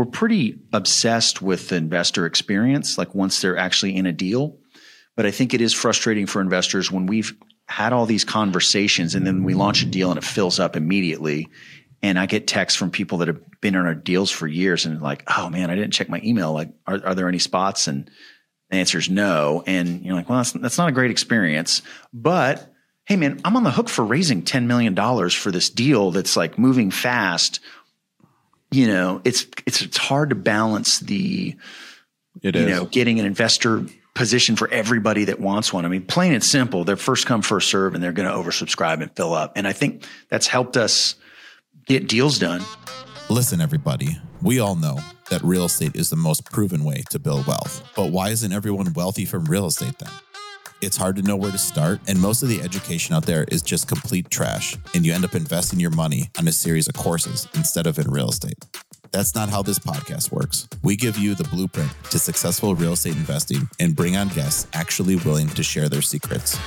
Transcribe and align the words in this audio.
we're 0.00 0.06
pretty 0.06 0.58
obsessed 0.72 1.42
with 1.42 1.68
the 1.68 1.76
investor 1.76 2.24
experience, 2.24 2.96
like 2.96 3.14
once 3.14 3.42
they're 3.42 3.58
actually 3.58 3.94
in 3.94 4.06
a 4.06 4.12
deal. 4.12 4.56
But 5.14 5.26
I 5.26 5.30
think 5.30 5.52
it 5.52 5.60
is 5.60 5.74
frustrating 5.74 6.24
for 6.24 6.40
investors 6.40 6.90
when 6.90 7.04
we've 7.04 7.36
had 7.66 7.92
all 7.92 8.06
these 8.06 8.24
conversations 8.24 9.14
and 9.14 9.26
then 9.26 9.44
we 9.44 9.52
launch 9.52 9.82
a 9.82 9.86
deal 9.86 10.08
and 10.08 10.16
it 10.16 10.24
fills 10.24 10.58
up 10.58 10.74
immediately. 10.74 11.48
And 12.02 12.18
I 12.18 12.24
get 12.24 12.46
texts 12.46 12.78
from 12.78 12.90
people 12.90 13.18
that 13.18 13.28
have 13.28 13.42
been 13.60 13.74
in 13.74 13.84
our 13.84 13.94
deals 13.94 14.30
for 14.30 14.46
years 14.46 14.86
and 14.86 15.02
like, 15.02 15.22
oh 15.26 15.50
man, 15.50 15.68
I 15.68 15.74
didn't 15.74 15.92
check 15.92 16.08
my 16.08 16.22
email. 16.24 16.54
Like, 16.54 16.70
are, 16.86 16.98
are 17.04 17.14
there 17.14 17.28
any 17.28 17.38
spots? 17.38 17.86
And 17.86 18.10
the 18.70 18.78
answer 18.78 18.96
is 18.96 19.10
no. 19.10 19.62
And 19.66 20.02
you're 20.02 20.14
like, 20.14 20.30
well, 20.30 20.38
that's, 20.38 20.52
that's 20.52 20.78
not 20.78 20.88
a 20.88 20.92
great 20.92 21.10
experience. 21.10 21.82
But 22.10 22.72
hey, 23.04 23.16
man, 23.16 23.38
I'm 23.44 23.56
on 23.56 23.64
the 23.64 23.70
hook 23.70 23.90
for 23.90 24.02
raising 24.02 24.44
$10 24.44 24.64
million 24.64 24.96
for 25.28 25.50
this 25.50 25.68
deal 25.68 26.10
that's 26.10 26.38
like 26.38 26.58
moving 26.58 26.90
fast. 26.90 27.60
You 28.70 28.86
know, 28.86 29.20
it's, 29.24 29.46
it's, 29.66 29.82
it's 29.82 29.96
hard 29.96 30.30
to 30.30 30.36
balance 30.36 31.00
the, 31.00 31.56
It 32.42 32.54
you 32.54 32.62
is. 32.62 32.68
know, 32.68 32.84
getting 32.86 33.18
an 33.18 33.26
investor 33.26 33.84
position 34.14 34.54
for 34.56 34.68
everybody 34.68 35.24
that 35.24 35.40
wants 35.40 35.72
one. 35.72 35.84
I 35.84 35.88
mean, 35.88 36.02
plain 36.02 36.32
and 36.32 36.42
simple, 36.44 36.84
they're 36.84 36.96
first 36.96 37.26
come, 37.26 37.42
first 37.42 37.68
serve, 37.70 37.94
and 37.94 38.02
they're 38.02 38.12
going 38.12 38.28
to 38.28 38.34
oversubscribe 38.34 39.02
and 39.02 39.10
fill 39.16 39.34
up. 39.34 39.52
And 39.56 39.66
I 39.66 39.72
think 39.72 40.04
that's 40.28 40.46
helped 40.46 40.76
us 40.76 41.14
get 41.86 42.08
deals 42.08 42.38
done. 42.38 42.62
Listen, 43.28 43.60
everybody, 43.60 44.18
we 44.42 44.58
all 44.60 44.74
know 44.76 44.98
that 45.30 45.42
real 45.42 45.64
estate 45.64 45.94
is 45.94 46.10
the 46.10 46.16
most 46.16 46.44
proven 46.50 46.84
way 46.84 47.02
to 47.10 47.18
build 47.18 47.46
wealth. 47.46 47.88
But 47.96 48.10
why 48.10 48.30
isn't 48.30 48.52
everyone 48.52 48.92
wealthy 48.92 49.24
from 49.24 49.44
real 49.44 49.66
estate 49.66 49.98
then? 49.98 50.10
It's 50.82 50.96
hard 50.96 51.16
to 51.16 51.22
know 51.22 51.36
where 51.36 51.50
to 51.50 51.58
start, 51.58 52.00
and 52.08 52.18
most 52.18 52.42
of 52.42 52.48
the 52.48 52.62
education 52.62 53.14
out 53.14 53.26
there 53.26 53.44
is 53.48 53.60
just 53.60 53.86
complete 53.86 54.30
trash, 54.30 54.78
and 54.94 55.04
you 55.04 55.12
end 55.12 55.26
up 55.26 55.34
investing 55.34 55.78
your 55.78 55.90
money 55.90 56.30
on 56.38 56.48
a 56.48 56.52
series 56.52 56.88
of 56.88 56.94
courses 56.94 57.46
instead 57.54 57.86
of 57.86 57.98
in 57.98 58.10
real 58.10 58.30
estate. 58.30 58.64
That's 59.10 59.34
not 59.34 59.50
how 59.50 59.62
this 59.62 59.78
podcast 59.78 60.32
works. 60.32 60.68
We 60.82 60.96
give 60.96 61.18
you 61.18 61.34
the 61.34 61.44
blueprint 61.44 61.92
to 62.10 62.18
successful 62.18 62.74
real 62.74 62.94
estate 62.94 63.16
investing 63.16 63.68
and 63.78 63.94
bring 63.94 64.16
on 64.16 64.28
guests 64.28 64.68
actually 64.72 65.16
willing 65.16 65.48
to 65.50 65.62
share 65.62 65.90
their 65.90 66.00
secrets. 66.00 66.58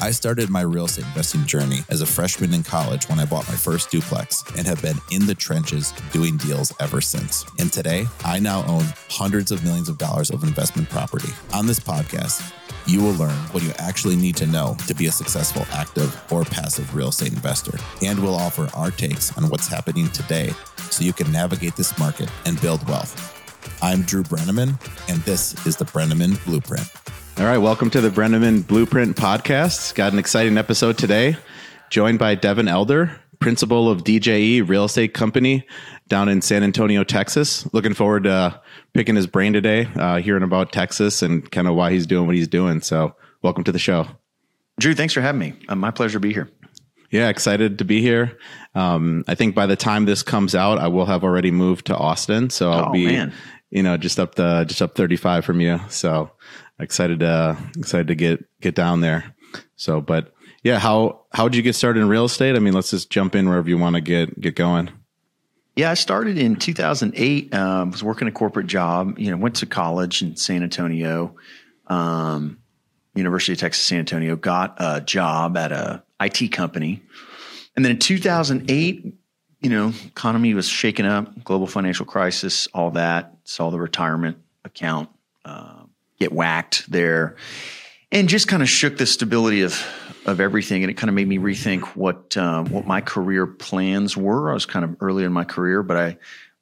I 0.00 0.12
started 0.12 0.48
my 0.48 0.62
real 0.62 0.86
estate 0.86 1.06
investing 1.06 1.44
journey 1.44 1.80
as 1.90 2.00
a 2.00 2.06
freshman 2.06 2.54
in 2.54 2.62
college 2.62 3.06
when 3.08 3.18
I 3.18 3.26
bought 3.26 3.48
my 3.48 3.56
first 3.56 3.90
duplex 3.90 4.44
and 4.56 4.66
have 4.66 4.80
been 4.80 4.96
in 5.10 5.26
the 5.26 5.34
trenches 5.34 5.92
doing 6.12 6.38
deals 6.38 6.72
ever 6.80 7.02
since. 7.02 7.44
And 7.58 7.70
today, 7.70 8.06
I 8.24 8.38
now 8.38 8.64
own 8.66 8.84
hundreds 9.10 9.50
of 9.50 9.62
millions 9.64 9.88
of 9.88 9.98
dollars 9.98 10.30
of 10.30 10.44
investment 10.44 10.88
property. 10.88 11.32
On 11.52 11.66
this 11.66 11.80
podcast, 11.80 12.54
you 12.88 13.02
will 13.02 13.12
learn 13.12 13.36
what 13.52 13.62
you 13.62 13.70
actually 13.78 14.16
need 14.16 14.34
to 14.34 14.46
know 14.46 14.74
to 14.86 14.94
be 14.94 15.06
a 15.06 15.12
successful 15.12 15.66
active 15.72 16.18
or 16.32 16.42
passive 16.42 16.94
real 16.94 17.10
estate 17.10 17.34
investor. 17.34 17.78
And 18.02 18.18
we'll 18.18 18.34
offer 18.34 18.66
our 18.74 18.90
takes 18.90 19.36
on 19.36 19.50
what's 19.50 19.68
happening 19.68 20.08
today 20.08 20.52
so 20.90 21.04
you 21.04 21.12
can 21.12 21.30
navigate 21.30 21.76
this 21.76 21.98
market 21.98 22.30
and 22.46 22.58
build 22.62 22.88
wealth. 22.88 23.34
I'm 23.82 24.02
Drew 24.02 24.22
Breneman, 24.22 24.80
and 25.10 25.20
this 25.22 25.66
is 25.66 25.76
the 25.76 25.84
Breneman 25.84 26.42
Blueprint. 26.46 26.90
All 27.36 27.44
right, 27.44 27.58
welcome 27.58 27.90
to 27.90 28.00
the 28.00 28.08
Breneman 28.08 28.66
Blueprint 28.66 29.16
Podcast. 29.16 29.94
Got 29.94 30.14
an 30.14 30.18
exciting 30.18 30.56
episode 30.56 30.96
today. 30.96 31.36
Joined 31.90 32.18
by 32.18 32.36
Devin 32.36 32.68
Elder, 32.68 33.20
principal 33.38 33.90
of 33.90 34.02
DJE 34.02 34.66
Real 34.66 34.86
Estate 34.86 35.12
Company 35.12 35.66
down 36.08 36.28
in 36.28 36.40
San 36.42 36.62
Antonio, 36.62 37.04
Texas. 37.04 37.72
Looking 37.72 37.94
forward 37.94 38.24
to 38.24 38.60
picking 38.94 39.14
his 39.16 39.26
brain 39.26 39.52
today, 39.52 39.86
uh, 39.96 40.16
hearing 40.18 40.42
about 40.42 40.72
Texas 40.72 41.22
and 41.22 41.48
kind 41.50 41.68
of 41.68 41.74
why 41.74 41.90
he's 41.92 42.06
doing 42.06 42.26
what 42.26 42.34
he's 42.34 42.48
doing. 42.48 42.80
So, 42.80 43.14
welcome 43.42 43.64
to 43.64 43.72
the 43.72 43.78
show. 43.78 44.06
Drew, 44.80 44.94
thanks 44.94 45.12
for 45.14 45.20
having 45.20 45.38
me. 45.40 45.54
Uh, 45.68 45.74
my 45.74 45.90
pleasure 45.90 46.14
to 46.14 46.20
be 46.20 46.32
here. 46.32 46.48
Yeah, 47.10 47.28
excited 47.28 47.78
to 47.78 47.84
be 47.84 48.02
here. 48.02 48.36
Um, 48.74 49.24
I 49.26 49.34
think 49.34 49.54
by 49.54 49.66
the 49.66 49.76
time 49.76 50.04
this 50.04 50.22
comes 50.22 50.54
out, 50.54 50.78
I 50.78 50.88
will 50.88 51.06
have 51.06 51.24
already 51.24 51.50
moved 51.50 51.86
to 51.86 51.96
Austin, 51.96 52.50
so 52.50 52.70
I'll 52.70 52.88
Oh, 52.90 52.92
be, 52.92 53.06
man. 53.06 53.32
you 53.70 53.82
know, 53.82 53.96
just 53.96 54.20
up 54.20 54.34
the 54.34 54.64
just 54.64 54.82
up 54.82 54.94
thirty 54.94 55.16
five 55.16 55.44
from 55.44 55.60
you. 55.60 55.80
So 55.88 56.30
excited 56.78 57.20
to 57.20 57.56
excited 57.78 58.08
to 58.08 58.14
get 58.14 58.44
get 58.60 58.74
down 58.74 59.00
there. 59.00 59.34
So, 59.76 60.00
but 60.02 60.34
yeah, 60.62 60.78
how 60.78 61.24
how 61.32 61.48
did 61.48 61.56
you 61.56 61.62
get 61.62 61.74
started 61.76 62.00
in 62.00 62.08
real 62.08 62.26
estate? 62.26 62.56
I 62.56 62.58
mean, 62.58 62.74
let's 62.74 62.90
just 62.90 63.10
jump 63.10 63.34
in 63.34 63.48
wherever 63.48 63.68
you 63.70 63.78
want 63.78 63.94
to 63.94 64.00
get 64.02 64.38
get 64.38 64.54
going. 64.54 64.90
Yeah, 65.78 65.92
I 65.92 65.94
started 65.94 66.38
in 66.38 66.56
2008. 66.56 67.54
Um, 67.54 67.92
was 67.92 68.02
working 68.02 68.26
a 68.26 68.32
corporate 68.32 68.66
job. 68.66 69.16
You 69.16 69.30
know, 69.30 69.36
went 69.36 69.54
to 69.56 69.66
college 69.66 70.22
in 70.22 70.34
San 70.34 70.64
Antonio, 70.64 71.36
um, 71.86 72.58
University 73.14 73.52
of 73.52 73.60
Texas 73.60 73.84
San 73.84 74.00
Antonio. 74.00 74.34
Got 74.34 74.74
a 74.78 75.00
job 75.00 75.56
at 75.56 75.70
a 75.70 76.02
IT 76.20 76.50
company, 76.50 77.00
and 77.76 77.84
then 77.84 77.92
in 77.92 78.00
2008, 78.00 79.14
you 79.60 79.70
know, 79.70 79.92
economy 80.04 80.52
was 80.52 80.66
shaking 80.66 81.06
up, 81.06 81.44
global 81.44 81.68
financial 81.68 82.04
crisis, 82.04 82.66
all 82.74 82.90
that. 82.90 83.36
Saw 83.44 83.70
the 83.70 83.78
retirement 83.78 84.36
account 84.64 85.08
uh, 85.44 85.84
get 86.18 86.32
whacked 86.32 86.90
there, 86.90 87.36
and 88.10 88.28
just 88.28 88.48
kind 88.48 88.64
of 88.64 88.68
shook 88.68 88.98
the 88.98 89.06
stability 89.06 89.62
of 89.62 89.80
of 90.28 90.40
everything, 90.40 90.82
and 90.82 90.90
it 90.90 90.94
kind 90.94 91.08
of 91.08 91.14
made 91.14 91.28
me 91.28 91.38
rethink 91.38 91.84
what 91.96 92.36
um, 92.36 92.66
what 92.70 92.86
my 92.86 93.00
career 93.00 93.46
plans 93.46 94.16
were. 94.16 94.50
I 94.50 94.54
was 94.54 94.66
kind 94.66 94.84
of 94.84 94.96
early 95.00 95.24
in 95.24 95.32
my 95.32 95.44
career, 95.44 95.82
but 95.82 95.96
I 95.96 96.18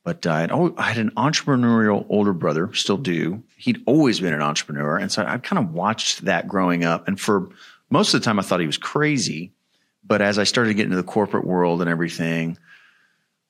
but 0.07 0.25
I 0.25 0.43
had, 0.43 0.53
oh, 0.53 0.73
I 0.79 0.85
had 0.85 0.99
an 0.99 1.11
entrepreneurial 1.17 2.07
older 2.09 2.33
brother, 2.33 2.73
still 2.75 2.97
do. 2.97 3.43
He'd 3.57 3.83
always 3.87 4.21
been 4.21 4.35
an 4.35 4.41
entrepreneur, 4.41 4.97
and 4.97 5.11
so 5.11 5.25
I 5.25 5.39
kind 5.39 5.59
of 5.59 5.75
watched 5.75 6.27
that 6.27 6.47
growing 6.47 6.85
up. 6.85 7.09
And 7.09 7.19
for 7.19 7.49
most 7.91 8.15
of 8.15 8.21
the 8.21 8.25
time, 8.25 8.39
I 8.39 8.43
thought 8.43 8.61
he 8.61 8.67
was 8.67 8.79
crazy. 8.79 9.53
But 10.05 10.23
as 10.23 10.39
I 10.39 10.45
started 10.45 10.69
to 10.69 10.75
get 10.75 10.85
into 10.85 10.97
the 10.97 11.03
corporate 11.03 11.45
world 11.45 11.81
and 11.81 11.91
everything, 11.91 12.57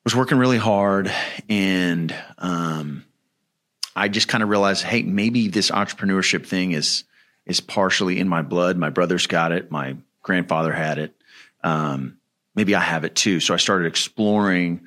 was 0.03 0.15
working 0.15 0.39
really 0.39 0.57
hard, 0.57 1.11
and 1.47 2.15
um, 2.39 3.05
I 3.95 4.07
just 4.07 4.27
kind 4.27 4.41
of 4.41 4.49
realized, 4.49 4.83
hey, 4.83 5.03
maybe 5.03 5.49
this 5.49 5.69
entrepreneurship 5.69 6.47
thing 6.47 6.71
is 6.71 7.03
is 7.45 7.61
partially 7.61 8.19
in 8.19 8.27
my 8.27 8.41
blood. 8.41 8.77
My 8.77 8.89
brother's 8.89 9.27
got 9.27 9.51
it. 9.51 9.69
My 9.69 9.95
grandfather 10.27 10.71
had 10.73 10.99
it. 10.99 11.15
Um, 11.63 12.17
maybe 12.53 12.75
I 12.75 12.81
have 12.81 13.03
it 13.03 13.15
too. 13.15 13.39
So 13.39 13.53
I 13.53 13.57
started 13.57 13.87
exploring 13.87 14.81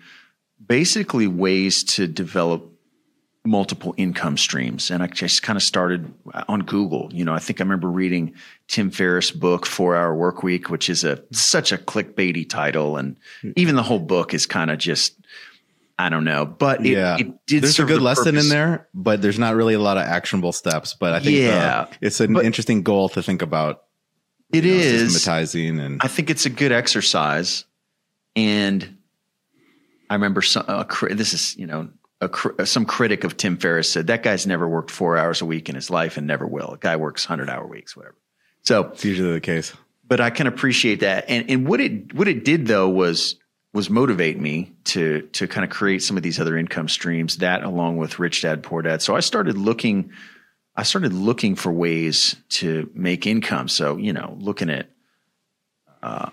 basically 0.65 1.27
ways 1.27 1.83
to 1.95 2.07
develop 2.07 2.67
multiple 3.45 3.95
income 3.97 4.37
streams. 4.37 4.91
And 4.91 5.03
I 5.03 5.07
just 5.07 5.43
kind 5.43 5.57
of 5.57 5.63
started 5.63 6.13
on 6.47 6.61
Google. 6.61 7.09
You 7.13 7.25
know, 7.25 7.33
I 7.33 7.39
think 7.39 7.61
I 7.61 7.65
remember 7.65 7.89
reading 7.89 8.35
Tim 8.69 8.91
Ferriss' 8.91 9.31
book, 9.31 9.65
Four 9.67 9.97
Hour 9.97 10.15
Work 10.15 10.43
Week, 10.43 10.69
which 10.69 10.91
is 10.91 11.05
a 11.05 11.23
such 11.33 11.73
a 11.73 11.79
clickbaity 11.79 12.49
title. 12.49 12.99
And 12.99 13.17
even 13.57 13.77
the 13.77 13.83
whole 13.83 13.99
book 13.99 14.35
is 14.35 14.45
kind 14.47 14.71
of 14.71 14.79
just, 14.79 15.15
I 15.99 16.11
don't 16.11 16.25
know. 16.25 16.45
But 16.45 16.85
it, 16.85 16.93
yeah, 16.93 17.17
it 17.19 17.47
did 17.47 17.63
there's 17.63 17.79
a 17.79 17.85
good 17.85 18.01
the 18.01 18.05
lesson 18.05 18.35
purpose. 18.35 18.45
in 18.45 18.51
there, 18.51 18.89
but 18.93 19.23
there's 19.23 19.39
not 19.39 19.55
really 19.55 19.75
a 19.75 19.81
lot 19.81 19.97
of 19.97 20.03
actionable 20.05 20.53
steps. 20.53 20.93
But 20.93 21.15
I 21.15 21.21
think 21.21 21.39
uh, 21.39 21.41
Yeah, 21.41 21.87
it's 22.03 22.21
an 22.21 22.35
but- 22.35 22.45
interesting 22.45 22.83
goal 22.83 23.09
to 23.11 23.23
think 23.23 23.41
about. 23.43 23.85
It 24.53 24.65
know, 24.65 24.71
is. 24.71 25.13
systematizing 25.13 25.79
and 25.81 26.01
I 26.03 26.09
think 26.09 26.31
it's 26.31 26.47
a 26.47 26.51
good 26.51 26.73
exercise. 26.73 27.65
And 28.37 28.99
I 30.09 30.15
remember 30.15 30.43
some, 30.43 30.65
a, 30.69 30.85
cri- 30.85 31.15
this 31.15 31.33
is, 31.33 31.57
you 31.57 31.67
know, 31.67 31.89
cri- 32.29 32.67
some 32.67 32.85
critic 32.85 33.25
of 33.25 33.37
Tim 33.37 33.57
Ferriss 33.57 33.91
said 33.91 34.09
that 34.09 34.23
guy's 34.23 34.47
never 34.47 34.69
worked 34.69 34.91
four 34.91 35.17
hours 35.17 35.41
a 35.41 35.47
week 35.47 35.69
in 35.69 35.75
his 35.75 35.91
life 35.91 36.17
and 36.17 36.27
never 36.27 36.47
will. 36.47 36.73
A 36.73 36.79
guy 36.79 36.97
works 36.97 37.29
100 37.29 37.51
hour 37.51 37.67
weeks, 37.67 37.97
whatever. 37.97 38.17
So, 38.63 38.89
it's 38.89 39.05
usually 39.05 39.33
the 39.33 39.41
case. 39.41 39.73
but 40.07 40.21
I 40.21 40.31
can 40.31 40.47
appreciate 40.47 41.01
that. 41.01 41.25
And, 41.29 41.49
and 41.51 41.67
what 41.67 41.81
it, 41.81 42.15
what 42.15 42.29
it 42.29 42.45
did 42.45 42.67
though 42.67 42.89
was, 42.89 43.37
was 43.73 43.89
motivate 43.89 44.39
me 44.41 44.73
to, 44.85 45.23
to 45.33 45.47
kind 45.47 45.65
of 45.65 45.71
create 45.71 46.03
some 46.03 46.17
of 46.17 46.23
these 46.25 46.41
other 46.41 46.59
income 46.59 46.89
streams 46.89 47.37
that 47.39 47.63
along 47.63 47.97
with 47.99 48.19
Rich 48.19 48.43
Dad, 48.43 48.63
Poor 48.65 48.83
Dad. 48.83 49.01
So 49.01 49.15
I 49.15 49.21
started 49.21 49.57
looking, 49.57 50.11
I 50.77 50.83
started 50.85 51.13
looking 51.13 51.57
for 51.57 51.73
ways 51.73 52.37
to 52.51 52.91
make 52.95 53.27
income. 53.27 53.69
So, 53.69 53.97
you 53.97 54.13
know, 54.13 54.37
looking 54.39 54.71
at, 54.71 54.89
uh, 56.03 56.31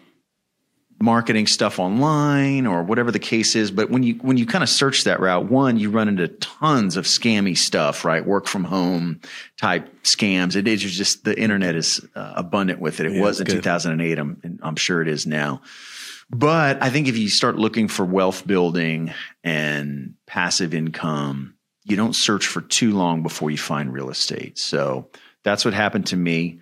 marketing 0.99 1.45
stuff 1.45 1.79
online 1.79 2.65
or 2.65 2.83
whatever 2.83 3.11
the 3.11 3.19
case 3.19 3.55
is. 3.55 3.71
But 3.71 3.89
when 3.89 4.03
you 4.03 4.15
when 4.15 4.37
you 4.37 4.45
kind 4.45 4.63
of 4.63 4.69
search 4.69 5.03
that 5.03 5.19
route, 5.19 5.49
one, 5.49 5.77
you 5.77 5.89
run 5.89 6.07
into 6.07 6.27
tons 6.27 6.97
of 6.97 7.05
scammy 7.05 7.57
stuff, 7.57 8.03
right? 8.05 8.25
Work 8.25 8.47
from 8.47 8.63
home 8.63 9.21
type 9.57 10.03
scams. 10.03 10.55
It 10.55 10.67
is 10.67 10.81
just 10.81 11.23
the 11.23 11.39
internet 11.39 11.75
is 11.75 12.05
uh, 12.15 12.33
abundant 12.35 12.79
with 12.79 12.99
it. 12.99 13.07
It 13.07 13.11
Yeah, 13.13 13.21
was 13.21 13.39
in 13.39 13.45
good. 13.45 13.55
2008. 13.63 14.17
I'm 14.17 14.59
I'm 14.61 14.75
sure 14.75 15.01
it 15.01 15.07
is 15.07 15.27
now. 15.27 15.61
But 16.29 16.81
I 16.83 16.89
think 16.89 17.07
if 17.07 17.17
you 17.17 17.29
start 17.29 17.57
looking 17.57 17.87
for 17.87 18.03
wealth 18.03 18.45
building 18.45 19.13
and 19.43 20.15
passive 20.25 20.73
income, 20.73 21.55
you 21.87 21.95
don't 21.95 22.15
search 22.15 22.47
for 22.47 22.61
too 22.61 22.93
long 22.93 23.23
before 23.23 23.49
you 23.49 23.57
find 23.57 23.93
real 23.93 24.09
estate. 24.09 24.59
So 24.59 25.09
that's 25.43 25.63
what 25.63 25.73
happened 25.73 26.07
to 26.07 26.17
me. 26.17 26.59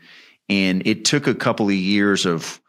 And 0.50 0.86
it 0.86 1.06
took 1.06 1.25
a 1.25 1.33
couple 1.33 1.68
of 1.68 1.74
years 1.74 2.27
of 2.27 2.62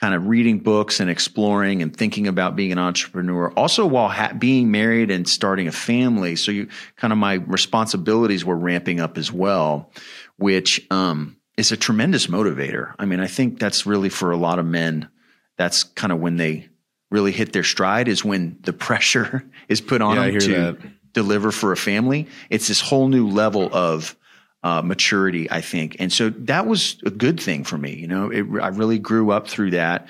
kind 0.00 0.12
of 0.12 0.26
reading 0.26 0.58
books 0.58 0.98
and 0.98 1.08
exploring 1.08 1.82
and 1.82 1.96
thinking 1.96 2.26
about 2.26 2.56
being 2.56 2.72
an 2.72 2.78
entrepreneur. 2.78 3.52
Also, 3.52 3.86
while 3.86 4.08
ha- 4.08 4.32
being 4.36 4.72
married 4.72 5.12
and 5.12 5.28
starting 5.28 5.68
a 5.68 5.72
family, 5.72 6.34
so 6.34 6.50
you 6.50 6.68
kind 6.96 7.12
of 7.12 7.18
my 7.18 7.34
responsibilities 7.34 8.44
were 8.44 8.56
ramping 8.56 8.98
up 8.98 9.16
as 9.16 9.30
well, 9.30 9.92
which 10.36 10.84
um, 10.90 11.36
is 11.56 11.70
a 11.70 11.76
tremendous 11.76 12.26
motivator. 12.26 12.92
I 12.98 13.04
mean, 13.04 13.20
I 13.20 13.28
think 13.28 13.60
that's 13.60 13.86
really 13.86 14.08
for 14.08 14.32
a 14.32 14.36
lot 14.36 14.58
of 14.58 14.66
men. 14.66 15.08
That's 15.56 15.84
kind 15.84 16.12
of 16.12 16.18
when 16.18 16.38
they 16.38 16.68
really 17.12 17.30
hit 17.30 17.52
their 17.52 17.62
stride 17.62 18.08
is 18.08 18.24
when 18.24 18.58
the 18.62 18.72
pressure 18.86 19.48
is 19.68 19.80
put 19.80 20.02
on 20.02 20.16
Yeah, 20.16 20.22
I 20.22 20.24
them 20.24 20.30
hear 20.32 20.40
to 20.40 20.48
that. 20.48 20.78
Deliver 21.14 21.50
for 21.50 21.72
a 21.72 21.76
family. 21.76 22.28
It's 22.50 22.68
this 22.68 22.80
whole 22.80 23.08
new 23.08 23.28
level 23.28 23.70
of 23.72 24.14
uh, 24.62 24.82
maturity, 24.82 25.50
I 25.50 25.62
think, 25.62 25.96
and 25.98 26.12
so 26.12 26.30
that 26.30 26.66
was 26.66 26.96
a 27.04 27.10
good 27.10 27.40
thing 27.40 27.64
for 27.64 27.78
me. 27.78 27.94
You 27.94 28.06
know, 28.06 28.30
it, 28.30 28.44
I 28.60 28.68
really 28.68 28.98
grew 28.98 29.30
up 29.30 29.48
through 29.48 29.72
that 29.72 30.08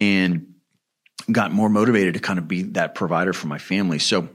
and 0.00 0.54
got 1.30 1.52
more 1.52 1.68
motivated 1.68 2.14
to 2.14 2.20
kind 2.20 2.38
of 2.38 2.48
be 2.48 2.62
that 2.62 2.94
provider 2.94 3.32
for 3.32 3.46
my 3.46 3.58
family. 3.58 3.98
So 3.98 4.28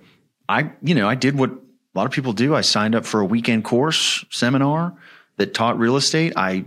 I, 0.48 0.72
you 0.82 0.96
know, 0.96 1.08
I 1.08 1.16
did 1.16 1.38
what 1.38 1.50
a 1.50 1.58
lot 1.96 2.06
of 2.06 2.12
people 2.12 2.34
do. 2.34 2.56
I 2.56 2.62
signed 2.62 2.96
up 2.96 3.06
for 3.06 3.20
a 3.20 3.26
weekend 3.26 3.64
course 3.64 4.24
seminar 4.30 4.96
that 5.38 5.54
taught 5.54 5.78
real 5.80 5.98
estate. 5.98 6.34
I 6.36 6.66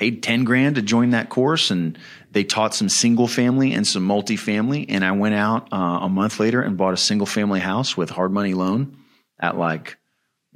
paid 0.00 0.22
10 0.22 0.44
grand 0.44 0.76
to 0.76 0.82
join 0.82 1.10
that 1.10 1.28
course 1.28 1.70
and 1.70 1.98
they 2.30 2.42
taught 2.42 2.74
some 2.74 2.88
single 2.88 3.28
family 3.28 3.74
and 3.74 3.86
some 3.86 4.08
multifamily. 4.08 4.86
And 4.88 5.04
I 5.04 5.12
went 5.12 5.34
out 5.34 5.68
uh, 5.74 5.98
a 6.00 6.08
month 6.08 6.40
later 6.40 6.62
and 6.62 6.78
bought 6.78 6.94
a 6.94 6.96
single 6.96 7.26
family 7.26 7.60
house 7.60 7.98
with 7.98 8.08
hard 8.08 8.32
money 8.32 8.54
loan 8.54 8.96
at 9.38 9.58
like, 9.58 9.98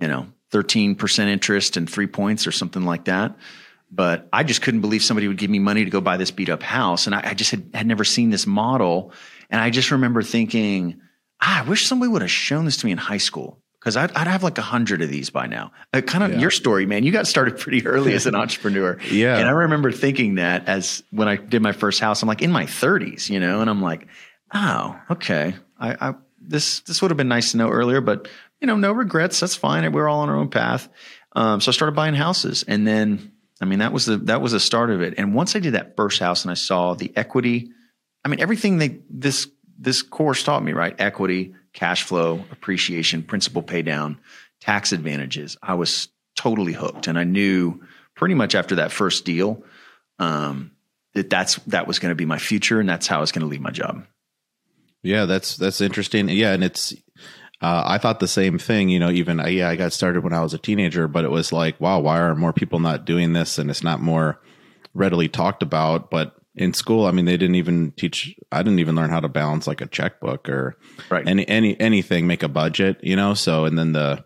you 0.00 0.08
know, 0.08 0.28
13% 0.50 1.26
interest 1.26 1.76
and 1.76 1.90
three 1.90 2.06
points 2.06 2.46
or 2.46 2.52
something 2.52 2.84
like 2.84 3.04
that. 3.04 3.36
But 3.90 4.28
I 4.32 4.44
just 4.44 4.62
couldn't 4.62 4.80
believe 4.80 5.04
somebody 5.04 5.28
would 5.28 5.36
give 5.36 5.50
me 5.50 5.58
money 5.58 5.84
to 5.84 5.90
go 5.90 6.00
buy 6.00 6.16
this 6.16 6.30
beat 6.30 6.48
up 6.48 6.62
house. 6.62 7.06
And 7.06 7.14
I, 7.14 7.20
I 7.22 7.34
just 7.34 7.50
had, 7.50 7.68
had 7.74 7.86
never 7.86 8.02
seen 8.02 8.30
this 8.30 8.46
model. 8.46 9.12
And 9.50 9.60
I 9.60 9.68
just 9.68 9.90
remember 9.90 10.22
thinking, 10.22 11.02
ah, 11.42 11.62
I 11.62 11.68
wish 11.68 11.86
somebody 11.86 12.10
would 12.10 12.22
have 12.22 12.30
shown 12.30 12.64
this 12.64 12.78
to 12.78 12.86
me 12.86 12.92
in 12.92 12.98
high 12.98 13.18
school 13.18 13.60
because 13.84 13.98
I'd, 13.98 14.10
I'd 14.12 14.26
have 14.28 14.42
like 14.42 14.56
a 14.56 14.62
hundred 14.62 15.02
of 15.02 15.10
these 15.10 15.28
by 15.28 15.46
now. 15.46 15.70
Uh, 15.92 16.00
kind 16.00 16.24
of 16.24 16.32
Yeah. 16.32 16.38
your 16.38 16.50
story, 16.50 16.86
man. 16.86 17.04
You 17.04 17.12
got 17.12 17.26
started 17.26 17.58
pretty 17.58 17.86
early 17.86 18.14
as 18.14 18.24
an 18.26 18.34
entrepreneur. 18.42 18.98
Yeah. 19.10 19.36
And 19.36 19.46
I 19.46 19.50
remember 19.50 19.92
thinking 19.92 20.36
that 20.36 20.66
as 20.66 21.02
when 21.10 21.28
I 21.28 21.36
did 21.36 21.60
my 21.60 21.72
first 21.72 22.00
house, 22.00 22.22
I'm 22.22 22.28
like 22.28 22.40
in 22.40 22.50
my 22.50 22.64
30s, 22.64 23.28
you 23.28 23.40
know, 23.40 23.60
and 23.60 23.68
I'm 23.68 23.82
like, 23.82 24.06
oh, 24.54 24.98
okay. 25.10 25.54
I, 25.78 26.08
I 26.08 26.14
this 26.40 26.80
this 26.80 27.02
would 27.02 27.10
have 27.10 27.18
been 27.18 27.28
nice 27.28 27.50
to 27.50 27.58
know 27.58 27.68
earlier, 27.68 28.00
but 28.00 28.26
you 28.60 28.66
know, 28.66 28.76
no 28.76 28.92
regrets. 28.92 29.40
That's 29.40 29.54
fine. 29.56 29.90
We're 29.92 30.08
all 30.08 30.20
on 30.20 30.30
our 30.30 30.36
own 30.36 30.48
path. 30.48 30.88
Um, 31.36 31.60
so 31.60 31.70
I 31.70 31.72
started 31.72 31.94
buying 31.94 32.14
houses, 32.14 32.64
and 32.66 32.86
then 32.86 33.32
I 33.60 33.64
mean 33.66 33.80
that 33.80 33.92
was 33.92 34.06
the 34.06 34.16
that 34.18 34.40
was 34.40 34.52
the 34.52 34.60
start 34.60 34.90
of 34.90 35.02
it. 35.02 35.14
And 35.18 35.34
once 35.34 35.56
I 35.56 35.58
did 35.58 35.74
that 35.74 35.96
first 35.96 36.20
house, 36.20 36.42
and 36.44 36.50
I 36.50 36.54
saw 36.54 36.94
the 36.94 37.12
equity, 37.16 37.70
I 38.24 38.28
mean 38.28 38.40
everything 38.40 38.78
they 38.78 39.00
this 39.10 39.48
this 39.78 40.02
course 40.02 40.42
taught 40.44 40.62
me, 40.62 40.72
right? 40.72 40.94
Equity, 40.98 41.54
cash 41.74 42.04
flow, 42.04 42.44
appreciation, 42.50 43.22
principal 43.22 43.62
pay 43.62 43.82
down, 43.82 44.18
tax 44.60 44.92
advantages. 44.92 45.56
I 45.62 45.74
was 45.74 46.08
totally 46.36 46.72
hooked, 46.72 47.06
and 47.06 47.18
I 47.18 47.24
knew 47.24 47.82
pretty 48.14 48.34
much 48.34 48.54
after 48.54 48.76
that 48.76 48.92
first 48.92 49.24
deal 49.24 49.62
um, 50.18 50.70
that 51.14 51.28
that's 51.28 51.56
that 51.66 51.86
was 51.86 51.98
going 51.98 52.10
to 52.10 52.16
be 52.16 52.24
my 52.24 52.38
future, 52.38 52.80
and 52.80 52.88
that's 52.88 53.06
how 53.06 53.18
I 53.18 53.20
was 53.20 53.32
going 53.32 53.42
to 53.42 53.48
leave 53.48 53.60
my 53.60 53.70
job. 53.70 54.06
Yeah, 55.02 55.26
that's 55.26 55.56
that's 55.56 55.80
interesting. 55.80 56.28
Yeah, 56.28 56.52
and 56.52 56.64
it's 56.64 56.94
uh, 57.60 57.82
I 57.84 57.98
thought 57.98 58.20
the 58.20 58.28
same 58.28 58.58
thing. 58.58 58.88
You 58.88 58.98
know, 58.98 59.10
even 59.10 59.40
uh, 59.40 59.46
yeah, 59.46 59.68
I 59.68 59.76
got 59.76 59.92
started 59.92 60.24
when 60.24 60.32
I 60.32 60.40
was 60.40 60.54
a 60.54 60.58
teenager, 60.58 61.08
but 61.08 61.24
it 61.24 61.30
was 61.30 61.52
like, 61.52 61.80
wow, 61.80 62.00
why 62.00 62.20
are 62.20 62.34
more 62.34 62.52
people 62.52 62.78
not 62.78 63.04
doing 63.04 63.32
this? 63.32 63.58
And 63.58 63.70
it's 63.70 63.82
not 63.82 64.00
more 64.00 64.40
readily 64.94 65.28
talked 65.28 65.62
about. 65.62 66.10
But 66.10 66.36
in 66.56 66.72
school, 66.72 67.06
I 67.06 67.10
mean, 67.10 67.24
they 67.24 67.36
didn't 67.36 67.56
even 67.56 67.92
teach. 67.92 68.34
I 68.52 68.62
didn't 68.62 68.78
even 68.78 68.94
learn 68.94 69.10
how 69.10 69.20
to 69.20 69.28
balance 69.28 69.66
like 69.66 69.80
a 69.80 69.86
checkbook 69.86 70.48
or 70.48 70.76
Right. 71.10 71.26
any 71.26 71.46
any 71.48 71.78
anything, 71.80 72.26
make 72.26 72.42
a 72.42 72.48
budget. 72.48 72.98
You 73.02 73.16
know, 73.16 73.34
so 73.34 73.64
and 73.64 73.78
then 73.78 73.92
the 73.92 74.24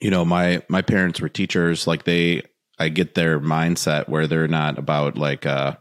you 0.00 0.10
know 0.10 0.24
my 0.24 0.62
my 0.68 0.82
parents 0.82 1.20
were 1.20 1.28
teachers. 1.28 1.86
Like 1.86 2.04
they, 2.04 2.42
I 2.78 2.88
get 2.90 3.14
their 3.14 3.40
mindset 3.40 4.08
where 4.08 4.26
they're 4.26 4.48
not 4.48 4.78
about 4.78 5.16
like 5.16 5.46
uh 5.46 5.76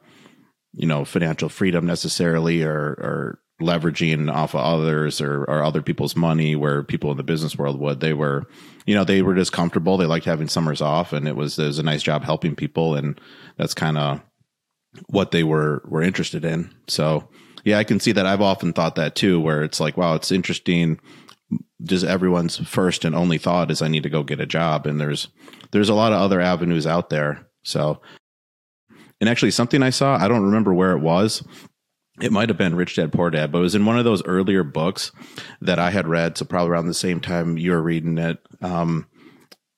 you 0.72 0.88
know 0.88 1.04
financial 1.06 1.50
freedom 1.50 1.86
necessarily 1.86 2.64
or 2.64 2.78
or 2.80 3.40
leveraging 3.62 4.34
off 4.34 4.56
of 4.56 4.62
others 4.62 5.22
or, 5.22 5.44
or 5.44 5.64
other 5.64 5.82
people's 5.82 6.16
money 6.16 6.56
where 6.56 6.84
people 6.84 7.12
in 7.12 7.18
the 7.18 7.24
business 7.24 7.56
world 7.56 7.80
would 7.80 8.00
they 8.00 8.12
were 8.12 8.46
you 8.88 8.96
know 8.96 9.04
they 9.04 9.22
were 9.22 9.36
just 9.36 9.54
comfortable 9.54 9.96
they 9.96 10.08
liked 10.08 10.26
having 10.26 10.48
summers 10.50 10.82
off 10.82 11.14
and 11.14 11.28
it 11.28 11.36
was 11.36 11.58
it 11.60 11.68
was 11.68 11.78
a 11.80 11.84
nice 11.84 12.02
job 12.02 12.24
helping 12.24 12.56
people 12.56 12.96
and 12.96 13.22
that's 13.56 13.76
kind 13.76 13.98
of 13.98 14.20
what 15.08 15.32
they 15.32 15.44
were 15.44 15.82
were 15.86 16.02
interested 16.02 16.46
in. 16.46 16.74
So 16.88 17.30
yeah 17.64 17.78
i 17.78 17.84
can 17.84 18.00
see 18.00 18.12
that. 18.12 18.26
I've 18.26 18.42
often 18.42 18.74
thought 18.74 18.96
that 18.96 19.16
too 19.16 19.40
where 19.40 19.64
it's 19.64 19.80
like 19.80 19.98
wow 19.98 20.16
it's 20.16 20.32
interesting. 20.32 21.00
Just 21.84 22.06
everyone's 22.06 22.58
first 22.58 23.06
and 23.06 23.16
only 23.16 23.38
thought 23.38 23.72
is 23.72 23.82
i 23.82 23.88
need 23.88 24.04
to 24.04 24.10
go 24.10 24.24
get 24.24 24.40
a 24.40 24.46
job. 24.46 24.86
And 24.86 25.00
there's 25.00 25.28
there's 25.72 25.90
a 25.90 25.96
lot 25.96 26.14
of 26.14 26.22
other 26.22 26.42
avenues 26.42 26.88
out 26.88 27.10
there. 27.10 27.48
So 27.64 28.02
and 29.22 29.30
actually 29.30 29.52
something 29.52 29.82
i 29.82 29.90
saw 29.90 30.18
i 30.18 30.28
don't 30.28 30.46
remember 30.46 30.74
where 30.74 30.92
it 30.92 31.02
was. 31.02 31.44
It 32.22 32.32
might 32.32 32.50
have 32.50 32.60
been 32.60 32.76
Rich 32.76 32.98
Dad 32.98 33.12
Poor 33.12 33.32
Dad, 33.32 33.52
but 33.52 33.58
it 33.58 33.62
was 33.62 33.74
in 33.74 33.88
one 33.88 33.98
of 33.98 34.06
those 34.06 34.24
earlier 34.24 34.64
books 34.64 35.12
that 35.62 35.80
I 35.80 35.90
had 35.90 36.08
read. 36.08 36.38
So 36.38 36.46
probably 36.46 36.70
around 36.70 36.86
the 36.86 36.94
same 36.94 37.20
time 37.20 37.58
you 37.58 37.72
were 37.72 37.82
reading 37.82 38.20
it. 38.20 38.38
Um, 38.62 39.08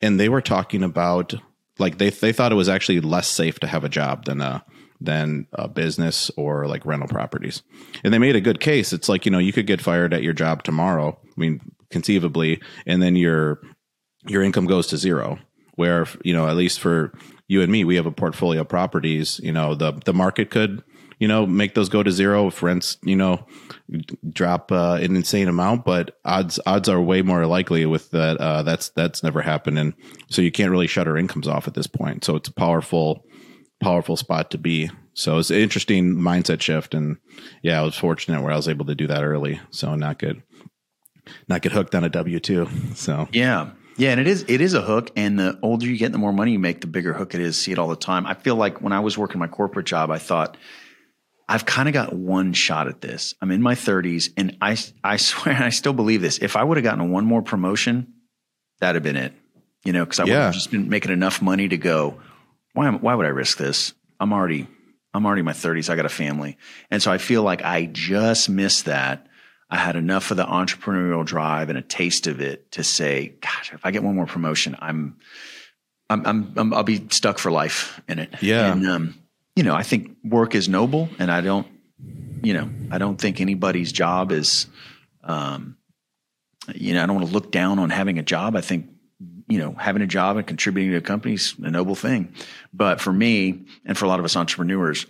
and 0.01 0.19
they 0.19 0.27
were 0.27 0.41
talking 0.41 0.83
about 0.83 1.33
like 1.79 1.97
they 1.97 2.09
they 2.09 2.33
thought 2.33 2.51
it 2.51 2.55
was 2.55 2.69
actually 2.69 3.01
less 3.01 3.27
safe 3.27 3.59
to 3.59 3.67
have 3.67 3.83
a 3.83 3.89
job 3.89 4.25
than 4.25 4.41
a 4.41 4.63
than 5.05 5.47
a 5.53 5.67
business 5.67 6.31
or 6.37 6.67
like 6.67 6.85
rental 6.85 7.07
properties. 7.07 7.63
And 8.03 8.13
they 8.13 8.19
made 8.19 8.35
a 8.35 8.41
good 8.41 8.59
case. 8.59 8.93
It's 8.93 9.09
like 9.09 9.25
you 9.25 9.31
know 9.31 9.39
you 9.39 9.53
could 9.53 9.67
get 9.67 9.81
fired 9.81 10.13
at 10.13 10.23
your 10.23 10.33
job 10.33 10.63
tomorrow. 10.63 11.17
I 11.25 11.39
mean 11.39 11.61
conceivably, 11.89 12.61
and 12.85 13.01
then 13.01 13.15
your 13.15 13.61
your 14.27 14.43
income 14.43 14.65
goes 14.65 14.87
to 14.87 14.97
zero. 14.97 15.39
Where 15.75 16.07
you 16.23 16.33
know 16.33 16.47
at 16.47 16.55
least 16.55 16.79
for 16.79 17.13
you 17.47 17.61
and 17.61 17.71
me, 17.71 17.83
we 17.83 17.95
have 17.95 18.05
a 18.05 18.11
portfolio 18.11 18.61
of 18.61 18.69
properties. 18.69 19.39
You 19.43 19.51
know 19.51 19.75
the 19.75 19.93
the 20.05 20.13
market 20.13 20.49
could 20.49 20.83
you 21.19 21.27
know 21.27 21.45
make 21.45 21.75
those 21.75 21.89
go 21.89 22.03
to 22.03 22.11
zero 22.11 22.47
if 22.47 22.61
rents 22.61 22.97
you 23.03 23.15
know 23.15 23.45
drop 24.31 24.71
uh, 24.71 24.97
an 25.01 25.15
insane 25.15 25.47
amount 25.47 25.85
but 25.85 26.17
odds 26.25 26.59
odds 26.65 26.89
are 26.89 27.01
way 27.01 27.21
more 27.21 27.45
likely 27.45 27.85
with 27.85 28.11
that 28.11 28.37
uh, 28.37 28.63
that's 28.63 28.89
that's 28.89 29.23
never 29.23 29.41
happened 29.41 29.79
and 29.79 29.93
so 30.29 30.41
you 30.41 30.51
can't 30.51 30.71
really 30.71 30.87
shut 30.87 31.07
our 31.07 31.17
incomes 31.17 31.47
off 31.47 31.67
at 31.67 31.73
this 31.73 31.87
point 31.87 32.23
so 32.23 32.35
it's 32.35 32.49
a 32.49 32.53
powerful 32.53 33.25
powerful 33.85 34.17
spot 34.17 34.49
to 34.51 34.57
be 34.57 34.89
so 35.13 35.37
it's 35.37 35.51
an 35.51 35.57
interesting 35.57 36.15
mindset 36.15 36.61
shift 36.61 36.93
and 36.93 37.17
yeah 37.61 37.79
i 37.79 37.83
was 37.83 37.95
fortunate 37.95 38.41
where 38.41 38.51
i 38.51 38.55
was 38.55 38.67
able 38.67 38.85
to 38.85 38.95
do 38.95 39.07
that 39.07 39.23
early 39.23 39.59
so 39.69 39.95
not 39.95 40.17
get 40.19 40.37
not 41.47 41.61
get 41.61 41.71
hooked 41.71 41.93
on 41.95 42.03
a 42.03 42.09
w2 42.09 42.95
so 42.95 43.27
Yeah. 43.31 43.69
Yeah, 43.97 44.11
and 44.11 44.19
it 44.19 44.27
is 44.27 44.43
it 44.49 44.59
is 44.59 44.73
a 44.73 44.81
hook, 44.81 45.09
and 45.15 45.39
the 45.39 45.57
older 45.61 45.85
you 45.85 45.97
get, 45.97 46.11
the 46.11 46.17
more 46.17 46.33
money 46.33 46.51
you 46.51 46.59
make, 46.59 46.81
the 46.81 46.87
bigger 46.87 47.13
hook 47.13 47.33
it 47.33 47.39
is. 47.39 47.57
See 47.57 47.71
it 47.71 47.79
all 47.79 47.87
the 47.87 47.95
time. 47.95 48.25
I 48.25 48.33
feel 48.33 48.57
like 48.57 48.81
when 48.81 48.91
I 48.91 48.99
was 48.99 49.17
working 49.17 49.39
my 49.39 49.47
corporate 49.47 49.85
job, 49.85 50.11
I 50.11 50.17
thought 50.17 50.57
I've 51.47 51.65
kind 51.65 51.87
of 51.87 51.93
got 51.93 52.11
one 52.11 52.51
shot 52.51 52.89
at 52.89 52.99
this. 52.99 53.33
I'm 53.41 53.51
in 53.51 53.61
my 53.61 53.73
30s, 53.73 54.31
and 54.35 54.57
I 54.59 54.75
I 55.01 55.15
swear 55.29 55.55
I 55.55 55.69
still 55.69 55.93
believe 55.93 56.21
this. 56.21 56.39
If 56.39 56.57
I 56.57 56.63
would 56.65 56.75
have 56.75 56.83
gotten 56.83 57.09
one 57.09 57.25
more 57.25 57.41
promotion, 57.41 58.13
that'd 58.81 58.97
have 58.97 59.03
been 59.03 59.15
it. 59.15 59.33
You 59.85 59.93
know, 59.93 60.03
because 60.03 60.19
I 60.19 60.23
would 60.23 60.33
have 60.33 60.53
just 60.53 60.71
been 60.71 60.89
making 60.89 61.13
enough 61.13 61.41
money 61.41 61.69
to 61.69 61.77
go. 61.77 62.19
Why 62.75 62.87
am, 62.87 62.99
why 62.99 63.15
would 63.15 63.25
I 63.25 63.29
risk 63.29 63.57
this? 63.57 63.93
I'm 64.19 64.31
already 64.31 64.67
I'm 65.13 65.25
already 65.25 65.39
in 65.39 65.45
my 65.45 65.53
30s. 65.53 65.89
I 65.89 65.95
got 65.95 66.05
a 66.05 66.09
family, 66.09 66.57
and 66.91 67.01
so 67.01 67.11
I 67.11 67.17
feel 67.17 67.41
like 67.41 67.63
I 67.63 67.85
just 67.85 68.49
missed 68.49 68.85
that. 68.85 69.27
I 69.69 69.77
had 69.77 69.95
enough 69.95 70.29
of 70.29 70.37
the 70.37 70.45
entrepreneurial 70.45 71.25
drive 71.25 71.69
and 71.69 71.77
a 71.77 71.81
taste 71.81 72.27
of 72.27 72.39
it 72.39 72.71
to 72.73 72.83
say, 72.83 73.35
gosh, 73.41 73.73
if 73.73 73.83
I 73.83 73.91
get 73.91 74.03
one 74.03 74.15
more 74.15 74.27
promotion, 74.27 74.75
I'm, 74.79 75.17
I'm, 76.09 76.25
I'm, 76.25 76.53
I'm 76.55 76.73
I'll 76.73 76.83
be 76.83 77.07
stuck 77.09 77.39
for 77.39 77.49
life 77.49 77.99
in 78.07 78.19
it. 78.19 78.35
Yeah. 78.41 78.71
And, 78.71 78.87
um, 78.87 79.15
you 79.55 79.63
know, 79.63 79.73
I 79.73 79.81
think 79.81 80.17
work 80.23 80.53
is 80.53 80.69
noble 80.69 81.09
and 81.17 81.31
I 81.31 81.41
don't, 81.41 81.65
you 82.43 82.53
know, 82.53 82.69
I 82.91 82.99
don't 82.99 83.19
think 83.19 83.41
anybody's 83.41 83.91
job 83.91 84.31
is, 84.31 84.67
um, 85.23 85.77
you 86.75 86.93
know, 86.93 87.01
I 87.01 87.05
don't 87.07 87.15
want 87.15 87.27
to 87.27 87.33
look 87.33 87.51
down 87.51 87.79
on 87.79 87.89
having 87.89 88.19
a 88.19 88.23
job. 88.23 88.55
I 88.55 88.61
think, 88.61 88.89
you 89.47 89.59
know, 89.59 89.73
having 89.73 90.01
a 90.01 90.07
job 90.07 90.37
and 90.37 90.47
contributing 90.47 90.91
to 90.91 90.97
a 90.97 91.01
company 91.01 91.35
is 91.35 91.55
a 91.61 91.71
noble 91.71 91.95
thing. 91.95 92.33
But 92.73 92.99
for 92.99 93.13
me 93.13 93.65
and 93.85 93.97
for 93.97 94.05
a 94.05 94.07
lot 94.07 94.19
of 94.19 94.25
us 94.25 94.35
entrepreneurs, 94.35 95.05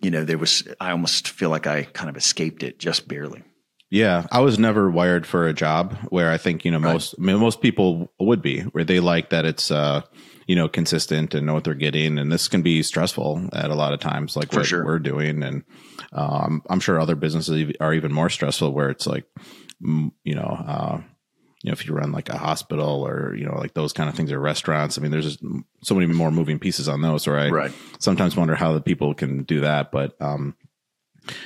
you 0.00 0.10
know, 0.10 0.24
there 0.24 0.38
was, 0.38 0.66
I 0.80 0.90
almost 0.90 1.28
feel 1.28 1.50
like 1.50 1.66
I 1.66 1.84
kind 1.84 2.10
of 2.10 2.16
escaped 2.16 2.62
it 2.62 2.78
just 2.78 3.08
barely. 3.08 3.42
Yeah, 3.90 4.26
I 4.32 4.40
was 4.40 4.58
never 4.58 4.90
wired 4.90 5.26
for 5.26 5.46
a 5.46 5.52
job 5.52 5.94
where 6.08 6.30
I 6.30 6.38
think 6.38 6.64
you 6.64 6.70
know 6.70 6.78
most 6.78 7.14
I 7.18 7.20
mean, 7.20 7.36
most 7.38 7.60
people 7.60 8.10
would 8.18 8.40
be 8.40 8.60
where 8.60 8.84
they 8.84 9.00
like 9.00 9.28
that 9.28 9.44
it's 9.44 9.70
uh 9.70 10.00
you 10.46 10.56
know 10.56 10.66
consistent 10.66 11.34
and 11.34 11.46
know 11.46 11.52
what 11.52 11.64
they're 11.64 11.74
getting, 11.74 12.16
and 12.18 12.32
this 12.32 12.48
can 12.48 12.62
be 12.62 12.82
stressful 12.82 13.50
at 13.52 13.70
a 13.70 13.74
lot 13.74 13.92
of 13.92 14.00
times, 14.00 14.34
like 14.34 14.50
For 14.50 14.60
what 14.60 14.66
sure. 14.66 14.84
we're 14.86 14.98
doing, 14.98 15.42
and 15.42 15.64
um, 16.10 16.62
I'm 16.70 16.80
sure 16.80 16.98
other 16.98 17.16
businesses 17.16 17.74
are 17.80 17.92
even 17.92 18.14
more 18.14 18.30
stressful 18.30 18.72
where 18.72 18.88
it's 18.88 19.06
like 19.06 19.26
mm, 19.84 20.10
you 20.24 20.36
know 20.36 20.64
uh, 20.66 21.00
you 21.62 21.70
know 21.70 21.72
if 21.72 21.86
you 21.86 21.94
run 21.94 22.12
like 22.12 22.28
a 22.28 22.36
hospital 22.38 23.06
or 23.06 23.34
you 23.36 23.44
know 23.44 23.56
like 23.56 23.74
those 23.74 23.92
kind 23.92 24.08
of 24.08 24.14
things 24.14 24.32
or 24.32 24.38
restaurants. 24.40 24.98
I 24.98 25.00
mean, 25.00 25.10
there's 25.10 25.24
just 25.36 25.40
so 25.82 25.94
many 25.94 26.06
more 26.06 26.30
moving 26.30 26.58
pieces 26.58 26.88
on 26.88 27.02
those, 27.02 27.26
where 27.26 27.38
I 27.38 27.48
Right. 27.50 27.72
sometimes 27.98 28.36
wonder 28.36 28.54
how 28.54 28.72
the 28.72 28.80
people 28.80 29.14
can 29.14 29.42
do 29.44 29.60
that, 29.60 29.90
but 29.92 30.20
um 30.20 30.56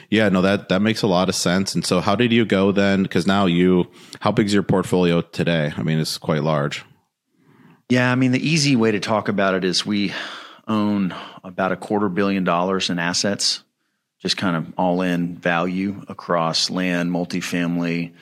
yeah, 0.09 0.31
no, 0.31 0.41
that 0.41 0.71
that 0.71 0.81
makes 0.81 1.03
a 1.03 1.07
lot 1.07 1.29
of 1.29 1.35
sense. 1.35 1.75
And 1.75 1.85
so, 1.85 2.01
how 2.01 2.17
did 2.17 2.33
you 2.33 2.47
go 2.47 2.73
then? 2.73 3.03
Because 3.03 3.27
now 3.27 3.45
you, 3.45 3.91
how 4.21 4.33
big's 4.33 4.55
your 4.55 4.63
portfolio 4.63 5.21
today? 5.21 5.71
I 5.77 5.83
mean, 5.83 5.99
it's 5.99 6.17
quite 6.17 6.43
large. 6.43 6.83
Yeah, 7.91 8.11
I 8.11 8.15
mean, 8.15 8.33
the 8.33 8.41
easy 8.49 8.75
way 8.75 8.91
to 8.93 9.01
talk 9.01 9.29
about 9.29 9.55
it 9.55 9.65
is 9.65 9.85
we 9.85 10.15
own 10.67 11.15
about 11.45 11.73
a 11.73 11.77
quarter 11.77 12.09
billion 12.09 12.43
dollars 12.43 12.89
in 12.89 12.99
assets, 12.99 13.63
just 14.19 14.39
kind 14.39 14.57
of 14.57 14.73
all 14.79 15.03
in 15.03 15.37
value 15.37 16.03
across 16.09 16.71
land, 16.71 17.11
multifamily, 17.11 18.15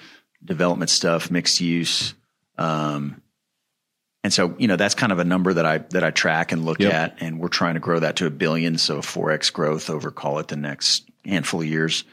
development 0.44 0.90
stuff, 0.90 1.30
mixed 1.30 1.60
use. 1.60 2.14
Um, 2.58 3.20
and 4.22 4.32
so, 4.32 4.54
you 4.58 4.68
know, 4.68 4.76
that's 4.76 4.94
kind 4.94 5.12
of 5.12 5.18
a 5.18 5.24
number 5.24 5.52
that 5.52 5.66
I 5.66 5.78
that 5.78 6.02
I 6.02 6.10
track 6.10 6.52
and 6.52 6.64
look 6.64 6.80
Yep. 6.80 6.92
at, 6.92 7.16
and 7.20 7.38
we're 7.38 7.48
trying 7.48 7.74
to 7.74 7.80
grow 7.80 8.00
that 8.00 8.16
to 8.16 8.26
a 8.26 8.30
billion, 8.30 8.78
so 8.78 9.02
four 9.02 9.30
x 9.30 9.50
growth 9.50 9.90
over 9.90 10.10
call 10.10 10.38
it 10.38 10.48
the 10.48 10.56
next 10.56 11.08
handful 11.24 11.60
of 11.60 11.66
years. 11.66 12.04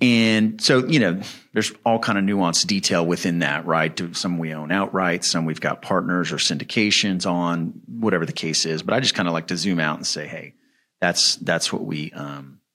And 0.00 0.60
so, 0.60 0.86
you 0.86 0.98
know, 1.00 1.22
there's 1.54 1.72
all 1.84 1.98
kind 1.98 2.18
of 2.18 2.24
nuanced 2.24 2.66
detail 2.66 3.06
within 3.06 3.38
that, 3.38 3.64
right? 3.64 3.98
Some 4.14 4.36
we 4.38 4.52
own 4.52 4.70
outright, 4.70 5.24
some 5.24 5.46
we've 5.46 5.60
got 5.60 5.80
partners 5.80 6.32
or 6.32 6.36
syndications 6.36 7.26
on, 7.26 7.80
whatever 7.86 8.26
the 8.26 8.32
case 8.32 8.66
is. 8.66 8.82
But 8.82 8.92
I 8.94 9.00
just 9.00 9.14
kind 9.14 9.26
of 9.26 9.32
like 9.32 9.46
to 9.46 9.56
zoom 9.56 9.80
out 9.80 9.96
and 9.96 10.06
say, 10.06 10.26
hey, 10.26 10.52
that's 11.00 11.36
that's 11.36 11.72
what 11.72 11.84
we 11.84 12.10
um, 12.12 12.60
we 12.60 12.65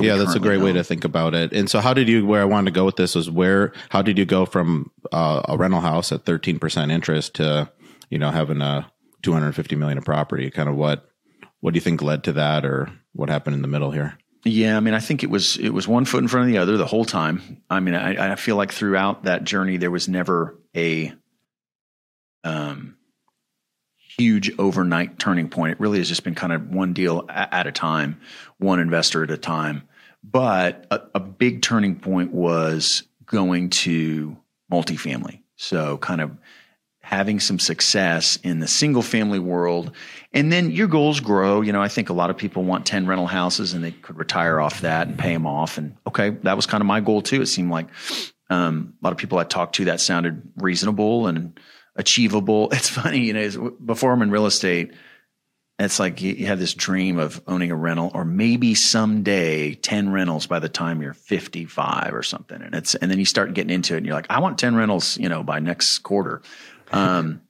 Yeah, 0.00 0.16
that's 0.16 0.30
a 0.34 0.40
currently 0.40 0.48
great 0.48 0.62
way 0.62 0.72
to 0.72 0.84
think 0.84 1.04
about 1.04 1.34
it. 1.34 1.52
And 1.52 1.70
so, 1.70 1.80
how 1.80 1.94
did 1.94 2.08
you? 2.08 2.26
Where 2.26 2.40
I 2.40 2.44
wanted 2.44 2.72
to 2.72 2.74
go 2.74 2.84
with 2.84 2.96
this 2.96 3.14
was 3.14 3.30
where? 3.30 3.72
How 3.90 4.02
did 4.02 4.18
you 4.18 4.24
go 4.24 4.46
from 4.46 4.90
uh, 5.12 5.42
a 5.48 5.56
rental 5.56 5.80
house 5.80 6.10
at 6.10 6.24
thirteen 6.24 6.58
percent 6.58 6.90
interest 6.90 7.34
to 7.34 7.70
you 8.10 8.18
know 8.18 8.30
having 8.30 8.60
a 8.60 8.90
two 9.22 9.32
hundred 9.32 9.52
fifty 9.52 9.76
million 9.76 9.98
of 9.98 10.04
property? 10.04 10.50
Kind 10.50 10.68
of 10.68 10.76
what? 10.76 11.08
What 11.60 11.74
do 11.74 11.76
you 11.76 11.82
think 11.82 12.02
led 12.02 12.24
to 12.24 12.32
that, 12.32 12.64
or 12.64 12.90
what 13.12 13.28
happened 13.28 13.54
in 13.54 13.62
the 13.62 13.68
middle 13.68 13.90
here? 13.90 14.18
Yeah, 14.44 14.76
I 14.76 14.80
mean, 14.80 14.94
I 14.94 15.00
think 15.00 15.22
it 15.22 15.30
was 15.30 15.56
it 15.58 15.70
was 15.70 15.88
one 15.88 16.04
foot 16.04 16.22
in 16.22 16.28
front 16.28 16.48
of 16.48 16.52
the 16.52 16.58
other 16.58 16.76
the 16.76 16.86
whole 16.86 17.04
time. 17.04 17.62
I 17.70 17.80
mean, 17.80 17.94
I, 17.94 18.32
I 18.32 18.36
feel 18.36 18.56
like 18.56 18.72
throughout 18.72 19.24
that 19.24 19.44
journey 19.44 19.78
there 19.78 19.90
was 19.90 20.08
never 20.08 20.58
a 20.76 21.12
um, 22.42 22.93
huge 24.16 24.56
overnight 24.58 25.18
turning 25.18 25.48
point. 25.48 25.72
It 25.72 25.80
really 25.80 25.98
has 25.98 26.08
just 26.08 26.24
been 26.24 26.34
kind 26.34 26.52
of 26.52 26.68
one 26.68 26.92
deal 26.92 27.26
at 27.28 27.66
a 27.66 27.72
time, 27.72 28.20
one 28.58 28.80
investor 28.80 29.22
at 29.22 29.30
a 29.30 29.36
time. 29.36 29.88
But 30.22 30.86
a, 30.90 31.02
a 31.16 31.20
big 31.20 31.62
turning 31.62 31.96
point 31.96 32.32
was 32.32 33.02
going 33.26 33.70
to 33.70 34.36
multifamily. 34.72 35.40
So 35.56 35.98
kind 35.98 36.20
of 36.20 36.36
having 37.04 37.38
some 37.38 37.58
success 37.58 38.38
in 38.42 38.60
the 38.60 38.66
single 38.66 39.02
family 39.02 39.38
world 39.38 39.92
and 40.32 40.50
then 40.50 40.70
your 40.70 40.86
goals 40.86 41.20
grow 41.20 41.60
you 41.60 41.70
know 41.70 41.82
i 41.82 41.86
think 41.86 42.08
a 42.08 42.14
lot 42.14 42.30
of 42.30 42.36
people 42.38 42.64
want 42.64 42.86
10 42.86 43.06
rental 43.06 43.26
houses 43.26 43.74
and 43.74 43.84
they 43.84 43.90
could 43.90 44.16
retire 44.16 44.58
off 44.58 44.80
that 44.80 45.06
and 45.06 45.18
pay 45.18 45.34
them 45.34 45.46
off 45.46 45.76
and 45.76 45.94
okay 46.06 46.30
that 46.30 46.56
was 46.56 46.64
kind 46.64 46.80
of 46.80 46.86
my 46.86 47.00
goal 47.00 47.20
too 47.20 47.42
it 47.42 47.46
seemed 47.46 47.70
like 47.70 47.88
um, 48.48 48.94
a 49.02 49.04
lot 49.04 49.12
of 49.12 49.18
people 49.18 49.36
i 49.36 49.44
talked 49.44 49.74
to 49.74 49.84
that 49.84 50.00
sounded 50.00 50.50
reasonable 50.56 51.26
and 51.26 51.60
achievable 51.96 52.68
it's 52.72 52.88
funny 52.88 53.20
you 53.20 53.32
know 53.32 53.70
before 53.84 54.12
i'm 54.12 54.22
in 54.22 54.30
real 54.30 54.46
estate 54.46 54.92
it's 55.76 55.98
like 55.98 56.22
you, 56.22 56.32
you 56.34 56.46
have 56.46 56.60
this 56.60 56.72
dream 56.72 57.18
of 57.18 57.42
owning 57.48 57.72
a 57.72 57.76
rental 57.76 58.10
or 58.14 58.24
maybe 58.24 58.74
someday 58.74 59.74
10 59.74 60.12
rentals 60.12 60.46
by 60.46 60.60
the 60.60 60.68
time 60.68 61.02
you're 61.02 61.14
55 61.14 62.14
or 62.14 62.22
something 62.22 62.60
and 62.62 62.74
it's 62.74 62.94
and 62.94 63.10
then 63.10 63.18
you 63.18 63.24
start 63.24 63.54
getting 63.54 63.74
into 63.74 63.94
it 63.94 63.98
and 63.98 64.06
you're 64.06 64.14
like 64.14 64.30
i 64.30 64.40
want 64.40 64.58
10 64.58 64.74
rentals 64.74 65.18
you 65.18 65.28
know 65.28 65.42
by 65.42 65.58
next 65.58 65.98
quarter 65.98 66.42
um, 66.92 67.40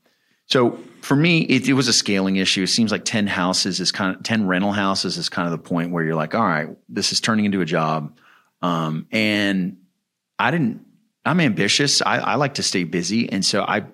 so 0.46 0.78
for 1.00 1.16
me, 1.16 1.40
it, 1.40 1.68
it 1.68 1.72
was 1.72 1.88
a 1.88 1.92
scaling 1.92 2.36
issue. 2.36 2.62
It 2.62 2.68
seems 2.68 2.92
like 2.92 3.04
10 3.04 3.26
houses 3.26 3.80
is 3.80 3.92
kind 3.92 4.16
of 4.16 4.22
10 4.22 4.46
rental 4.46 4.72
houses 4.72 5.16
is 5.16 5.28
kind 5.28 5.46
of 5.46 5.52
the 5.52 5.58
point 5.58 5.90
where 5.90 6.04
you're 6.04 6.14
like, 6.14 6.34
all 6.34 6.44
right, 6.44 6.68
this 6.88 7.12
is 7.12 7.20
turning 7.20 7.44
into 7.44 7.60
a 7.60 7.64
job. 7.64 8.18
Um, 8.62 9.06
and 9.10 9.78
I 10.38 10.50
didn't, 10.50 10.84
I'm 11.24 11.40
ambitious. 11.40 12.02
I, 12.02 12.18
I 12.18 12.34
like 12.34 12.54
to 12.54 12.62
stay 12.62 12.84
busy. 12.84 13.30
And 13.30 13.44
so 13.44 13.62
I, 13.62 13.84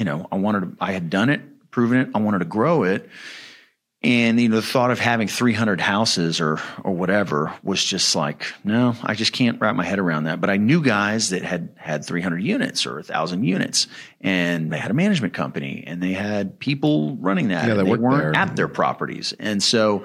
you 0.00 0.06
know, 0.06 0.26
I 0.32 0.36
wanted 0.36 0.60
to, 0.60 0.76
I 0.82 0.92
had 0.92 1.10
done 1.10 1.28
it, 1.28 1.42
proven 1.70 1.98
it. 1.98 2.08
I 2.14 2.20
wanted 2.20 2.38
to 2.38 2.46
grow 2.46 2.84
it. 2.84 3.06
And 4.02 4.40
you 4.40 4.48
know, 4.48 4.56
the 4.56 4.62
thought 4.62 4.90
of 4.90 4.98
having 4.98 5.28
300 5.28 5.78
houses 5.78 6.40
or 6.40 6.58
or 6.82 6.94
whatever 6.94 7.52
was 7.62 7.84
just 7.84 8.16
like, 8.16 8.46
no, 8.64 8.96
I 9.02 9.12
just 9.12 9.34
can't 9.34 9.60
wrap 9.60 9.76
my 9.76 9.84
head 9.84 9.98
around 9.98 10.24
that. 10.24 10.40
But 10.40 10.48
I 10.48 10.56
knew 10.56 10.82
guys 10.82 11.28
that 11.28 11.42
had 11.42 11.74
had 11.76 12.06
300 12.06 12.38
units 12.38 12.86
or 12.86 12.94
1,000 12.94 13.44
units, 13.44 13.88
and 14.22 14.72
they 14.72 14.78
had 14.78 14.90
a 14.90 14.94
management 14.94 15.34
company, 15.34 15.84
and 15.86 16.02
they 16.02 16.14
had 16.14 16.58
people 16.58 17.16
running 17.16 17.48
that. 17.48 17.66
Yeah, 17.66 17.72
and 17.72 17.80
they 17.80 17.92
they 17.92 17.98
weren't 17.98 18.32
there. 18.32 18.36
at 18.36 18.56
their 18.56 18.68
properties, 18.68 19.34
and 19.38 19.62
so 19.62 20.04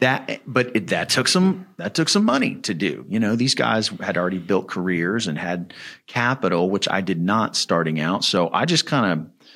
that 0.00 0.40
but 0.44 0.74
it, 0.74 0.88
that 0.88 1.08
took 1.08 1.28
some 1.28 1.66
that 1.76 1.94
took 1.94 2.08
some 2.08 2.24
money 2.24 2.56
to 2.56 2.74
do 2.74 3.06
you 3.08 3.20
know 3.20 3.36
these 3.36 3.54
guys 3.54 3.88
had 4.00 4.16
already 4.16 4.38
built 4.38 4.66
careers 4.66 5.28
and 5.28 5.38
had 5.38 5.72
capital 6.08 6.68
which 6.68 6.88
i 6.88 7.00
did 7.00 7.20
not 7.20 7.54
starting 7.54 8.00
out 8.00 8.24
so 8.24 8.50
i 8.52 8.64
just 8.64 8.86
kind 8.86 9.12
of 9.12 9.48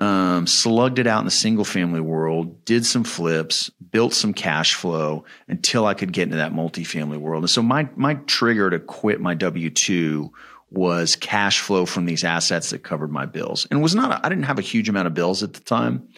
um, 0.00 0.46
slugged 0.46 0.98
it 0.98 1.06
out 1.06 1.18
in 1.20 1.26
the 1.26 1.30
single 1.30 1.64
family 1.64 2.00
world, 2.00 2.64
did 2.64 2.86
some 2.86 3.04
flips, 3.04 3.68
built 3.90 4.14
some 4.14 4.32
cash 4.32 4.74
flow 4.74 5.24
until 5.46 5.86
I 5.86 5.92
could 5.92 6.12
get 6.12 6.24
into 6.24 6.36
that 6.36 6.54
multifamily 6.54 7.18
world. 7.18 7.42
And 7.42 7.50
so 7.50 7.62
my 7.62 7.88
my 7.96 8.14
trigger 8.14 8.70
to 8.70 8.78
quit 8.78 9.20
my 9.20 9.34
W 9.34 9.68
two 9.68 10.32
was 10.70 11.16
cash 11.16 11.60
flow 11.60 11.84
from 11.84 12.06
these 12.06 12.24
assets 12.24 12.70
that 12.70 12.82
covered 12.82 13.12
my 13.12 13.26
bills. 13.26 13.66
And 13.70 13.82
was 13.82 13.94
not 13.94 14.24
I 14.24 14.28
didn't 14.30 14.44
have 14.44 14.58
a 14.58 14.62
huge 14.62 14.88
amount 14.88 15.06
of 15.06 15.14
bills 15.14 15.42
at 15.42 15.52
the 15.52 15.60
time, 15.60 16.08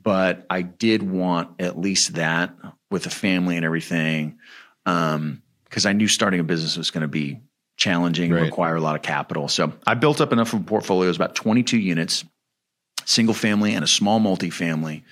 but 0.00 0.46
I 0.48 0.62
did 0.62 1.02
want 1.02 1.60
at 1.60 1.78
least 1.78 2.14
that 2.14 2.54
with 2.94 3.04
a 3.06 3.10
family 3.10 3.56
and 3.56 3.64
everything. 3.66 4.38
Um, 4.86 5.42
because 5.64 5.84
I 5.86 5.92
knew 5.92 6.06
starting 6.08 6.38
a 6.40 6.44
business 6.44 6.76
was 6.76 6.90
going 6.92 7.02
to 7.02 7.08
be 7.08 7.40
challenging 7.76 8.30
and 8.30 8.34
Right. 8.40 8.42
require 8.46 8.76
a 8.76 8.80
lot 8.80 8.94
of 8.94 9.02
capital. 9.02 9.48
So 9.48 9.72
I 9.86 9.94
built 9.94 10.20
up 10.20 10.32
enough 10.32 10.52
of 10.54 10.60
a 10.60 10.64
portfolio, 10.64 11.06
it 11.06 11.08
was 11.08 11.16
about 11.16 11.34
22 11.34 11.76
units 11.78 12.24
single 13.04 13.34
family 13.34 13.74
and 13.74 13.82
a 13.84 13.88
small 13.88 14.20
multifamily 14.20 15.02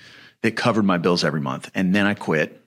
that 0.41 0.51
covered 0.55 0.83
my 0.83 0.97
bills 0.97 1.23
every 1.23 1.41
month. 1.41 1.69
And 1.75 1.93
then 1.93 2.05
I 2.07 2.13
quit. 2.15 2.59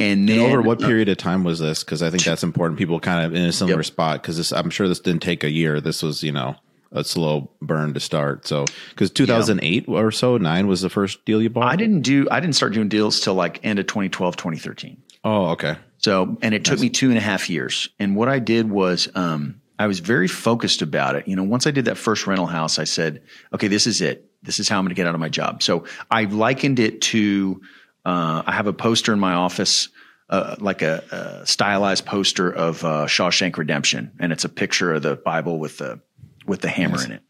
And 0.00 0.28
then 0.28 0.38
And 0.40 0.46
over 0.48 0.60
what 0.62 0.80
period 0.80 1.08
of 1.08 1.16
time 1.16 1.44
was 1.44 1.60
this? 1.60 1.84
Because 1.84 2.02
I 2.02 2.10
think 2.10 2.24
that's 2.24 2.42
important. 2.42 2.78
People 2.78 2.98
kind 3.00 3.24
of 3.24 3.34
in 3.34 3.44
a 3.44 3.52
similar 3.52 3.78
Yep. 3.78 3.86
spot 3.86 4.20
because 4.22 4.52
I'm 4.52 4.68
sure 4.70 4.88
this 4.88 4.98
didn't 5.00 5.22
take 5.22 5.44
a 5.44 5.50
year. 5.50 5.80
This 5.80 6.02
was 6.02 6.22
you 6.24 6.32
know 6.32 6.56
a 6.92 7.04
slow 7.04 7.50
burn 7.60 7.94
to 7.94 8.00
start. 8.00 8.46
So 8.46 8.66
because 8.90 9.10
2008 9.10 9.88
or 9.88 10.10
so, 10.10 10.36
nine 10.36 10.66
was 10.66 10.82
the 10.82 10.90
first 10.90 11.24
deal 11.24 11.42
you 11.42 11.50
bought. 11.50 11.72
I 11.72 11.76
didn't 11.76 12.02
do 12.02 12.28
I 12.30 12.40
didn't 12.40 12.54
start 12.54 12.74
doing 12.74 12.88
deals 12.88 13.20
till 13.20 13.34
like 13.34 13.64
end 13.64 13.78
of 13.78 13.86
2012, 13.86 14.36
2013. 14.36 15.02
Oh, 15.24 15.46
okay. 15.50 15.76
So, 15.98 16.36
and 16.42 16.54
it 16.54 16.64
took 16.64 16.80
me 16.80 16.90
two 16.90 17.10
and 17.10 17.18
a 17.18 17.20
half 17.20 17.48
years. 17.48 17.88
And 18.00 18.16
what 18.16 18.28
I 18.28 18.40
did 18.40 18.68
was, 18.68 19.08
um, 19.14 19.60
I 19.78 19.86
was 19.86 20.00
very 20.00 20.26
focused 20.26 20.82
about 20.82 21.14
it. 21.14 21.28
You 21.28 21.36
know, 21.36 21.44
once 21.44 21.66
I 21.66 21.70
did 21.70 21.84
that 21.84 21.96
first 21.96 22.26
rental 22.26 22.46
house, 22.46 22.78
I 22.78 22.84
said, 22.84 23.22
okay, 23.54 23.68
this 23.68 23.86
is 23.86 24.00
it. 24.00 24.28
This 24.42 24.58
is 24.58 24.68
how 24.68 24.78
I'm 24.78 24.84
going 24.84 24.90
to 24.90 24.94
get 24.96 25.06
out 25.06 25.14
of 25.14 25.20
my 25.20 25.28
job. 25.28 25.62
So 25.62 25.84
I 26.10 26.24
likened 26.24 26.80
it 26.80 27.00
to, 27.02 27.60
uh, 28.04 28.42
I 28.44 28.52
have 28.52 28.66
a 28.66 28.72
poster 28.72 29.12
in 29.12 29.20
my 29.20 29.34
office, 29.34 29.88
uh, 30.28 30.56
like 30.58 30.82
a, 30.82 31.04
a 31.42 31.46
stylized 31.46 32.04
poster 32.04 32.50
of 32.50 32.84
uh, 32.84 33.06
Shawshank 33.06 33.56
Redemption, 33.56 34.12
and 34.18 34.32
it's 34.32 34.44
a 34.44 34.48
picture 34.48 34.92
of 34.92 35.02
the 35.02 35.14
Bible 35.14 35.60
with 35.60 35.78
the 35.78 36.00
with 36.46 36.60
the 36.60 36.68
hammer 36.68 37.02
in 37.04 37.12
it. 37.12 37.22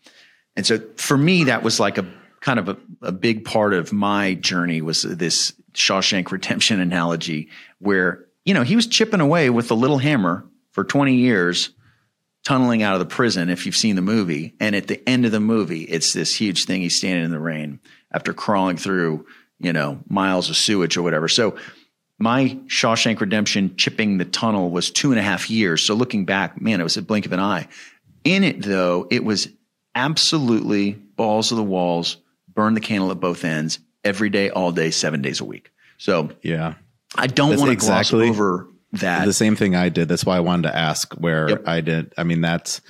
And 0.57 0.66
so 0.66 0.81
for 0.97 1.16
me, 1.16 1.45
that 1.45 1.62
was 1.62 1.81
like 1.81 1.99
a 1.99 2.07
kind 2.40 2.59
of 2.59 2.69
a, 2.69 2.76
a 3.02 3.12
big 3.12 3.45
part 3.45 3.73
of 3.73 3.92
my 3.92 4.35
journey 4.35 4.83
was 4.83 5.02
this 5.02 5.52
Shawshank 5.75 6.31
Redemption 6.31 6.81
analogy 6.81 7.49
where, 7.78 8.26
you 8.45 8.52
know, 8.52 8.62
he 8.62 8.76
was 8.76 8.87
chipping 8.87 9.21
away 9.21 9.49
with 9.49 9.69
the 9.69 9.76
little 9.76 9.99
hammer 9.99 10.45
for 10.73 10.85
20 10.85 11.14
years, 11.14 11.71
tunneling 12.45 12.83
out 12.83 12.95
of 12.95 12.99
the 12.99 13.07
prison, 13.07 13.49
if 13.49 13.64
you've 13.64 13.76
seen 13.76 13.97
the 13.97 14.02
movie. 14.02 14.54
And 14.59 14.75
at 14.75 14.88
the 14.88 15.09
end 15.09 15.25
of 15.25 15.33
the 15.33 15.40
movie, 15.40 15.83
it's 15.83 16.12
this 16.12 16.35
huge 16.35 16.64
thing. 16.64 16.81
He's 16.81 16.97
standing 16.97 17.25
in 17.25 17.31
the 17.31 17.38
rain 17.38 17.81
after 18.12 18.33
crawling 18.35 18.76
through, 18.76 19.26
you 19.59 19.73
know, 19.73 20.00
miles 20.09 20.50
of 20.50 20.57
sewage 20.57 20.97
or 20.97 21.02
whatever. 21.02 21.28
So 21.28 21.57
my 22.19 22.59
Shawshank 22.66 23.21
Redemption 23.21 23.76
chipping 23.76 24.19
the 24.19 24.25
tunnel 24.25 24.71
was 24.71 24.90
two 24.90 25.11
and 25.11 25.19
a 25.19 25.23
half 25.23 25.50
years. 25.50 25.83
So 25.83 25.95
looking 25.95 26.25
back, 26.25 26.61
man, 26.61 26.81
it 26.81 26.85
was 26.85 26.97
a 26.97 27.02
blink 27.02 27.26
of 27.26 27.33
an 27.33 27.40
eye. 27.40 27.69
In 28.25 28.45
it, 28.45 28.62
though, 28.62 29.07
it 29.11 29.25
was 29.25 29.49
absolutely 29.95 30.93
balls 30.93 31.49
to 31.49 31.55
the 31.55 31.62
walls, 31.62 32.17
burn 32.52 32.75
the 32.75 32.81
candle 32.81 33.11
at 33.11 33.21
both 33.21 33.45
ends 33.45 33.79
every 34.05 34.31
day, 34.31 34.50
all 34.50 34.73
day, 34.73 34.91
seven 34.91 35.23
days 35.23 35.41
a 35.41 35.45
week. 35.45 35.71
So 35.99 36.31
Yeah. 36.43 36.75
I 37.17 37.26
don't 37.26 37.50
want 37.59 37.69
to 37.69 37.71
exactly 37.73 38.26
gloss 38.26 38.37
over 38.38 38.69
that. 38.93 39.25
the 39.26 39.33
same 39.33 39.55
thing 39.55 39.76
I 39.76 39.88
did. 39.91 40.09
That's 40.09 40.25
why 40.25 40.37
I 40.37 40.41
wanted 40.41 40.69
to 40.69 40.76
ask 40.76 41.12
where 41.14 41.50
Yep. 41.50 41.69
I 41.69 41.81
did. 41.83 42.12
I 42.17 42.25
mean, 42.25 42.41
that's, 42.41 42.81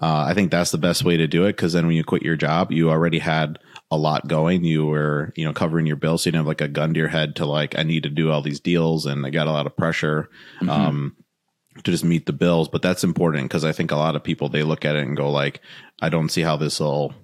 uh, 0.00 0.24
I 0.28 0.34
think 0.34 0.50
that's 0.50 0.70
the 0.70 0.78
best 0.78 1.04
way 1.04 1.16
to 1.16 1.26
do 1.26 1.44
it. 1.46 1.56
Cause 1.56 1.72
then 1.72 1.86
when 1.86 1.96
you 1.96 2.04
quit 2.04 2.22
your 2.22 2.36
job, 2.36 2.70
you 2.72 2.90
already 2.90 3.18
had 3.18 3.58
a 3.90 3.96
lot 3.98 4.26
going. 4.28 4.64
You 4.64 4.86
were, 4.86 5.32
you 5.36 5.44
know, 5.44 5.52
covering 5.52 5.84
your 5.86 5.96
bills. 5.96 6.22
So 6.22 6.28
you 6.28 6.32
didn't 6.32 6.40
have 6.40 6.46
like 6.48 6.60
a 6.62 6.68
gun 6.68 6.94
to 6.94 6.98
your 6.98 7.08
head 7.08 7.36
to 7.36 7.46
like, 7.46 7.78
I 7.78 7.82
need 7.82 8.04
to 8.04 8.08
do 8.08 8.30
all 8.30 8.40
these 8.40 8.60
deals 8.60 9.04
and 9.06 9.26
I 9.26 9.30
got 9.30 9.48
a 9.48 9.52
lot 9.52 9.66
of 9.66 9.76
pressure. 9.76 10.30
Um, 10.66 11.16
to 11.84 11.90
just 11.90 12.04
meet 12.04 12.26
the 12.26 12.32
bills, 12.32 12.68
but 12.68 12.82
that's 12.82 13.04
important 13.04 13.44
because 13.44 13.64
I 13.64 13.72
think 13.72 13.90
a 13.90 13.96
lot 13.96 14.16
of 14.16 14.22
people 14.22 14.48
they 14.48 14.62
look 14.62 14.84
at 14.84 14.96
it 14.96 15.04
and 15.04 15.16
go 15.16 15.30
like, 15.30 15.60
I 16.00 16.08
don't 16.08 16.28
see 16.28 16.42
how 16.42 16.56
this 16.56 16.80
will 16.80 17.14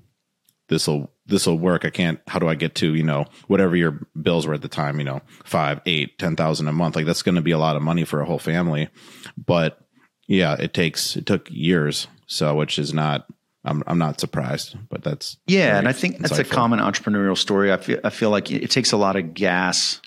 this 0.69 0.87
will 0.87 1.11
this 1.27 1.47
will 1.47 1.59
work. 1.59 1.85
I 1.85 1.91
can't. 1.91 2.21
How 2.27 2.39
do 2.39 2.49
I 2.49 2.55
get 2.55 2.75
to 2.77 2.95
you 2.95 3.03
know 3.03 3.27
whatever 3.49 3.77
your 3.77 4.01
bills 4.21 4.47
were 4.47 4.55
at 4.55 4.63
the 4.63 4.69
time? 4.69 4.99
You 4.99 5.05
know, 5.05 5.23
five, 5.45 5.81
eight, 5.87 6.19
ten 6.19 6.37
thousand 6.37 6.69
a 6.69 6.73
month. 6.73 6.97
Like 6.97 7.07
that's 7.07 7.23
going 7.23 7.35
to 7.35 7.43
be 7.43 7.51
a 7.51 7.59
lot 7.59 7.77
of 7.77 7.83
money 7.83 8.05
for 8.05 8.21
a 8.21 8.27
whole 8.27 8.39
family. 8.39 8.89
But 9.37 9.81
yeah, 10.27 10.57
it 10.59 10.75
takes 10.75 11.17
it 11.17 11.27
took 11.27 11.49
years. 11.51 12.07
So 12.27 12.55
which 12.55 12.79
is 12.79 12.93
not. 12.95 13.27
I'm 13.65 13.83
I'm 13.87 13.99
not 13.99 14.21
surprised. 14.21 14.77
But 14.89 15.03
that's 15.03 15.37
Yeah, 15.47 15.79
and 15.79 15.89
I 15.89 15.93
think 15.93 16.19
that's 16.19 16.39
a 16.39 16.45
common 16.45 16.79
entrepreneurial 16.79 17.37
story. 17.37 17.73
I 17.73 17.77
feel 17.79 18.01
I 18.05 18.11
feel 18.11 18.31
like 18.31 18.51
it 18.51 18.71
takes 18.71 18.93
a 18.93 18.97
lot 18.97 19.17
of 19.17 19.35
gas, 19.35 20.01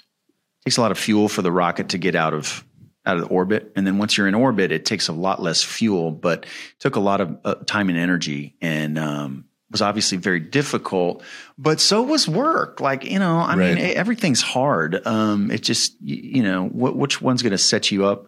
takes 0.65 0.77
a 0.77 0.81
lot 0.81 0.91
of 0.91 0.97
fuel 0.97 1.27
for 1.27 1.41
the 1.41 1.51
rocket 1.51 1.89
to 1.89 1.97
get 1.97 2.15
out 2.15 2.33
of 2.33 2.63
out 3.05 3.17
of 3.17 3.23
the 3.23 3.29
orbit. 3.29 3.71
And 3.75 3.85
then 3.87 3.97
once 3.97 4.17
you're 4.17 4.27
in 4.27 4.35
orbit, 4.35 4.71
it 4.71 4.85
takes 4.85 5.07
a 5.07 5.13
lot 5.13 5.41
less 5.41 5.63
fuel, 5.63 6.11
but 6.11 6.45
took 6.79 6.95
a 6.95 6.99
lot 6.99 7.21
of 7.21 7.37
uh, 7.43 7.55
time 7.65 7.89
and 7.89 7.97
energy 7.97 8.55
and, 8.61 8.97
um, 8.99 9.45
was 9.71 9.81
obviously 9.81 10.17
very 10.17 10.41
difficult, 10.41 11.23
but 11.57 11.79
so 11.79 12.01
was 12.03 12.27
work. 12.27 12.81
Like, 12.81 13.05
you 13.05 13.19
know, 13.19 13.37
I 13.37 13.55
Right. 13.55 13.75
mean, 13.75 13.77
everything's 13.95 14.41
hard. 14.41 14.99
Um, 15.07 15.49
it 15.49 15.61
just, 15.63 15.95
you 16.01 16.43
know, 16.43 16.67
what, 16.67 16.97
which 16.97 17.21
one's 17.21 17.41
going 17.41 17.51
to 17.51 17.57
set 17.57 17.89
you 17.89 18.05
up 18.05 18.27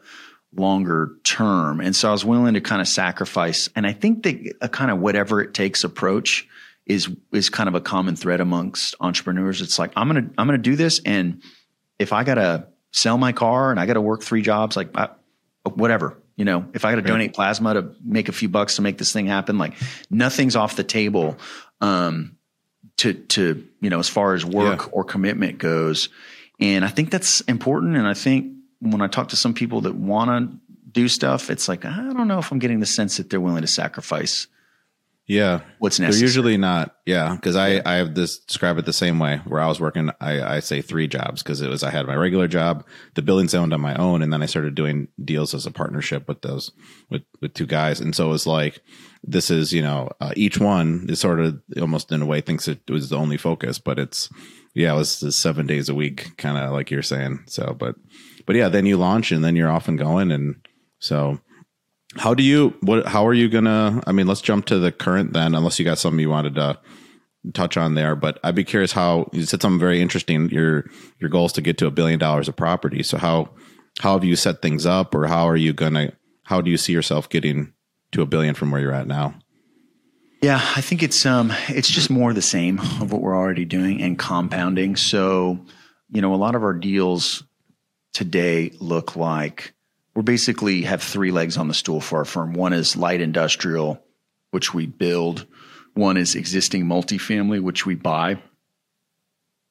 longer 0.56 1.18
term? 1.26 1.82
And 1.82 1.94
so 1.94 2.08
I 2.08 2.12
was 2.14 2.24
willing 2.24 2.54
to 2.54 2.62
kind 2.62 2.80
of 2.82 2.88
sacrifice. 2.88 3.68
And 3.76 3.86
I 3.86 3.92
think 3.92 4.24
that 4.24 4.56
a 4.62 4.70
kind 4.70 4.90
of 4.90 5.00
whatever 5.00 5.42
it 5.42 5.54
takes 5.54 5.84
approach 5.84 6.48
is, 6.86 7.10
is 7.34 7.50
kind 7.50 7.68
of 7.68 7.76
a 7.76 7.82
common 7.82 8.16
thread 8.16 8.40
amongst 8.40 8.96
entrepreneurs. 9.02 9.62
It's 9.62 9.78
like, 9.78 9.92
I'm 9.98 10.08
going 10.10 10.30
to, 10.30 10.34
I'm 10.38 10.48
going 10.48 10.58
to 10.58 10.70
do 10.70 10.78
this. 10.78 11.02
And 11.06 11.42
if 12.00 12.14
I 12.14 12.24
got 12.24 12.36
to 12.36 12.68
sell 12.94 13.18
my 13.18 13.34
car 13.34 13.72
and 13.72 13.80
I 13.80 13.86
got 13.86 13.96
to 13.96 14.02
work 14.02 14.24
three 14.24 14.42
jobs, 14.42 14.78
like 14.78 14.96
I, 14.96 15.10
whatever, 15.66 16.18
you 16.38 16.46
know, 16.46 16.66
if 16.74 16.86
I 16.86 16.92
got 16.92 16.96
to 16.96 17.02
donate 17.02 17.34
plasma 17.34 17.74
to 17.74 17.94
make 18.04 18.30
a 18.30 18.32
few 18.32 18.48
bucks 18.48 18.78
to 18.78 18.82
make 18.82 18.98
this 18.98 19.12
thing 19.12 19.26
happen, 19.26 19.58
like 19.58 19.74
nothing's 20.10 20.56
off 20.56 20.78
the 20.78 20.84
table. 20.86 21.38
Um, 21.82 22.38
to, 22.98 23.14
to, 23.14 23.68
you 23.82 23.90
know, 23.90 24.00
as 24.00 24.08
far 24.08 24.36
as 24.36 24.46
work 24.46 24.82
Yeah. 24.82 24.88
or 24.92 25.04
commitment 25.04 25.58
goes. 25.58 26.10
And 26.60 26.86
I 26.86 26.90
think 26.90 27.10
that's 27.10 27.42
important. 27.42 27.98
And 27.98 28.08
I 28.08 28.14
think 28.14 28.54
when 28.80 29.02
I 29.02 29.08
talk 29.08 29.30
to 29.30 29.36
some 29.36 29.54
people 29.56 29.82
that 29.82 29.96
want 29.96 30.30
to 30.30 30.58
do 30.92 31.08
stuff, 31.08 31.50
it's 31.50 31.68
like, 31.68 31.86
I 31.86 31.96
don't 32.14 32.28
know 32.28 32.38
if 32.38 32.52
I'm 32.52 32.60
getting 32.60 32.80
the 32.80 32.86
sense 32.86 33.18
that 33.18 33.30
they're 33.32 33.42
willing 33.42 33.64
to 33.64 33.68
sacrifice 33.68 34.48
Yeah. 35.26 35.62
what's 35.80 36.00
necessary. 36.00 36.20
They're 36.20 36.28
usually 36.28 36.58
not. 36.58 36.96
Yeah. 37.06 37.38
Cause 37.38 37.56
I, 37.56 37.82
I 37.86 37.96
have 37.96 38.14
this 38.14 38.40
describe 38.40 38.78
it 38.78 38.86
the 38.86 38.94
same 38.94 39.20
way 39.20 39.42
where 39.46 39.62
I 39.62 39.68
was 39.68 39.80
working, 39.80 40.10
I, 40.20 40.56
I 40.56 40.60
say 40.60 40.82
three 40.82 41.08
jobs 41.08 41.42
because 41.42 41.62
it 41.62 41.70
was, 41.70 41.82
I 41.82 41.92
had 41.92 42.08
my 42.08 42.16
regular 42.16 42.48
job, 42.48 42.86
the 43.16 43.22
buildings 43.22 43.54
I 43.54 43.60
owned 43.60 43.74
on 43.74 43.82
my 43.82 43.96
own. 43.96 44.22
And 44.22 44.34
then 44.34 44.44
I 44.44 44.48
started 44.48 44.76
doing 44.76 45.08
deals 45.24 45.54
as 45.54 45.66
a 45.66 45.72
partnership 45.72 46.28
with 46.28 46.42
those, 46.42 46.72
with, 47.10 47.24
with 47.42 47.54
two 47.54 47.66
guys. 47.66 48.02
And 48.02 48.16
so 48.16 48.26
it 48.26 48.32
was 48.32 48.46
like, 48.48 48.82
this 49.24 49.50
is, 49.50 49.72
you 49.72 49.82
know, 49.82 50.10
uh, 50.20 50.34
each 50.36 50.58
one 50.58 51.06
is 51.08 51.22
sort 51.22 51.40
of 51.40 51.62
almost 51.80 52.12
in 52.12 52.22
a 52.22 52.26
way 52.26 52.42
thinks 52.42 52.68
it 52.68 52.82
was 52.90 53.10
the 53.10 53.18
only 53.18 53.38
focus, 53.38 53.80
but 53.80 53.98
it's, 53.98 54.30
yeah, 54.76 54.94
it 54.94 54.98
was 54.98 55.22
just 55.22 55.40
seven 55.40 55.66
days 55.68 55.88
a 55.88 55.96
week, 55.96 56.36
kind 56.38 56.58
of 56.58 56.72
like 56.74 56.92
you're 56.92 57.02
saying. 57.02 57.44
So, 57.48 57.74
but, 57.78 57.96
but 58.46 58.58
yeah, 58.58 58.68
then 58.68 58.86
you 58.86 58.98
launch 58.98 59.32
and 59.32 59.44
then 59.44 59.56
you're 59.56 59.72
off 59.72 59.88
and 59.88 59.98
going. 59.98 60.32
And 60.32 60.68
so, 61.00 61.40
how 62.18 62.34
do 62.34 62.44
you 62.44 62.74
what 62.82 63.06
how 63.08 63.26
are 63.26 63.34
you 63.34 63.50
gonna 63.50 64.02
i 64.08 64.12
mean 64.12 64.28
let's 64.28 64.42
jump 64.42 64.66
to 64.66 64.80
the 64.80 64.92
current 64.92 65.34
then 65.34 65.56
unless 65.56 65.80
you 65.80 65.86
got 65.86 65.98
something 65.98 66.20
you 66.20 66.30
wanted 66.30 66.56
to 66.56 66.78
touch 67.54 67.76
on 67.76 67.96
there 67.96 68.16
but 68.16 68.40
i'd 68.44 68.56
be 68.56 68.64
curious 68.64 68.92
how 68.92 69.30
you 69.34 69.44
said 69.44 69.62
something 69.62 69.80
very 69.80 70.02
interesting 70.02 70.50
your 70.50 70.86
your 71.20 71.30
goal 71.30 71.46
is 71.46 71.52
to 71.52 71.62
get 71.62 71.78
to 71.78 71.88
a 71.88 71.92
billion 71.92 72.20
dollars 72.20 72.48
of 72.48 72.56
property 72.56 73.04
so 73.04 73.18
how 73.18 73.50
how 74.00 74.14
have 74.14 74.24
you 74.24 74.36
set 74.36 74.62
things 74.62 74.86
up 74.86 75.14
or 75.14 75.28
how 75.28 75.48
are 75.48 75.58
you 75.58 75.74
gonna 75.74 76.14
how 76.44 76.62
do 76.62 76.72
you 76.72 76.78
see 76.78 76.94
yourself 76.94 77.30
getting 77.30 77.74
to 78.12 78.22
a 78.22 78.26
billion 78.26 78.54
from 78.56 78.72
where 78.72 78.82
you're 78.82 78.94
at 78.94 79.08
now 79.08 79.34
Yeah, 80.42 80.62
I 80.76 80.82
think 80.82 81.04
it's 81.04 81.26
um 81.26 81.54
it's 81.70 81.90
just 81.90 82.10
more 82.10 82.34
the 82.34 82.42
same 82.42 82.80
of 82.80 83.12
what 83.12 83.22
we're 83.22 83.36
already 83.36 83.66
doing 83.66 84.02
and 84.02 84.20
compounding. 84.20 84.98
So, 84.98 85.66
you 86.10 86.22
know, 86.22 86.34
a 86.34 86.36
lot 86.36 86.56
of 86.56 86.64
our 86.64 86.74
deals 86.74 87.44
today 88.12 88.72
look 88.80 89.16
like 89.16 89.74
we're 90.16 90.24
basically 90.24 90.84
have 90.84 91.02
three 91.02 91.32
legs 91.32 91.58
on 91.58 91.68
the 91.68 91.74
stool 91.74 92.02
for 92.02 92.20
our 92.20 92.26
firm. 92.26 92.54
One 92.54 92.74
is 92.74 92.96
light 92.96 93.22
industrial, 93.22 94.04
which 94.52 94.74
we 94.74 94.86
build. 94.86 95.46
One 95.94 96.18
is 96.18 96.36
existing 96.36 96.86
multifamily, 96.86 97.62
which 97.62 97.86
we 97.86 97.96
buy. 97.96 98.42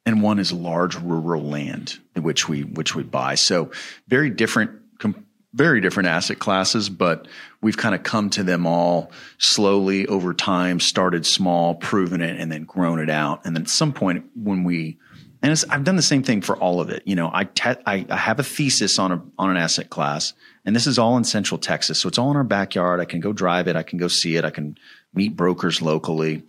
And 0.05 0.23
one 0.23 0.41
is 0.41 0.53
large 0.53 0.97
rural 0.97 1.43
land, 1.43 1.99
which 2.17 2.49
we 2.49 2.65
which 2.65 2.95
we 2.95 3.05
buy. 3.05 3.37
So 3.37 3.71
very 4.09 4.31
different 4.31 4.73
com- 4.99 5.27
very 5.55 5.81
different 5.81 6.09
asset 6.09 6.39
classes, 6.39 6.89
but 6.89 7.29
we've 7.61 7.77
kind 7.77 7.95
of 7.95 8.03
come 8.03 8.31
to 8.31 8.43
them 8.43 8.67
all 8.67 9.13
slowly 9.39 10.07
over 10.07 10.33
time, 10.33 10.81
started 10.81 11.27
small, 11.27 11.75
proven 11.75 12.23
it, 12.23 12.41
and 12.41 12.51
then 12.51 12.65
grown 12.65 12.99
it 12.99 13.11
out. 13.11 13.45
And 13.45 13.55
then 13.55 13.65
at 13.65 13.69
some 13.69 13.93
point 13.93 14.25
when 14.35 14.65
we, 14.65 14.99
and 15.43 15.51
it's, 15.53 15.65
I've 15.69 15.85
done 15.85 15.97
the 15.97 16.03
same 16.03 16.23
thing 16.23 16.41
for 16.41 16.57
all 16.57 16.81
of 16.81 16.89
it. 16.91 17.03
You 17.05 17.17
know, 17.17 17.31
I, 17.33 17.45
te- 17.45 17.81
I, 17.87 18.07
I 18.09 18.17
have 18.17 18.39
a 18.39 18.45
thesis 18.45 18.99
on 18.99 19.13
a, 19.13 19.23
on 19.39 19.51
an 19.51 19.57
asset 19.57 19.91
class 19.91 20.33
and 20.65 20.75
this 20.77 20.87
is 20.87 20.99
all 20.99 21.17
in 21.17 21.25
central 21.25 21.59
Texas. 21.59 22.01
So 22.01 22.09
it's 22.09 22.19
all 22.19 22.31
in 22.31 22.37
our 22.37 22.45
backyard. 22.45 23.01
I 23.01 23.05
can 23.05 23.21
go 23.21 23.33
drive 23.33 23.67
it. 23.69 23.75
I 23.75 23.83
can 23.83 23.99
go 23.99 24.07
see 24.09 24.37
it. 24.37 24.45
I 24.45 24.51
can 24.51 24.77
meet 25.13 25.37
brokers 25.37 25.83
locally. 25.83 26.43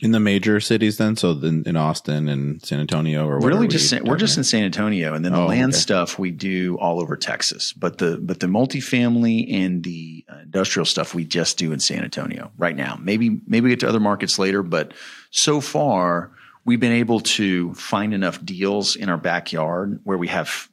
in 0.00 0.12
the 0.12 0.20
major 0.20 0.60
cities 0.60 0.96
then 0.96 1.14
so 1.14 1.32
in, 1.32 1.62
in 1.66 1.76
austin 1.76 2.26
and 2.30 2.64
san 2.64 2.80
antonio 2.80 3.26
or 3.26 3.38
really 3.38 3.68
just 3.68 3.90
San- 3.90 4.04
we're 4.04 4.16
just 4.16 4.38
in 4.38 4.44
San 4.44 4.62
Antonio, 4.64 5.12
and 5.12 5.22
then 5.22 5.32
the 5.32 5.38
Oh, 5.42 5.46
land 5.46 5.72
okay. 5.72 5.78
stuff 5.80 6.18
we 6.18 6.30
do 6.30 6.78
all 6.78 7.02
over 7.02 7.16
Texas. 7.16 7.74
But 7.74 7.98
the 7.98 8.16
but 8.16 8.40
the 8.40 8.46
multifamily 8.46 9.52
and 9.52 9.82
the 9.84 10.24
uh, 10.32 10.38
industrial 10.44 10.86
stuff 10.86 11.14
we 11.14 11.24
just 11.24 11.58
do 11.58 11.72
in 11.72 11.80
San 11.80 12.02
Antonio 12.02 12.50
right 12.56 12.74
now. 12.76 12.98
Maybe 13.02 13.40
maybe 13.46 13.68
get 13.68 13.80
to 13.80 13.88
other 13.88 14.00
markets 14.00 14.38
later, 14.38 14.62
but 14.62 14.94
so 15.30 15.60
far 15.60 16.30
we've 16.64 16.80
been 16.80 16.92
able 16.92 17.20
to 17.20 17.74
find 17.74 18.12
enough 18.14 18.44
deals 18.44 18.96
in 18.96 19.08
our 19.08 19.16
backyard 19.18 20.00
where 20.04 20.18
we 20.18 20.28
have 20.28 20.68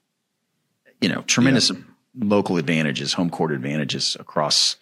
you 1.02 1.10
know 1.10 1.22
tremendous 1.24 1.72
local 2.20 2.58
advantages, 2.58 3.14
home 3.14 3.30
court 3.30 3.52
advantages 3.52 4.18
across 4.20 4.76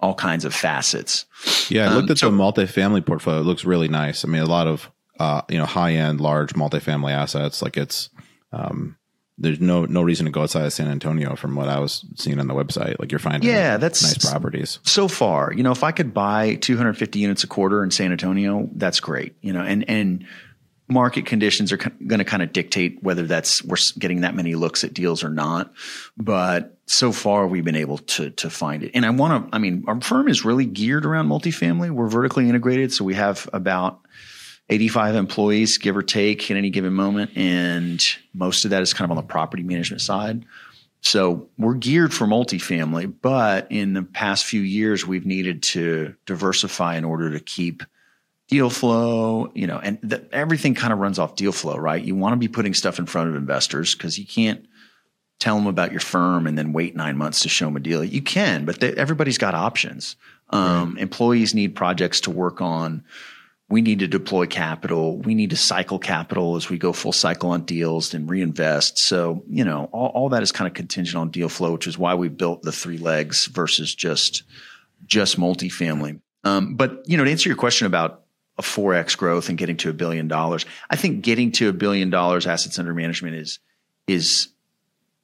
all 0.00 0.14
kinds 0.14 0.44
of 0.44 0.54
facets. 0.54 1.26
Yeah, 1.68 1.90
I 1.90 1.94
looked 1.94 2.08
Um, 2.08 2.12
at 2.12 2.18
so- 2.18 2.30
the 2.30 2.36
multifamily 2.36 3.04
portfolio. 3.04 3.40
It 3.40 3.44
looks 3.44 3.64
really 3.64 3.88
nice. 3.88 4.24
I 4.24 4.28
mean, 4.28 4.42
a 4.42 4.46
lot 4.46 4.66
of 4.66 4.90
uh, 5.20 5.42
you 5.48 5.58
know 5.58 5.66
high 5.66 5.92
end, 5.94 6.20
large 6.20 6.54
multifamily 6.54 7.12
assets. 7.12 7.60
Like 7.62 7.76
it's 7.76 8.08
um, 8.52 8.96
there's 9.36 9.60
no 9.60 9.84
no 9.84 10.02
reason 10.02 10.26
to 10.26 10.32
go 10.32 10.42
outside 10.42 10.64
of 10.64 10.72
San 10.72 10.88
Antonio 10.88 11.34
from 11.36 11.54
what 11.56 11.68
I 11.68 11.78
was 11.80 12.04
seeing 12.16 12.38
on 12.40 12.46
the 12.46 12.54
website. 12.54 12.98
Like 13.00 13.10
you're 13.12 13.18
finding 13.18 13.48
Yeah, 13.50 13.76
that's- 13.76 14.02
nice 14.02 14.30
properties. 14.30 14.78
so 14.84 15.08
far, 15.08 15.52
you 15.52 15.62
know, 15.62 15.72
if 15.72 15.82
I 15.84 15.92
could 15.92 16.14
buy 16.14 16.54
250 16.56 17.18
units 17.18 17.44
a 17.44 17.46
quarter 17.48 17.82
in 17.84 17.90
San 17.90 18.12
Antonio, 18.12 18.68
that's 18.74 19.00
great. 19.00 19.34
You 19.42 19.52
know, 19.52 19.62
and 19.62 19.84
and 19.90 20.24
market 20.88 21.26
conditions 21.26 21.72
are 21.72 21.76
going 21.76 22.18
to 22.18 22.24
kind 22.24 22.42
of 22.42 22.52
dictate 22.52 23.02
whether 23.02 23.26
that's 23.26 23.62
we're 23.64 23.76
getting 23.98 24.22
that 24.22 24.34
many 24.34 24.54
looks 24.54 24.84
at 24.84 24.94
deals 24.94 25.22
or 25.22 25.28
not. 25.28 25.72
But 26.16 26.78
so 26.86 27.12
far, 27.12 27.46
we've 27.46 27.64
been 27.64 27.76
able 27.76 27.98
to 27.98 28.30
to 28.30 28.50
find 28.50 28.82
it. 28.82 28.92
And 28.94 29.04
I 29.04 29.10
want 29.10 29.50
to. 29.50 29.54
I 29.54 29.58
mean, 29.58 29.84
our 29.86 30.00
firm 30.00 30.28
is 30.28 30.44
really 30.44 30.64
geared 30.64 31.04
around 31.04 31.28
multifamily. 31.28 31.90
We're 31.90 32.08
vertically 32.08 32.48
integrated, 32.48 32.92
so 32.92 33.04
we 33.04 33.14
have 33.14 33.48
about 33.52 34.00
85 34.70 35.14
employees, 35.14 35.78
give 35.78 35.96
or 35.96 36.02
take, 36.02 36.50
at 36.50 36.56
any 36.56 36.70
given 36.70 36.92
moment, 36.92 37.32
and 37.36 38.02
most 38.34 38.64
of 38.64 38.70
that 38.70 38.82
is 38.82 38.92
kind 38.92 39.10
of 39.10 39.16
on 39.16 39.22
the 39.22 39.28
property 39.28 39.62
management 39.62 40.02
side. 40.02 40.44
So 41.00 41.48
we're 41.56 41.74
geared 41.74 42.12
for 42.12 42.26
multifamily, 42.26 43.14
but 43.22 43.70
in 43.70 43.94
the 43.94 44.02
past 44.02 44.44
few 44.44 44.60
years, 44.60 45.06
we've 45.06 45.24
needed 45.24 45.62
to 45.64 46.14
diversify 46.26 46.96
in 46.96 47.04
order 47.04 47.30
to 47.30 47.40
keep 47.40 47.82
deal 48.48 48.70
flow, 48.70 49.52
you 49.54 49.66
know, 49.66 49.78
and 49.78 49.98
the, 50.02 50.26
everything 50.32 50.74
kind 50.74 50.92
of 50.92 50.98
runs 50.98 51.18
off 51.18 51.36
deal 51.36 51.52
flow, 51.52 51.76
right? 51.76 52.02
You 52.02 52.16
want 52.16 52.32
to 52.32 52.38
be 52.38 52.48
putting 52.48 52.74
stuff 52.74 52.98
in 52.98 53.06
front 53.06 53.28
of 53.28 53.36
investors 53.36 53.94
because 53.94 54.18
you 54.18 54.26
can't 54.26 54.66
tell 55.38 55.56
them 55.56 55.66
about 55.66 55.92
your 55.92 56.00
firm 56.00 56.46
and 56.46 56.56
then 56.58 56.72
wait 56.72 56.96
nine 56.96 57.16
months 57.16 57.40
to 57.40 57.48
show 57.48 57.66
them 57.66 57.76
a 57.76 57.80
deal. 57.80 58.02
You 58.02 58.22
can, 58.22 58.64
but 58.64 58.80
they, 58.80 58.92
everybody's 58.94 59.38
got 59.38 59.54
options. 59.54 60.16
Um, 60.50 60.96
Employees 60.96 61.54
need 61.54 61.76
projects 61.76 62.22
to 62.22 62.30
work 62.30 62.60
on. 62.60 63.04
We 63.68 63.82
need 63.82 63.98
to 63.98 64.06
deploy 64.06 64.46
capital. 64.46 65.18
We 65.18 65.34
need 65.34 65.50
to 65.50 65.56
cycle 65.56 65.98
capital 65.98 66.56
as 66.56 66.70
we 66.70 66.78
go 66.78 66.94
full 66.94 67.12
cycle 67.12 67.50
on 67.50 67.64
deals 67.64 68.14
and 68.14 68.28
reinvest. 68.28 68.98
So, 68.98 69.44
you 69.46 69.62
know, 69.62 69.90
all, 69.92 70.08
all 70.08 70.28
that 70.30 70.42
is 70.42 70.52
kind 70.52 70.66
of 70.66 70.72
contingent 70.72 71.20
on 71.20 71.30
deal 71.30 71.50
flow, 71.50 71.72
which 71.72 71.86
is 71.86 71.98
why 71.98 72.14
we 72.14 72.28
built 72.28 72.62
the 72.62 72.72
three 72.72 72.96
legs 72.96 73.44
versus 73.44 73.94
just 73.94 74.42
just 75.04 75.38
multifamily. 75.38 76.20
Um, 76.44 76.76
but 76.76 77.02
you 77.06 77.18
know, 77.18 77.24
to 77.24 77.30
answer 77.30 77.50
your 77.50 77.58
question 77.58 77.86
about 77.86 78.22
a 78.58 78.62
four 78.62 78.94
x 78.94 79.14
growth 79.14 79.48
and 79.48 79.56
getting 79.56 79.76
to 79.78 79.90
a 79.90 79.92
billion 79.92 80.28
dollars, 80.28 80.66
I 80.90 80.96
think 80.96 81.22
getting 81.22 81.52
to 81.52 81.68
a 81.68 81.72
billion 81.72 82.10
dollars 82.10 82.46
assets 82.46 82.78
under 82.78 82.94
management 82.94 83.36
is 83.36 83.58
is 84.06 84.48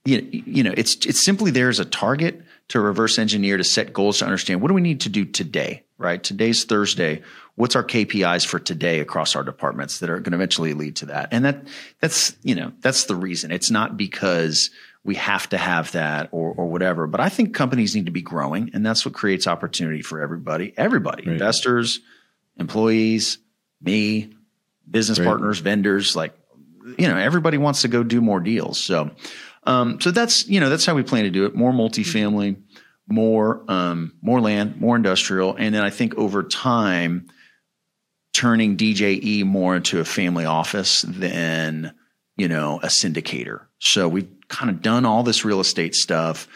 you 0.05 0.21
know, 0.21 0.29
you 0.31 0.63
know 0.63 0.75
it's 0.77 1.05
it's 1.07 1.25
simply 1.25 1.51
there 1.51 1.69
as 1.69 1.81
a 1.81 1.85
target 1.85 2.43
to 2.69 2.81
reverse 2.81 3.19
engineer 3.19 3.57
to 3.57 3.65
set 3.65 3.93
goals 3.93 4.19
to 4.19 4.25
understand 4.25 4.61
what 4.61 4.69
do 4.69 4.75
we 4.75 4.81
need 4.81 5.03
to 5.03 5.09
do 5.09 5.25
today 5.25 5.85
right? 5.99 6.23
Today's 6.23 6.65
thursday. 6.65 7.23
What's 7.57 7.77
our 7.77 7.85
kpis 7.85 8.47
for 8.47 8.59
today 8.59 9.01
across 9.01 9.37
our 9.37 9.45
departments 9.45 10.01
that 10.01 10.11
are 10.11 10.19
going 10.19 10.33
to 10.33 10.37
eventually 10.37 10.75
lead 10.75 10.97
to 10.97 11.07
that? 11.07 11.29
And 11.31 11.45
that 11.45 11.67
that's 12.01 12.37
you 12.43 12.55
know 12.55 12.73
that's 12.81 13.05
the 13.05 13.17
reason. 13.17 13.53
It's 13.53 13.71
not 13.71 13.97
because 13.97 14.71
we 15.05 15.15
have 15.17 15.49
to 15.51 15.59
have 15.59 15.93
that 15.93 16.31
or 16.33 16.53
or 16.55 16.67
whatever 16.67 17.07
but 17.07 17.21
i 17.21 17.29
think 17.29 17.55
companies 17.55 17.95
need 17.95 18.07
to 18.07 18.11
be 18.11 18.23
growing 18.23 18.71
and 18.73 18.87
that's 18.87 19.05
what 19.05 19.13
creates 19.13 19.47
opportunity 19.47 20.01
for 20.01 20.23
everybody 20.23 20.73
everybody 20.79 21.27
investors 21.27 22.01
employees 22.59 23.39
me 23.81 24.31
business 24.89 25.19
Right. 25.19 25.27
partners 25.27 25.59
vendors 25.59 26.15
like 26.17 26.35
you 26.99 27.09
know 27.09 27.17
everybody 27.17 27.59
wants 27.59 27.83
to 27.83 27.89
go 27.89 28.03
do 28.03 28.21
more 28.21 28.41
deals 28.41 28.79
so 28.79 29.11
um, 29.65 30.01
so 30.01 30.11
that's 30.11 30.47
you 30.47 30.61
know 30.61 30.69
that's 30.69 30.85
how 30.87 30.95
we 30.95 31.03
plan 31.03 31.25
to 31.25 31.31
do 31.31 31.47
it 31.47 31.55
more 31.55 31.73
multifamily 31.73 32.57
more 33.09 33.65
um, 33.69 34.13
more 34.23 34.41
land 34.41 34.81
more 34.81 34.95
industrial 34.97 35.55
and 35.57 35.75
then 35.75 35.83
i 35.83 35.91
think 35.91 36.15
over 36.17 36.43
time 36.43 37.27
turning 38.33 38.77
dje 38.77 39.45
more 39.45 39.77
into 39.77 40.01
a 40.01 40.05
family 40.05 40.45
office 40.45 41.03
than 41.03 41.95
you 42.37 42.49
know 42.49 42.81
a 42.83 42.87
syndicator 42.89 43.63
So 43.79 44.09
we've 44.09 44.29
kind 44.49 44.71
of 44.71 44.83
done 44.83 45.05
all 45.07 45.23
this 45.23 45.45
real 45.45 45.61
estate 45.61 45.95
stuff, 45.95 46.49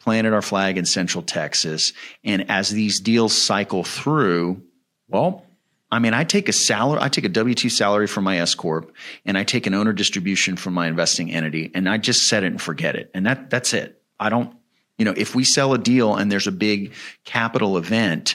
planted 0.00 0.32
our 0.32 0.42
flag 0.42 0.76
in 0.78 0.84
Central 0.86 1.22
Texas. 1.22 1.92
And 2.24 2.50
as 2.50 2.68
these 2.70 3.00
deals 3.00 3.36
cycle 3.36 3.84
through, 3.84 4.62
well, 5.08 5.44
I 5.90 6.00
mean, 6.00 6.12
I 6.12 6.24
take 6.24 6.48
a 6.48 6.52
salary, 6.52 6.98
I 7.00 7.08
take 7.08 7.24
a 7.24 7.28
W 7.28 7.54
2 7.54 7.68
salary 7.68 8.08
from 8.08 8.24
my 8.24 8.38
S 8.38 8.54
Corp 8.54 8.92
and 9.24 9.38
I 9.38 9.44
take 9.44 9.66
an 9.66 9.74
owner 9.74 9.92
distribution 9.92 10.56
from 10.56 10.74
my 10.74 10.88
investing 10.88 11.30
entity 11.30 11.70
and 11.72 11.88
I 11.88 11.98
just 11.98 12.26
set 12.26 12.42
it 12.42 12.48
and 12.48 12.60
forget 12.60 12.96
it. 12.96 13.10
And 13.14 13.26
that, 13.26 13.48
that's 13.48 13.72
it. 13.74 14.02
I 14.18 14.28
don't, 14.28 14.56
you 14.98 15.04
know, 15.04 15.14
if 15.16 15.34
we 15.36 15.44
sell 15.44 15.72
a 15.72 15.78
deal 15.78 16.16
and 16.16 16.32
there's 16.32 16.48
a 16.48 16.52
big 16.52 16.94
capital 17.24 17.76
event, 17.76 18.34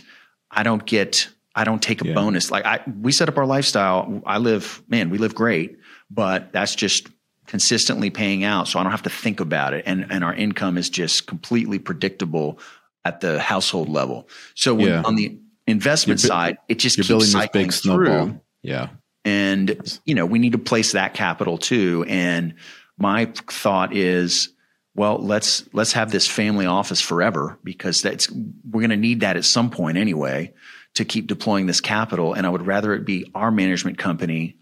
I 0.50 0.64
don't 0.64 0.86
get, 0.86 1.28
I 1.54 1.66
don't 1.66 1.82
take 1.82 2.02
a 2.02 2.08
yeah. 2.08 2.14
bonus. 2.14 2.50
Like 2.50 2.66
I, 2.66 2.80
we 3.02 3.12
set 3.12 3.28
up 3.28 3.38
our 3.38 3.46
lifestyle. 3.46 4.22
I 4.26 4.38
live, 4.38 4.82
man, 4.88 5.10
we 5.10 5.18
live 5.18 5.36
great, 5.36 5.80
but 6.10 6.54
that's 6.54 6.76
just 6.76 7.10
consistently 7.46 8.10
paying 8.10 8.46
out. 8.46 8.70
So 8.70 8.80
I 8.80 8.84
don't 8.84 8.92
have 8.92 9.04
to 9.04 9.10
think 9.10 9.42
about 9.42 9.74
it. 9.74 9.84
And, 9.86 10.06
and 10.10 10.24
our 10.24 10.34
income 10.34 10.78
is 10.78 10.90
just 10.90 11.28
completely 11.28 11.80
predictable 11.80 12.60
at 13.04 13.20
the 13.20 13.40
household 13.40 13.90
level. 13.90 14.30
So 14.56 14.76
when, 14.76 14.88
yeah. 14.88 15.02
on 15.04 15.16
the 15.16 15.40
investment 15.70 16.22
bu- 16.22 16.28
side, 16.28 16.58
it 16.68 16.80
just 16.80 16.96
keeps 16.96 17.08
building 17.08 17.28
cycling 17.28 17.66
big 17.66 17.74
snowball. 17.74 18.26
through. 18.26 18.42
Yeah. 18.62 18.90
And, 19.26 20.00
you 20.06 20.16
know, 20.16 20.26
we 20.26 20.40
need 20.40 20.54
to 20.54 20.58
place 20.58 20.94
that 20.94 21.14
capital 21.14 21.58
too. 21.58 22.06
And 22.08 22.56
my 22.98 23.26
thought 23.26 23.96
is, 23.96 24.50
well, 24.96 25.18
let's, 25.20 25.68
let's 25.74 25.94
have 25.94 26.12
this 26.12 26.28
family 26.28 26.66
office 26.66 27.02
forever 27.02 27.60
because 27.64 28.02
that's, 28.02 28.30
we're 28.32 28.82
going 28.82 28.90
to 28.90 28.98
need 28.98 29.22
that 29.22 29.38
at 29.38 29.46
some 29.46 29.70
point 29.70 29.98
anyway 29.98 30.54
to 30.96 31.06
keep 31.06 31.28
deploying 31.28 31.68
this 31.68 31.82
capital. 31.82 32.34
And 32.34 32.46
I 32.46 32.50
would 32.50 32.66
rather 32.66 32.94
it 32.94 33.06
be 33.06 33.30
our 33.36 33.52
management 33.52 33.98
company, 33.98 34.58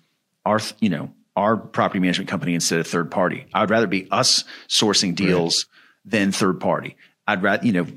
our, 0.46 0.60
you 0.80 0.90
know, 0.90 1.14
our 1.36 1.56
property 1.56 2.00
management 2.00 2.30
company 2.30 2.56
instead 2.56 2.80
of 2.80 2.88
third 2.88 3.12
party. 3.12 3.46
I 3.54 3.62
would 3.62 3.70
rather 3.70 3.88
be 3.88 4.08
us 4.12 4.44
sourcing 4.68 5.16
deals 5.16 5.68
right. 6.04 6.12
than 6.12 6.32
third 6.32 6.60
party. 6.60 6.98
I'd 7.28 7.44
rather, 7.44 7.66
you 7.66 7.74
know, 7.74 7.88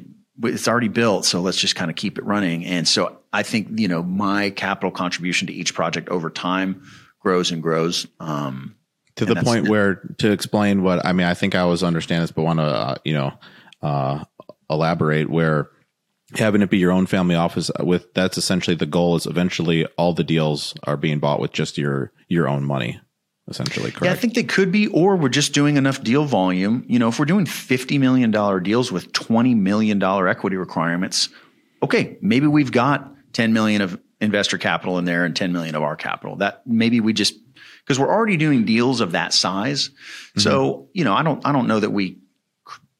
it's 0.42 0.68
already 0.68 0.88
built, 0.88 1.24
so 1.24 1.40
let's 1.40 1.59
just 1.59 1.76
kind 1.76 1.90
of 1.90 1.96
keep 1.96 2.18
it 2.18 2.24
running. 2.24 2.64
And 2.64 2.87
so 2.87 3.18
I 3.33 3.42
think 3.42 3.79
you 3.79 3.88
know 3.88 4.03
my 4.03 4.50
capital 4.50 4.90
contribution 4.90 5.46
to 5.48 5.53
each 5.53 5.74
project 5.74 6.09
over 6.09 6.31
time 6.31 6.83
grows 7.20 7.50
and 7.50 7.62
grows. 7.62 8.07
Um, 8.18 8.76
to 9.16 9.26
the 9.26 9.37
point 9.37 9.68
where 9.68 9.96
to 10.18 10.31
explain 10.31 10.83
what 10.83 11.05
I 11.05 11.12
mean, 11.12 11.26
I 11.26 11.35
think 11.35 11.55
I 11.55 11.61
always 11.61 11.83
understand 11.83 12.22
this, 12.22 12.33
but 12.33 12.42
want 12.42 12.59
to 12.59 12.64
uh, 12.64 12.94
you 13.05 13.14
know 13.14 13.33
uh, 13.83 14.24
elaborate 14.68 15.29
where 15.29 15.70
having 16.37 16.62
it 16.62 16.70
be 16.70 16.79
your 16.79 16.92
own 16.92 17.07
family 17.07 17.35
office 17.35 17.70
with 17.81 18.12
that's 18.14 18.38
essentially 18.38 18.76
the 18.76 18.87
goal 18.87 19.16
is 19.16 19.26
eventually 19.26 19.85
all 19.98 20.14
the 20.14 20.24
deals 20.24 20.74
are 20.85 20.96
being 20.96 21.18
bought 21.18 21.40
with 21.40 21.53
just 21.53 21.76
your 21.76 22.12
your 22.29 22.48
own 22.48 22.64
money 22.64 23.00
essentially 23.51 23.91
correct 23.91 24.05
yeah 24.05 24.13
i 24.13 24.15
think 24.15 24.35
they 24.35 24.43
could 24.43 24.73
be 24.73 24.87
or 24.89 25.17
we're 25.17 25.29
just 25.29 25.53
doing 25.53 25.77
enough 25.77 26.03
deal 26.03 26.25
volume. 26.25 26.85
You 26.87 26.99
know 26.99 27.09
if 27.09 27.19
we're 27.19 27.25
doing 27.25 27.47
50 27.47 27.99
million 27.99 28.31
dollar 28.31 28.61
deals 28.61 28.91
with 28.91 29.13
20 29.13 29.55
million 29.55 29.99
dollar 29.99 30.29
equity 30.29 30.57
requirements 30.57 31.29
okay 31.83 32.17
maybe 32.21 32.47
we've 32.47 32.73
got 32.73 33.13
10 33.33 33.53
million 33.53 33.83
of 33.83 34.01
investor 34.21 34.59
capital 34.59 34.99
in 34.99 35.05
there 35.05 35.25
and 35.25 35.35
10 35.35 35.53
million 35.53 35.75
of 35.75 35.83
our 35.83 35.97
capital. 35.97 36.37
That 36.37 36.63
maybe 36.67 37.01
we 37.01 37.13
just 37.13 37.35
because 37.79 37.99
we're 37.99 38.13
already 38.13 38.37
doing 38.37 38.65
deals 38.65 39.01
of 39.01 39.13
that 39.13 39.33
size. 39.33 39.89
Mm-hmm. 39.89 40.41
so 40.41 40.89
you 40.93 41.05
know 41.05 41.15
i 41.15 41.23
don't 41.23 41.45
i 41.45 41.53
don't 41.53 41.67
know 41.67 41.81
that 41.81 41.91
we 41.91 42.19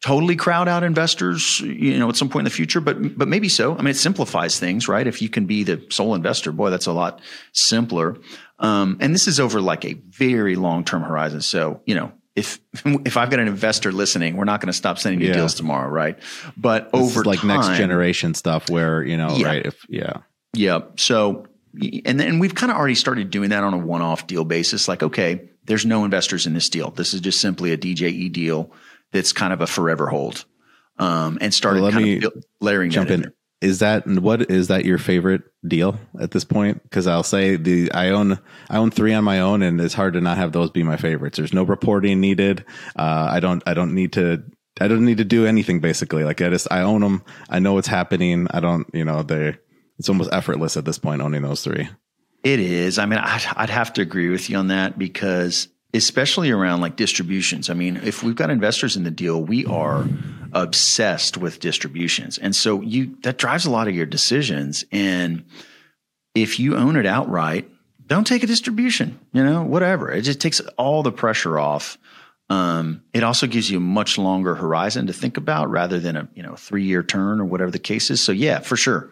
totally 0.01 0.37
crowd 0.37 0.69
out 0.69 0.83
investors, 0.83 1.61
you 1.61 1.99
know, 1.99 2.09
at 2.09 2.17
some 2.17 2.29
point 2.29 2.43
in 2.43 2.45
the 2.45 2.51
future, 2.51 2.81
but 2.81 3.17
but 3.17 3.29
maybe 3.29 3.49
so. 3.49 3.75
I 3.75 3.79
mean, 3.79 3.89
it 3.89 3.97
simplifies 3.97 4.59
things, 4.59 4.89
right? 4.89 5.07
If 5.07 5.23
you 5.23 5.29
can 5.29 5.47
be 5.47 5.63
the 5.63 5.85
sole 5.91 6.15
investor, 6.15 6.53
boy, 6.53 6.71
that's 6.71 6.87
a 6.87 6.93
lot 6.93 7.21
simpler. 7.53 8.17
Um, 8.59 8.99
and 9.01 9.15
this 9.15 9.27
is 9.27 9.41
over 9.41 9.61
like 9.61 9.85
a 9.85 9.95
very 9.95 10.57
long 10.57 10.85
term 10.85 11.03
horizon. 11.03 11.41
So, 11.43 11.81
you 11.87 11.95
know, 11.95 12.13
if 12.35 12.61
if 12.85 13.17
I've 13.17 13.31
got 13.31 13.41
an 13.41 13.49
investor 13.49 13.93
listening, 13.93 14.37
we're 14.37 14.45
not 14.45 14.61
going 14.61 14.69
to 14.69 14.73
stop 14.73 14.99
sending 14.99 15.21
you 15.21 15.29
yeah. 15.29 15.35
deals 15.35 15.55
tomorrow, 15.55 15.89
right? 15.89 16.19
But 16.57 16.93
this 16.93 17.01
over 17.01 17.25
like 17.25 17.41
time, 17.41 17.49
next 17.49 17.77
generation 17.77 18.35
stuff, 18.35 18.71
where 18.71 19.03
you 19.03 19.17
know, 19.17 19.37
yeah. 19.37 19.47
right? 19.47 19.67
If 19.67 19.85
yeah, 19.89 20.19
yeah. 20.55 20.81
So, 20.97 21.47
and 22.05 22.19
then 22.19 22.39
we've 22.39 22.55
kind 22.55 22.73
of 22.73 22.79
already 22.79 22.95
started 22.95 23.31
doing 23.31 23.51
that 23.51 23.65
on 23.65 23.75
a 23.75 23.79
one 23.79 24.03
off 24.03 24.27
deal 24.27 24.45
basis. 24.45 24.89
Like, 24.89 25.03
okay, 25.03 25.49
there's 25.67 25.85
no 25.85 26.05
investors 26.05 26.47
in 26.47 26.55
this 26.55 26.69
deal. 26.71 26.91
This 26.91 27.13
is 27.13 27.21
just 27.21 27.41
simply 27.41 27.73
a 27.73 27.77
DJE 27.77 28.33
deal 28.33 28.73
that's 29.12 29.33
kind 29.33 29.53
of 29.53 29.61
a 29.61 29.66
forever 29.66 30.07
hold. 30.07 30.44
Um, 30.99 31.38
and 31.40 31.55
started 31.55 31.83
well, 31.83 31.92
kind 31.92 32.25
of 32.25 32.44
layering 32.61 32.90
jump 32.90 33.11
in. 33.11 33.25
in 33.25 33.33
is 33.61 33.81
that 33.81 34.07
what 34.07 34.51
is 34.51 34.68
that 34.68 34.85
your 34.85 34.99
favorite 34.99 35.42
deal 35.66 35.99
at 36.18 36.31
this 36.31 36.44
point? 36.44 36.83
Because 36.83 37.07
I'll 37.07 37.23
say 37.23 37.57
the 37.57 37.92
I 37.92 38.11
own 38.11 38.38
I 38.70 38.79
own 38.79 38.90
three 38.90 39.12
on 39.12 39.25
my 39.25 39.40
own, 39.40 39.62
and 39.62 39.81
it's 39.81 39.94
hard 39.94 40.14
to 40.14 40.20
not 40.20 40.38
have 40.38 40.53
those 40.53 40.70
be 40.70 40.83
my 40.83 40.96
favorites. 40.96 41.37
There's 41.37 41.53
no 41.53 41.62
reporting 41.62 42.20
needed. 42.20 42.64
Uh, 42.96 43.29
I 43.31 43.40
don't 43.40 43.62
I 43.66 43.75
don't 43.75 43.94
need 43.94 44.14
to 44.14 44.42
I 44.81 44.88
don't 44.88 45.05
need 45.05 45.18
to 45.18 45.25
do 45.25 45.44
anything 45.44 45.81
basically. 45.81 46.25
Like 46.25 46.40
I 46.40 46.49
just 46.49 46.68
I 46.70 46.81
own 46.81 47.03
them. 47.03 47.23
I 47.51 47.59
know 47.59 47.75
what's 47.75 47.88
happening. 47.88 48.46
I 48.51 48.61
don't 48.61 48.88
you 48.94 49.05
know 49.05 49.23
they 49.23 49.59
it's 49.99 50.09
almost 50.09 50.33
effortless 50.33 50.79
at 50.79 50.87
this 50.87 50.99
point 50.99 51.20
owning 51.20 51.42
those 51.42 51.62
three. 51.62 51.88
It 52.42 52.59
is. 52.59 52.99
I 52.99 53.05
mean, 53.05 53.18
I'd, 53.18 53.44
I'd 53.55 53.70
have 53.70 53.92
to 53.94 54.01
agree 54.01 54.31
with 54.31 54.49
you 54.49 54.57
on 54.57 54.68
that 54.68 54.99
because 54.99 55.68
especially 55.92 56.50
around 56.50 56.81
like 56.81 56.96
distributions. 56.96 57.68
I 57.68 57.74
mean, 57.74 57.96
if 57.96 58.22
we've 58.22 58.37
got 58.37 58.50
investors 58.50 58.96
in 58.96 59.05
the 59.05 59.11
deal, 59.11 59.42
we 59.42 59.66
are 59.66 60.07
obsessed 60.53 61.37
with 61.37 61.61
distributions. 61.61 62.38
And 62.38 62.55
so 62.55 62.81
you 62.81 63.16
that 63.22 63.38
drives 63.38 63.66
a 63.66 63.70
lot 63.70 63.88
of 63.88 63.94
your 63.94 64.07
decisions 64.07 64.85
and 64.92 65.44
if 66.35 66.61
you 66.61 66.76
own 66.76 66.96
it 66.96 67.07
outright, 67.07 67.68
don't 68.07 68.26
take 68.26 68.44
a 68.44 68.46
distribution, 68.46 69.18
you 69.33 69.42
know, 69.42 69.62
whatever. 69.62 70.11
It 70.11 70.22
just 70.22 70.40
takes 70.40 70.61
all 70.79 71.03
the 71.03 71.12
pressure 71.12 71.59
off. 71.59 71.98
Um, 72.48 73.03
it 73.12 73.22
also 73.22 73.46
gives 73.46 73.70
you 73.70 73.79
a 73.79 73.81
much 73.81 74.18
longer 74.18 74.55
horizon 74.55 75.07
to 75.09 75.12
think 75.12 75.37
about 75.37 75.70
rather 75.70 75.98
than 76.00 76.16
a, 76.16 76.29
you 76.35 76.42
know, 76.42 76.55
three 76.55 76.85
year 76.85 77.03
turn 77.03 77.40
or 77.40 77.44
whatever 77.44 77.70
the 77.70 77.79
case 77.79 78.11
is. 78.11 78.20
So 78.20 78.33
yeah, 78.33 78.61
for 78.61 78.76
sure 78.76 79.11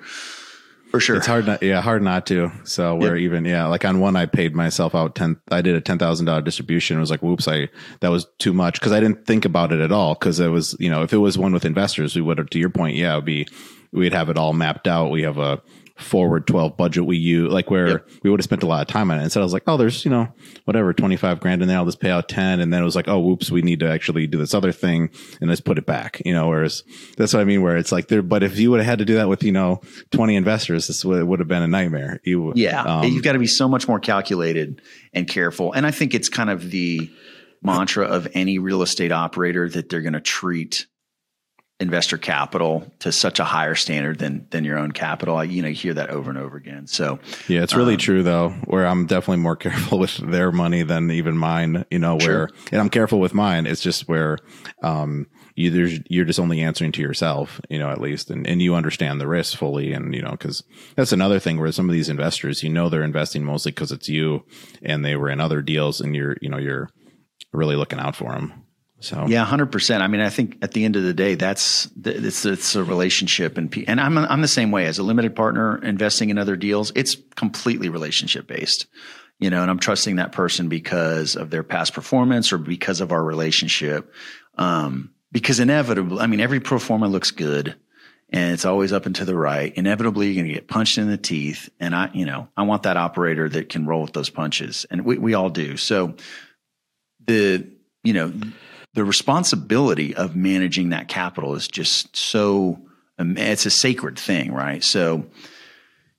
for 0.90 1.00
sure. 1.00 1.16
It's 1.16 1.26
hard 1.26 1.46
not, 1.46 1.62
yeah, 1.62 1.80
hard 1.80 2.02
not 2.02 2.26
to. 2.26 2.50
So 2.64 2.96
we're 2.96 3.16
yep. 3.16 3.24
even, 3.24 3.44
yeah, 3.44 3.66
like 3.66 3.84
on 3.84 4.00
one, 4.00 4.16
I 4.16 4.26
paid 4.26 4.54
myself 4.54 4.94
out 4.94 5.14
10, 5.14 5.40
I 5.50 5.62
did 5.62 5.76
a 5.76 5.80
$10,000 5.80 6.44
distribution. 6.44 6.96
It 6.96 7.00
was 7.00 7.10
like, 7.10 7.22
whoops, 7.22 7.48
I, 7.48 7.68
that 8.00 8.10
was 8.10 8.26
too 8.38 8.52
much. 8.52 8.80
Cause 8.80 8.92
I 8.92 9.00
didn't 9.00 9.26
think 9.26 9.44
about 9.44 9.72
it 9.72 9.80
at 9.80 9.92
all. 9.92 10.14
Cause 10.14 10.40
it 10.40 10.48
was, 10.48 10.76
you 10.78 10.90
know, 10.90 11.02
if 11.02 11.12
it 11.12 11.18
was 11.18 11.36
one 11.38 11.52
with 11.52 11.64
investors, 11.64 12.16
we 12.16 12.22
would 12.22 12.38
have, 12.38 12.50
to 12.50 12.58
your 12.58 12.70
point, 12.70 12.96
yeah, 12.96 13.12
it 13.12 13.16
would 13.16 13.24
be, 13.24 13.46
we'd 13.92 14.12
have 14.12 14.28
it 14.28 14.38
all 14.38 14.52
mapped 14.52 14.88
out. 14.88 15.10
We 15.10 15.22
have 15.22 15.38
a, 15.38 15.62
forward 15.98 16.46
12 16.46 16.76
budget 16.76 17.04
we 17.04 17.16
use, 17.16 17.52
like 17.52 17.70
where 17.70 17.88
yep. 17.88 18.08
we 18.22 18.30
would 18.30 18.40
have 18.40 18.44
spent 18.44 18.62
a 18.62 18.66
lot 18.66 18.80
of 18.80 18.86
time 18.86 19.10
on 19.10 19.18
it. 19.18 19.24
Instead, 19.24 19.38
so 19.38 19.40
I 19.40 19.44
was 19.44 19.52
like, 19.52 19.64
oh, 19.66 19.76
there's, 19.76 20.04
you 20.04 20.10
know, 20.10 20.28
whatever, 20.64 20.92
25 20.92 21.40
grand 21.40 21.60
in 21.60 21.68
there. 21.68 21.76
I'll 21.76 21.84
just 21.84 22.00
pay 22.00 22.10
out 22.10 22.28
10. 22.28 22.60
And 22.60 22.72
then 22.72 22.80
it 22.80 22.84
was 22.84 22.96
like, 22.96 23.08
oh, 23.08 23.18
whoops, 23.18 23.50
we 23.50 23.62
need 23.62 23.80
to 23.80 23.90
actually 23.90 24.26
do 24.26 24.38
this 24.38 24.54
other 24.54 24.72
thing 24.72 25.10
and 25.40 25.48
let's 25.50 25.60
put 25.60 25.78
it 25.78 25.86
back, 25.86 26.22
you 26.24 26.32
know, 26.32 26.48
whereas 26.48 26.84
that's 27.16 27.34
what 27.34 27.40
I 27.40 27.44
mean, 27.44 27.62
where 27.62 27.76
it's 27.76 27.92
like 27.92 28.08
there, 28.08 28.22
but 28.22 28.42
if 28.42 28.58
you 28.58 28.70
would 28.70 28.80
have 28.80 28.86
had 28.86 28.98
to 29.00 29.04
do 29.04 29.14
that 29.16 29.28
with, 29.28 29.42
you 29.42 29.52
know, 29.52 29.80
20 30.12 30.36
investors, 30.36 30.86
this 30.86 31.04
would, 31.04 31.24
would 31.24 31.40
have 31.40 31.48
been 31.48 31.62
a 31.62 31.68
nightmare. 31.68 32.20
You, 32.22 32.52
yeah. 32.54 32.82
Um, 32.82 33.04
you've 33.04 33.24
got 33.24 33.32
to 33.32 33.38
be 33.38 33.46
so 33.46 33.68
much 33.68 33.88
more 33.88 34.00
calculated 34.00 34.80
and 35.12 35.28
careful. 35.28 35.72
And 35.72 35.86
I 35.86 35.90
think 35.90 36.14
it's 36.14 36.28
kind 36.28 36.50
of 36.50 36.70
the 36.70 37.10
mantra 37.62 38.06
of 38.06 38.28
any 38.34 38.58
real 38.58 38.82
estate 38.82 39.10
operator 39.12 39.68
that 39.68 39.88
they're 39.88 40.02
going 40.02 40.12
to 40.12 40.20
treat 40.20 40.86
investor 41.80 42.18
capital 42.18 42.90
to 42.98 43.12
such 43.12 43.38
a 43.38 43.44
higher 43.44 43.76
standard 43.76 44.18
than 44.18 44.46
than 44.50 44.64
your 44.64 44.78
own 44.78 44.90
capital. 44.90 45.36
I, 45.36 45.44
you 45.44 45.62
know, 45.62 45.68
you 45.68 45.74
hear 45.74 45.94
that 45.94 46.10
over 46.10 46.28
and 46.28 46.38
over 46.38 46.56
again. 46.56 46.88
So 46.88 47.20
yeah, 47.46 47.62
it's 47.62 47.74
really 47.74 47.94
um, 47.94 48.00
true 48.00 48.22
though. 48.22 48.50
Where 48.64 48.86
I'm 48.86 49.06
definitely 49.06 49.42
more 49.42 49.56
careful 49.56 49.98
with 49.98 50.16
their 50.16 50.50
money 50.50 50.82
than 50.82 51.10
even 51.10 51.36
mine. 51.36 51.84
You 51.90 52.00
know, 52.00 52.16
where 52.16 52.20
sure. 52.20 52.50
and 52.72 52.80
I'm 52.80 52.90
careful 52.90 53.20
with 53.20 53.34
mine. 53.34 53.66
It's 53.66 53.80
just 53.80 54.08
where 54.08 54.38
um, 54.82 55.26
you 55.54 55.70
there's 55.70 56.00
you're 56.08 56.24
just 56.24 56.40
only 56.40 56.60
answering 56.60 56.92
to 56.92 57.02
yourself. 57.02 57.60
You 57.68 57.78
know, 57.78 57.90
at 57.90 58.00
least, 58.00 58.30
and 58.30 58.46
and 58.46 58.60
you 58.60 58.74
understand 58.74 59.20
the 59.20 59.28
risk 59.28 59.56
fully. 59.56 59.92
And 59.92 60.14
you 60.14 60.22
know, 60.22 60.32
because 60.32 60.64
that's 60.96 61.12
another 61.12 61.38
thing 61.38 61.60
where 61.60 61.70
some 61.70 61.88
of 61.88 61.94
these 61.94 62.08
investors, 62.08 62.62
you 62.62 62.70
know, 62.70 62.88
they're 62.88 63.02
investing 63.02 63.44
mostly 63.44 63.70
because 63.70 63.92
it's 63.92 64.08
you, 64.08 64.44
and 64.82 65.04
they 65.04 65.14
were 65.14 65.30
in 65.30 65.40
other 65.40 65.62
deals, 65.62 66.00
and 66.00 66.16
you're 66.16 66.36
you 66.40 66.50
know 66.50 66.58
you're 66.58 66.88
really 67.52 67.76
looking 67.76 68.00
out 68.00 68.16
for 68.16 68.32
them. 68.32 68.64
So 69.00 69.26
yeah, 69.28 69.44
hundred 69.44 69.70
percent. 69.70 70.02
I 70.02 70.08
mean, 70.08 70.20
I 70.20 70.28
think 70.28 70.58
at 70.60 70.72
the 70.72 70.84
end 70.84 70.96
of 70.96 71.04
the 71.04 71.14
day, 71.14 71.36
that's 71.36 71.88
it's 72.04 72.44
it's 72.44 72.74
a 72.74 72.82
relationship, 72.82 73.56
and 73.56 73.72
and 73.86 74.00
I'm 74.00 74.18
I'm 74.18 74.42
the 74.42 74.48
same 74.48 74.72
way 74.72 74.86
as 74.86 74.98
a 74.98 75.04
limited 75.04 75.36
partner 75.36 75.78
investing 75.84 76.30
in 76.30 76.38
other 76.38 76.56
deals. 76.56 76.90
It's 76.96 77.16
completely 77.36 77.90
relationship 77.90 78.48
based, 78.48 78.86
you 79.38 79.50
know, 79.50 79.62
and 79.62 79.70
I'm 79.70 79.78
trusting 79.78 80.16
that 80.16 80.32
person 80.32 80.68
because 80.68 81.36
of 81.36 81.50
their 81.50 81.62
past 81.62 81.94
performance 81.94 82.52
or 82.52 82.58
because 82.58 83.00
of 83.00 83.12
our 83.12 83.22
relationship. 83.22 84.12
Um, 84.56 85.14
because 85.30 85.60
inevitably, 85.60 86.18
I 86.18 86.26
mean, 86.26 86.40
every 86.40 86.58
pro 86.58 86.80
forma 86.80 87.06
looks 87.06 87.30
good, 87.30 87.76
and 88.30 88.52
it's 88.52 88.64
always 88.64 88.92
up 88.92 89.06
and 89.06 89.14
to 89.16 89.24
the 89.24 89.36
right. 89.36 89.72
Inevitably, 89.76 90.26
you're 90.26 90.42
going 90.42 90.48
to 90.48 90.54
get 90.54 90.66
punched 90.66 90.98
in 90.98 91.08
the 91.08 91.16
teeth, 91.16 91.68
and 91.78 91.94
I, 91.94 92.10
you 92.14 92.26
know, 92.26 92.48
I 92.56 92.64
want 92.64 92.82
that 92.82 92.96
operator 92.96 93.48
that 93.48 93.68
can 93.68 93.86
roll 93.86 94.02
with 94.02 94.12
those 94.12 94.30
punches, 94.30 94.86
and 94.90 95.04
we 95.04 95.18
we 95.18 95.34
all 95.34 95.50
do. 95.50 95.76
So 95.76 96.16
the 97.24 97.70
you 98.02 98.12
know 98.12 98.32
the 98.94 99.04
responsibility 99.04 100.14
of 100.14 100.34
managing 100.34 100.90
that 100.90 101.08
capital 101.08 101.54
is 101.54 101.68
just 101.68 102.16
so 102.16 102.80
um, 103.18 103.36
it's 103.36 103.66
a 103.66 103.70
sacred 103.70 104.18
thing, 104.18 104.52
right? 104.52 104.82
So 104.82 105.26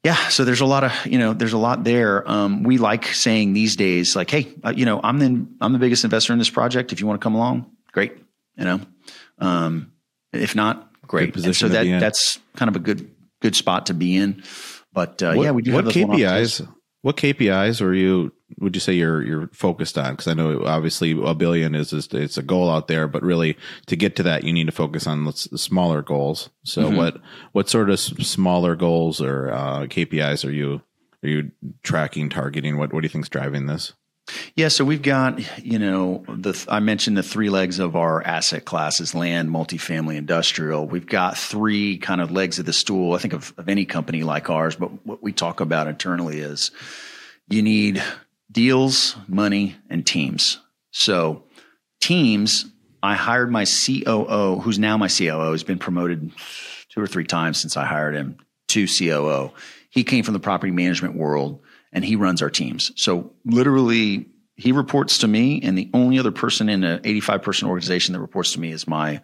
Yeah, 0.04 0.16
so 0.30 0.46
there's 0.46 0.62
a 0.62 0.66
lot 0.66 0.84
of 0.84 0.92
you 1.06 1.18
know 1.20 1.34
there's 1.34 1.54
a 1.54 1.58
lot 1.58 1.84
there. 1.84 2.30
Um, 2.30 2.64
we 2.64 2.78
like 2.78 3.06
saying 3.06 3.54
these 3.54 3.76
days, 3.76 4.16
like, 4.16 4.30
hey, 4.30 4.48
uh, 4.64 4.74
you 4.76 4.86
know, 4.86 5.00
I'm 5.04 5.20
the 5.20 5.46
I'm 5.62 5.74
the 5.74 5.80
biggest 5.80 6.04
investor 6.04 6.32
in 6.34 6.40
this 6.40 6.50
project. 6.50 6.94
If 6.94 7.02
you 7.02 7.08
want 7.08 7.20
to 7.20 7.24
come 7.24 7.36
along, 7.36 7.70
great. 7.92 8.14
You 8.56 8.66
know, 8.66 8.82
um, 9.40 9.92
if 10.34 10.56
not, 10.56 10.90
great. 11.08 11.34
position 11.34 11.70
so 11.70 11.74
that 11.74 12.00
that's 12.00 12.40
kind 12.56 12.70
of 12.70 12.76
a 12.76 12.80
good 12.80 13.10
good 13.42 13.56
spot 13.56 13.88
to 13.88 13.94
be 13.94 14.16
in. 14.16 14.44
But 14.94 15.22
uh, 15.24 15.34
What- 15.34 15.44
yeah, 15.44 15.52
we 15.52 15.62
do 15.62 15.74
What 15.74 15.86
have 15.86 15.94
those. 15.94 16.04
KPIs? 16.04 16.68
What 17.02 17.16
KPIs 17.16 17.82
are 17.82 17.94
you? 17.94 18.34
Would 18.58 18.76
you 18.76 18.80
say 18.80 18.94
you're 18.94 19.22
you're 19.24 19.48
focused 19.54 19.98
on? 19.98 20.12
Because 20.12 20.28
I 20.28 20.34
know 20.34 20.64
obviously 20.66 21.12
a 21.12 21.34
billion 21.36 21.76
is 21.76 21.92
just, 21.92 22.14
it's 22.14 22.38
a 22.38 22.42
goal 22.42 22.70
out 22.70 22.88
there, 22.88 23.08
but 23.08 23.22
really 23.22 23.58
to 23.86 23.96
get 23.96 24.16
to 24.18 24.24
that, 24.24 24.44
you 24.44 24.52
need 24.52 24.66
to 24.66 24.72
focus 24.72 25.06
on 25.08 25.32
smaller 25.34 26.02
goals. 26.02 26.50
So 26.64 26.84
Mm-hmm. 26.84 26.98
what 26.98 27.18
what 27.52 27.70
sort 27.70 27.90
of 27.90 28.00
smaller 28.00 28.76
goals 28.76 29.22
or 29.22 29.52
uh, 29.52 29.82
KPIs 29.86 30.48
are 30.48 30.52
you 30.52 30.82
are 31.24 31.30
you 31.30 31.52
tracking, 31.84 32.30
targeting? 32.30 32.78
What 32.78 32.92
what 32.92 33.02
do 33.02 33.06
you 33.06 33.10
think's 33.10 33.30
driving 33.30 33.68
this? 33.68 33.94
Yeah, 34.56 34.68
so 34.68 34.86
we've 34.86 35.02
got, 35.02 35.40
you 35.66 35.80
know, 35.80 36.24
the 36.28 36.54
I 36.70 36.80
mentioned 36.82 37.18
the 37.18 37.24
three 37.24 37.50
legs 37.50 37.80
of 37.80 37.96
our 37.96 38.22
asset 38.24 38.64
classes: 38.64 39.16
land, 39.16 39.50
multifamily, 39.50 40.18
industrial. 40.18 40.86
We've 40.88 41.08
got 41.08 41.36
three 41.36 41.98
kind 41.98 42.22
of 42.22 42.30
legs 42.30 42.60
of 42.60 42.66
the 42.68 42.74
stool. 42.74 43.14
I 43.14 43.18
think 43.18 43.34
of, 43.34 43.54
of 43.58 43.70
any 43.70 43.86
company 43.86 44.22
like 44.24 44.50
ours, 44.52 44.76
but 44.76 45.06
what 45.06 45.24
we 45.24 45.32
talk 45.34 45.62
about 45.62 45.88
internally 45.88 46.40
is 46.42 46.70
you 47.50 47.64
need 47.64 48.04
deals, 48.52 49.16
money, 49.28 49.76
and 49.90 50.06
teams. 50.06 50.60
So 50.92 51.44
teams, 52.02 52.66
I 53.02 53.16
hired 53.16 53.52
my 53.52 53.66
COO, 53.66 54.60
who's 54.60 54.80
now 54.80 54.98
my 54.98 55.08
COO, 55.08 55.52
has 55.52 55.64
been 55.64 55.80
promoted 55.80 56.32
two 56.90 57.02
or 57.02 57.08
three 57.08 57.26
times 57.26 57.60
since 57.60 57.78
I 57.78 57.86
hired 57.86 58.16
him 58.16 58.38
to 58.70 58.88
COO. 58.88 59.52
He 59.90 60.04
came 60.04 60.24
from 60.24 60.34
the 60.34 60.40
property 60.40 60.72
management 60.72 61.16
world 61.16 61.62
and 61.92 62.04
he 62.04 62.16
runs 62.16 62.42
our 62.42 62.50
teams. 62.50 62.92
So 62.96 63.34
literally, 63.46 64.28
he 64.56 64.74
reports 64.74 65.20
to 65.20 65.28
me, 65.28 65.62
and 65.64 65.78
the 65.78 65.90
only 65.94 66.20
other 66.20 66.32
person 66.32 66.68
in 66.68 66.84
an 66.84 67.00
85 67.04 67.42
person 67.42 67.68
organization 67.70 68.14
that 68.14 68.20
reports 68.20 68.54
to 68.54 68.60
me 68.60 68.72
is 68.72 68.88
my 68.88 69.22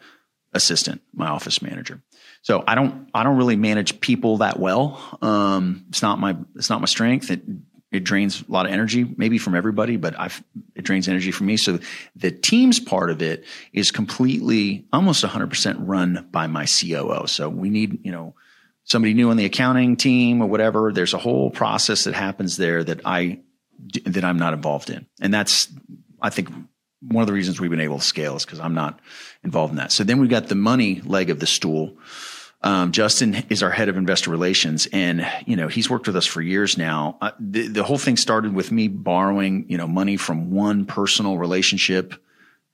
assistant, 0.54 1.02
my 1.14 1.28
office 1.28 1.62
manager. 1.62 2.02
So 2.42 2.64
I 2.66 2.76
don't 2.76 3.10
I 3.14 3.24
don't 3.24 3.38
really 3.38 3.58
manage 3.58 4.00
people 4.00 4.38
that 4.38 4.60
well. 4.60 5.18
Um, 5.22 5.86
it's 5.90 6.02
not 6.02 6.20
my 6.20 6.38
it's 6.56 6.70
not 6.70 6.80
my 6.80 6.88
strength. 6.88 7.30
It 7.30 7.42
it 7.96 8.04
drains 8.04 8.44
a 8.48 8.52
lot 8.52 8.66
of 8.66 8.72
energy, 8.72 9.06
maybe 9.18 9.38
from 9.38 9.56
everybody, 9.56 9.98
but 9.98 10.20
I've 10.20 10.44
it 10.76 10.84
drains 10.84 11.08
energy 11.08 11.32
from 11.32 11.48
me. 11.48 11.58
So 11.58 11.80
the 12.16 12.32
teams 12.32 12.80
part 12.80 13.10
of 13.10 13.22
it 13.22 13.46
is 13.74 13.92
completely 13.92 14.86
almost 14.92 15.24
100% 15.24 15.76
run 15.80 16.28
by 16.32 16.48
my 16.48 16.66
COO. 16.66 17.28
So 17.28 17.50
we 17.50 17.70
need 17.70 18.06
you 18.06 18.12
know 18.12 18.36
somebody 18.84 19.14
new 19.14 19.30
on 19.30 19.38
the 19.38 19.46
accounting 19.46 19.96
team 19.96 20.42
or 20.42 20.48
whatever. 20.48 20.92
There's 20.92 21.14
a 21.14 21.20
whole 21.20 21.50
process 21.50 22.04
that 22.04 22.14
happens 22.14 22.58
there 22.58 22.84
that 22.84 23.02
I 23.06 23.40
that 24.06 24.24
I'm 24.24 24.38
not 24.38 24.54
involved 24.54 24.90
in, 24.90 25.06
and 25.22 25.34
that's 25.34 25.68
I 26.22 26.30
think 26.30 26.50
one 27.02 27.22
of 27.22 27.28
the 27.28 27.34
reasons 27.34 27.60
we've 27.60 27.70
been 27.70 27.80
able 27.80 28.00
to 28.00 28.04
scale 28.04 28.36
is 28.36 28.46
because 28.46 28.60
I'm 28.60 28.74
not 28.74 29.00
involved 29.44 29.72
in 29.72 29.78
that. 29.78 29.92
So 29.92 30.04
then 30.04 30.20
we've 30.20 30.30
got 30.30 30.48
the 30.48 30.56
money 30.56 31.02
leg 31.02 31.30
of 31.30 31.40
the 31.40 31.48
stool. 31.48 31.98
Um, 32.66 32.92
Justin 32.92 33.36
is 33.50 33.62
our 33.62 33.70
head 33.70 33.90
of 33.90 33.96
investor 33.96 34.32
relations, 34.32 34.88
and 34.92 35.26
you 35.46 35.56
know 35.56 35.68
he's 35.68 35.88
worked 35.88 36.08
with 36.08 36.16
us 36.16 36.26
for 36.26 36.42
years 36.42 36.80
now. 36.80 37.16
Uh, 37.22 37.30
the, 37.40 37.68
the 37.68 37.84
whole 37.84 38.00
thing 38.00 38.18
started 38.18 38.56
with 38.56 38.72
me 38.72 38.88
borrowing 38.88 39.68
you 39.70 39.78
know 39.78 39.88
money 39.88 40.18
from 40.18 40.50
one 40.50 40.86
personal 40.86 41.38
relationship 41.38 42.16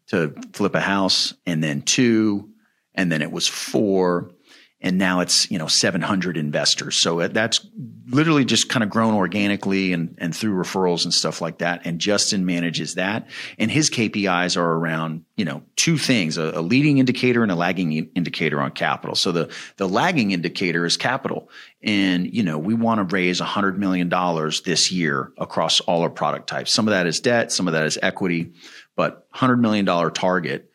to 0.08 0.34
flip 0.54 0.76
a 0.76 0.80
house, 0.80 1.34
and 1.46 1.62
then 1.62 1.82
two, 1.82 2.50
and 2.96 3.12
then 3.12 3.22
it 3.22 3.34
was 3.34 3.50
four, 3.50 4.32
and 4.82 4.98
now 4.98 5.20
it's 5.20 5.50
you 5.52 5.60
know 5.60 5.68
700 5.68 6.38
investors. 6.38 6.96
So 6.98 7.20
uh, 7.20 7.28
that's 7.28 7.66
literally 8.08 8.46
just 8.46 8.68
kind 8.68 8.84
of 8.84 8.90
grown 8.90 9.14
organically 9.14 9.94
and 9.94 10.16
and 10.18 10.36
through 10.36 10.56
referrals 10.56 11.04
and 11.04 11.14
stuff 11.14 11.40
like 11.40 11.60
that. 11.60 11.86
And 11.86 12.00
Justin 12.00 12.46
manages 12.46 12.96
that, 12.96 13.28
and 13.60 13.70
his 13.70 13.90
KPIs 13.90 14.58
are 14.58 14.74
around 14.74 15.24
you 15.36 15.46
know 15.46 15.64
two 15.76 15.98
things: 15.98 16.38
a, 16.38 16.52
a 16.56 16.62
leading 16.62 16.98
indicator 16.98 17.44
and 17.44 17.52
a 17.52 17.56
lagging 17.56 17.92
indicator 18.16 18.60
on 18.60 18.72
capital. 18.72 19.16
So 19.16 19.32
the 19.32 19.54
the 19.78 19.88
lagging 19.88 20.32
indicator 20.32 20.86
is 20.86 20.98
capital, 20.98 21.50
and 21.84 22.34
you 22.34 22.44
know 22.44 22.58
we 22.58 22.74
want 22.74 23.08
to 23.08 23.16
raise 23.16 23.40
100 23.40 23.78
million 23.78 24.10
dollars 24.10 24.62
this 24.62 24.92
year 24.92 25.32
across 25.38 25.80
all 25.82 26.02
our 26.02 26.10
product 26.10 26.48
types. 26.48 26.72
Some 26.72 26.88
of 26.88 26.92
that 26.92 27.06
is 27.06 27.20
debt, 27.20 27.52
some 27.52 27.68
of 27.68 27.74
that 27.74 27.86
is 27.86 28.00
equity, 28.02 28.54
but 28.96 29.28
100 29.32 29.58
million 29.58 29.86
dollar 29.86 30.10
target 30.10 30.68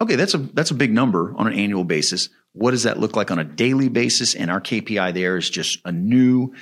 okay, 0.00 0.16
that's 0.16 0.34
a 0.34 0.38
that's 0.38 0.70
a 0.70 0.74
big 0.74 0.92
number 0.92 1.34
on 1.36 1.46
an 1.46 1.54
annual 1.54 1.84
basis. 1.84 2.28
What 2.54 2.70
does 2.70 2.84
that 2.84 2.98
look 2.98 3.16
like 3.16 3.30
on 3.30 3.38
a 3.38 3.44
daily 3.44 3.88
basis? 3.88 4.34
And 4.34 4.50
our 4.50 4.60
KPI 4.60 5.12
there 5.12 5.36
is 5.36 5.50
just 5.50 5.80
a 5.84 5.92
new 5.92 6.54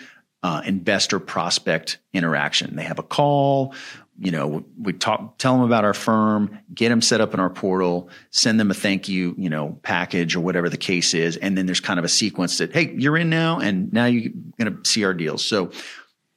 uh, 0.42 0.62
investor 0.64 1.20
prospect 1.20 1.98
interaction. 2.12 2.74
They 2.76 2.84
have 2.84 2.98
a 2.98 3.04
call. 3.04 3.74
You 4.18 4.30
know, 4.30 4.64
we 4.80 4.92
talk, 4.92 5.38
tell 5.38 5.54
them 5.54 5.62
about 5.62 5.84
our 5.84 5.94
firm, 5.94 6.58
get 6.74 6.88
them 6.88 7.02
set 7.02 7.20
up 7.20 7.34
in 7.34 7.40
our 7.40 7.50
portal, 7.50 8.08
send 8.30 8.58
them 8.58 8.70
a 8.70 8.74
thank 8.74 9.08
you, 9.08 9.34
you 9.38 9.48
know, 9.48 9.78
package 9.82 10.34
or 10.34 10.40
whatever 10.40 10.68
the 10.68 10.76
case 10.76 11.14
is, 11.14 11.36
and 11.36 11.56
then 11.56 11.66
there's 11.66 11.80
kind 11.80 11.98
of 11.98 12.04
a 12.04 12.08
sequence 12.08 12.58
that 12.58 12.72
hey, 12.72 12.94
you're 12.96 13.16
in 13.16 13.30
now, 13.30 13.58
and 13.58 13.92
now 13.92 14.06
you're 14.06 14.32
going 14.58 14.82
to 14.82 14.88
see 14.88 15.04
our 15.04 15.14
deals. 15.14 15.44
So, 15.44 15.72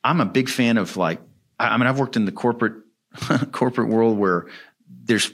I'm 0.04 0.22
a 0.22 0.26
big 0.26 0.50
fan 0.50 0.78
of 0.78 0.98
like, 0.98 1.20
I 1.60 1.70
I 1.70 1.78
mean, 1.78 1.88
I've 1.88 2.00
worked 2.00 2.16
in 2.16 2.26
the 2.26 2.32
corporate 2.32 2.76
corporate 3.52 3.90
world 3.90 4.18
where 4.18 4.48
there's 5.04 5.32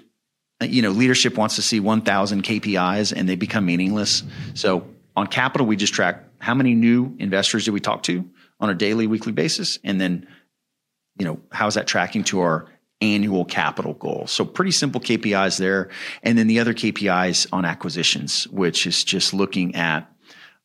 you 0.61 0.81
know, 0.81 0.91
leadership 0.91 1.37
wants 1.37 1.55
to 1.55 1.61
see 1.61 1.79
1,000 1.79 2.43
KPIs 2.43 3.13
and 3.15 3.27
they 3.27 3.35
become 3.35 3.65
meaningless. 3.65 4.23
So 4.53 4.87
on 5.15 5.27
capital, 5.27 5.67
we 5.67 5.75
just 5.75 5.93
track 5.93 6.23
how 6.39 6.53
many 6.53 6.73
new 6.73 7.15
investors 7.19 7.65
do 7.65 7.71
we 7.71 7.79
talk 7.79 8.03
to 8.03 8.29
on 8.59 8.69
a 8.69 8.75
daily, 8.75 9.07
weekly 9.07 9.31
basis, 9.31 9.79
and 9.83 9.99
then, 9.99 10.27
you 11.17 11.25
know, 11.25 11.39
how 11.51 11.67
is 11.67 11.75
that 11.75 11.87
tracking 11.87 12.23
to 12.25 12.41
our 12.41 12.67
annual 12.99 13.45
capital 13.45 13.93
goal? 13.93 14.27
So 14.27 14.45
pretty 14.45 14.71
simple 14.71 15.01
KPIs 15.01 15.57
there, 15.57 15.89
and 16.23 16.37
then 16.37 16.47
the 16.47 16.59
other 16.59 16.73
KPIs 16.73 17.47
on 17.51 17.65
acquisitions, 17.65 18.47
which 18.47 18.87
is 18.87 19.03
just 19.03 19.33
looking 19.33 19.75
at 19.75 20.11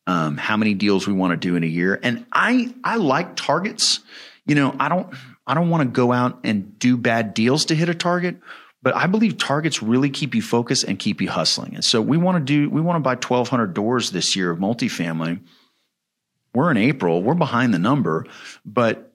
um, 0.07 0.37
how 0.37 0.57
many 0.57 0.73
deals 0.73 1.05
we 1.05 1.13
want 1.13 1.31
to 1.31 1.37
do 1.37 1.55
in 1.55 1.63
a 1.63 1.67
year. 1.67 1.99
And 2.01 2.25
I 2.31 2.73
I 2.83 2.95
like 2.95 3.35
targets. 3.35 3.99
You 4.45 4.55
know, 4.55 4.75
I 4.79 4.89
don't 4.89 5.13
I 5.45 5.53
don't 5.53 5.69
want 5.69 5.83
to 5.83 5.89
go 5.89 6.11
out 6.11 6.39
and 6.43 6.79
do 6.79 6.97
bad 6.97 7.33
deals 7.33 7.65
to 7.65 7.75
hit 7.75 7.89
a 7.89 7.95
target, 7.95 8.37
but 8.81 8.95
I 8.95 9.07
believe 9.07 9.37
targets 9.37 9.81
really 9.81 10.09
keep 10.09 10.35
you 10.35 10.41
focused 10.41 10.83
and 10.83 10.97
keep 10.99 11.21
you 11.21 11.29
hustling. 11.29 11.75
And 11.75 11.83
so 11.83 12.01
we 12.01 12.17
want 12.17 12.37
to 12.37 12.43
do 12.43 12.69
we 12.69 12.81
want 12.81 12.97
to 12.97 13.01
buy 13.01 13.15
1200 13.15 13.73
doors 13.73 14.11
this 14.11 14.35
year 14.35 14.51
of 14.51 14.59
multifamily. 14.59 15.41
We're 16.53 16.71
in 16.71 16.77
April, 16.77 17.21
we're 17.21 17.35
behind 17.35 17.73
the 17.73 17.79
number, 17.79 18.25
but 18.65 19.07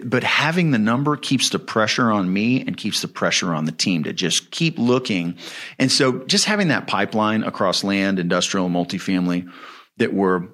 but 0.00 0.24
having 0.24 0.70
the 0.70 0.78
number 0.78 1.16
keeps 1.16 1.50
the 1.50 1.58
pressure 1.58 2.10
on 2.10 2.32
me 2.32 2.62
and 2.62 2.76
keeps 2.76 3.02
the 3.02 3.08
pressure 3.08 3.54
on 3.54 3.66
the 3.66 3.72
team 3.72 4.04
to 4.04 4.12
just 4.12 4.50
keep 4.50 4.78
looking. 4.78 5.36
And 5.78 5.92
so 5.92 6.20
just 6.24 6.46
having 6.46 6.68
that 6.68 6.86
pipeline 6.86 7.42
across 7.42 7.84
land, 7.84 8.18
industrial, 8.18 8.70
multifamily 8.70 9.50
that 9.98 10.14
we're 10.14 10.48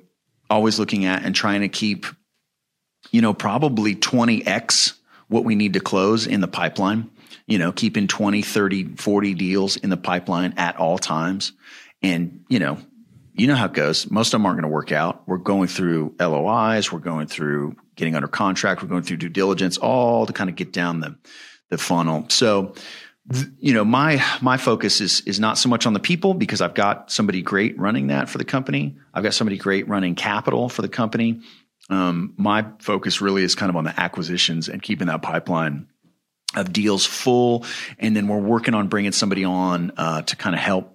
always 0.51 0.79
looking 0.79 1.05
at 1.05 1.25
and 1.25 1.35
trying 1.35 1.61
to 1.61 1.69
keep, 1.69 2.07
you 3.13 3.21
know, 3.21 3.33
probably 3.33 3.95
20x 3.95 4.95
what 5.29 5.45
we 5.45 5.55
need 5.55 5.75
to 5.75 5.81
close 5.81 6.27
in 6.27 6.41
the 6.41 6.49
pipeline, 6.49 7.11
you 7.49 7.59
know, 7.59 7.73
keeping 7.73 8.07
20, 8.07 8.43
30, 8.43 8.97
40 8.97 9.35
deals 9.35 9.77
in 9.77 9.91
the 9.91 9.97
pipeline 9.97 10.55
at 10.59 10.77
all 10.77 10.99
times. 10.99 11.53
And, 12.03 12.45
you 12.49 12.59
know, 12.59 12.79
you 13.33 13.47
know 13.47 13.55
how 13.55 13.65
it 13.65 13.73
goes. 13.73 14.11
Most 14.11 14.29
of 14.29 14.33
them 14.33 14.47
aren't 14.47 14.59
going 14.61 14.71
to 14.71 14.75
work 14.75 14.93
out. 14.93 15.27
We're 15.27 15.39
going 15.39 15.69
through 15.69 16.15
LOIs. 16.21 16.93
We're 16.93 16.99
going 16.99 17.27
through 17.27 17.77
getting 17.97 18.15
under 18.15 18.29
contract. 18.29 18.83
We're 18.83 18.89
going 18.89 19.03
through 19.03 19.17
due 19.17 19.31
diligence, 19.31 19.79
all 19.79 20.27
to 20.27 20.33
kind 20.33 20.51
of 20.51 20.57
get 20.57 20.73
down 20.73 21.01
the, 21.01 21.17
the 21.71 21.79
funnel. 21.79 22.27
So, 22.29 22.75
you 23.59 23.73
know, 23.73 23.85
my, 23.85 24.23
my 24.43 24.59
focus 24.59 25.01
is, 25.01 25.23
is 25.23 25.41
not 25.41 25.57
so 25.57 25.71
much 25.71 25.87
on 25.87 25.95
the 25.95 26.01
people 26.01 26.35
because 26.35 26.61
I've 26.61 26.75
got 26.75 27.11
somebody 27.11 27.41
great 27.41 27.79
running 27.79 28.09
that 28.09 28.29
for 28.29 28.37
the 28.37 28.45
company. 28.45 28.99
I've 29.15 29.23
got 29.23 29.35
somebody 29.35 29.57
great 29.57 29.89
running 29.89 30.17
capital 30.17 30.69
for 30.69 30.83
the 30.83 30.89
company. 30.89 31.41
Um, 31.89 32.35
my 32.37 32.67
focus 32.81 33.23
really 33.23 33.43
is 33.43 33.55
kind 33.55 33.71
of 33.71 33.77
on 33.77 33.85
the 33.85 33.99
acquisitions 33.99 34.69
and 34.69 34.83
keeping 34.83 35.07
that 35.07 35.23
pipeline 35.23 35.87
of 36.57 36.73
deals 36.73 37.05
full. 37.05 37.65
And 37.99 38.17
then 38.17 38.29
we're 38.29 38.39
working 38.39 38.75
on 38.75 38.89
bringing 38.89 39.13
somebody 39.13 39.45
on 39.45 39.93
uh, 39.97 40.23
to 40.23 40.37
kind 40.37 40.55
of 40.55 40.61
help 40.61 40.95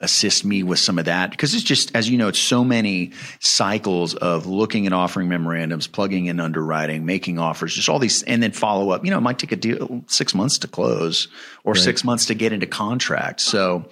assist 0.00 0.44
me 0.44 0.62
with 0.62 0.78
some 0.78 0.98
of 0.98 1.06
that. 1.06 1.30
Because 1.30 1.54
it's 1.54 1.64
just 1.64 1.94
as 1.96 2.08
you 2.08 2.18
know 2.18 2.28
it's 2.28 2.38
so 2.38 2.62
many 2.64 3.12
cycles 3.40 4.14
of 4.14 4.46
looking 4.46 4.86
at 4.86 4.92
offering 4.92 5.28
memorandums 5.28 5.86
plugging 5.86 6.26
in 6.26 6.40
underwriting 6.40 7.06
making 7.06 7.38
offers 7.38 7.74
just 7.74 7.88
all 7.88 7.98
these 7.98 8.22
and 8.24 8.42
then 8.42 8.52
follow 8.52 8.90
up. 8.90 9.04
You 9.04 9.10
know 9.10 9.18
it 9.18 9.22
might 9.22 9.38
take 9.38 9.52
a 9.52 9.56
deal 9.56 10.04
six 10.06 10.34
months 10.34 10.58
to 10.58 10.68
close 10.68 11.28
or 11.64 11.74
six 11.74 12.04
months 12.04 12.26
to 12.26 12.34
get 12.34 12.52
into 12.52 12.66
contract. 12.66 13.40
So 13.40 13.88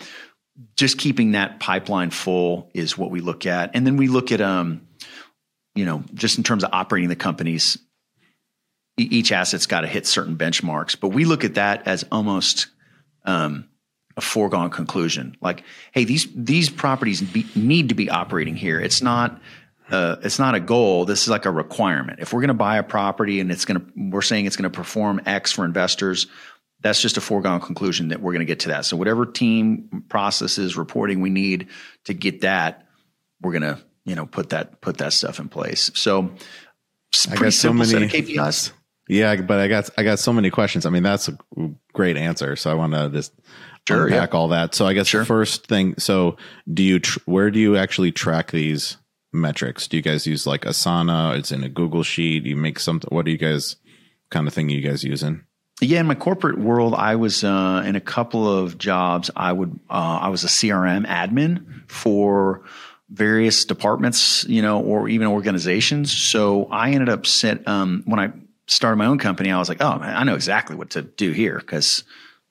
just 0.76 0.98
keeping 0.98 1.32
that 1.32 1.60
pipeline 1.60 2.10
full 2.10 2.70
is 2.74 2.98
what 2.98 3.10
we 3.10 3.20
look 3.20 3.46
at. 3.46 3.70
And 3.74 3.86
then 3.86 3.96
we 3.96 4.08
look 4.08 4.32
at 4.32 4.40
um 4.40 4.86
you 5.74 5.84
know 5.84 6.04
just 6.14 6.36
in 6.36 6.44
terms 6.44 6.62
of 6.62 6.70
operating 6.72 7.08
the 7.08 7.16
companies 7.16 7.78
each 8.96 9.32
asset's 9.32 9.66
got 9.66 9.82
to 9.82 9.86
hit 9.86 10.06
certain 10.06 10.36
benchmarks 10.36 10.98
but 10.98 11.08
we 11.08 11.24
look 11.24 11.44
at 11.44 11.54
that 11.54 11.86
as 11.86 12.04
almost 12.10 12.66
um 13.24 13.68
a 14.16 14.20
foregone 14.20 14.70
conclusion. 14.70 15.36
Like, 15.40 15.64
hey, 15.92 16.04
these 16.04 16.26
these 16.34 16.70
properties 16.70 17.20
be, 17.20 17.46
need 17.54 17.88
to 17.88 17.94
be 17.94 18.10
operating 18.10 18.56
here. 18.56 18.78
It's 18.78 19.02
not 19.02 19.40
uh, 19.90 20.16
it's 20.22 20.38
not 20.38 20.54
a 20.54 20.60
goal. 20.60 21.04
This 21.04 21.22
is 21.22 21.28
like 21.28 21.44
a 21.44 21.50
requirement. 21.50 22.20
If 22.20 22.32
we're 22.32 22.40
going 22.40 22.48
to 22.48 22.54
buy 22.54 22.78
a 22.78 22.82
property 22.82 23.40
and 23.40 23.50
it's 23.50 23.64
going 23.64 23.80
to, 23.80 23.86
we're 24.10 24.22
saying 24.22 24.46
it's 24.46 24.56
going 24.56 24.70
to 24.70 24.76
perform 24.76 25.20
X 25.26 25.52
for 25.52 25.64
investors, 25.64 26.26
that's 26.80 27.00
just 27.00 27.16
a 27.16 27.20
foregone 27.20 27.60
conclusion 27.60 28.08
that 28.08 28.20
we're 28.20 28.32
going 28.32 28.40
to 28.40 28.46
get 28.46 28.60
to 28.60 28.68
that. 28.68 28.84
So 28.84 28.96
whatever 28.96 29.26
team 29.26 30.04
processes 30.08 30.76
reporting 30.76 31.20
we 31.20 31.30
need 31.30 31.68
to 32.04 32.14
get 32.14 32.42
that, 32.42 32.86
we're 33.40 33.58
going 33.58 33.76
to 33.76 33.82
you 34.04 34.14
know 34.14 34.26
put 34.26 34.50
that 34.50 34.80
put 34.80 34.98
that 34.98 35.12
stuff 35.12 35.38
in 35.38 35.48
place. 35.48 35.90
So 35.94 36.32
it's 37.12 37.26
I 37.26 37.30
pretty 37.30 37.44
got 37.44 37.52
so 37.54 37.68
simple 37.68 37.84
set 37.86 38.00
many- 38.00 38.06
of 38.06 38.12
KPIs. 38.26 38.72
Yeah, 39.12 39.36
but 39.36 39.58
I 39.58 39.68
got 39.68 39.90
I 39.98 40.02
got 40.02 40.18
so 40.18 40.32
many 40.32 40.50
questions. 40.50 40.86
I 40.86 40.90
mean, 40.90 41.02
that's 41.02 41.28
a 41.28 41.36
great 41.92 42.16
answer. 42.16 42.56
So 42.56 42.70
I 42.70 42.74
want 42.74 42.92
to 42.94 43.10
just 43.10 43.32
Sure, 43.88 44.06
unpack 44.06 44.32
all 44.34 44.48
that. 44.48 44.74
So 44.76 44.86
I 44.86 44.92
guess 44.92 45.08
Sure. 45.08 45.20
the 45.20 45.26
first 45.26 45.66
thing. 45.66 45.94
So 45.98 46.36
do 46.72 46.82
you 46.84 47.00
tr- 47.00 47.18
where 47.26 47.50
do 47.50 47.58
you 47.58 47.76
actually 47.76 48.12
track 48.12 48.52
these 48.52 48.96
metrics? 49.32 49.88
Do 49.88 49.96
you 49.96 50.02
guys 50.02 50.26
use 50.26 50.46
like 50.46 50.62
Asana? 50.62 51.36
It's 51.36 51.50
in 51.50 51.64
a 51.64 51.68
Google 51.68 52.04
sheet. 52.04 52.44
You 52.46 52.54
make 52.56 52.78
something. 52.78 53.08
What 53.10 53.24
do 53.24 53.32
you 53.32 53.38
guys 53.38 53.76
kind 54.30 54.46
of 54.46 54.54
thing 54.54 54.68
you 54.68 54.80
guys 54.82 55.02
using? 55.02 55.44
Yeah, 55.80 55.98
in 55.98 56.06
my 56.06 56.14
corporate 56.14 56.58
world, 56.60 56.94
I 56.94 57.16
was 57.16 57.42
uh, 57.42 57.82
in 57.84 57.96
a 57.96 58.00
couple 58.00 58.46
of 58.48 58.78
jobs. 58.78 59.30
I 59.34 59.52
would 59.52 59.80
uh, 59.90 60.18
I 60.22 60.28
was 60.28 60.44
a 60.44 60.48
CRM 60.48 61.04
admin 61.06 61.90
for 61.90 62.62
various 63.10 63.64
departments, 63.64 64.44
you 64.44 64.62
know, 64.62 64.80
or 64.80 65.08
even 65.08 65.26
organizations. 65.26 66.16
So 66.16 66.66
I 66.70 66.92
ended 66.92 67.08
up 67.08 67.26
set 67.26 67.66
um, 67.66 68.04
when 68.06 68.20
I 68.20 68.32
started 68.74 68.96
my 68.96 69.06
own 69.06 69.18
company. 69.18 69.50
I 69.50 69.58
was 69.58 69.68
like, 69.68 69.80
oh 69.82 69.98
man, 69.98 70.16
I 70.16 70.24
know 70.24 70.34
exactly 70.34 70.76
what 70.76 70.90
to 70.90 71.02
do 71.02 71.32
here 71.32 71.58
because 71.58 72.04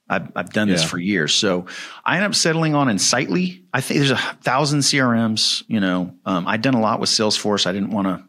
I've, 0.10 0.30
I've 0.36 0.52
done 0.52 0.68
this 0.68 0.82
Yeah. 0.82 0.88
for 0.88 0.98
years. 1.00 1.34
So 1.34 1.66
I 2.04 2.16
ended 2.18 2.30
up 2.32 2.36
settling 2.36 2.76
on 2.76 2.90
Insightly. 2.90 3.64
I 3.74 3.82
think 3.82 4.00
there's 4.00 4.12
a 4.12 4.18
thousand 4.18 4.80
CRMs. 4.80 5.64
You 5.68 5.80
know, 5.80 6.16
um, 6.26 6.48
I'd 6.48 6.62
done 6.62 6.74
a 6.74 6.82
lot 6.82 7.00
with 7.00 7.10
Salesforce. 7.10 7.66
I 7.66 7.72
didn't 7.72 7.92
want 7.92 8.08
to 8.08 8.24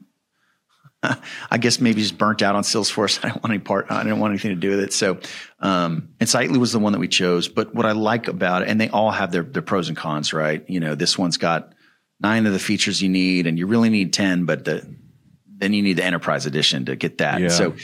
I 1.50 1.58
guess 1.58 1.80
maybe 1.80 2.00
just 2.00 2.16
burnt 2.16 2.42
out 2.42 2.54
on 2.54 2.62
Salesforce. 2.62 3.18
I 3.24 3.28
didn't 3.28 3.42
want 3.42 3.52
any 3.52 3.58
part. 3.58 3.86
I 3.90 4.02
didn't 4.04 4.20
want 4.20 4.30
anything 4.32 4.50
to 4.52 4.56
do 4.60 4.70
with 4.70 4.80
it. 4.80 4.92
So, 4.92 5.18
um, 5.58 6.10
Insightly 6.20 6.58
was 6.58 6.72
the 6.72 6.78
one 6.78 6.92
that 6.92 7.00
we 7.00 7.08
chose. 7.08 7.48
But 7.48 7.74
what 7.74 7.86
I 7.86 7.92
like 7.92 8.28
about 8.28 8.62
it, 8.62 8.68
and 8.68 8.80
they 8.80 8.88
all 8.88 9.10
have 9.10 9.32
their 9.32 9.42
their 9.42 9.62
pros 9.62 9.88
and 9.88 9.96
cons, 9.96 10.32
right? 10.32 10.64
You 10.68 10.78
know, 10.80 10.94
this 10.94 11.18
one's 11.18 11.36
got 11.38 11.72
nine 12.20 12.46
of 12.46 12.52
the 12.52 12.60
features 12.60 13.02
you 13.02 13.08
need, 13.08 13.48
and 13.48 13.58
you 13.58 13.66
really 13.66 13.90
need 13.90 14.12
ten, 14.12 14.44
but 14.44 14.64
the 14.64 14.86
then 15.62 15.72
you 15.72 15.82
need 15.82 15.94
the 15.94 16.04
enterprise 16.04 16.44
edition 16.46 16.86
to 16.86 16.96
get 16.96 17.18
that. 17.18 17.40
Yeah. 17.40 17.48
So, 17.48 17.74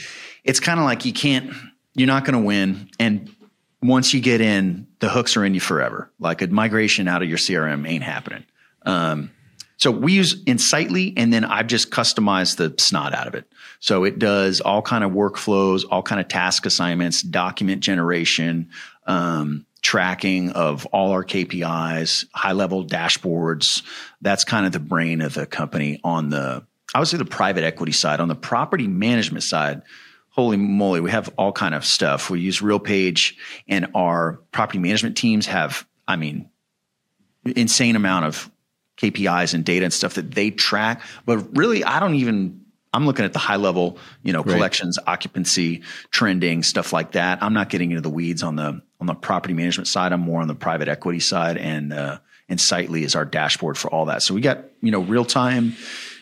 it's 0.43 0.59
kind 0.59 0.79
of 0.79 0.85
like 0.85 1.05
you 1.05 1.13
can't. 1.13 1.53
You're 1.95 2.07
not 2.07 2.23
going 2.25 2.39
to 2.39 2.45
win, 2.45 2.89
and 2.99 3.33
once 3.81 4.13
you 4.13 4.21
get 4.21 4.41
in, 4.41 4.87
the 4.99 5.09
hooks 5.09 5.37
are 5.37 5.45
in 5.45 5.53
you 5.53 5.59
forever. 5.59 6.11
Like 6.19 6.41
a 6.41 6.47
migration 6.47 7.07
out 7.07 7.21
of 7.21 7.29
your 7.29 7.37
CRM 7.37 7.87
ain't 7.87 8.03
happening. 8.03 8.45
Um, 8.85 9.31
so 9.77 9.91
we 9.91 10.13
use 10.13 10.43
Insightly, 10.45 11.13
and 11.15 11.31
then 11.31 11.45
I've 11.45 11.67
just 11.67 11.89
customized 11.89 12.57
the 12.57 12.75
snot 12.77 13.13
out 13.13 13.27
of 13.27 13.35
it. 13.35 13.49
So 13.79 14.03
it 14.03 14.19
does 14.19 14.59
all 14.59 14.81
kind 14.81 15.05
of 15.05 15.11
workflows, 15.11 15.85
all 15.89 16.03
kind 16.03 16.19
of 16.19 16.27
task 16.27 16.65
assignments, 16.65 17.21
document 17.21 17.81
generation, 17.81 18.71
um, 19.07 19.65
tracking 19.81 20.51
of 20.51 20.85
all 20.87 21.11
our 21.11 21.23
KPIs, 21.23 22.25
high 22.33 22.51
level 22.51 22.85
dashboards. 22.85 23.83
That's 24.19 24.43
kind 24.43 24.65
of 24.65 24.73
the 24.73 24.81
brain 24.81 25.21
of 25.21 25.33
the 25.33 25.45
company 25.45 26.01
on 26.03 26.29
the, 26.29 26.65
I 26.93 26.99
would 26.99 27.07
say 27.07 27.17
the 27.17 27.25
private 27.25 27.63
equity 27.63 27.91
side. 27.91 28.19
On 28.19 28.27
the 28.27 28.35
property 28.35 28.87
management 28.87 29.43
side, 29.43 29.81
holy 30.29 30.57
moly, 30.57 31.01
we 31.01 31.11
have 31.11 31.29
all 31.37 31.51
kind 31.51 31.75
of 31.75 31.85
stuff. 31.85 32.29
We 32.29 32.39
use 32.39 32.59
RealPage, 32.61 33.35
and 33.67 33.87
our 33.93 34.39
property 34.51 34.79
management 34.79 35.17
teams 35.17 35.45
have, 35.47 35.85
I 36.07 36.15
mean, 36.15 36.49
insane 37.45 37.95
amount 37.95 38.25
of 38.25 38.51
KPIs 38.97 39.53
and 39.53 39.63
data 39.63 39.85
and 39.85 39.93
stuff 39.93 40.15
that 40.15 40.31
they 40.31 40.51
track. 40.51 41.01
But 41.25 41.55
really, 41.57 41.83
I 41.83 41.99
don't 41.99 42.15
even. 42.15 42.61
I'm 42.91 43.05
looking 43.05 43.23
at 43.23 43.33
the 43.33 43.39
high 43.39 43.57
level, 43.57 43.99
you 44.23 44.33
know, 44.33 44.41
Right. 44.41 44.55
collections, 44.55 44.97
occupancy, 45.05 45.83
trending, 46.09 46.63
stuff 46.63 46.91
like 46.91 47.11
that. 47.11 47.43
I'm 47.43 47.53
not 47.53 47.69
getting 47.69 47.91
into 47.91 48.01
the 48.01 48.09
weeds 48.09 48.41
on 48.41 48.55
the 48.55 48.81
on 48.99 49.05
the 49.05 49.13
property 49.13 49.53
management 49.53 49.87
side. 49.87 50.11
I'm 50.11 50.21
more 50.21 50.41
on 50.41 50.47
the 50.47 50.55
private 50.55 50.87
equity 50.87 51.19
side, 51.19 51.57
and 51.57 51.93
uh, 51.93 52.17
Insightly 52.49 53.03
is 53.03 53.15
our 53.15 53.25
dashboard 53.25 53.77
for 53.77 53.91
all 53.91 54.05
that. 54.05 54.23
So 54.23 54.33
we 54.33 54.41
got 54.41 54.65
you 54.81 54.89
know 54.89 55.01
real 55.01 55.23
time 55.23 55.75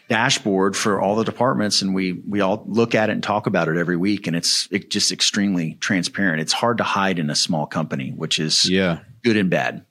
dashboard 0.09 0.75
for 0.75 1.01
all 1.01 1.15
the 1.15 1.23
departments, 1.23 1.81
and 1.81 1.93
we 1.93 2.13
we 2.27 2.41
all 2.41 2.63
look 2.67 2.95
at 2.95 3.09
it 3.09 3.13
and 3.13 3.23
talk 3.23 3.47
about 3.47 3.67
it 3.67 3.77
every 3.77 3.97
week, 3.97 4.27
and 4.27 4.35
it's 4.35 4.67
it 4.71 4.89
just 4.89 5.11
extremely 5.11 5.75
transparent. 5.79 6.41
It's 6.41 6.53
hard 6.53 6.77
to 6.77 6.83
hide 6.83 7.19
in 7.19 7.29
a 7.29 7.35
small 7.35 7.65
company, 7.65 8.11
which 8.15 8.39
is 8.39 8.69
Yeah. 8.69 8.99
good 9.23 9.37
and 9.37 9.49
bad. 9.49 9.85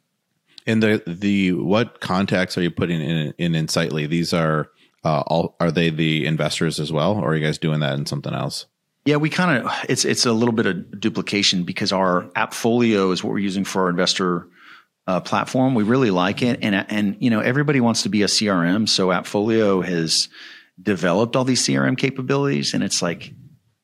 And 0.67 0.83
the 0.83 1.03
the 1.07 1.53
what 1.53 2.01
contacts 2.01 2.57
are 2.59 2.63
you 2.63 2.71
putting 2.71 3.01
in 3.01 3.35
in 3.39 3.55
Insightly? 3.55 4.07
These 4.07 4.33
are 4.33 4.69
uh, 5.05 5.21
all 5.27 5.55
are 5.61 5.71
they 5.71 5.91
the 5.91 6.27
investors 6.27 6.81
as 6.81 6.91
well, 6.91 7.13
or 7.17 7.31
are 7.31 7.37
you 7.37 7.45
guys 7.45 7.59
doing 7.59 7.81
that 7.81 7.99
in 7.99 8.07
something 8.07 8.35
else? 8.35 8.67
Yeah, 9.05 9.17
we 9.17 9.31
kind 9.31 9.65
of 9.65 9.73
it's 9.89 10.05
it's 10.05 10.27
a 10.27 10.33
little 10.33 10.53
bit 10.55 10.67
of 10.67 11.01
duplication 11.01 11.63
because 11.63 11.93
our 11.93 12.23
Appfolio 12.35 13.13
is 13.13 13.23
what 13.23 13.33
we're 13.33 13.39
using 13.39 13.63
for 13.65 13.83
our 13.83 13.89
investor 13.91 14.49
uh, 15.07 15.21
platform. 15.21 15.75
We 15.75 15.85
really 15.85 16.11
like 16.11 16.43
it, 16.43 16.61
and 16.63 16.75
and 16.75 17.17
you 17.21 17.31
know 17.31 17.41
everybody 17.41 17.81
wants 17.81 18.03
to 18.03 18.09
be 18.09 18.23
a 18.23 18.27
CRM, 18.27 18.89
so 18.89 19.09
Appfolio 19.09 19.85
has 19.85 20.29
developed 20.81 21.37
all 21.37 21.45
these 21.45 21.63
CRM 21.63 21.97
capabilities, 21.97 22.75
and 22.75 22.83
it's 22.83 23.03
like 23.03 23.33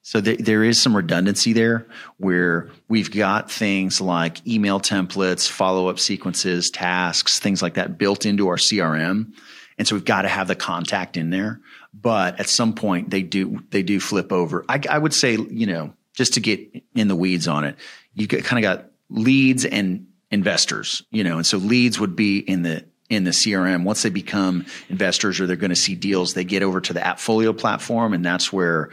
so 0.02 0.20
there, 0.20 0.36
there 0.36 0.64
is 0.64 0.80
some 0.80 0.96
redundancy 0.96 1.52
there 1.52 1.86
where 2.18 2.70
we've 2.88 3.10
got 3.10 3.50
things 3.50 4.00
like 4.00 4.44
email 4.46 4.80
templates, 4.80 5.48
follow 5.48 5.88
up 5.88 6.00
sequences, 6.00 6.70
tasks, 6.70 7.38
things 7.38 7.62
like 7.62 7.74
that 7.74 7.98
built 7.98 8.26
into 8.26 8.48
our 8.48 8.56
CRM. 8.56 9.32
And 9.78 9.88
so 9.88 9.94
we've 9.94 10.04
got 10.04 10.22
to 10.22 10.28
have 10.28 10.48
the 10.48 10.56
contact 10.56 11.16
in 11.16 11.30
there. 11.30 11.60
But 11.94 12.40
at 12.40 12.48
some 12.48 12.74
point 12.74 13.10
they 13.10 13.22
do, 13.22 13.62
they 13.70 13.84
do 13.84 14.00
flip 14.00 14.32
over. 14.32 14.64
I, 14.68 14.80
I 14.90 14.98
would 14.98 15.14
say, 15.14 15.36
you 15.36 15.66
know, 15.66 15.94
just 16.14 16.34
to 16.34 16.40
get 16.40 16.60
in 16.94 17.06
the 17.06 17.16
weeds 17.16 17.46
on 17.46 17.64
it, 17.64 17.76
you 18.14 18.26
kind 18.26 18.58
of 18.58 18.62
got 18.62 18.90
leads 19.08 19.64
and 19.64 20.08
investors, 20.32 21.02
you 21.10 21.22
know, 21.22 21.36
and 21.36 21.46
so 21.46 21.58
leads 21.58 22.00
would 22.00 22.16
be 22.16 22.38
in 22.38 22.62
the, 22.62 22.84
in 23.08 23.24
the 23.24 23.30
CRM. 23.30 23.84
Once 23.84 24.02
they 24.02 24.10
become 24.10 24.64
investors 24.88 25.38
or 25.38 25.46
they're 25.46 25.56
going 25.56 25.70
to 25.70 25.76
see 25.76 25.94
deals, 25.94 26.34
they 26.34 26.44
get 26.44 26.62
over 26.62 26.80
to 26.80 26.92
the 26.92 27.00
Appfolio 27.00 27.56
platform. 27.56 28.14
And 28.14 28.24
that's 28.24 28.52
where 28.52 28.90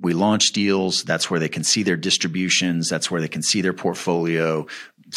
we 0.00 0.12
launch 0.12 0.52
deals. 0.52 1.04
That's 1.04 1.30
where 1.30 1.38
they 1.38 1.48
can 1.48 1.62
see 1.62 1.84
their 1.84 1.96
distributions. 1.96 2.88
That's 2.88 3.10
where 3.10 3.20
they 3.20 3.28
can 3.28 3.42
see 3.42 3.60
their 3.60 3.72
portfolio, 3.72 4.66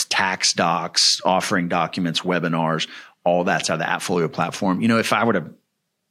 tax 0.10 0.54
docs, 0.54 1.20
offering 1.26 1.68
documents, 1.68 2.22
webinars, 2.22 2.88
all 3.24 3.44
that's 3.44 3.70
out 3.72 3.76
of 3.76 3.80
the 3.80 3.86
Appfolio 3.86 4.32
platform. 4.32 4.82
You 4.82 4.88
know, 4.88 5.00
if 5.00 5.12
I 5.12 5.24
were 5.24 5.34
to 5.34 5.52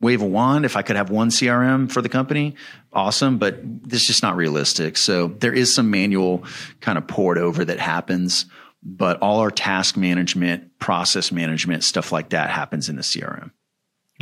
wave 0.00 0.20
a 0.20 0.26
wand, 0.26 0.64
if 0.64 0.76
I 0.76 0.82
could 0.82 0.96
have 0.96 1.10
one 1.10 1.28
CRM 1.28 1.90
for 1.90 2.02
the 2.02 2.08
company, 2.08 2.56
awesome, 2.92 3.38
but 3.38 3.60
this 3.62 4.02
is 4.02 4.08
just 4.08 4.22
not 4.22 4.34
realistic. 4.34 4.96
So 4.96 5.28
there 5.28 5.52
is 5.52 5.72
some 5.72 5.90
manual 5.90 6.44
kind 6.80 6.98
of 6.98 7.06
poured 7.06 7.38
over 7.38 7.64
that 7.64 7.78
happens, 7.78 8.46
but 8.84 9.18
all 9.20 9.40
our 9.40 9.50
task 9.50 9.96
management, 9.96 10.78
process 10.78 11.32
management, 11.32 11.84
stuff 11.84 12.12
like 12.12 12.30
that 12.30 12.50
happens 12.50 12.88
in 12.88 12.96
the 12.96 13.02
CRM. 13.02 13.50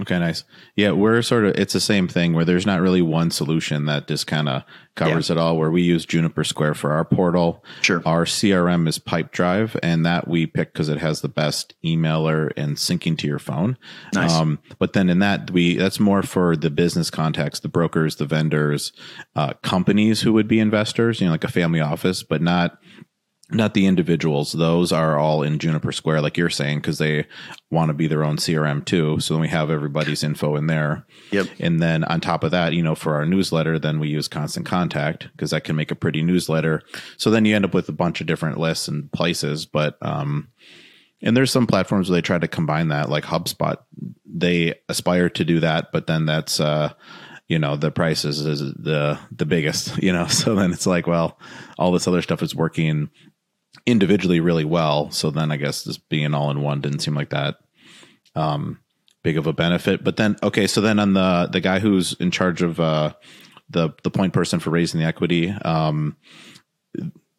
Okay, 0.01 0.19
nice. 0.19 0.45
Yeah, 0.75 0.93
we're 0.93 1.21
sort 1.21 1.45
of 1.45 1.55
it's 1.57 1.75
the 1.75 1.81
same 1.81 2.09
thing 2.09 2.33
where 2.33 2.47
there's 2.47 2.65
not 2.65 2.81
really 2.81 3.03
one 3.03 3.31
solution 3.31 3.85
that 3.87 4.09
just 4.09 4.27
kind 4.27 4.49
of 4.49 4.63
covers 4.95 5.29
it 5.29 5.37
all. 5.37 5.59
Where 5.59 5.71
we 5.71 5.83
use 5.83 6.07
Juniper 6.07 6.45
Square 6.45 6.75
for 6.75 6.93
our 6.93 7.05
portal. 7.05 7.63
Sure. 7.83 8.01
Our 8.07 8.25
CRM 8.25 8.89
is 8.89 8.99
Pipedrive, 8.99 9.79
and 9.83 10.07
that 10.07 10.27
we 10.27 10.47
pick 10.47 10.73
because 10.73 10.89
it 10.89 10.99
has 10.99 11.21
the 11.21 11.29
best 11.29 11.75
emailer 11.85 12.53
and 12.57 12.79
syncing 12.79 13.19
to 13.19 13.27
your 13.27 13.39
phone. 13.39 13.77
Nice. 14.15 14.33
Um, 14.33 14.61
but 14.79 14.95
then 14.95 15.11
in 15.11 15.19
that 15.19 15.51
we 15.51 15.77
that's 15.77 16.01
more 16.01 16.23
for 16.23 16.57
the 16.57 16.71
business 16.71 17.11
context, 17.11 17.63
the 17.63 17.69
brokers, 17.69 18.17
the 18.17 18.25
vendors, 18.25 18.95
uh, 19.37 19.53
companies 19.61 20.23
who 20.23 20.33
would 20.33 20.49
be 20.49 20.59
investors, 20.59 21.21
you 21.21 21.27
know, 21.27 21.33
like 21.33 21.45
a 21.45 21.49
family 21.49 21.81
office, 21.81 22.23
but 22.23 22.41
not 22.41 22.79
not 23.55 23.75
the 23.75 23.87
individuals. 23.87 24.53
Those 24.53 24.93
are 24.93 25.19
all 25.19 25.43
in 25.43 25.59
Juniper 25.59 25.93
Square, 25.93 26.23
like 26.23 26.37
you're 26.37 26.51
saying, 26.51 26.79
because 26.79 26.99
they 26.99 27.27
want 27.71 27.89
to 27.89 27.95
be 27.95 28.07
their 28.07 28.25
own 28.25 28.37
CRM 28.37 28.85
too. 28.85 29.21
So 29.21 29.35
then 29.35 29.41
we 29.41 29.49
have 29.49 29.71
everybody's 29.71 30.23
info 30.23 30.57
in 30.57 30.67
there. 30.67 31.07
Yep. 31.31 31.49
And 31.61 31.81
then 31.81 32.05
on 32.05 32.21
top 32.21 32.45
of 32.45 32.51
that, 32.51 32.73
you 32.73 32.83
know, 32.83 32.95
for 32.95 33.15
our 33.15 33.27
newsletter, 33.27 33.79
then 33.79 33.99
we 33.99 34.09
use 34.09 34.29
Constant 34.29 34.67
Contact 34.67 35.29
because 35.33 35.51
that 35.51 35.65
can 35.65 35.77
make 35.77 35.91
a 35.91 35.97
pretty 35.97 36.23
newsletter. 36.23 36.83
So 37.17 37.31
then 37.31 37.45
you 37.45 37.55
end 37.55 37.65
up 37.65 37.75
with 37.75 37.89
a 37.89 37.93
bunch 37.93 38.21
of 38.21 38.27
different 38.27 38.59
lists 38.59 38.89
and 38.89 39.11
places. 39.13 39.67
But 39.67 39.97
um, 40.03 40.49
and 41.23 41.37
there's 41.37 41.53
some 41.53 41.67
platforms 41.67 42.11
where 42.11 42.17
they 42.17 42.23
try 42.23 42.39
to 42.39 42.49
combine 42.49 42.89
that, 42.89 43.09
like 43.09 43.25
HubSpot. 43.25 43.77
They 44.27 44.75
aspire 44.89 45.29
to 45.31 45.45
do 45.45 45.61
that, 45.61 45.93
but 45.93 46.07
then 46.07 46.27
that's 46.27 46.59
uh, 46.59 46.93
you 47.53 47.59
know, 47.59 47.77
the 47.77 47.91
price 47.91 48.25
is, 48.25 48.41
is 48.47 48.61
the 48.61 49.19
the 49.31 49.45
biggest, 49.45 49.99
you 50.03 50.13
know. 50.13 50.27
So 50.27 50.55
then 50.55 50.73
it's 50.73 50.87
like, 50.87 51.07
well, 51.07 51.39
all 51.79 51.93
this 51.93 52.09
other 52.09 52.23
stuff 52.23 52.43
is 52.43 52.55
working 52.55 53.11
individually 53.87 54.41
really 54.41 54.65
well. 54.65 55.11
So 55.11 55.31
then 55.31 55.51
I 55.51 55.57
guess 55.57 55.85
this 55.85 55.99
being 55.99 56.35
all 56.35 56.51
in 56.51 56.63
one 56.63 56.81
didn't 56.81 57.01
seem 57.01 57.15
like 57.15 57.31
that 57.31 57.57
um 58.35 58.79
big 59.23 59.39
of 59.39 59.47
a 59.47 59.53
benefit. 59.53 60.03
But 60.03 60.17
then 60.17 60.37
okay, 60.43 60.67
so 60.67 60.81
then 60.81 60.99
on 60.99 61.15
the 61.15 61.49
the 61.51 61.61
guy 61.61 61.79
who's 61.79 62.15
in 62.15 62.31
charge 62.31 62.63
of 62.63 62.81
uh 62.81 63.15
the 63.71 63.91
the 64.03 64.11
point 64.11 64.33
person 64.33 64.61
for 64.61 64.71
raising 64.71 65.01
the 65.01 65.07
equity, 65.07 65.51
um 65.51 66.17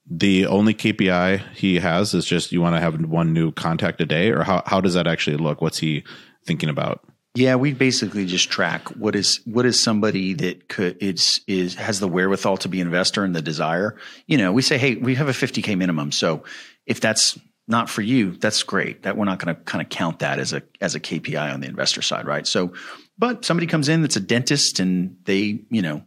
the 0.10 0.46
only 0.46 0.74
KPI 0.74 1.54
he 1.54 1.80
has 1.80 2.14
is 2.14 2.26
just 2.26 2.52
you 2.52 2.62
want 2.62 2.76
to 2.76 2.82
have 2.82 3.04
one 3.06 3.34
new 3.34 3.52
contact 3.52 4.02
a 4.02 4.06
day, 4.06 4.30
or 4.30 4.44
how 4.44 4.64
how 4.66 4.82
does 4.82 4.94
that 4.94 5.08
actually 5.08 5.38
look? 5.38 5.62
What's 5.62 5.80
he 5.80 6.04
thinking 6.46 6.70
about? 6.70 7.04
Yeah, 7.36 7.56
we 7.56 7.74
basically 7.74 8.28
just 8.28 8.52
track 8.52 8.90
what 8.90 9.16
is 9.16 9.42
what 9.46 9.66
is 9.66 9.80
somebody 9.80 10.34
that 10.36 10.68
could 10.70 10.98
it's 11.02 11.40
is 11.48 11.74
has 11.76 12.00
the 12.00 12.08
wherewithal 12.08 12.58
to 12.58 12.70
be 12.70 12.80
an 12.80 12.86
investor 12.88 13.24
and 13.24 13.36
the 13.36 13.42
desire. 13.42 13.96
You 14.28 14.38
know, 14.38 14.52
we 14.52 14.62
say, 14.62 14.78
hey, 14.78 14.96
we 14.96 15.16
have 15.16 15.28
a 15.28 15.32
50k 15.32 15.76
minimum, 15.76 16.12
so 16.12 16.44
if 16.86 17.02
that's 17.02 17.40
not 17.68 17.90
for 17.90 18.04
you, 18.04 18.34
that's 18.34 18.62
great. 18.62 19.04
That 19.04 19.18
we're 19.18 19.26
not 19.26 19.44
going 19.44 19.56
to 19.56 19.62
kind 19.64 19.82
of 19.82 19.90
count 19.90 20.20
that 20.20 20.38
as 20.38 20.54
a 20.54 20.62
as 20.80 20.94
a 20.94 21.00
KPI 21.00 21.52
on 21.54 21.62
the 21.62 21.68
investor 21.68 22.04
side, 22.04 22.28
right? 22.28 22.46
So, 22.46 22.74
but 23.18 23.46
somebody 23.46 23.66
comes 23.66 23.90
in 23.90 24.04
that's 24.04 24.16
a 24.16 24.20
dentist 24.20 24.80
and 24.80 25.18
they, 25.24 25.62
you 25.72 25.82
know, 25.82 26.04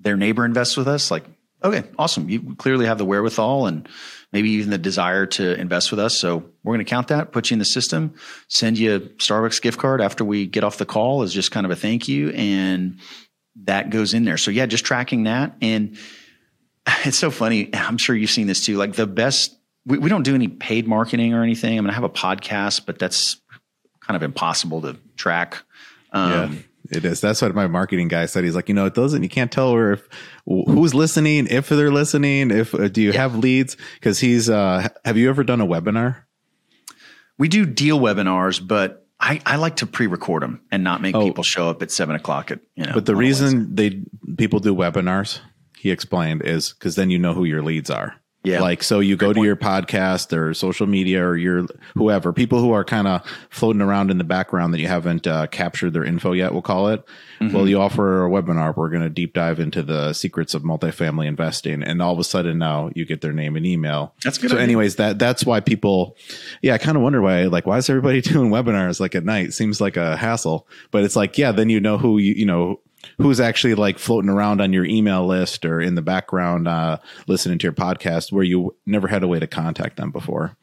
their 0.00 0.16
neighbor 0.16 0.44
invests 0.44 0.76
with 0.76 0.88
us, 0.88 1.10
like, 1.10 1.24
okay, 1.62 1.84
awesome. 1.98 2.28
You 2.28 2.54
clearly 2.56 2.86
have 2.86 2.98
the 2.98 3.04
wherewithal 3.04 3.66
and 3.66 3.88
maybe 4.32 4.50
even 4.50 4.70
the 4.70 4.78
desire 4.78 5.26
to 5.26 5.58
invest 5.58 5.90
with 5.90 6.00
us. 6.00 6.18
So 6.18 6.44
we're 6.62 6.74
going 6.74 6.84
to 6.84 6.88
count 6.88 7.08
that, 7.08 7.32
put 7.32 7.50
you 7.50 7.54
in 7.54 7.58
the 7.58 7.64
system, 7.64 8.14
send 8.48 8.78
you 8.78 8.96
a 8.96 9.00
Starbucks 9.00 9.62
gift 9.62 9.78
card 9.78 10.00
after 10.00 10.24
we 10.24 10.46
get 10.46 10.64
off 10.64 10.78
the 10.78 10.86
call 10.86 11.22
as 11.22 11.32
just 11.32 11.50
kind 11.50 11.64
of 11.64 11.72
a 11.72 11.76
thank 11.76 12.08
you. 12.08 12.30
And 12.30 12.98
that 13.64 13.90
goes 13.90 14.14
in 14.14 14.24
there. 14.24 14.36
So 14.36 14.50
yeah, 14.50 14.66
just 14.66 14.84
tracking 14.84 15.24
that. 15.24 15.56
And 15.62 15.96
it's 17.04 17.18
so 17.18 17.30
funny. 17.30 17.74
I'm 17.74 17.98
sure 17.98 18.14
you've 18.14 18.30
seen 18.30 18.46
this 18.46 18.64
too. 18.64 18.76
Like 18.76 18.94
the 18.94 19.06
best, 19.06 19.56
we, 19.84 19.98
we 19.98 20.10
don't 20.10 20.24
do 20.24 20.34
any 20.34 20.48
paid 20.48 20.86
marketing 20.86 21.34
or 21.34 21.42
anything. 21.42 21.78
I 21.78 21.80
mean, 21.80 21.90
I 21.90 21.94
have 21.94 22.04
a 22.04 22.10
podcast, 22.10 22.86
but 22.86 22.98
that's 22.98 23.40
kind 24.00 24.16
of 24.16 24.22
impossible 24.22 24.82
to 24.82 24.96
track. 25.16 25.62
Um, 26.12 26.30
yeah. 26.30 26.58
It 26.90 27.04
is. 27.04 27.20
That's 27.20 27.42
what 27.42 27.54
my 27.54 27.66
marketing 27.66 28.08
guy 28.08 28.26
said. 28.26 28.44
He's 28.44 28.54
like, 28.54 28.68
you 28.68 28.74
know, 28.74 28.86
it 28.86 28.94
doesn't. 28.94 29.22
You 29.22 29.28
can't 29.28 29.50
tell 29.50 29.72
where 29.72 29.92
if 29.92 30.08
who's 30.46 30.94
listening, 30.94 31.46
if 31.48 31.68
they're 31.68 31.90
listening, 31.90 32.50
if 32.50 32.74
uh, 32.74 32.88
do 32.88 33.02
you 33.02 33.12
yeah. 33.12 33.22
have 33.22 33.36
leads? 33.36 33.76
Because 33.94 34.18
he's. 34.18 34.48
uh 34.48 34.88
Have 35.04 35.16
you 35.16 35.28
ever 35.28 35.44
done 35.44 35.60
a 35.60 35.66
webinar? 35.66 36.22
We 37.38 37.48
do 37.48 37.66
deal 37.66 37.98
webinars, 37.98 38.66
but 38.66 39.06
I, 39.18 39.40
I 39.46 39.56
like 39.56 39.76
to 39.76 39.86
pre-record 39.86 40.42
them 40.42 40.60
and 40.70 40.84
not 40.84 41.00
make 41.00 41.14
oh. 41.14 41.24
people 41.24 41.44
show 41.44 41.68
up 41.70 41.82
at 41.82 41.90
seven 41.90 42.16
o'clock 42.16 42.50
at 42.50 42.60
you 42.74 42.84
know. 42.84 42.92
But 42.94 43.06
the 43.06 43.16
reason 43.16 43.74
they 43.74 44.02
people 44.36 44.60
do 44.60 44.74
webinars, 44.74 45.40
he 45.76 45.90
explained, 45.90 46.42
is 46.42 46.72
because 46.72 46.96
then 46.96 47.10
you 47.10 47.18
know 47.18 47.34
who 47.34 47.44
your 47.44 47.62
leads 47.62 47.90
are. 47.90 48.14
Yeah. 48.46 48.60
Like, 48.60 48.84
so 48.84 49.00
you 49.00 49.16
go 49.16 49.32
to 49.32 49.42
your 49.42 49.56
podcast 49.56 50.36
or 50.36 50.54
social 50.54 50.86
media 50.86 51.24
or 51.24 51.36
your 51.36 51.66
whoever, 51.94 52.32
people 52.32 52.60
who 52.60 52.70
are 52.70 52.84
kind 52.84 53.08
of 53.08 53.26
floating 53.50 53.82
around 53.82 54.12
in 54.12 54.18
the 54.18 54.24
background 54.24 54.72
that 54.72 54.78
you 54.78 54.86
haven't 54.86 55.26
uh, 55.26 55.48
captured 55.48 55.92
their 55.92 56.04
info 56.04 56.30
yet, 56.30 56.52
we'll 56.52 56.62
call 56.62 56.88
it. 56.88 57.04
Mm-hmm. 57.40 57.54
Well, 57.54 57.68
you 57.68 57.80
offer 57.80 58.24
a 58.24 58.30
webinar. 58.30 58.76
We're 58.76 58.88
going 58.88 59.02
to 59.02 59.10
deep 59.10 59.34
dive 59.34 59.58
into 59.58 59.82
the 59.82 60.12
secrets 60.12 60.54
of 60.54 60.62
multifamily 60.62 61.26
investing. 61.26 61.82
And 61.82 62.00
all 62.00 62.12
of 62.12 62.20
a 62.20 62.24
sudden 62.24 62.58
now 62.58 62.90
you 62.94 63.04
get 63.04 63.20
their 63.20 63.32
name 63.32 63.56
and 63.56 63.66
email. 63.66 64.14
That's 64.22 64.38
good. 64.38 64.50
So, 64.50 64.56
idea. 64.56 64.64
anyways, 64.64 64.96
that, 64.96 65.18
that's 65.18 65.44
why 65.44 65.58
people, 65.58 66.16
yeah, 66.62 66.74
I 66.74 66.78
kind 66.78 66.96
of 66.96 67.02
wonder 67.02 67.20
why, 67.20 67.46
like, 67.46 67.66
why 67.66 67.78
is 67.78 67.90
everybody 67.90 68.20
doing 68.22 68.50
webinars 68.50 69.00
like 69.00 69.16
at 69.16 69.24
night? 69.24 69.54
Seems 69.54 69.80
like 69.80 69.96
a 69.96 70.16
hassle, 70.16 70.68
but 70.92 71.02
it's 71.02 71.16
like, 71.16 71.36
yeah, 71.36 71.50
then 71.50 71.68
you 71.68 71.80
know 71.80 71.98
who 71.98 72.18
you, 72.18 72.34
you 72.34 72.46
know, 72.46 72.78
who's 73.18 73.40
actually 73.40 73.74
like 73.74 73.98
floating 73.98 74.30
around 74.30 74.60
on 74.60 74.72
your 74.72 74.84
email 74.84 75.26
list 75.26 75.64
or 75.64 75.80
in 75.80 75.94
the 75.94 76.02
background 76.02 76.68
uh, 76.68 76.98
listening 77.26 77.58
to 77.58 77.64
your 77.64 77.72
podcast 77.72 78.32
where 78.32 78.44
you 78.44 78.74
never 78.84 79.08
had 79.08 79.22
a 79.22 79.28
way 79.28 79.38
to 79.38 79.46
contact 79.46 79.96
them 79.96 80.10
before. 80.10 80.56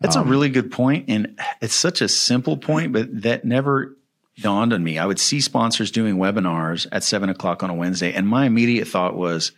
That's 0.00 0.16
um, 0.16 0.26
a 0.26 0.30
really 0.30 0.48
good 0.48 0.70
point, 0.70 1.06
and 1.08 1.38
it's 1.60 1.74
such 1.74 2.00
a 2.00 2.08
simple 2.08 2.56
point, 2.56 2.92
but 2.92 3.22
that 3.22 3.44
never 3.44 3.96
dawned 4.40 4.72
on 4.72 4.82
me. 4.82 4.98
I 4.98 5.06
would 5.06 5.18
see 5.18 5.40
sponsors 5.40 5.90
doing 5.90 6.16
webinars 6.16 6.86
at 6.92 7.02
seven 7.02 7.28
o'clock 7.28 7.62
on 7.62 7.70
a 7.70 7.74
Wednesday, 7.74 8.12
and 8.12 8.26
my 8.26 8.46
immediate 8.46 8.86
thought 8.86 9.16
was, 9.16 9.52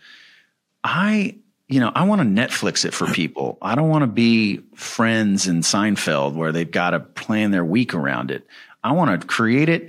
I 0.82 1.36
you 1.70 1.78
know, 1.78 1.92
I 1.94 2.02
want 2.02 2.20
to 2.20 2.26
Netflix 2.26 2.84
it 2.84 2.92
for 2.92 3.06
people. 3.06 3.56
I 3.62 3.76
don't 3.76 3.88
want 3.88 4.02
to 4.02 4.08
be 4.08 4.60
Friends 4.74 5.46
and 5.46 5.62
Seinfeld 5.62 6.34
where 6.34 6.50
they've 6.50 6.70
got 6.70 6.90
to 6.90 7.00
plan 7.00 7.52
their 7.52 7.64
week 7.64 7.94
around 7.94 8.32
it. 8.32 8.44
I 8.82 8.92
want 8.92 9.20
to 9.20 9.26
create 9.26 9.68
it, 9.68 9.88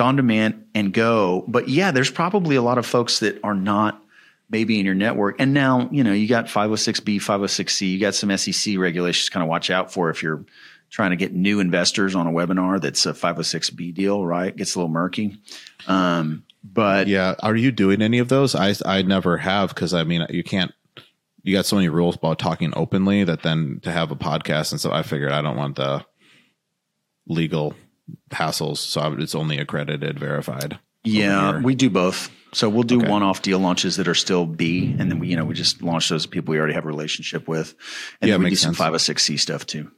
it's 0.00 0.06
on 0.06 0.16
demand 0.16 0.64
and 0.74 0.94
go. 0.94 1.44
But 1.46 1.68
yeah, 1.68 1.90
there's 1.90 2.10
probably 2.10 2.56
a 2.56 2.62
lot 2.62 2.78
of 2.78 2.86
folks 2.86 3.18
that 3.18 3.38
are 3.44 3.54
not 3.54 4.02
maybe 4.48 4.80
in 4.80 4.86
your 4.86 4.94
network. 4.94 5.36
And 5.38 5.52
now, 5.52 5.90
you 5.92 6.02
know, 6.02 6.12
you 6.14 6.26
got 6.26 6.46
506B, 6.46 7.16
506C, 7.16 7.92
you 7.92 8.00
got 8.00 8.14
some 8.14 8.34
SEC 8.34 8.78
regulations 8.78 9.28
kind 9.28 9.42
of 9.42 9.48
watch 9.50 9.68
out 9.68 9.92
for 9.92 10.08
if 10.08 10.22
you're 10.22 10.42
trying 10.88 11.10
to 11.10 11.16
get 11.16 11.34
new 11.34 11.60
investors 11.60 12.14
on 12.14 12.26
a 12.26 12.30
webinar 12.30 12.80
that's 12.80 13.04
a 13.04 13.12
506B 13.12 13.92
deal, 13.92 14.24
right? 14.24 14.56
Gets 14.56 14.74
a 14.74 14.78
little 14.78 14.88
murky. 14.88 15.36
Um, 15.86 16.44
but 16.64 17.06
yeah, 17.06 17.34
are 17.42 17.54
you 17.54 17.70
doing 17.70 18.00
any 18.00 18.20
of 18.20 18.28
those? 18.28 18.54
I, 18.54 18.74
I 18.86 19.02
never 19.02 19.36
have 19.36 19.68
because 19.68 19.92
I 19.92 20.04
mean, 20.04 20.26
you 20.30 20.42
can't, 20.42 20.72
you 21.42 21.54
got 21.54 21.66
so 21.66 21.76
many 21.76 21.90
rules 21.90 22.16
about 22.16 22.38
talking 22.38 22.72
openly 22.74 23.22
that 23.24 23.42
then 23.42 23.80
to 23.82 23.92
have 23.92 24.10
a 24.10 24.16
podcast 24.16 24.72
and 24.72 24.80
so 24.80 24.92
I 24.92 25.02
figured 25.02 25.32
I 25.32 25.42
don't 25.42 25.56
want 25.58 25.76
the 25.76 26.06
legal 27.26 27.74
hassles. 28.30 28.78
So 28.78 29.16
it's 29.18 29.34
only 29.34 29.58
accredited, 29.58 30.18
verified. 30.18 30.78
Yeah, 31.04 31.60
we 31.60 31.74
do 31.74 31.90
both. 31.90 32.30
So 32.52 32.68
we'll 32.68 32.82
do 32.82 32.98
okay. 32.98 33.08
one-off 33.08 33.42
deal 33.42 33.58
launches 33.58 33.96
that 33.96 34.08
are 34.08 34.14
still 34.14 34.44
B, 34.44 34.94
and 34.98 35.10
then 35.10 35.18
we, 35.18 35.28
you 35.28 35.36
know, 35.36 35.44
we 35.44 35.54
just 35.54 35.82
launch 35.82 36.08
those 36.08 36.26
people 36.26 36.52
we 36.52 36.58
already 36.58 36.74
have 36.74 36.84
a 36.84 36.88
relationship 36.88 37.46
with, 37.46 37.74
and 38.20 38.28
yeah, 38.28 38.34
then 38.34 38.42
we 38.42 38.50
do 38.50 38.56
some 38.56 38.74
five 38.74 38.92
or 38.92 38.98
six 38.98 39.22
C 39.22 39.36
stuff 39.36 39.66
too. 39.66 39.90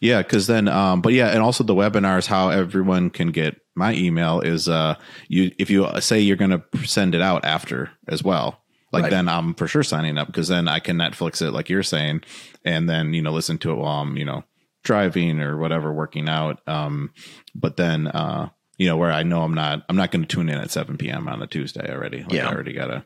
Yeah, 0.00 0.20
because 0.20 0.48
then, 0.48 0.68
um, 0.68 1.00
but 1.00 1.12
yeah, 1.12 1.28
and 1.28 1.38
also 1.38 1.64
the 1.64 1.74
webinars, 1.74 2.26
how 2.26 2.50
everyone 2.50 3.08
can 3.08 3.30
get 3.30 3.60
my 3.74 3.94
email 3.94 4.40
is, 4.40 4.68
uh, 4.68 4.96
you 5.28 5.52
if 5.58 5.70
you 5.70 5.88
say 6.00 6.20
you're 6.20 6.36
going 6.36 6.50
to 6.50 6.86
send 6.86 7.14
it 7.14 7.22
out 7.22 7.44
after 7.44 7.90
as 8.06 8.22
well, 8.22 8.62
like 8.92 9.04
right. 9.04 9.10
then 9.10 9.28
I'm 9.28 9.54
for 9.54 9.66
sure 9.66 9.82
signing 9.82 10.18
up 10.18 10.26
because 10.26 10.48
then 10.48 10.68
I 10.68 10.80
can 10.80 10.98
Netflix 10.98 11.40
it 11.40 11.52
like 11.52 11.70
you're 11.70 11.82
saying, 11.82 12.22
and 12.64 12.88
then 12.88 13.14
you 13.14 13.22
know 13.22 13.32
listen 13.32 13.58
to 13.58 13.70
it 13.70 13.76
while 13.76 14.02
I'm 14.02 14.16
you 14.16 14.24
know 14.24 14.44
driving 14.82 15.40
or 15.40 15.56
whatever, 15.56 15.92
working 15.92 16.28
out. 16.28 16.60
Um, 16.66 17.12
but 17.54 17.76
then, 17.76 18.06
uh, 18.06 18.48
you 18.78 18.88
know, 18.88 18.96
where 18.96 19.12
I 19.12 19.22
know 19.22 19.42
I'm 19.42 19.54
not, 19.54 19.84
I'm 19.88 19.96
not 19.96 20.10
going 20.10 20.22
to 20.22 20.28
tune 20.28 20.48
in 20.48 20.58
at 20.58 20.70
7 20.70 20.96
p.m. 20.96 21.28
on 21.28 21.42
a 21.42 21.46
Tuesday 21.46 21.90
already. 21.92 22.22
Like 22.22 22.32
yeah. 22.32 22.48
I 22.48 22.52
already 22.52 22.72
got 22.72 22.86
to 22.86 23.04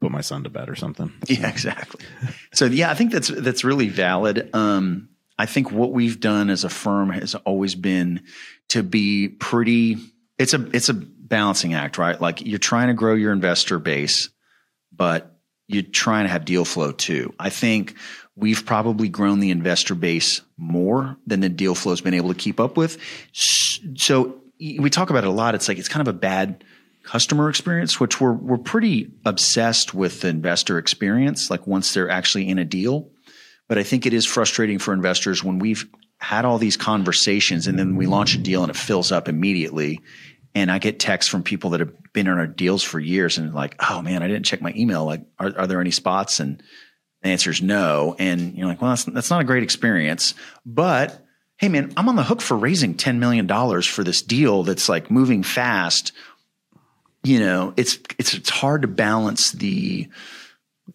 put 0.00 0.10
my 0.10 0.20
son 0.20 0.44
to 0.44 0.50
bed 0.50 0.68
or 0.68 0.74
something. 0.74 1.12
Yeah, 1.28 1.48
exactly. 1.48 2.04
so 2.52 2.66
yeah, 2.66 2.90
I 2.90 2.94
think 2.94 3.12
that's, 3.12 3.28
that's 3.28 3.64
really 3.64 3.88
valid. 3.88 4.50
Um, 4.54 5.10
I 5.38 5.46
think 5.46 5.70
what 5.70 5.92
we've 5.92 6.20
done 6.20 6.50
as 6.50 6.64
a 6.64 6.68
firm 6.68 7.10
has 7.10 7.34
always 7.34 7.74
been 7.74 8.22
to 8.70 8.82
be 8.82 9.28
pretty, 9.28 9.96
it's 10.38 10.54
a, 10.54 10.68
it's 10.72 10.88
a 10.88 10.94
balancing 10.94 11.74
act, 11.74 11.98
right? 11.98 12.20
Like 12.20 12.44
you're 12.44 12.58
trying 12.58 12.88
to 12.88 12.94
grow 12.94 13.14
your 13.14 13.32
investor 13.32 13.78
base, 13.78 14.30
but 14.92 15.34
you're 15.66 15.82
trying 15.82 16.24
to 16.24 16.30
have 16.30 16.44
deal 16.44 16.64
flow 16.64 16.92
too. 16.92 17.34
I 17.38 17.50
think 17.50 17.94
we've 18.36 18.66
probably 18.66 19.08
grown 19.08 19.40
the 19.40 19.50
investor 19.50 19.94
base 19.94 20.40
more 20.56 21.16
than 21.26 21.40
the 21.40 21.48
deal 21.48 21.74
flow 21.74 21.92
has 21.92 22.00
been 22.00 22.14
able 22.14 22.32
to 22.32 22.38
keep 22.38 22.58
up 22.58 22.76
with. 22.76 22.98
So 23.32 24.40
we 24.60 24.90
talk 24.90 25.10
about 25.10 25.24
it 25.24 25.28
a 25.28 25.32
lot. 25.32 25.54
It's 25.54 25.68
like 25.68 25.78
it's 25.78 25.88
kind 25.88 26.06
of 26.06 26.14
a 26.14 26.18
bad 26.18 26.64
customer 27.04 27.48
experience, 27.48 28.00
which 28.00 28.20
we're 28.20 28.32
we're 28.32 28.58
pretty 28.58 29.12
obsessed 29.24 29.94
with 29.94 30.22
the 30.22 30.28
investor 30.28 30.78
experience. 30.78 31.50
Like 31.50 31.66
once 31.66 31.94
they're 31.94 32.10
actually 32.10 32.48
in 32.48 32.58
a 32.58 32.64
deal, 32.64 33.10
but 33.68 33.78
I 33.78 33.82
think 33.82 34.06
it 34.06 34.12
is 34.12 34.26
frustrating 34.26 34.78
for 34.78 34.92
investors 34.92 35.44
when 35.44 35.58
we've 35.58 35.86
had 36.18 36.44
all 36.44 36.58
these 36.58 36.76
conversations 36.76 37.66
and 37.66 37.78
then 37.78 37.96
we 37.96 38.06
launch 38.06 38.34
a 38.34 38.38
deal 38.38 38.62
and 38.62 38.70
it 38.70 38.76
fills 38.76 39.12
up 39.12 39.28
immediately. 39.28 40.00
And 40.54 40.70
I 40.70 40.78
get 40.78 41.00
texts 41.00 41.30
from 41.30 41.42
people 41.42 41.70
that 41.70 41.80
have 41.80 41.92
been 42.12 42.28
in 42.28 42.38
our 42.38 42.46
deals 42.46 42.82
for 42.82 43.00
years 43.00 43.38
and 43.38 43.52
like, 43.52 43.74
oh 43.90 44.00
man, 44.00 44.22
I 44.22 44.28
didn't 44.28 44.44
check 44.46 44.62
my 44.62 44.72
email. 44.76 45.04
Like, 45.04 45.22
are, 45.38 45.52
are 45.58 45.66
there 45.66 45.80
any 45.80 45.90
spots? 45.90 46.40
And 46.40 46.62
the 47.24 47.30
answer 47.30 47.50
is 47.50 47.62
no. 47.62 48.14
And 48.18 48.54
you're 48.56 48.66
like, 48.66 48.82
well, 48.82 48.90
that's, 48.90 49.04
that's 49.04 49.30
not 49.30 49.40
a 49.40 49.44
great 49.44 49.62
experience. 49.62 50.34
But 50.64 51.24
hey, 51.56 51.68
man, 51.68 51.92
I'm 51.96 52.08
on 52.08 52.16
the 52.16 52.22
hook 52.22 52.42
for 52.42 52.56
raising 52.56 52.94
$10 52.94 53.18
million 53.18 53.48
for 53.82 54.04
this 54.04 54.20
deal 54.20 54.62
that's 54.62 54.88
like 54.88 55.10
moving 55.10 55.42
fast. 55.42 56.12
You 57.22 57.40
know, 57.40 57.72
it's, 57.78 57.98
it's, 58.18 58.34
it's 58.34 58.50
hard 58.50 58.82
to 58.82 58.88
balance 58.88 59.52
the, 59.52 60.08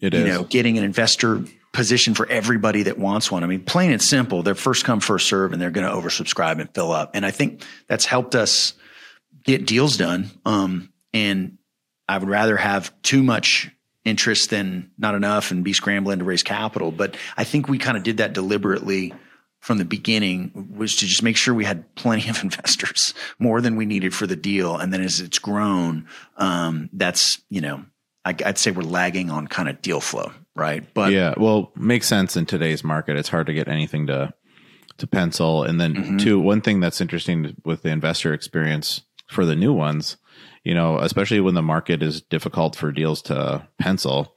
it 0.00 0.14
you 0.14 0.20
is. 0.20 0.26
know, 0.26 0.44
getting 0.44 0.78
an 0.78 0.84
investor 0.84 1.42
position 1.72 2.14
for 2.14 2.28
everybody 2.28 2.84
that 2.84 2.96
wants 2.96 3.30
one. 3.30 3.42
I 3.42 3.48
mean, 3.48 3.64
plain 3.64 3.90
and 3.90 4.00
simple, 4.00 4.44
they're 4.44 4.54
first 4.54 4.84
come, 4.84 5.00
first 5.00 5.26
serve, 5.26 5.52
and 5.52 5.60
they're 5.60 5.72
going 5.72 5.86
to 5.86 5.92
oversubscribe 5.92 6.60
and 6.60 6.72
fill 6.72 6.92
up. 6.92 7.10
And 7.14 7.26
I 7.26 7.32
think 7.32 7.64
that's 7.88 8.04
helped 8.04 8.36
us 8.36 8.74
get 9.42 9.66
deals 9.66 9.96
done. 9.96 10.30
Um, 10.44 10.92
and 11.12 11.58
I 12.08 12.18
would 12.18 12.28
rather 12.28 12.56
have 12.56 12.92
too 13.02 13.24
much 13.24 13.70
interest 14.04 14.50
than 14.50 14.90
not 14.98 15.14
enough 15.14 15.50
and 15.50 15.62
be 15.62 15.72
scrambling 15.72 16.18
to 16.18 16.24
raise 16.24 16.42
capital. 16.42 16.90
But 16.90 17.16
I 17.36 17.44
think 17.44 17.68
we 17.68 17.78
kind 17.78 17.96
of 17.96 18.02
did 18.02 18.18
that 18.18 18.32
deliberately 18.32 19.12
from 19.60 19.76
the 19.76 19.84
beginning 19.84 20.74
was 20.74 20.96
to 20.96 21.06
just 21.06 21.22
make 21.22 21.36
sure 21.36 21.52
we 21.52 21.66
had 21.66 21.94
plenty 21.94 22.28
of 22.30 22.42
investors, 22.42 23.14
more 23.38 23.60
than 23.60 23.76
we 23.76 23.86
needed 23.86 24.14
for 24.14 24.26
the 24.26 24.36
deal. 24.36 24.76
And 24.76 24.92
then 24.92 25.02
as 25.02 25.20
it's 25.20 25.38
grown, 25.38 26.06
um, 26.36 26.88
that's, 26.92 27.40
you 27.50 27.60
know, 27.60 27.84
I, 28.24 28.34
would 28.44 28.58
say 28.58 28.70
we're 28.70 28.82
lagging 28.82 29.30
on 29.30 29.46
kind 29.48 29.68
of 29.68 29.80
deal 29.82 30.00
flow, 30.00 30.32
right? 30.54 30.86
But 30.92 31.12
yeah, 31.12 31.34
well, 31.36 31.72
makes 31.74 32.06
sense 32.06 32.36
in 32.36 32.46
today's 32.46 32.84
market. 32.84 33.16
It's 33.16 33.28
hard 33.28 33.46
to 33.46 33.54
get 33.54 33.68
anything 33.68 34.06
to 34.08 34.32
to 34.98 35.06
pencil. 35.06 35.62
And 35.62 35.80
then 35.80 35.94
mm-hmm. 35.94 36.16
two, 36.18 36.38
one 36.38 36.60
thing 36.60 36.80
that's 36.80 37.00
interesting 37.00 37.56
with 37.64 37.82
the 37.82 37.88
investor 37.88 38.34
experience 38.34 39.00
for 39.26 39.46
the 39.46 39.56
new 39.56 39.72
ones 39.72 40.18
you 40.64 40.74
know, 40.74 40.98
especially 40.98 41.40
when 41.40 41.54
the 41.54 41.62
market 41.62 42.02
is 42.02 42.20
difficult 42.20 42.76
for 42.76 42.92
deals 42.92 43.22
to 43.22 43.66
pencil. 43.78 44.34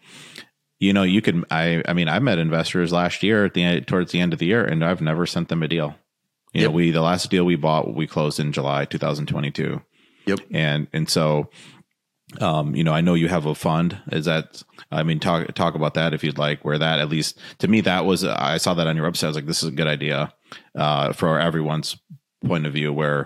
You 0.80 0.93
know, 0.93 1.03
you 1.03 1.21
can. 1.21 1.45
I. 1.49 1.84
I 1.88 1.93
mean, 1.93 2.09
I 2.09 2.19
met 2.19 2.39
investors 2.39 2.91
last 2.91 3.24
year 3.24 3.45
at 3.45 3.53
the 3.53 3.82
towards 3.82 4.11
the 4.11 4.19
end 4.19 4.34
of 4.34 4.39
the 4.39 4.47
year, 4.47 4.65
and 4.65 4.84
I've 4.84 5.01
never 5.01 5.26
sent 5.26 5.49
them 5.49 5.63
a 5.63 5.67
deal. 5.67 5.95
You 6.53 6.65
know, 6.65 6.71
we 6.71 6.91
the 6.91 7.01
last 7.01 7.30
deal 7.32 7.45
we 7.45 7.55
bought 7.55 7.95
we 7.95 8.05
closed 8.05 8.39
in 8.39 8.51
July 8.51 8.86
2022. 8.86 9.82
Yep. 10.26 10.39
And 10.51 10.88
and 10.93 11.09
so 11.09 11.49
um, 12.39 12.76
you 12.76 12.84
know, 12.84 12.93
I 12.93 13.01
know 13.01 13.13
you 13.13 13.28
have 13.28 13.45
a 13.45 13.55
fund. 13.55 13.99
Is 14.11 14.26
that 14.26 14.63
I 14.91 15.03
mean 15.03 15.19
talk 15.19 15.53
talk 15.53 15.76
about 15.76 15.93
that 15.95 16.13
if 16.13 16.24
you'd 16.24 16.38
like, 16.38 16.63
where 16.63 16.78
that 16.78 16.99
at 16.99 17.09
least 17.09 17.39
to 17.59 17.67
me 17.67 17.82
that 17.82 18.05
was 18.05 18.24
I 18.24 18.57
saw 18.57 18.74
that 18.74 18.88
on 18.88 18.95
your 18.95 19.09
website. 19.09 19.26
I 19.26 19.28
was 19.28 19.36
like, 19.36 19.45
this 19.45 19.63
is 19.63 19.69
a 19.69 19.74
good 19.74 19.88
idea 19.88 20.34
uh 20.76 21.13
for 21.13 21.39
everyone's 21.39 21.97
point 22.45 22.65
of 22.65 22.74
view 22.74 22.91
where 22.91 23.26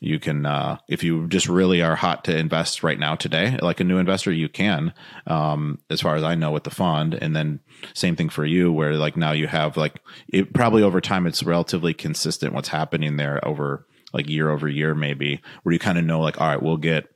you 0.00 0.18
can 0.18 0.46
uh 0.46 0.78
if 0.88 1.02
you 1.02 1.26
just 1.28 1.48
really 1.48 1.82
are 1.82 1.96
hot 1.96 2.24
to 2.24 2.36
invest 2.36 2.82
right 2.82 2.98
now 2.98 3.14
today 3.14 3.58
like 3.62 3.80
a 3.80 3.84
new 3.84 3.98
investor 3.98 4.30
you 4.32 4.48
can 4.48 4.92
um 5.26 5.78
as 5.90 6.00
far 6.00 6.16
as 6.16 6.22
i 6.22 6.34
know 6.34 6.50
with 6.50 6.64
the 6.64 6.70
fund. 6.70 7.14
And 7.14 7.34
then 7.34 7.60
same 7.94 8.16
thing 8.16 8.28
for 8.28 8.44
you 8.44 8.72
where 8.72 8.94
like 8.94 9.16
now 9.16 9.32
you 9.32 9.46
have 9.46 9.76
like 9.76 10.00
it 10.28 10.52
probably 10.52 10.82
over 10.82 11.00
time 11.00 11.26
it's 11.26 11.42
relatively 11.42 11.94
consistent 11.94 12.54
what's 12.54 12.68
happening 12.68 13.16
there 13.16 13.46
over 13.46 13.86
like 14.12 14.28
year 14.28 14.50
over 14.50 14.68
year 14.68 14.94
maybe 14.94 15.40
where 15.62 15.72
you 15.72 15.78
kind 15.78 15.98
of 15.98 16.04
know 16.04 16.20
like 16.20 16.40
all 16.40 16.48
right 16.48 16.62
we'll 16.62 16.76
get 16.76 17.06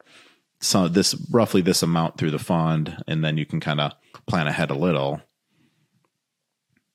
some 0.60 0.92
this 0.92 1.14
roughly 1.30 1.60
this 1.60 1.82
amount 1.82 2.16
through 2.16 2.30
the 2.30 2.38
fund 2.38 2.96
and 3.06 3.24
then 3.24 3.36
you 3.36 3.44
can 3.44 3.60
kind 3.60 3.80
of 3.80 3.92
plan 4.26 4.46
ahead 4.46 4.70
a 4.70 4.74
little. 4.74 5.20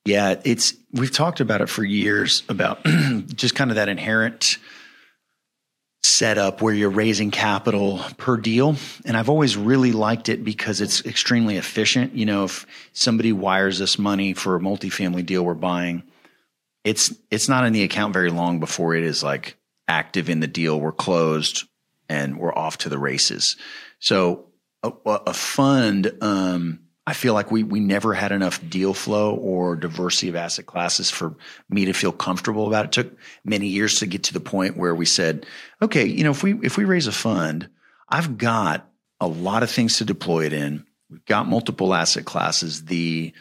Yeah, 0.05 0.35
it's 0.45 0.73
we've 0.93 1.11
talked 1.11 1.41
about 1.41 1.61
it 1.61 1.67
for 1.67 1.83
years 1.83 2.43
about 2.47 2.83
just 3.27 3.55
kind 3.55 3.71
of 3.71 3.75
that 3.75 3.89
inherent 3.89 4.57
setup 6.08 6.62
where 6.62 6.74
you're 6.74 6.89
raising 6.89 7.32
capital 7.32 7.99
per 8.18 8.38
deal. 8.38 8.76
And 9.05 9.18
I've 9.18 9.30
always 9.30 9.58
really 9.58 9.91
liked 9.91 10.30
it 10.30 10.43
because 10.43 10.82
it's 10.82 11.05
extremely 11.05 11.58
efficient. 11.58 12.14
You 12.14 12.26
know, 12.26 12.45
if 12.45 12.66
somebody 12.93 13.34
wires 13.34 13.82
us 13.82 13.99
money 13.99 14.34
for 14.34 14.55
a 14.55 14.60
multifamily 14.60 15.26
deal 15.26 15.43
we're 15.43 15.53
buying, 15.53 16.03
it's 16.84 17.14
it's 17.30 17.49
not 17.49 17.66
in 17.66 17.74
the 17.74 17.84
account 17.84 18.14
very 18.14 18.32
long 18.32 18.60
before 18.60 18.95
it 18.95 19.03
is 19.03 19.24
like 19.24 19.58
active 19.88 20.30
in 20.30 20.39
the 20.39 20.47
deal. 20.47 20.80
We're 20.80 20.91
closed 20.91 21.68
and 22.10 22.39
we're 22.39 22.55
off 22.55 22.80
to 22.80 22.89
the 22.89 22.97
races. 22.97 23.58
So 23.99 24.45
a, 24.84 24.91
a 25.05 25.34
fund, 25.34 26.12
um, 26.22 26.80
I 27.08 27.14
feel 27.14 27.34
like 27.34 27.51
we 27.51 27.64
we 27.64 27.80
never 27.80 28.14
had 28.14 28.34
enough 28.34 28.60
deal 28.70 28.93
flow 28.93 29.34
or 29.34 29.78
diversity 29.78 30.28
of 30.28 30.36
asset 30.36 30.66
classes 30.66 31.10
for 31.10 31.36
me 31.70 31.86
to 31.86 31.93
feel 31.93 32.12
comfortable 32.12 32.68
about 32.68 32.84
it. 32.84 32.91
Took 32.91 33.18
many 33.45 33.68
years 33.68 33.99
to 33.99 34.05
get 34.05 34.24
to 34.24 34.34
the 34.34 34.41
point 34.41 34.76
where 34.76 34.93
we 34.93 35.05
said, 35.05 35.45
okay, 35.82 36.05
you 36.05 36.26
know, 36.26 36.32
if 36.32 36.43
we 36.43 36.60
if 36.64 36.76
we 36.76 36.84
raise 36.84 37.08
a 37.08 37.14
fund, 37.14 37.70
I've 38.10 38.38
got 38.38 38.89
a 39.22 39.28
lot 39.28 39.64
of 39.64 39.72
things 39.72 39.99
to 39.99 40.05
deploy 40.05 40.47
it 40.47 40.53
in. 40.53 40.86
We've 41.10 41.24
got 41.24 41.47
multiple 41.47 41.93
asset 41.93 42.26
classes. 42.26 42.84
The 42.84 43.32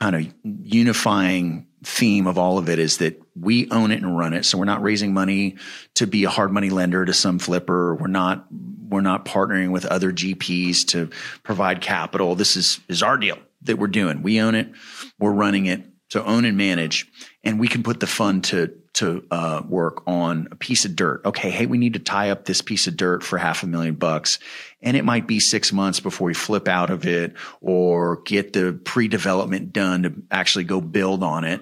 kind 0.00 0.16
of 0.16 0.32
unifying 0.42 1.66
theme 1.84 2.26
of 2.26 2.38
all 2.38 2.56
of 2.56 2.70
it 2.70 2.78
is 2.78 2.96
that 2.98 3.20
we 3.38 3.70
own 3.70 3.90
it 3.90 4.02
and 4.02 4.16
run 4.16 4.32
it. 4.32 4.46
So 4.46 4.56
we're 4.56 4.64
not 4.64 4.82
raising 4.82 5.12
money 5.12 5.56
to 5.96 6.06
be 6.06 6.24
a 6.24 6.30
hard 6.30 6.50
money 6.50 6.70
lender 6.70 7.04
to 7.04 7.12
some 7.12 7.38
flipper. 7.38 7.94
We're 7.94 8.06
not 8.06 8.46
we're 8.90 9.00
not 9.00 9.24
partnering 9.24 9.70
with 9.70 9.86
other 9.86 10.12
GPs 10.12 10.86
to 10.88 11.10
provide 11.42 11.80
capital. 11.80 12.34
This 12.34 12.56
is 12.56 12.80
is 12.88 13.02
our 13.02 13.16
deal 13.16 13.38
that 13.62 13.78
we're 13.78 13.86
doing. 13.86 14.22
We 14.22 14.40
own 14.40 14.54
it. 14.54 14.70
We're 15.18 15.32
running 15.32 15.66
it. 15.66 15.86
So 16.10 16.24
own 16.24 16.44
and 16.44 16.56
manage, 16.56 17.06
and 17.44 17.60
we 17.60 17.68
can 17.68 17.84
put 17.84 18.00
the 18.00 18.06
fund 18.08 18.42
to 18.44 18.74
to 18.94 19.24
uh, 19.30 19.62
work 19.68 20.02
on 20.08 20.48
a 20.50 20.56
piece 20.56 20.84
of 20.84 20.96
dirt. 20.96 21.22
Okay, 21.24 21.50
hey, 21.50 21.66
we 21.66 21.78
need 21.78 21.92
to 21.92 22.00
tie 22.00 22.30
up 22.30 22.44
this 22.44 22.60
piece 22.60 22.88
of 22.88 22.96
dirt 22.96 23.22
for 23.22 23.38
half 23.38 23.62
a 23.62 23.66
million 23.68 23.94
bucks, 23.94 24.40
and 24.82 24.96
it 24.96 25.04
might 25.04 25.28
be 25.28 25.38
six 25.38 25.72
months 25.72 26.00
before 26.00 26.26
we 26.26 26.34
flip 26.34 26.66
out 26.66 26.90
of 26.90 27.06
it 27.06 27.34
or 27.60 28.22
get 28.22 28.52
the 28.52 28.78
pre-development 28.84 29.72
done 29.72 30.02
to 30.02 30.12
actually 30.32 30.64
go 30.64 30.80
build 30.80 31.22
on 31.22 31.44
it. 31.44 31.60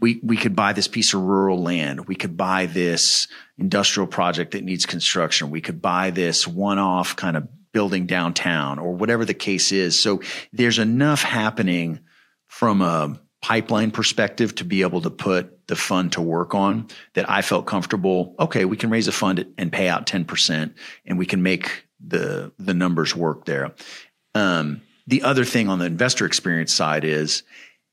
We 0.00 0.20
we 0.22 0.36
could 0.36 0.54
buy 0.54 0.72
this 0.72 0.88
piece 0.88 1.14
of 1.14 1.22
rural 1.22 1.62
land. 1.62 2.06
We 2.06 2.16
could 2.16 2.36
buy 2.36 2.66
this 2.66 3.28
industrial 3.58 4.06
project 4.06 4.52
that 4.52 4.64
needs 4.64 4.86
construction. 4.86 5.50
We 5.50 5.60
could 5.60 5.80
buy 5.80 6.10
this 6.10 6.46
one-off 6.46 7.16
kind 7.16 7.36
of 7.36 7.48
building 7.72 8.06
downtown 8.06 8.78
or 8.78 8.94
whatever 8.94 9.24
the 9.24 9.34
case 9.34 9.72
is. 9.72 10.00
So 10.00 10.22
there's 10.52 10.78
enough 10.78 11.22
happening 11.22 12.00
from 12.46 12.80
a 12.80 13.20
pipeline 13.42 13.90
perspective 13.90 14.54
to 14.56 14.64
be 14.64 14.82
able 14.82 15.02
to 15.02 15.10
put 15.10 15.68
the 15.68 15.76
fund 15.76 16.12
to 16.12 16.22
work 16.22 16.54
on 16.54 16.88
that 17.14 17.28
I 17.28 17.42
felt 17.42 17.66
comfortable. 17.66 18.34
Okay, 18.40 18.64
we 18.64 18.76
can 18.76 18.90
raise 18.90 19.08
a 19.08 19.12
fund 19.12 19.46
and 19.58 19.70
pay 19.70 19.88
out 19.88 20.06
10% 20.06 20.74
and 21.04 21.18
we 21.18 21.26
can 21.26 21.42
make 21.42 21.86
the, 22.04 22.52
the 22.58 22.74
numbers 22.74 23.14
work 23.14 23.44
there. 23.44 23.74
Um, 24.34 24.80
the 25.06 25.22
other 25.22 25.44
thing 25.44 25.68
on 25.68 25.78
the 25.78 25.84
investor 25.84 26.26
experience 26.26 26.72
side 26.72 27.04
is, 27.04 27.42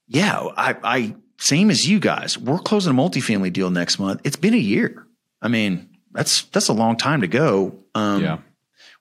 yeah, 0.07 0.39
I, 0.57 0.75
I, 0.83 1.15
same 1.37 1.69
as 1.69 1.87
you 1.87 1.99
guys, 1.99 2.37
we're 2.37 2.59
closing 2.59 2.91
a 2.91 2.95
multifamily 2.95 3.51
deal 3.51 3.69
next 3.69 3.99
month. 3.99 4.21
It's 4.23 4.35
been 4.35 4.53
a 4.53 4.57
year. 4.57 5.05
I 5.41 5.47
mean, 5.47 5.89
that's, 6.11 6.43
that's 6.43 6.69
a 6.69 6.73
long 6.73 6.97
time 6.97 7.21
to 7.21 7.27
go. 7.27 7.79
Um, 7.95 8.23
yeah 8.23 8.37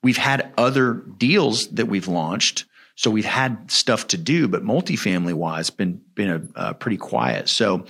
we've 0.03 0.17
had 0.17 0.53
other 0.59 0.95
deals 0.95 1.69
that 1.69 1.87
we've 1.87 2.09
launched 2.09 2.65
so 2.95 3.11
we've 3.11 3.25
had 3.25 3.71
stuff 3.71 4.09
to 4.09 4.19
do, 4.19 4.49
but 4.49 4.63
multifamily 4.63 5.33
wise, 5.33 5.71
been 5.71 6.03
been 6.15 6.53
a, 6.55 6.69
a 6.69 6.75
pretty 6.75 6.99
quiet. 6.99 7.49
So 7.49 7.87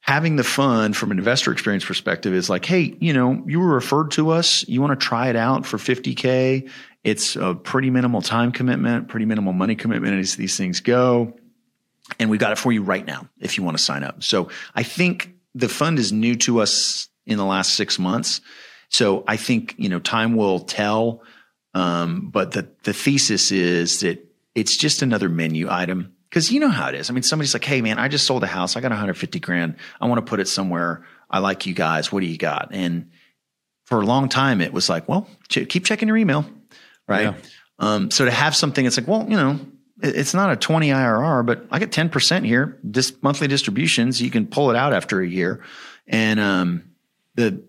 having 0.00 0.34
the 0.34 0.44
fun 0.44 0.94
from 0.94 1.12
an 1.12 1.18
investor 1.18 1.52
experience 1.52 1.84
perspective 1.84 2.34
is 2.34 2.50
like, 2.50 2.64
hey, 2.64 2.96
you 3.00 3.12
know, 3.12 3.42
you 3.46 3.60
were 3.60 3.72
referred 3.72 4.10
to 4.12 4.30
us. 4.30 4.66
You 4.68 4.80
want 4.80 4.98
to 4.98 5.06
try 5.06 5.28
it 5.28 5.36
out 5.36 5.64
for 5.64 5.78
50k? 5.78 6.68
It's 7.04 7.36
a 7.36 7.54
pretty 7.54 7.88
minimal 7.90 8.20
time 8.20 8.50
commitment, 8.50 9.08
pretty 9.08 9.26
minimal 9.26 9.52
money 9.52 9.76
commitment 9.76 10.18
as 10.18 10.34
these 10.34 10.56
things 10.56 10.80
go, 10.80 11.36
and 12.18 12.30
we've 12.30 12.40
got 12.40 12.52
it 12.52 12.58
for 12.58 12.72
you 12.72 12.82
right 12.82 13.04
now 13.04 13.28
if 13.40 13.58
you 13.58 13.64
want 13.64 13.76
to 13.76 13.82
sign 13.82 14.02
up. 14.02 14.22
So 14.22 14.50
I 14.74 14.82
think 14.82 15.34
the 15.54 15.68
fund 15.68 15.98
is 15.98 16.12
new 16.12 16.36
to 16.36 16.60
us 16.60 17.08
in 17.26 17.38
the 17.38 17.44
last 17.44 17.74
six 17.74 17.98
months. 17.98 18.40
So 18.88 19.24
I 19.26 19.36
think 19.36 19.74
you 19.78 19.88
know 19.88 19.98
time 19.98 20.36
will 20.36 20.60
tell. 20.60 21.22
Um, 21.74 22.30
but 22.30 22.52
the 22.52 22.68
the 22.84 22.92
thesis 22.92 23.52
is 23.52 24.00
that 24.00 24.24
it's 24.54 24.76
just 24.76 25.02
another 25.02 25.28
menu 25.28 25.68
item 25.70 26.14
because 26.30 26.50
you 26.50 26.60
know 26.60 26.68
how 26.68 26.88
it 26.88 26.94
is. 26.94 27.10
I 27.10 27.12
mean, 27.12 27.22
somebody's 27.22 27.54
like, 27.54 27.64
"Hey, 27.64 27.82
man, 27.82 27.98
I 27.98 28.08
just 28.08 28.26
sold 28.26 28.44
a 28.44 28.46
house. 28.46 28.76
I 28.76 28.80
got 28.80 28.90
150 28.90 29.40
grand. 29.40 29.76
I 30.00 30.06
want 30.06 30.24
to 30.24 30.28
put 30.28 30.40
it 30.40 30.48
somewhere. 30.48 31.04
I 31.28 31.40
like 31.40 31.66
you 31.66 31.74
guys. 31.74 32.12
What 32.12 32.20
do 32.20 32.26
you 32.26 32.38
got?" 32.38 32.68
And 32.72 33.10
for 33.84 34.00
a 34.00 34.06
long 34.06 34.28
time, 34.28 34.60
it 34.60 34.72
was 34.72 34.88
like, 34.88 35.08
"Well, 35.08 35.28
ch- 35.48 35.68
keep 35.68 35.84
checking 35.84 36.08
your 36.08 36.16
email, 36.16 36.46
right?" 37.08 37.34
Yeah. 37.34 37.34
Um, 37.78 38.10
so 38.10 38.24
to 38.24 38.30
have 38.30 38.56
something, 38.56 38.86
it's 38.86 38.96
like, 38.96 39.06
well, 39.06 39.26
you 39.28 39.36
know, 39.36 39.60
it's 40.02 40.34
not 40.34 40.52
a 40.52 40.56
20 40.56 40.88
IRR, 40.90 41.44
but 41.46 41.66
I 41.70 41.78
get 41.78 41.92
10 41.92 42.08
percent 42.10 42.44
here. 42.44 42.78
This 42.84 43.12
monthly 43.22 43.48
distributions, 43.48 44.20
you 44.20 44.30
can 44.30 44.46
pull 44.46 44.70
it 44.70 44.76
out 44.76 44.92
after 44.92 45.20
a 45.20 45.26
year, 45.26 45.62
and 46.06 46.38
um, 46.40 46.90
the 47.34 47.62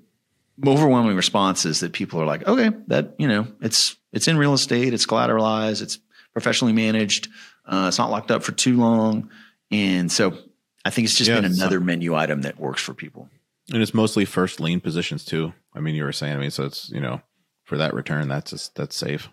overwhelming 0.66 1.16
response 1.16 1.66
is 1.66 1.80
that 1.82 1.94
people 1.94 2.22
are 2.22 2.26
like, 2.26 2.48
okay, 2.48 2.72
that 2.88 3.14
you 3.18 3.28
know, 3.28 3.48
it's 3.62 3.96
it's 4.12 4.28
in 4.28 4.38
real 4.38 4.54
estate, 4.54 4.94
it's 4.94 5.06
collateralized, 5.06 5.82
it's 5.82 6.00
professionally 6.34 6.74
managed, 6.74 7.28
uh, 7.66 7.86
it's 7.88 7.98
not 7.98 8.10
locked 8.12 8.32
up 8.32 8.44
for 8.44 8.52
too 8.52 8.78
long, 8.78 9.30
and 9.72 10.12
so 10.12 10.38
I 10.86 10.90
think 10.90 11.06
it's 11.06 11.16
just 11.16 11.30
Yeah, 11.30 11.36
been 11.36 11.46
it's- 11.46 11.60
another 11.60 11.80
menu 11.80 12.16
item 12.16 12.42
that 12.44 12.60
works 12.60 12.82
for 12.82 12.94
people. 12.94 13.30
and 13.72 13.82
it's 13.82 13.94
mostly 13.94 14.24
first 14.26 14.60
lien 14.62 14.80
positions 14.80 15.26
too 15.26 15.52
i 15.74 15.82
mean 15.82 15.94
you 15.94 16.06
were 16.06 16.14
saying 16.14 16.34
i 16.38 16.40
mean 16.40 16.50
so 16.50 16.64
it's 16.64 16.90
you 16.90 17.02
know 17.02 17.20
for 17.66 17.78
that 17.78 17.94
return 17.94 18.30
that's 18.30 18.52
just 18.52 18.74
that's 18.76 18.96
safe 18.96 19.28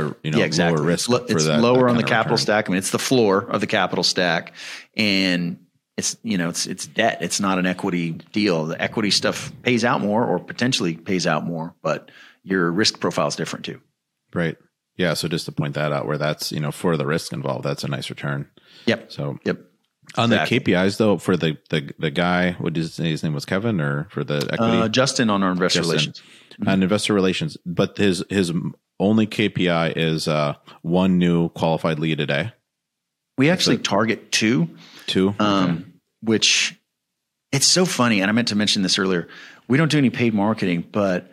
Or, 0.00 0.16
you 0.22 0.30
know 0.30 0.38
yeah, 0.38 0.44
exactly. 0.44 0.78
lower 0.78 0.86
risk 0.86 1.10
It's, 1.10 1.30
it's 1.32 1.44
that, 1.46 1.60
lower 1.60 1.84
that 1.84 1.90
on 1.90 1.96
the 1.96 2.02
capital 2.02 2.36
return. 2.36 2.38
stack. 2.38 2.68
I 2.68 2.70
mean, 2.70 2.78
it's 2.78 2.90
the 2.90 2.98
floor 2.98 3.38
of 3.50 3.60
the 3.60 3.66
capital 3.66 4.02
stack, 4.04 4.52
and 4.96 5.58
it's 5.96 6.16
you 6.22 6.38
know 6.38 6.48
it's 6.48 6.66
it's 6.66 6.86
debt. 6.86 7.18
It's 7.20 7.40
not 7.40 7.58
an 7.58 7.66
equity 7.66 8.12
deal. 8.32 8.66
The 8.66 8.80
equity 8.80 9.10
stuff 9.10 9.52
pays 9.62 9.84
out 9.84 10.00
more, 10.00 10.24
or 10.24 10.38
potentially 10.38 10.94
pays 10.96 11.26
out 11.26 11.44
more, 11.44 11.74
but 11.82 12.10
your 12.44 12.70
risk 12.70 12.98
profile 13.00 13.28
is 13.28 13.36
different 13.36 13.64
too. 13.64 13.80
right 14.34 14.56
yeah 14.96 15.14
so 15.14 15.26
just 15.28 15.46
to 15.46 15.52
point 15.52 15.74
that 15.74 15.90
out 15.92 16.06
where 16.06 16.18
that's 16.18 16.52
you 16.52 16.60
know 16.60 16.70
for 16.72 16.96
the 16.98 17.06
risk 17.06 17.32
involved 17.32 17.64
that's 17.64 17.82
a 17.84 17.88
nice 17.88 18.10
return 18.10 18.46
Yep. 18.86 19.10
so 19.12 19.38
Yep. 19.44 19.58
on 20.16 20.30
Exactly. 20.32 20.58
the 20.58 20.72
KPIs 20.72 20.96
though, 20.98 21.16
for 21.18 21.36
the 21.36 21.56
the 21.70 21.92
the 21.98 22.10
guy, 22.10 22.52
what 22.58 22.72
did 22.74 22.80
his, 22.82 22.96
his 22.96 23.22
name 23.22 23.32
was 23.32 23.44
Kevin, 23.46 23.80
or 23.80 24.08
for 24.10 24.24
the 24.24 24.36
equity 24.52 24.78
Uh, 24.78 24.88
Justin 24.88 25.30
on 25.30 25.42
our 25.44 25.52
investor 25.52 25.78
Justin. 25.80 25.90
relations. 25.92 26.22
on 26.66 26.82
investor 26.82 27.14
relations, 27.14 27.56
but 27.64 27.96
his 27.96 28.24
his 28.28 28.52
only 29.02 29.26
KPI 29.26 29.94
is 29.96 30.28
uh, 30.28 30.54
one 30.82 31.18
new 31.18 31.48
qualified 31.50 31.98
lead 31.98 32.20
a 32.20 32.26
day. 32.26 32.52
We 33.36 33.50
actually 33.50 33.78
target 33.78 34.30
two. 34.30 34.70
Two. 35.06 35.34
um, 35.38 35.92
which 36.22 36.78
it's 37.50 37.66
so 37.66 37.84
funny. 37.84 38.20
And 38.20 38.30
I 38.30 38.32
meant 38.32 38.48
to 38.48 38.56
mention 38.56 38.82
this 38.82 38.98
earlier. 38.98 39.28
We 39.68 39.76
don't 39.76 39.90
do 39.90 39.98
any 39.98 40.10
paid 40.10 40.34
marketing, 40.34 40.86
but 40.90 41.30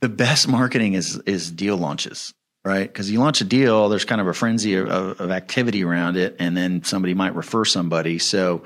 the 0.00 0.08
best 0.08 0.48
marketing 0.48 0.94
is 0.94 1.16
is 1.26 1.50
deal 1.50 1.76
launches, 1.76 2.32
right? 2.64 2.86
Because 2.86 3.10
you 3.10 3.18
launch 3.18 3.40
a 3.40 3.44
deal, 3.44 3.88
there's 3.88 4.04
kind 4.04 4.20
of 4.20 4.26
a 4.26 4.34
frenzy 4.34 4.74
of, 4.76 4.88
of, 4.88 5.20
of 5.20 5.30
activity 5.30 5.84
around 5.84 6.16
it, 6.16 6.36
and 6.38 6.56
then 6.56 6.84
somebody 6.84 7.14
might 7.14 7.34
refer 7.34 7.64
somebody. 7.64 8.18
So, 8.18 8.62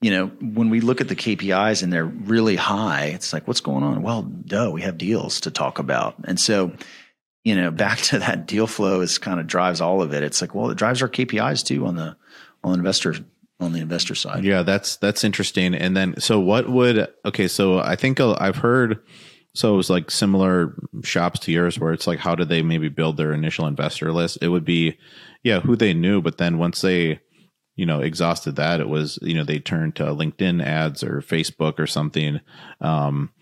you 0.00 0.10
know, 0.10 0.26
when 0.40 0.70
we 0.70 0.80
look 0.80 1.00
at 1.00 1.08
the 1.08 1.16
KPIs 1.16 1.82
and 1.82 1.92
they're 1.92 2.04
really 2.04 2.56
high, 2.56 3.06
it's 3.06 3.32
like, 3.32 3.48
what's 3.48 3.60
going 3.60 3.82
on? 3.82 4.02
Well, 4.02 4.22
duh, 4.22 4.70
we 4.72 4.82
have 4.82 4.98
deals 4.98 5.40
to 5.42 5.50
talk 5.50 5.78
about, 5.78 6.16
and 6.24 6.38
so. 6.38 6.72
You 7.44 7.56
know, 7.56 7.70
back 7.70 7.98
to 7.98 8.18
that 8.18 8.46
deal 8.46 8.66
flow 8.66 9.00
is 9.00 9.18
kind 9.18 9.40
of 9.40 9.46
drives 9.46 9.80
all 9.80 10.02
of 10.02 10.14
it. 10.14 10.22
It's 10.22 10.40
like, 10.40 10.54
well, 10.54 10.70
it 10.70 10.78
drives 10.78 11.02
our 11.02 11.08
KPIs 11.08 11.64
too 11.64 11.86
on 11.86 11.96
the 11.96 12.16
on 12.62 12.78
investor 12.78 13.14
on 13.60 13.72
the 13.72 13.80
investor 13.80 14.14
side. 14.14 14.44
Yeah, 14.44 14.62
that's 14.62 14.96
that's 14.96 15.22
interesting. 15.22 15.74
And 15.74 15.96
then, 15.96 16.18
so 16.18 16.40
what 16.40 16.68
would 16.68 17.08
okay? 17.24 17.48
So 17.48 17.78
I 17.78 17.96
think 17.96 18.20
I've 18.20 18.56
heard. 18.56 19.00
So 19.52 19.74
it 19.74 19.76
was 19.76 19.90
like 19.90 20.12
similar 20.12 20.76
shops 21.02 21.40
to 21.40 21.52
yours, 21.52 21.78
where 21.78 21.92
it's 21.92 22.06
like, 22.06 22.20
how 22.20 22.36
did 22.36 22.48
they 22.48 22.62
maybe 22.62 22.88
build 22.88 23.16
their 23.16 23.32
initial 23.32 23.66
investor 23.66 24.12
list? 24.12 24.38
It 24.40 24.48
would 24.48 24.64
be, 24.64 24.96
yeah, 25.42 25.58
who 25.58 25.74
they 25.74 25.92
knew, 25.92 26.22
but 26.22 26.38
then 26.38 26.56
once 26.56 26.80
they, 26.82 27.18
you 27.74 27.84
know, 27.84 27.98
exhausted 27.98 28.54
that, 28.56 28.78
it 28.78 28.88
was, 28.88 29.18
you 29.22 29.34
know, 29.34 29.42
they 29.42 29.58
turned 29.58 29.96
to 29.96 30.04
LinkedIn 30.04 30.64
ads 30.64 31.02
or 31.02 31.20
Facebook 31.20 31.80
or 31.80 31.88
something. 31.88 32.40
Um, 32.80 33.32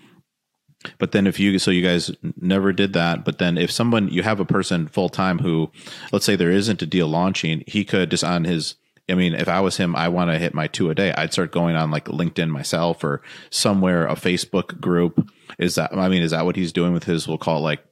but 0.99 1.13
then 1.13 1.27
if 1.27 1.41
you 1.41 1.59
so 1.59 1.71
you 1.71 1.83
guys 1.83 2.11
never 2.41 2.73
did 2.73 2.93
that, 2.93 3.25
but 3.25 3.39
then 3.39 3.59
if 3.59 3.71
someone 3.71 4.09
you 4.09 4.23
have 4.23 4.41
a 4.41 4.45
person 4.45 4.89
full 4.89 5.09
time 5.09 5.39
who, 5.39 5.71
let's 6.13 6.25
say 6.25 6.37
there 6.37 6.51
isn't 6.51 6.83
a 6.83 6.87
deal 6.87 7.09
launching, 7.09 7.65
he 7.67 7.85
could 7.85 8.11
just 8.11 8.25
on 8.25 8.45
his 8.45 8.77
I 9.11 9.15
mean, 9.15 9.35
if 9.35 9.49
I 9.49 9.61
was 9.61 9.79
him, 9.79 9.97
I 9.97 10.09
want 10.09 10.31
to 10.31 10.39
hit 10.39 10.53
my 10.53 10.67
two 10.67 10.91
a 10.91 10.95
day. 10.95 11.13
I'd 11.13 11.33
start 11.33 11.51
going 11.51 11.77
on 11.77 11.91
like 11.91 12.05
LinkedIn 12.07 12.51
myself 12.51 13.03
or 13.03 13.23
somewhere, 13.51 14.07
a 14.07 14.15
Facebook 14.15 14.81
group. 14.81 15.31
Is 15.59 15.77
that, 15.77 15.97
I 15.97 16.09
mean, 16.09 16.23
is 16.23 16.33
that 16.33 16.45
what 16.45 16.57
he's 16.57 16.73
doing 16.73 16.93
with 16.93 17.05
his, 17.05 17.27
we'll 17.27 17.39
call 17.39 17.59
it 17.59 17.63
like 17.63 17.85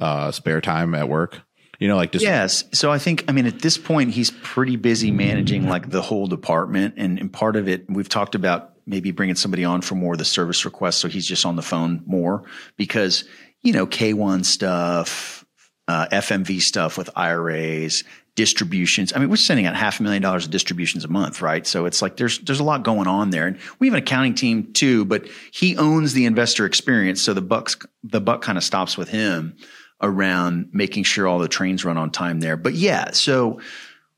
uh, 0.00 0.32
spare 0.32 0.60
time 0.60 0.94
at 0.94 1.08
work? 1.08 1.40
You 1.78 1.88
know, 1.88 1.96
like 1.96 2.10
just. 2.10 2.24
Yes. 2.24 2.64
So 2.72 2.90
I 2.90 2.98
think, 2.98 3.24
I 3.28 3.32
mean, 3.32 3.46
at 3.46 3.60
this 3.60 3.78
point, 3.78 4.10
he's 4.10 4.30
pretty 4.30 4.76
busy 4.76 5.12
managing 5.12 5.68
like 5.68 5.90
the 5.90 6.02
whole 6.02 6.26
department. 6.26 6.94
And, 6.96 7.18
and 7.18 7.32
part 7.32 7.54
of 7.54 7.68
it, 7.68 7.84
we've 7.88 8.08
talked 8.08 8.34
about 8.34 8.72
maybe 8.86 9.10
bringing 9.10 9.36
somebody 9.36 9.64
on 9.64 9.82
for 9.82 9.94
more 9.94 10.12
of 10.12 10.18
the 10.18 10.24
service 10.24 10.64
requests. 10.64 10.96
So 10.96 11.08
he's 11.08 11.26
just 11.26 11.44
on 11.44 11.56
the 11.56 11.62
phone 11.62 12.02
more 12.06 12.44
because, 12.76 13.24
you 13.62 13.72
know, 13.72 13.86
K1 13.86 14.44
stuff, 14.44 15.44
uh, 15.88 16.06
FMV 16.12 16.60
stuff 16.60 16.96
with 16.96 17.10
IRAs, 17.16 18.04
distributions. 18.36 19.12
I 19.14 19.18
mean, 19.18 19.30
we're 19.30 19.36
sending 19.36 19.66
out 19.66 19.74
half 19.74 19.98
a 19.98 20.02
million 20.02 20.22
dollars 20.22 20.44
of 20.44 20.50
distributions 20.50 21.04
a 21.04 21.08
month, 21.08 21.42
right? 21.42 21.66
So 21.66 21.86
it's 21.86 22.02
like 22.02 22.16
there's 22.16 22.38
there's 22.40 22.60
a 22.60 22.64
lot 22.64 22.84
going 22.84 23.08
on 23.08 23.30
there, 23.30 23.46
and 23.46 23.58
we 23.80 23.88
have 23.88 23.94
an 23.94 24.02
accounting 24.02 24.34
team 24.34 24.72
too. 24.72 25.04
But 25.04 25.26
he 25.52 25.76
owns 25.76 26.12
the 26.12 26.26
investor 26.26 26.66
experience, 26.66 27.22
so 27.22 27.34
the 27.34 27.42
bucks 27.42 27.76
the 28.04 28.20
buck 28.20 28.42
kind 28.42 28.58
of 28.58 28.62
stops 28.62 28.96
with 28.96 29.08
him 29.08 29.56
around 30.00 30.68
making 30.72 31.04
sure 31.04 31.26
all 31.26 31.38
the 31.38 31.48
trains 31.48 31.84
run 31.84 31.96
on 31.96 32.10
time 32.10 32.40
there. 32.40 32.56
But 32.56 32.74
yeah, 32.74 33.12
so 33.12 33.60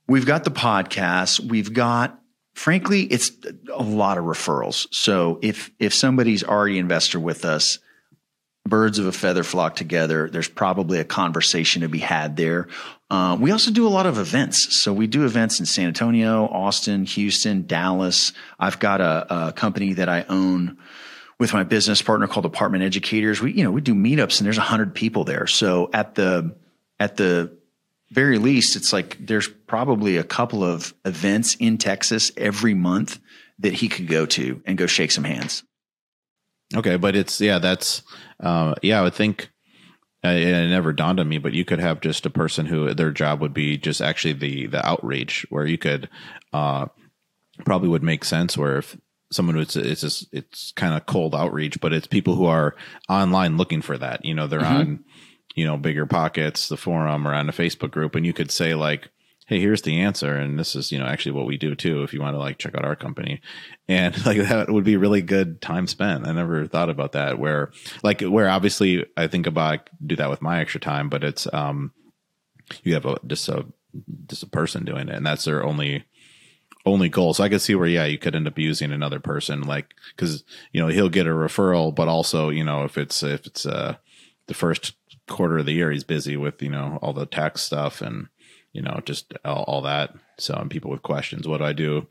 we've 0.08 0.26
got 0.26 0.44
the 0.44 0.50
podcast, 0.50 1.40
we've 1.40 1.72
got. 1.72 2.17
Frankly, 2.58 3.02
it's 3.02 3.30
a 3.72 3.82
lot 3.84 4.18
of 4.18 4.24
referrals. 4.24 4.88
So 4.90 5.38
if 5.42 5.70
if 5.78 5.94
somebody's 5.94 6.42
already 6.42 6.78
investor 6.78 7.20
with 7.20 7.44
us, 7.44 7.78
birds 8.66 8.98
of 8.98 9.06
a 9.06 9.12
feather 9.12 9.44
flock 9.44 9.76
together. 9.76 10.28
There's 10.28 10.48
probably 10.48 10.98
a 10.98 11.04
conversation 11.04 11.82
to 11.82 11.88
be 11.88 11.98
had 11.98 12.36
there. 12.36 12.66
Uh, 13.08 13.36
we 13.40 13.52
also 13.52 13.70
do 13.70 13.86
a 13.86 13.88
lot 13.88 14.06
of 14.06 14.18
events. 14.18 14.76
So 14.76 14.92
we 14.92 15.06
do 15.06 15.24
events 15.24 15.60
in 15.60 15.66
San 15.66 15.86
Antonio, 15.86 16.46
Austin, 16.46 17.04
Houston, 17.04 17.64
Dallas. 17.64 18.32
I've 18.58 18.80
got 18.80 19.00
a, 19.00 19.48
a 19.48 19.52
company 19.52 19.92
that 19.92 20.08
I 20.08 20.24
own 20.28 20.78
with 21.38 21.52
my 21.52 21.62
business 21.62 22.02
partner 22.02 22.26
called 22.26 22.44
Apartment 22.44 22.82
Educators. 22.82 23.40
We, 23.40 23.52
you 23.52 23.62
know, 23.62 23.70
we 23.70 23.82
do 23.82 23.94
meetups 23.94 24.40
and 24.40 24.46
there's 24.46 24.58
a 24.58 24.62
hundred 24.62 24.96
people 24.96 25.22
there. 25.22 25.46
So 25.46 25.90
at 25.92 26.16
the, 26.16 26.56
at 26.98 27.16
the 27.16 27.56
very 28.10 28.38
least, 28.38 28.76
it's 28.76 28.92
like 28.92 29.16
there's 29.20 29.48
probably 29.48 30.16
a 30.16 30.24
couple 30.24 30.64
of 30.64 30.94
events 31.04 31.54
in 31.56 31.78
Texas 31.78 32.30
every 32.36 32.74
month 32.74 33.18
that 33.58 33.74
he 33.74 33.88
could 33.88 34.06
go 34.06 34.24
to 34.26 34.62
and 34.64 34.78
go 34.78 34.86
shake 34.86 35.10
some 35.10 35.24
hands. 35.24 35.62
Okay, 36.74 36.96
but 36.96 37.16
it's 37.16 37.40
yeah, 37.40 37.58
that's 37.58 38.02
uh, 38.40 38.74
yeah. 38.82 39.00
I 39.00 39.02
would 39.02 39.14
think 39.14 39.50
uh, 40.24 40.28
it 40.28 40.68
never 40.68 40.92
dawned 40.92 41.20
on 41.20 41.28
me, 41.28 41.38
but 41.38 41.54
you 41.54 41.64
could 41.64 41.80
have 41.80 42.00
just 42.00 42.26
a 42.26 42.30
person 42.30 42.66
who 42.66 42.92
their 42.94 43.10
job 43.10 43.40
would 43.40 43.54
be 43.54 43.78
just 43.78 44.00
actually 44.00 44.34
the 44.34 44.66
the 44.66 44.86
outreach, 44.86 45.46
where 45.50 45.66
you 45.66 45.78
could 45.78 46.08
uh, 46.52 46.86
probably 47.64 47.88
would 47.88 48.02
make 48.02 48.24
sense. 48.24 48.56
Where 48.56 48.78
if 48.78 48.98
someone 49.32 49.56
was 49.56 49.76
it's 49.76 50.02
just 50.02 50.28
it's 50.32 50.72
kind 50.72 50.94
of 50.94 51.06
cold 51.06 51.34
outreach, 51.34 51.80
but 51.80 51.92
it's 51.92 52.06
people 52.06 52.34
who 52.34 52.46
are 52.46 52.74
online 53.08 53.56
looking 53.56 53.82
for 53.82 53.96
that. 53.96 54.24
You 54.24 54.34
know, 54.34 54.46
they're 54.46 54.60
mm-hmm. 54.60 54.76
on 54.76 55.04
you 55.58 55.66
know 55.66 55.76
BiggerPockets, 55.76 56.68
the 56.68 56.76
forum, 56.76 57.26
or 57.26 57.34
on 57.34 57.48
a 57.48 57.52
Facebook 57.52 57.90
group, 57.90 58.14
and 58.14 58.24
you 58.24 58.32
could 58.32 58.50
say 58.50 58.74
like 58.74 59.10
hey 59.48 59.58
here's 59.58 59.80
the 59.80 60.00
answer 60.00 60.36
and 60.36 60.58
this 60.58 60.76
is 60.76 60.92
you 60.92 60.98
know 60.98 61.06
actually 61.06 61.32
what 61.32 61.46
we 61.46 61.56
do 61.56 61.74
too 61.74 62.02
if 62.02 62.12
you 62.12 62.20
want 62.20 62.34
to 62.34 62.38
like 62.38 62.58
check 62.58 62.74
out 62.74 62.84
our 62.84 62.94
company. 62.94 63.40
And 63.88 64.14
like 64.26 64.38
that 64.38 64.70
would 64.70 64.84
be 64.84 64.96
really 64.96 65.22
good 65.22 65.60
time 65.60 65.86
spent. 65.86 66.26
I 66.26 66.32
never 66.32 66.66
thought 66.66 66.90
about 66.90 67.12
that 67.12 67.38
where 67.38 67.72
like 68.02 68.20
where 68.20 68.48
obviously 68.48 69.06
i 69.16 69.26
think 69.26 69.46
about 69.46 69.88
do 70.06 70.14
that 70.16 70.30
with 70.30 70.42
my 70.42 70.60
extra 70.60 70.80
time 70.80 71.08
but 71.08 71.24
it's 71.24 71.52
um 71.52 71.92
you 72.84 72.94
have 72.94 73.06
a 73.06 73.18
just 73.26 73.48
a 73.48 73.66
just 74.26 74.42
a 74.42 74.48
person 74.48 74.84
doing 74.84 75.08
it 75.08 75.14
and 75.14 75.26
that's 75.26 75.44
their 75.44 75.64
only 75.64 76.04
only 76.84 77.08
goal. 77.08 77.32
So 77.32 77.42
i 77.42 77.48
could 77.48 77.62
see 77.62 77.74
where 77.74 77.88
yeah 77.88 78.04
you 78.04 78.18
could 78.18 78.36
end 78.36 78.46
up 78.46 78.58
using 78.58 78.92
another 78.92 79.18
person 79.18 79.62
like 79.62 79.94
because 80.14 80.44
you 80.72 80.80
know 80.80 80.88
he'll 80.88 81.08
get 81.08 81.26
a 81.26 81.30
referral 81.30 81.94
but 81.94 82.06
also 82.06 82.50
you 82.50 82.64
know 82.64 82.84
if 82.84 82.98
it's 82.98 83.22
if 83.22 83.46
it's 83.46 83.64
uh 83.64 83.96
the 84.46 84.54
first 84.54 84.94
quarter 85.28 85.58
of 85.58 85.66
the 85.66 85.72
year 85.72 85.90
he's 85.90 86.04
busy 86.04 86.36
with 86.36 86.62
you 86.62 86.70
know 86.70 86.98
all 87.02 87.12
the 87.12 87.26
tax 87.26 87.62
stuff 87.62 88.00
and 88.00 88.28
you 88.72 88.82
know, 88.82 89.00
just 89.04 89.32
all, 89.44 89.64
all 89.64 89.82
that. 89.82 90.14
So, 90.38 90.54
and 90.54 90.70
people 90.70 90.90
with 90.90 91.02
questions, 91.02 91.48
what 91.48 91.58
do 91.58 91.64
I 91.64 91.72
do? 91.72 92.06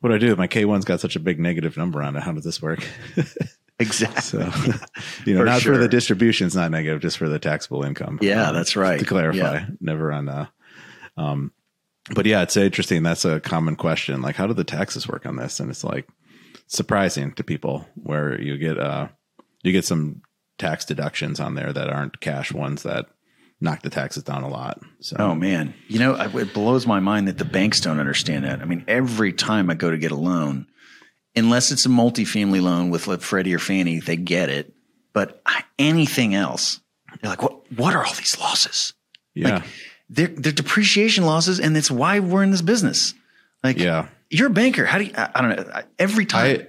What 0.00 0.10
do 0.10 0.14
I 0.14 0.18
do? 0.18 0.36
My 0.36 0.46
K1's 0.46 0.84
got 0.84 1.00
such 1.00 1.16
a 1.16 1.20
big 1.20 1.40
negative 1.40 1.76
number 1.76 2.02
on 2.02 2.16
it. 2.16 2.22
How 2.22 2.32
does 2.32 2.44
this 2.44 2.62
work? 2.62 2.86
Exactly. 3.78 4.22
So, 4.22 4.38
you 5.26 5.34
know, 5.34 5.40
for 5.40 5.44
not 5.44 5.60
sure. 5.60 5.74
for 5.74 5.78
the 5.78 5.86
distribution, 5.86 6.46
it's 6.46 6.56
not 6.56 6.70
negative, 6.70 7.02
just 7.02 7.18
for 7.18 7.28
the 7.28 7.38
taxable 7.38 7.82
income. 7.82 8.18
Yeah, 8.22 8.48
um, 8.48 8.54
that's 8.54 8.74
right. 8.74 8.98
To 8.98 9.04
clarify, 9.04 9.36
yeah. 9.36 9.66
never 9.82 10.10
on, 10.12 10.30
uh, 10.30 10.46
um, 11.18 11.52
but 12.14 12.24
yeah, 12.24 12.40
it's 12.40 12.56
interesting. 12.56 13.02
That's 13.02 13.26
a 13.26 13.38
common 13.38 13.76
question. 13.76 14.22
Like, 14.22 14.34
how 14.34 14.46
do 14.46 14.54
the 14.54 14.64
taxes 14.64 15.06
work 15.06 15.26
on 15.26 15.36
this? 15.36 15.60
And 15.60 15.68
it's 15.68 15.84
like 15.84 16.08
surprising 16.68 17.34
to 17.34 17.44
people 17.44 17.86
where 17.96 18.40
you 18.40 18.56
get, 18.56 18.78
uh, 18.78 19.08
you 19.62 19.72
get 19.72 19.84
some 19.84 20.22
tax 20.58 20.84
deductions 20.84 21.40
on 21.40 21.54
there 21.54 21.72
that 21.72 21.88
aren't 21.88 22.20
cash 22.20 22.52
ones 22.52 22.82
that 22.84 23.06
knock 23.60 23.82
the 23.82 23.90
taxes 23.90 24.22
down 24.22 24.42
a 24.42 24.48
lot. 24.48 24.80
So, 25.00 25.16
oh 25.18 25.34
man, 25.34 25.74
you 25.88 25.98
know, 25.98 26.14
it 26.14 26.52
blows 26.52 26.86
my 26.86 27.00
mind 27.00 27.28
that 27.28 27.38
the 27.38 27.44
banks 27.44 27.80
don't 27.80 28.00
understand 28.00 28.44
that. 28.44 28.60
I 28.60 28.64
mean, 28.64 28.84
every 28.86 29.32
time 29.32 29.70
I 29.70 29.74
go 29.74 29.90
to 29.90 29.98
get 29.98 30.12
a 30.12 30.16
loan, 30.16 30.66
unless 31.34 31.72
it's 31.72 31.86
a 31.86 31.88
multifamily 31.88 32.62
loan 32.62 32.90
with 32.90 33.06
Freddie 33.22 33.54
or 33.54 33.58
Fannie, 33.58 34.00
they 34.00 34.16
get 34.16 34.50
it. 34.50 34.72
But 35.12 35.42
anything 35.78 36.34
else, 36.34 36.80
they're 37.20 37.30
like, 37.30 37.42
what? 37.42 37.72
What 37.72 37.94
are 37.94 38.04
all 38.04 38.14
these 38.14 38.38
losses? 38.38 38.92
Yeah, 39.34 39.56
like, 39.56 39.64
they're, 40.10 40.26
they're 40.28 40.52
depreciation 40.52 41.24
losses, 41.24 41.58
and 41.58 41.76
it's 41.76 41.90
why 41.90 42.20
we're 42.20 42.42
in 42.42 42.50
this 42.50 42.62
business. 42.62 43.14
Like, 43.64 43.78
yeah, 43.78 44.08
you're 44.28 44.48
a 44.48 44.50
banker. 44.50 44.84
How 44.84 44.98
do 44.98 45.04
you? 45.04 45.12
I, 45.16 45.30
I 45.34 45.40
don't 45.40 45.56
know. 45.56 45.82
Every 45.98 46.26
time. 46.26 46.60
I, 46.60 46.66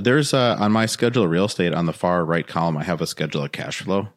there's 0.00 0.34
uh, 0.34 0.56
on 0.58 0.72
my 0.72 0.86
schedule 0.86 1.24
of 1.24 1.30
real 1.30 1.46
estate 1.46 1.74
on 1.74 1.86
the 1.86 1.92
far 1.92 2.24
right 2.24 2.46
column, 2.46 2.76
I 2.76 2.84
have 2.84 3.00
a 3.00 3.06
schedule 3.06 3.42
of 3.42 3.52
cash 3.52 3.82
flow, 3.82 4.08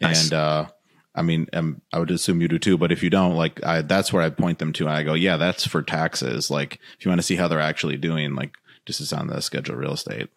nice. 0.00 0.24
and 0.24 0.32
uh, 0.32 0.66
I 1.14 1.22
mean, 1.22 1.48
um, 1.52 1.82
I 1.92 1.98
would 1.98 2.10
assume 2.10 2.40
you 2.40 2.48
do 2.48 2.58
too, 2.58 2.78
but 2.78 2.92
if 2.92 3.02
you 3.02 3.10
don't, 3.10 3.34
like, 3.34 3.64
I, 3.64 3.82
that's 3.82 4.12
where 4.12 4.22
I 4.22 4.30
point 4.30 4.58
them 4.58 4.72
to. 4.74 4.88
I 4.88 5.02
go, 5.02 5.14
yeah, 5.14 5.36
that's 5.36 5.66
for 5.66 5.82
taxes. 5.82 6.50
Like, 6.50 6.78
if 6.98 7.04
you 7.04 7.10
want 7.10 7.18
to 7.20 7.26
see 7.26 7.36
how 7.36 7.48
they're 7.48 7.60
actually 7.60 7.96
doing, 7.96 8.34
like, 8.34 8.54
just 8.86 9.00
is 9.00 9.12
on 9.12 9.26
the 9.26 9.40
schedule 9.42 9.74
of 9.74 9.80
real 9.80 9.94
estate. 9.94 10.28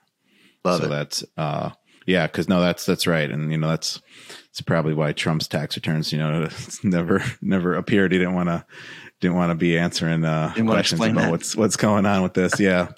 Love 0.65 0.82
so 0.82 0.88
it. 0.88 0.89
that's, 0.89 1.23
uh, 1.38 1.69
yeah, 2.07 2.25
because 2.25 2.49
no, 2.49 2.61
that's 2.61 2.86
that's 2.86 3.05
right, 3.05 3.29
and 3.29 3.51
you 3.51 3.57
know 3.57 3.69
that's 3.69 4.01
it's 4.49 4.61
probably 4.61 4.93
why 4.93 5.13
Trump's 5.13 5.47
tax 5.47 5.75
returns, 5.75 6.11
you 6.11 6.17
know, 6.17 6.49
never 6.84 7.23
never 7.41 7.75
appeared. 7.75 8.11
He 8.11 8.17
didn't 8.17 8.34
want 8.34 8.49
to 8.49 8.65
didn't 9.19 9.38
want 9.38 9.51
to 9.51 9.55
be 9.55 9.77
answering 9.77 10.25
uh, 10.25 10.53
questions 10.65 10.99
about 10.99 11.15
that. 11.15 11.32
what's 11.32 11.55
what's 11.55 11.77
going 11.77 12.05
on 12.05 12.23
with 12.23 12.34
this. 12.34 12.59
Yeah, 12.59 12.89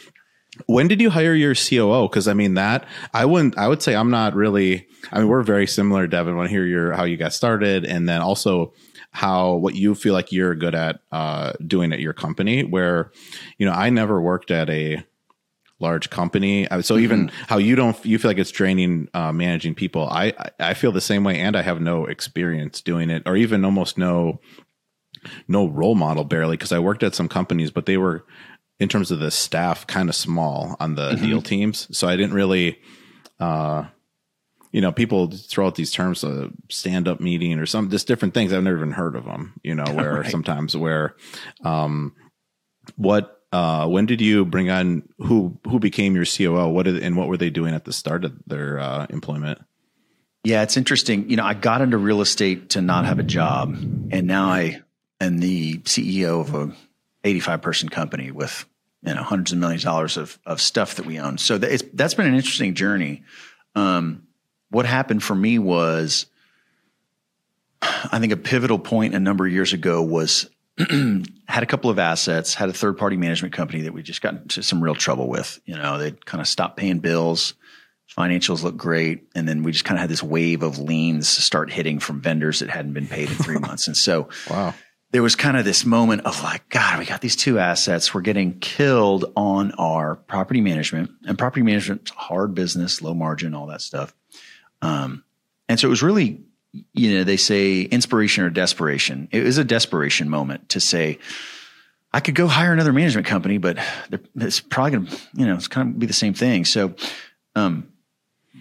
when 0.66 0.88
did 0.88 1.02
you 1.02 1.10
hire 1.10 1.34
your 1.34 1.56
COO? 1.56 2.08
Because 2.08 2.28
I 2.28 2.34
mean 2.34 2.56
that 2.56 2.86
I 3.14 3.26
wouldn't. 3.26 3.58
I 3.58 3.68
would 3.68 3.82
say 3.82 3.96
I'm 3.96 4.12
not 4.12 4.36
really. 4.36 4.88
I 5.12 5.20
mean, 5.20 5.28
we're 5.28 5.44
very 5.44 5.68
similar, 5.68 6.08
Devin. 6.08 6.34
I 6.34 6.38
want 6.38 6.50
to 6.50 6.54
hear 6.54 6.66
your 6.66 6.94
how 6.94 7.04
you 7.04 7.18
got 7.18 7.34
started, 7.34 7.86
and 7.86 8.08
then 8.08 8.22
also 8.22 8.74
how 9.12 9.54
what 9.54 9.76
you 9.76 9.96
feel 9.96 10.14
like 10.14 10.32
you're 10.32 10.56
good 10.56 10.76
at 10.76 11.00
uh, 11.12 11.54
doing 11.66 11.92
at 11.94 12.00
your 12.00 12.14
company. 12.14 12.64
Where 12.64 13.12
you 13.58 13.66
know, 13.66 13.74
I 13.74 13.90
never 13.90 14.22
worked 14.22 14.52
at 14.52 14.70
a 14.70 15.04
large 15.80 16.10
company, 16.10 16.66
so 16.66 16.78
mm-hmm. 16.78 17.04
even 17.04 17.32
how 17.48 17.58
you 17.58 17.76
don't 17.76 18.04
you 18.06 18.20
feel 18.20 18.30
like 18.30 18.38
it's 18.38 18.52
draining 18.52 19.10
uh, 19.14 19.32
managing 19.32 19.76
people. 19.76 20.08
I 20.08 20.34
I 20.60 20.76
feel 20.76 20.92
the 20.92 21.02
same 21.02 21.24
way, 21.24 21.40
and 21.40 21.56
I 21.56 21.62
have 21.64 21.82
no 21.82 22.06
experience 22.06 22.82
doing 22.82 23.10
it, 23.10 23.24
or 23.26 23.36
even 23.36 23.66
almost 23.66 23.98
no 23.98 24.40
no 25.48 25.68
role 25.68 25.96
model 25.96 26.24
barely 26.24 26.58
because 26.58 26.72
I 26.72 26.80
worked 26.80 27.04
at 27.04 27.16
some 27.16 27.30
companies, 27.30 27.72
but 27.72 27.86
they 27.86 27.98
were 27.98 28.26
in 28.80 28.90
terms 28.90 29.12
of 29.12 29.20
the 29.20 29.32
staff 29.32 29.88
kind 29.88 30.10
of 30.10 30.16
small 30.16 30.76
on 30.80 30.96
the 30.96 31.12
mm-hmm. 31.12 31.26
deal 31.26 31.42
teams. 31.42 31.96
So 31.96 32.08
I 32.08 32.16
didn't 32.16 32.34
really, 32.34 32.80
uh, 33.40 33.86
you 34.72 34.82
know, 34.82 34.92
people 34.92 35.30
throw 35.30 35.68
out 35.68 35.76
these 35.76 35.92
terms, 35.92 36.24
a 36.24 36.50
stand 36.70 37.08
up 37.08 37.20
meeting 37.20 37.60
or 37.60 37.66
some 37.66 37.90
just 37.90 38.08
different 38.08 38.34
things. 38.34 38.52
I've 38.52 38.64
never 38.64 38.78
even 38.78 38.92
heard 38.92 39.16
of 39.16 39.26
them, 39.26 39.60
you 39.64 39.76
know, 39.76 39.86
where 39.94 40.22
right. 40.22 40.32
sometimes 40.32 40.76
where, 40.76 41.16
um, 41.64 42.16
what, 42.96 43.40
uh, 43.52 43.88
when 43.88 44.08
did 44.08 44.20
you 44.20 44.46
bring 44.46 44.72
on 44.72 45.08
who, 45.20 45.60
who 45.66 45.80
became 45.80 46.16
your 46.16 46.26
COO? 46.26 46.70
What 46.70 46.84
did, 46.84 47.02
and 47.04 47.16
what 47.16 47.28
were 47.28 47.38
they 47.38 47.52
doing 47.52 47.76
at 47.76 47.86
the 47.86 47.94
start 47.94 48.26
of 48.26 48.34
their, 48.48 48.80
uh, 48.80 49.06
employment? 49.10 49.60
Yeah, 50.44 50.64
it's 50.64 50.76
interesting. 50.76 51.30
You 51.30 51.38
know, 51.38 51.46
I 51.46 51.54
got 51.54 51.82
into 51.82 51.98
real 51.98 52.20
estate 52.20 52.72
to 52.72 52.82
not 52.82 53.06
have 53.06 53.20
a 53.20 53.24
job 53.24 53.76
and 54.12 54.28
now 54.28 54.48
I 54.48 54.82
am 55.22 55.38
the 55.38 55.78
CEO 55.80 56.42
of 56.42 56.54
a 56.54 56.76
85 57.24 57.62
person 57.62 57.90
company 57.90 58.32
with 58.32 58.66
you 59.04 59.14
know 59.14 59.24
hundreds 59.24 59.52
of 59.52 59.58
millions 59.58 59.84
of 59.84 59.86
dollars 59.86 60.18
of 60.18 60.40
of 60.46 60.62
stuff 60.62 60.96
that 60.96 61.06
we 61.06 61.20
own. 61.20 61.38
So 61.38 61.58
that 61.58 61.72
it's, 61.72 61.84
that's 61.94 62.14
been 62.14 62.28
an 62.28 62.36
interesting 62.36 62.74
journey. 62.74 63.24
Um, 63.76 64.28
what 64.70 64.86
happened 64.86 65.24
for 65.24 65.36
me 65.36 65.60
was, 65.60 66.26
I 67.82 68.20
think 68.20 68.34
a 68.34 68.38
pivotal 68.38 68.80
point 68.80 69.14
a 69.14 69.20
number 69.20 69.46
of 69.46 69.54
years 69.54 69.74
ago 69.74 70.02
was 70.02 70.50
had 71.48 71.62
a 71.62 71.68
couple 71.68 71.90
of 71.90 72.00
assets, 72.00 72.56
had 72.56 72.70
a 72.70 72.74
third 72.74 72.98
party 72.98 73.18
management 73.18 73.54
company 73.54 73.84
that 73.84 73.94
we 73.94 74.02
just 74.02 74.22
got 74.22 74.34
into 74.34 74.64
some 74.64 74.84
real 74.84 74.96
trouble 74.96 75.28
with. 75.28 75.60
You 75.66 75.76
know, 75.76 75.98
they 76.00 76.12
kind 76.12 76.42
of 76.42 76.48
stopped 76.48 76.78
paying 76.78 77.00
bills, 77.00 77.54
financials 78.18 78.64
looked 78.64 78.78
great, 78.78 79.28
and 79.36 79.48
then 79.48 79.62
we 79.62 79.72
just 79.72 79.86
kind 79.86 79.98
of 79.98 80.02
had 80.02 80.10
this 80.10 80.24
wave 80.24 80.64
of 80.64 80.80
liens 80.80 81.30
start 81.30 81.72
hitting 81.72 82.00
from 82.00 82.22
vendors 82.22 82.60
that 82.60 82.70
hadn't 82.70 82.94
been 82.94 83.08
paid 83.08 83.30
in 83.30 83.36
three 83.36 83.58
months. 83.60 83.88
And 83.88 83.96
so, 83.96 84.30
Wow. 84.50 84.74
There 85.14 85.22
was 85.22 85.36
kind 85.36 85.56
of 85.56 85.64
this 85.64 85.86
moment 85.86 86.26
of 86.26 86.42
like, 86.42 86.68
God, 86.70 86.98
we 86.98 87.06
got 87.06 87.22
these 87.22 87.36
two 87.36 87.60
assets. 87.60 88.16
We're 88.16 88.22
getting 88.22 88.60
killed 88.60 89.32
on 89.38 89.72
our 89.74 90.16
property 90.16 90.60
management, 90.60 91.12
and 91.28 91.38
property 91.38 91.62
management's 91.62 92.10
hard 92.10 92.56
business, 92.56 93.00
low 93.00 93.14
margin, 93.14 93.54
all 93.54 93.68
that 93.68 93.82
stuff. 93.82 94.12
Um, 94.82 95.24
and 95.70 95.80
so 95.80 95.88
it 95.88 95.92
was 95.92 96.02
really, 96.02 96.42
you 96.94 97.14
know, 97.14 97.24
they 97.24 97.38
say 97.38 97.82
inspiration 97.82 98.44
or 98.44 98.50
desperation. 98.50 99.30
It 99.32 99.44
was 99.44 99.60
a 99.60 99.64
desperation 99.64 100.30
moment 100.30 100.70
to 100.70 100.80
say, 100.80 101.20
I 102.12 102.20
could 102.20 102.34
go 102.34 102.48
hire 102.48 102.74
another 102.74 102.92
management 102.92 103.28
company, 103.28 103.60
but 103.60 103.78
it's 104.36 104.62
probably 104.62 104.92
going 104.92 105.06
to, 105.06 105.18
you 105.36 105.46
know, 105.46 105.54
it's 105.54 105.68
kind 105.68 105.90
of 105.94 106.00
be 106.00 106.08
the 106.08 106.14
same 106.14 106.34
thing. 106.34 106.66
So, 106.66 106.96
um, 107.56 107.88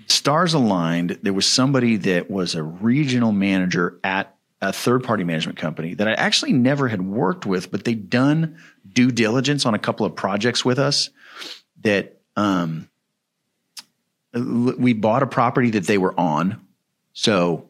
stars 0.07 0.53
aligned. 0.53 1.18
There 1.22 1.32
was 1.32 1.46
somebody 1.46 1.96
that 1.96 2.30
was 2.30 2.55
a 2.55 2.62
regional 2.62 3.32
manager 3.32 3.98
at 4.05 4.36
a 4.62 4.72
third 4.72 5.02
party 5.02 5.24
management 5.24 5.58
company 5.58 5.94
that 5.94 6.06
I 6.06 6.12
actually 6.12 6.52
never 6.52 6.86
had 6.86 7.02
worked 7.02 7.44
with, 7.44 7.72
but 7.72 7.84
they'd 7.84 8.08
done 8.08 8.58
due 8.88 9.10
diligence 9.10 9.66
on 9.66 9.74
a 9.74 9.78
couple 9.78 10.06
of 10.06 10.14
projects 10.14 10.64
with 10.64 10.78
us 10.78 11.10
that 11.82 12.20
um, 12.36 12.88
we 14.32 14.92
bought 14.92 15.24
a 15.24 15.26
property 15.26 15.70
that 15.70 15.86
they 15.88 15.98
were 15.98 16.18
on. 16.18 16.64
So 17.12 17.68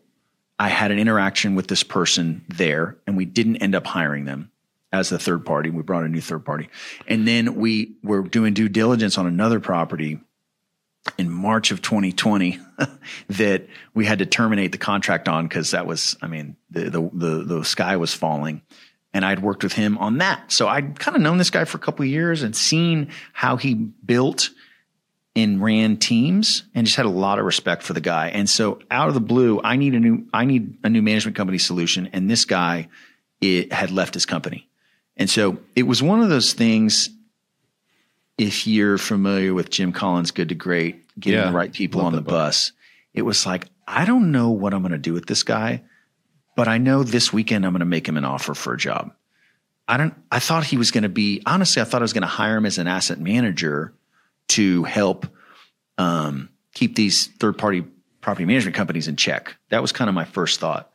I 0.58 0.68
had 0.68 0.90
an 0.90 0.98
interaction 0.98 1.54
with 1.54 1.66
this 1.66 1.82
person 1.82 2.44
there, 2.48 2.98
and 3.06 3.16
we 3.16 3.24
didn't 3.24 3.56
end 3.56 3.74
up 3.74 3.86
hiring 3.86 4.26
them 4.26 4.50
as 4.92 5.08
the 5.08 5.18
third 5.18 5.46
party. 5.46 5.70
We 5.70 5.82
brought 5.82 6.04
a 6.04 6.08
new 6.08 6.20
third 6.20 6.44
party. 6.44 6.68
And 7.08 7.26
then 7.26 7.54
we 7.54 7.96
were 8.02 8.20
doing 8.20 8.52
due 8.52 8.68
diligence 8.68 9.16
on 9.16 9.26
another 9.26 9.60
property 9.60 10.20
in 11.18 11.30
March 11.30 11.70
of 11.70 11.82
2020 11.82 12.58
that 13.28 13.66
we 13.94 14.06
had 14.06 14.20
to 14.20 14.26
terminate 14.26 14.72
the 14.72 14.78
contract 14.78 15.28
on 15.28 15.46
because 15.46 15.72
that 15.72 15.86
was, 15.86 16.16
I 16.22 16.26
mean, 16.28 16.56
the, 16.70 16.90
the 16.90 17.10
the 17.12 17.44
the 17.44 17.64
sky 17.64 17.96
was 17.96 18.14
falling, 18.14 18.62
and 19.12 19.24
I'd 19.24 19.40
worked 19.40 19.62
with 19.62 19.72
him 19.72 19.98
on 19.98 20.18
that. 20.18 20.52
So 20.52 20.68
I'd 20.68 20.98
kind 20.98 21.16
of 21.16 21.22
known 21.22 21.38
this 21.38 21.50
guy 21.50 21.64
for 21.64 21.76
a 21.76 21.80
couple 21.80 22.04
of 22.04 22.08
years 22.08 22.42
and 22.42 22.54
seen 22.54 23.08
how 23.32 23.56
he 23.56 23.74
built 23.74 24.50
and 25.34 25.62
ran 25.62 25.96
teams, 25.96 26.64
and 26.74 26.86
just 26.86 26.96
had 26.96 27.06
a 27.06 27.10
lot 27.10 27.38
of 27.38 27.46
respect 27.46 27.82
for 27.82 27.94
the 27.94 28.00
guy. 28.00 28.28
And 28.28 28.48
so 28.48 28.80
out 28.90 29.08
of 29.08 29.14
the 29.14 29.20
blue, 29.20 29.60
I 29.64 29.76
need 29.76 29.94
a 29.94 30.00
new 30.00 30.26
I 30.32 30.44
need 30.44 30.78
a 30.84 30.88
new 30.88 31.02
management 31.02 31.36
company 31.36 31.58
solution, 31.58 32.10
and 32.12 32.30
this 32.30 32.44
guy 32.44 32.88
it 33.40 33.72
had 33.72 33.90
left 33.90 34.14
his 34.14 34.26
company, 34.26 34.68
and 35.16 35.28
so 35.28 35.58
it 35.74 35.82
was 35.82 36.02
one 36.02 36.22
of 36.22 36.28
those 36.28 36.52
things 36.52 37.10
if 38.38 38.66
you're 38.66 38.98
familiar 38.98 39.54
with 39.54 39.70
Jim 39.70 39.92
Collins' 39.92 40.30
Good 40.30 40.48
to 40.50 40.54
Great, 40.54 41.08
getting 41.18 41.38
Yeah, 41.40 41.46
the 41.50 41.56
right 41.56 41.72
people 41.72 42.00
on 42.00 42.12
the 42.12 42.20
book. 42.22 42.30
bus, 42.32 42.72
it 43.14 43.22
was 43.22 43.44
like, 43.46 43.66
I 43.86 44.04
don't 44.04 44.32
know 44.32 44.50
what 44.50 44.72
I'm 44.74 44.82
going 44.82 44.92
to 44.92 44.98
do 44.98 45.12
with 45.12 45.26
this 45.26 45.42
guy, 45.42 45.82
but 46.56 46.68
I 46.68 46.78
know 46.78 47.02
this 47.02 47.32
weekend 47.32 47.66
I'm 47.66 47.72
going 47.72 47.80
to 47.80 47.86
make 47.86 48.08
him 48.08 48.16
an 48.16 48.24
offer 48.24 48.54
for 48.54 48.74
a 48.74 48.78
job. 48.78 49.12
I 49.88 49.96
don't, 49.96 50.14
I 50.30 50.38
thought 50.38 50.64
he 50.64 50.76
was 50.76 50.90
going 50.90 51.02
to 51.02 51.08
be, 51.08 51.42
honestly, 51.44 51.82
I 51.82 51.84
thought 51.84 52.00
I 52.00 52.04
was 52.04 52.12
going 52.12 52.22
to 52.22 52.28
hire 52.28 52.56
him 52.56 52.66
as 52.66 52.78
an 52.78 52.86
asset 52.86 53.20
manager 53.20 53.92
to 54.48 54.84
help 54.84 55.26
um, 55.98 56.48
keep 56.74 56.94
these 56.96 57.26
third 57.26 57.58
party 57.58 57.84
property 58.20 58.44
management 58.44 58.76
companies 58.76 59.08
in 59.08 59.16
check. 59.16 59.56
That 59.70 59.82
was 59.82 59.92
kind 59.92 60.08
of 60.08 60.14
my 60.14 60.24
first 60.24 60.60
thought. 60.60 60.90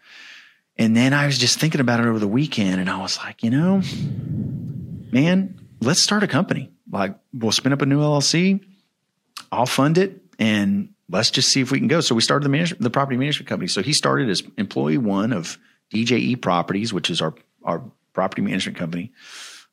And 0.78 0.96
then 0.96 1.14
I 1.14 1.26
was 1.26 1.38
just 1.38 1.60
thinking 1.60 1.82
about 1.82 2.00
it 2.00 2.06
over 2.06 2.20
the 2.20 2.28
weekend 2.28 2.80
and 2.80 2.90
I 2.90 3.02
was 3.02 3.18
like, 3.18 3.44
you 3.44 3.50
know, 3.50 3.82
man, 5.12 5.60
let's 5.82 6.00
start 6.00 6.24
a 6.24 6.28
company. 6.28 6.72
Like 6.92 7.16
we'll 7.34 7.52
spin 7.52 7.74
up 7.74 7.82
a 7.82 7.86
new 7.86 8.00
LLC. 8.00 8.64
I'll 9.52 9.66
fund 9.66 9.98
it 9.98 10.22
and 10.40 10.90
let's 11.10 11.32
just 11.32 11.50
see 11.50 11.62
if 11.62 11.72
we 11.72 11.80
can 11.80 11.88
go. 11.88 12.02
So 12.02 12.16
we 12.16 12.22
started 12.22 12.46
the 12.46 12.50
management, 12.50 12.82
the 12.82 12.90
property 12.90 13.18
management 13.18 13.48
company. 13.48 13.68
So 13.68 13.82
he 13.82 13.94
started 13.94 14.30
as 14.30 14.44
employee 14.58 14.98
one 14.98 15.34
of 15.34 15.58
DJE 15.94 16.42
Properties, 16.42 16.94
which 16.94 17.10
is 17.10 17.22
our, 17.22 17.34
our 17.64 17.84
property 18.14 18.42
management 18.42 18.78
company. 18.78 19.12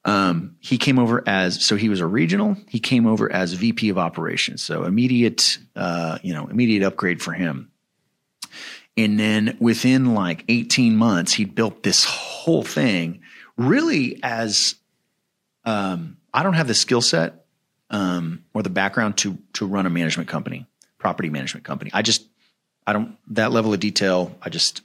Um, 0.05 0.57
he 0.61 0.77
came 0.77 0.99
over 0.99 1.23
as, 1.27 1.65
so 1.65 1.77
he 1.77 1.89
was 1.89 2.01
a 2.01 2.07
regional. 2.07 2.57
He 2.69 2.79
came 2.79 3.07
over 3.07 3.33
as 3.33 3.55
VP 3.55 3.89
of 3.89 3.99
operations. 3.99 4.63
So 4.63 4.85
immediate, 4.85 5.59
uh, 5.75 6.19
you 6.23 6.35
know, 6.35 6.47
immediate 6.47 6.83
upgrade 6.83 7.23
for 7.23 7.33
him. 7.33 7.71
And 8.97 9.19
then 9.19 9.57
within 9.61 10.15
like 10.15 10.45
18 10.49 10.97
months, 10.97 11.33
he 11.33 11.47
built 11.47 11.83
this 11.83 12.05
whole 12.05 12.63
thing 12.63 13.23
really 13.57 14.21
as 14.23 14.77
um, 15.65 16.19
I 16.33 16.43
don't 16.43 16.55
have 16.55 16.69
the 16.69 16.75
skill 16.75 17.01
set 17.01 17.47
um, 17.91 18.45
or 18.53 18.63
the 18.63 18.71
background 18.71 19.17
to 19.19 19.39
to 19.55 19.67
run 19.67 19.87
a 19.87 19.91
management 19.91 20.29
company, 20.29 20.67
property 20.99 21.31
management 21.31 21.65
company. 21.65 21.91
I 21.95 22.03
just 22.03 22.27
I 22.87 22.93
don't 22.93 23.17
that 23.29 23.53
level 23.53 23.73
of 23.73 23.81
detail. 23.81 24.37
I 24.43 24.49
just 24.51 24.83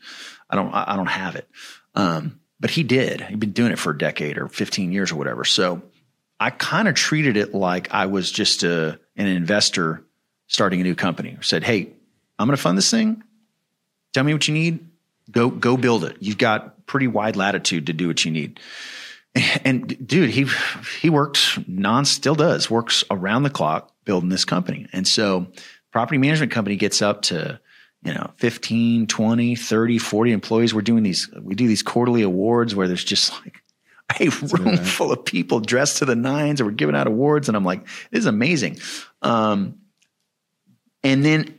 I 0.49 0.55
don't 0.55 0.71
I 0.73 0.95
don't 0.95 1.07
have 1.07 1.35
it. 1.35 1.49
Um, 1.95 2.39
but 2.59 2.69
he 2.69 2.83
did. 2.83 3.21
He'd 3.21 3.39
been 3.39 3.51
doing 3.51 3.71
it 3.71 3.79
for 3.79 3.91
a 3.91 3.97
decade 3.97 4.37
or 4.37 4.47
15 4.47 4.91
years 4.91 5.11
or 5.11 5.15
whatever. 5.15 5.45
So 5.45 5.81
I 6.39 6.49
kind 6.49 6.87
of 6.87 6.95
treated 6.95 7.37
it 7.37 7.53
like 7.53 7.93
I 7.93 8.07
was 8.07 8.31
just 8.31 8.63
a, 8.63 8.99
an 9.15 9.27
investor 9.27 10.03
starting 10.47 10.81
a 10.81 10.83
new 10.83 10.95
company. 10.95 11.37
Said, 11.41 11.63
"Hey, 11.63 11.93
I'm 12.37 12.47
going 12.47 12.55
to 12.55 12.61
fund 12.61 12.77
this 12.77 12.91
thing. 12.91 13.23
Tell 14.13 14.23
me 14.23 14.33
what 14.33 14.47
you 14.47 14.53
need. 14.53 14.87
Go 15.31 15.49
go 15.49 15.77
build 15.77 16.03
it. 16.03 16.17
You've 16.19 16.37
got 16.37 16.85
pretty 16.85 17.07
wide 17.07 17.35
latitude 17.35 17.87
to 17.87 17.93
do 17.93 18.07
what 18.07 18.23
you 18.23 18.31
need." 18.31 18.59
And 19.63 20.07
dude, 20.07 20.31
he 20.31 20.47
he 20.99 21.09
works 21.09 21.59
non 21.67 22.05
still 22.05 22.35
does 22.35 22.69
works 22.69 23.03
around 23.11 23.43
the 23.43 23.49
clock 23.49 23.91
building 24.03 24.29
this 24.29 24.45
company. 24.45 24.87
And 24.91 25.07
so 25.07 25.47
property 25.91 26.17
management 26.17 26.51
company 26.51 26.75
gets 26.75 27.01
up 27.01 27.21
to 27.23 27.59
you 28.03 28.13
know 28.13 28.31
15 28.37 29.07
20 29.07 29.55
30 29.55 29.97
40 29.99 30.31
employees. 30.31 30.73
We're 30.73 30.81
doing 30.81 31.03
these 31.03 31.29
we 31.41 31.53
do 31.53 31.67
these 31.67 31.83
quarterly 31.83 32.23
awards 32.23 32.73
where 32.73 32.87
there's 32.87 33.03
just 33.03 33.31
like 33.43 33.61
a 34.19 34.29
room 34.29 34.77
full 34.77 35.11
of 35.11 35.25
people 35.25 35.59
dressed 35.59 35.97
to 35.97 36.05
the 36.05 36.15
nines 36.15 36.59
and 36.59 36.67
we're 36.67 36.75
giving 36.75 36.95
out 36.95 37.07
awards. 37.07 37.47
And 37.47 37.55
i'm 37.55 37.65
like 37.65 37.85
this 38.09 38.21
is 38.21 38.25
amazing. 38.25 38.79
Um, 39.21 39.75
and 41.03 41.23
then 41.23 41.58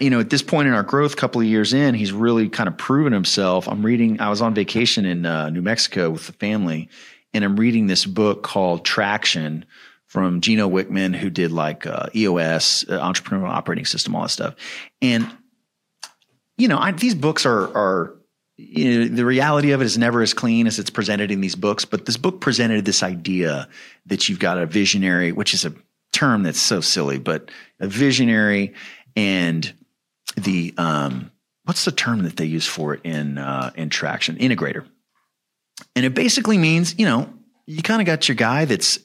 you 0.00 0.10
know 0.10 0.20
at 0.20 0.30
this 0.30 0.42
point 0.42 0.68
in 0.68 0.74
our 0.74 0.82
growth 0.82 1.16
couple 1.16 1.40
of 1.40 1.46
years 1.46 1.72
in 1.72 1.94
he's 1.94 2.12
really 2.12 2.48
kind 2.48 2.68
of 2.68 2.76
proven 2.76 3.12
himself. 3.12 3.68
I'm 3.68 3.84
reading 3.84 4.20
i 4.20 4.30
was 4.30 4.40
on 4.40 4.54
vacation 4.54 5.04
in 5.04 5.26
uh, 5.26 5.50
new 5.50 5.62
mexico 5.62 6.10
with 6.10 6.26
the 6.26 6.32
family 6.32 6.88
and 7.32 7.44
i'm 7.44 7.56
reading 7.56 7.86
this 7.86 8.06
book 8.06 8.42
called 8.42 8.84
traction 8.84 9.64
from 10.06 10.40
gino 10.40 10.68
wickman 10.68 11.14
who 11.14 11.28
did 11.28 11.50
like 11.50 11.86
uh, 11.86 12.06
eos 12.14 12.84
uh, 12.88 13.00
entrepreneurial 13.00 13.48
operating 13.48 13.84
system 13.84 14.14
all 14.14 14.22
that 14.22 14.28
stuff. 14.28 14.54
And 15.02 15.28
you 16.56 16.68
know 16.68 16.78
I, 16.78 16.92
these 16.92 17.14
books 17.14 17.44
are 17.44 17.64
are 17.76 18.14
you 18.56 19.00
know, 19.00 19.16
the 19.16 19.24
reality 19.24 19.72
of 19.72 19.82
it 19.82 19.84
is 19.84 19.98
never 19.98 20.22
as 20.22 20.32
clean 20.32 20.68
as 20.68 20.78
it's 20.78 20.90
presented 20.90 21.32
in 21.32 21.40
these 21.40 21.56
books 21.56 21.84
but 21.84 22.06
this 22.06 22.16
book 22.16 22.40
presented 22.40 22.84
this 22.84 23.02
idea 23.02 23.68
that 24.06 24.28
you've 24.28 24.38
got 24.38 24.58
a 24.58 24.66
visionary 24.66 25.32
which 25.32 25.52
is 25.52 25.64
a 25.64 25.74
term 26.12 26.44
that's 26.44 26.60
so 26.60 26.80
silly 26.80 27.18
but 27.18 27.50
a 27.80 27.88
visionary 27.88 28.72
and 29.16 29.72
the 30.36 30.74
um 30.76 31.30
what's 31.64 31.84
the 31.84 31.92
term 31.92 32.22
that 32.24 32.36
they 32.36 32.44
use 32.44 32.66
for 32.66 32.94
it 32.94 33.00
in 33.04 33.38
uh 33.38 33.70
in 33.74 33.90
traction? 33.90 34.36
Integrator. 34.36 34.86
And 35.96 36.04
it 36.04 36.14
basically 36.14 36.58
means 36.58 36.98
you 36.98 37.06
know 37.06 37.32
you 37.66 37.82
kind 37.82 38.00
of 38.00 38.06
got 38.06 38.28
your 38.28 38.36
guy 38.36 38.64
that's 38.64 38.98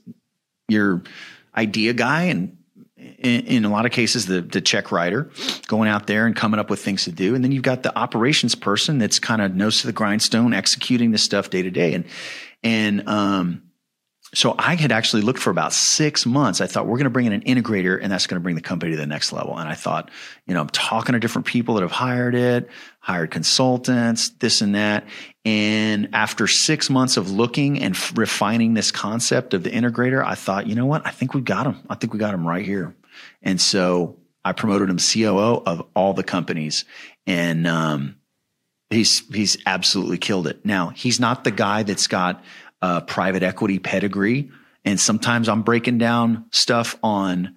your 0.67 1.01
idea 1.55 1.93
guy 1.93 2.23
and 2.23 2.57
in, 2.97 3.45
in 3.45 3.65
a 3.65 3.69
lot 3.69 3.85
of 3.85 3.91
cases 3.91 4.25
the 4.25 4.41
the 4.41 4.61
check 4.61 4.91
writer 4.91 5.31
going 5.67 5.89
out 5.89 6.07
there 6.07 6.25
and 6.25 6.35
coming 6.35 6.59
up 6.59 6.69
with 6.69 6.81
things 6.81 7.05
to 7.05 7.11
do. 7.11 7.35
And 7.35 7.43
then 7.43 7.51
you've 7.51 7.63
got 7.63 7.83
the 7.83 7.97
operations 7.97 8.55
person 8.55 8.97
that's 8.97 9.19
kind 9.19 9.41
of 9.41 9.55
nose 9.55 9.81
to 9.81 9.87
the 9.87 9.93
grindstone 9.93 10.53
executing 10.53 11.11
this 11.11 11.23
stuff 11.23 11.49
day 11.49 11.61
to 11.61 11.71
day. 11.71 11.93
And 11.93 12.05
and 12.63 13.07
um 13.07 13.68
so 14.33 14.53
I 14.59 14.75
had 14.75 14.91
actually 14.91 15.23
looked 15.23 15.39
for 15.39 15.49
about 15.49 15.73
six 15.73 16.25
months. 16.25 16.61
I 16.61 16.67
thought 16.67 16.85
we're 16.85 16.97
going 16.97 17.05
to 17.05 17.09
bring 17.09 17.25
in 17.25 17.33
an 17.33 17.41
integrator 17.41 17.99
and 17.99 18.11
that's 18.11 18.27
going 18.27 18.39
to 18.39 18.43
bring 18.43 18.55
the 18.55 18.61
company 18.61 18.91
to 18.91 18.97
the 18.97 19.07
next 19.07 19.33
level. 19.33 19.57
And 19.57 19.67
I 19.67 19.73
thought, 19.73 20.11
you 20.45 20.53
know, 20.53 20.61
I'm 20.61 20.69
talking 20.69 21.13
to 21.13 21.19
different 21.19 21.47
people 21.47 21.75
that 21.75 21.81
have 21.81 21.91
hired 21.91 22.35
it, 22.35 22.69
hired 22.99 23.31
consultants, 23.31 24.29
this 24.39 24.61
and 24.61 24.75
that. 24.75 25.05
And 25.45 26.09
after 26.13 26.45
six 26.45 26.91
months 26.91 27.17
of 27.17 27.31
looking 27.31 27.81
and 27.81 27.95
f- 27.95 28.13
refining 28.15 28.75
this 28.75 28.91
concept 28.91 29.55
of 29.55 29.63
the 29.63 29.71
integrator, 29.71 30.23
I 30.23 30.35
thought, 30.35 30.67
you 30.67 30.75
know 30.75 30.85
what? 30.85 31.07
I 31.07 31.09
think 31.09 31.33
we 31.33 31.41
got 31.41 31.65
him. 31.65 31.79
I 31.89 31.95
think 31.95 32.13
we 32.13 32.19
got 32.19 32.33
him 32.33 32.47
right 32.47 32.65
here. 32.65 32.95
And 33.41 33.59
so 33.59 34.19
I 34.45 34.51
promoted 34.51 34.89
him 34.89 34.97
COO 34.97 35.63
of 35.65 35.87
all 35.95 36.13
the 36.13 36.23
companies. 36.23 36.85
And, 37.25 37.65
um, 37.65 38.17
he's, 38.91 39.27
he's 39.33 39.57
absolutely 39.65 40.19
killed 40.19 40.45
it. 40.45 40.63
Now 40.65 40.89
he's 40.89 41.19
not 41.19 41.43
the 41.43 41.51
guy 41.51 41.81
that's 41.81 42.07
got, 42.07 42.43
uh, 42.81 43.01
private 43.01 43.43
equity 43.43 43.79
pedigree 43.79 44.51
And 44.85 44.99
sometimes 44.99 45.49
I'm 45.49 45.63
breaking 45.63 45.97
down 45.97 46.45
stuff 46.51 46.97
on, 47.03 47.55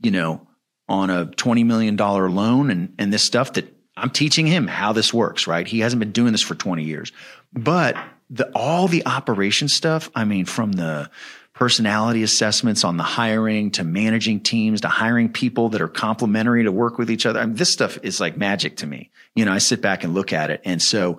you 0.00 0.10
know, 0.10 0.46
on 0.88 1.10
a 1.10 1.26
$20 1.26 1.64
million 1.64 1.96
loan 1.96 2.70
and, 2.70 2.94
and 2.98 3.12
this 3.12 3.22
stuff 3.22 3.54
that 3.54 3.72
I'm 3.96 4.10
teaching 4.10 4.46
him 4.46 4.66
how 4.66 4.92
this 4.92 5.14
works, 5.14 5.46
right? 5.46 5.66
He 5.66 5.80
hasn't 5.80 6.00
been 6.00 6.12
doing 6.12 6.32
this 6.32 6.42
for 6.42 6.54
20 6.54 6.84
years. 6.84 7.12
But 7.52 7.96
the 8.30 8.50
all 8.54 8.88
the 8.88 9.06
operation 9.06 9.68
stuff, 9.68 10.10
I 10.14 10.24
mean, 10.24 10.44
from 10.44 10.72
the 10.72 11.10
personality 11.54 12.24
assessments 12.24 12.82
on 12.82 12.96
the 12.96 13.04
hiring 13.04 13.70
to 13.70 13.84
managing 13.84 14.40
teams 14.40 14.80
to 14.80 14.88
hiring 14.88 15.32
people 15.32 15.68
that 15.70 15.80
are 15.80 15.88
complementary 15.88 16.64
to 16.64 16.72
work 16.72 16.98
with 16.98 17.10
each 17.10 17.26
other. 17.26 17.38
I 17.38 17.46
mean, 17.46 17.54
this 17.54 17.72
stuff 17.72 17.96
is 18.02 18.20
like 18.20 18.36
magic 18.36 18.78
to 18.78 18.86
me. 18.86 19.10
You 19.36 19.44
know, 19.44 19.52
I 19.52 19.58
sit 19.58 19.80
back 19.80 20.02
and 20.02 20.14
look 20.14 20.32
at 20.32 20.50
it. 20.50 20.60
And 20.64 20.82
so 20.82 21.18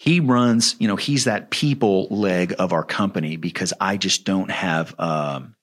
he 0.00 0.18
runs, 0.18 0.76
you 0.78 0.88
know, 0.88 0.96
he's 0.96 1.24
that 1.24 1.50
people 1.50 2.06
leg 2.08 2.54
of 2.58 2.72
our 2.72 2.84
company 2.84 3.36
because 3.36 3.74
I 3.78 3.98
just 3.98 4.24
don't 4.24 4.50
have, 4.50 4.98
um, 4.98 5.54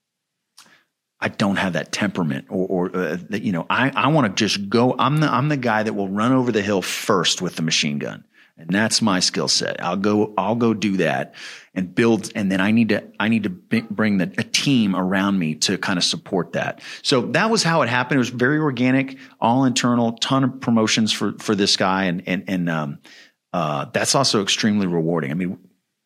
I 1.19 1.29
don't 1.29 1.55
have 1.55 1.73
that 1.73 1.91
temperament 1.91 2.45
or, 2.51 2.67
or 2.67 2.95
uh, 2.95 3.17
that, 3.31 3.41
you 3.41 3.51
know, 3.51 3.65
I, 3.67 3.89
I 3.89 4.09
want 4.09 4.27
to 4.27 4.47
just 4.47 4.69
go. 4.69 4.95
I'm 4.99 5.21
the, 5.21 5.27
I'm 5.27 5.49
the 5.49 5.57
guy 5.57 5.81
that 5.81 5.93
will 5.93 6.07
run 6.07 6.33
over 6.33 6.51
the 6.51 6.61
hill 6.61 6.83
first 6.83 7.41
with 7.41 7.55
the 7.55 7.63
machine 7.63 7.97
gun. 7.97 8.25
And 8.59 8.69
that's 8.69 9.01
my 9.01 9.21
skill 9.21 9.47
set. 9.47 9.83
I'll 9.83 9.97
go, 9.97 10.35
I'll 10.37 10.55
go 10.55 10.75
do 10.75 10.97
that 10.97 11.33
and 11.73 11.95
build. 11.95 12.31
And 12.35 12.51
then 12.51 12.61
I 12.61 12.69
need 12.69 12.89
to, 12.89 13.03
I 13.19 13.29
need 13.29 13.43
to 13.43 13.49
bring 13.49 14.19
the, 14.19 14.31
a 14.37 14.43
team 14.43 14.95
around 14.95 15.39
me 15.39 15.55
to 15.55 15.79
kind 15.79 15.97
of 15.97 16.03
support 16.03 16.53
that. 16.53 16.81
So 17.01 17.21
that 17.31 17.49
was 17.49 17.63
how 17.63 17.81
it 17.81 17.89
happened. 17.89 18.17
It 18.17 18.19
was 18.19 18.29
very 18.29 18.59
organic, 18.59 19.17
all 19.41 19.65
internal, 19.65 20.13
ton 20.13 20.43
of 20.43 20.61
promotions 20.61 21.11
for, 21.11 21.33
for 21.39 21.55
this 21.55 21.75
guy. 21.75 22.03
And, 22.03 22.21
and, 22.27 22.43
and, 22.47 22.69
um, 22.69 22.99
uh, 23.57 23.85
that's 23.91 24.13
also 24.13 24.43
extremely 24.43 24.85
rewarding. 24.85 25.31
I 25.31 25.33
mean, 25.33 25.57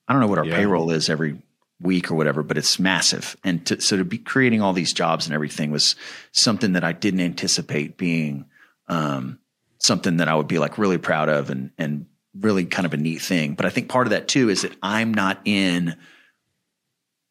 I 0.08 0.14
don't 0.14 0.22
know 0.22 0.28
what 0.28 0.38
our 0.38 0.46
yeah. 0.46 0.56
payroll 0.56 0.90
is 0.90 1.10
every 1.10 1.42
week 1.82 2.10
or 2.10 2.16
whatever, 2.16 2.44
but 2.44 2.58
it's 2.58 2.80
massive. 2.80 3.36
And 3.44 3.66
to, 3.66 3.82
so 3.82 3.98
to 3.98 4.06
be 4.06 4.20
creating 4.20 4.62
all 4.62 4.72
these 4.72 4.94
jobs 4.94 5.26
and 5.26 5.36
everything 5.36 5.70
was 5.70 5.98
something 6.32 6.74
that 6.74 6.86
I 6.86 6.94
didn't 6.94 7.20
anticipate 7.20 7.98
being, 7.98 8.46
um, 8.88 9.38
something 9.80 10.18
that 10.18 10.30
I 10.30 10.36
would 10.36 10.48
be 10.48 10.60
like 10.60 10.78
really 10.78 10.98
proud 10.98 11.28
of 11.28 11.50
and, 11.50 11.72
and 11.78 12.06
really 12.40 12.64
kind 12.64 12.86
of 12.86 12.94
a 12.94 12.98
neat 12.98 13.22
thing. 13.22 13.56
But 13.56 13.66
I 13.66 13.70
think 13.70 13.90
part 13.90 14.08
of 14.08 14.12
that 14.12 14.30
too 14.30 14.48
is 14.48 14.62
that 14.62 14.72
I'm 14.82 15.14
not 15.14 15.42
in 15.44 15.98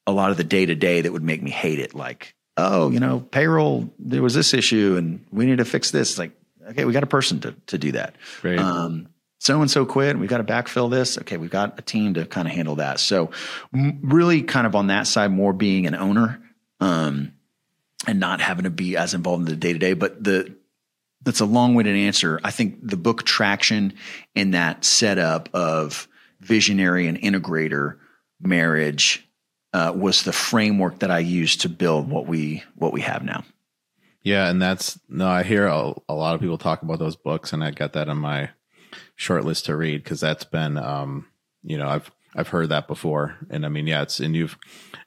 a 0.07 0.13
lot 0.13 0.33
of 0.33 0.37
the 0.37 0.45
day 0.45 0.67
to 0.67 0.75
day 0.75 1.01
that 1.01 1.13
would 1.13 1.23
make 1.23 1.43
me 1.43 1.51
hate 1.51 1.79
it. 1.79 1.95
Like, 1.95 2.35
oh, 2.59 2.91
you 2.91 3.01
know, 3.01 3.21
payroll, 3.21 3.91
there 3.99 4.23
was 4.23 4.35
this 4.35 4.53
issue 4.53 4.97
and 4.99 5.25
we 5.33 5.47
need 5.47 5.59
to 5.59 5.65
fix 5.65 5.91
this. 5.91 6.19
Like, 6.19 6.33
okay, 6.69 6.85
we 6.85 6.93
got 6.93 7.05
a 7.05 7.07
person 7.07 7.41
to, 7.41 7.55
to 7.69 7.79
do 7.79 7.93
that. 7.93 8.17
Right. 8.43 8.59
Um, 8.59 9.09
so 9.41 9.63
and 9.63 9.71
so 9.71 9.87
quit. 9.87 10.19
We've 10.19 10.29
got 10.29 10.37
to 10.37 10.45
backfill 10.45 10.91
this. 10.91 11.17
Okay, 11.19 11.39
we've 11.39 11.51
got 11.51 11.79
a 11.79 11.83
team 11.83 12.15
to 12.15 12.27
kind 12.27 12.47
of 12.47 12.53
handle 12.53 12.77
that. 12.77 13.01
So, 13.01 13.31
really, 13.73 14.43
kind 14.43 14.67
of 14.67 14.77
on 14.77 14.89
that 14.89 15.07
side, 15.07 15.33
more 15.33 15.55
being 15.55 15.87
an 15.87 15.95
owner, 15.95 16.41
um, 16.79 17.33
and 18.07 18.21
not 18.21 18.43
having 18.43 18.65
to 18.65 18.71
be 18.71 18.99
as 18.99 19.15
involved 19.15 19.41
in 19.41 19.47
the 19.47 19.57
day 19.57 19.73
to 19.73 19.79
day. 19.79 19.95
But 19.95 20.23
the 20.23 20.55
that's 21.23 21.41
a 21.41 21.47
long 21.47 21.75
winded 21.75 21.97
answer. 21.97 22.39
I 22.45 22.51
think 22.51 22.87
the 22.87 22.99
book 22.99 23.25
traction 23.25 23.95
in 24.35 24.51
that 24.51 24.85
setup 24.85 25.49
of 25.55 26.07
visionary 26.41 27.07
and 27.07 27.19
integrator 27.19 27.97
marriage 28.43 29.27
uh, 29.73 29.93
was 29.97 30.23
the 30.23 30.33
framework 30.33 30.99
that 30.99 31.11
I 31.11 31.21
used 31.21 31.63
to 31.63 31.71
build 31.71 32.11
what 32.11 32.27
we 32.27 32.63
what 32.75 32.93
we 32.93 33.01
have 33.01 33.25
now. 33.25 33.45
Yeah, 34.23 34.51
and 34.51 34.61
that's 34.61 35.01
no. 35.09 35.27
I 35.27 35.45
hear 35.45 35.67
a, 35.67 35.95
a 36.11 36.15
lot 36.15 36.35
of 36.35 36.43
people 36.43 36.59
talk 36.59 36.83
about 36.83 36.99
those 36.99 37.17
books, 37.17 37.55
and 37.55 37.65
I 37.65 37.71
got 37.71 37.95
that 37.95 38.11
on 38.11 38.19
my 38.19 38.51
short 39.17 39.45
list 39.45 39.67
to 39.67 39.77
read 39.77 40.03
because 40.03 40.21
that's 40.21 40.45
been, 40.45 40.77
um, 40.77 41.27
you 41.63 41.77
know, 41.77 41.89
I've 41.89 42.11
I've 42.35 42.49
heard 42.49 42.69
that 42.69 42.87
before, 42.87 43.37
and 43.51 43.67
I 43.67 43.69
mean, 43.69 43.87
yeah, 43.87 44.03
it's 44.03 44.21
and 44.21 44.37
you've, 44.37 44.57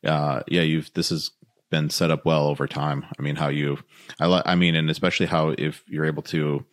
uh, 0.04 0.42
yeah, 0.48 0.62
you've 0.62 0.94
this 0.94 1.10
has 1.10 1.32
been 1.70 1.90
set 1.90 2.12
up 2.12 2.26
well 2.26 2.48
over 2.48 2.68
time. 2.68 3.06
I 3.18 3.22
mean, 3.22 3.36
how 3.36 3.48
you, 3.48 3.80
I, 4.20 4.28
li- 4.28 4.44
I 4.46 4.56
mean, 4.56 4.76
and 4.76 4.90
especially 4.90 5.26
how 5.26 5.56
if 5.58 5.84
you're 5.88 6.06
able 6.06 6.22
to 6.24 6.66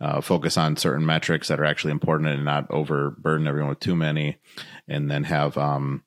uh, 0.00 0.20
focus 0.20 0.56
on 0.56 0.76
certain 0.76 1.06
metrics 1.06 1.48
that 1.48 1.60
are 1.60 1.64
actually 1.64 1.92
important 1.92 2.30
and 2.30 2.44
not 2.44 2.66
overburden 2.70 3.46
everyone 3.46 3.68
with 3.68 3.80
too 3.80 3.94
many, 3.94 4.38
and 4.88 5.10
then 5.10 5.24
have, 5.24 5.56
um, 5.58 6.02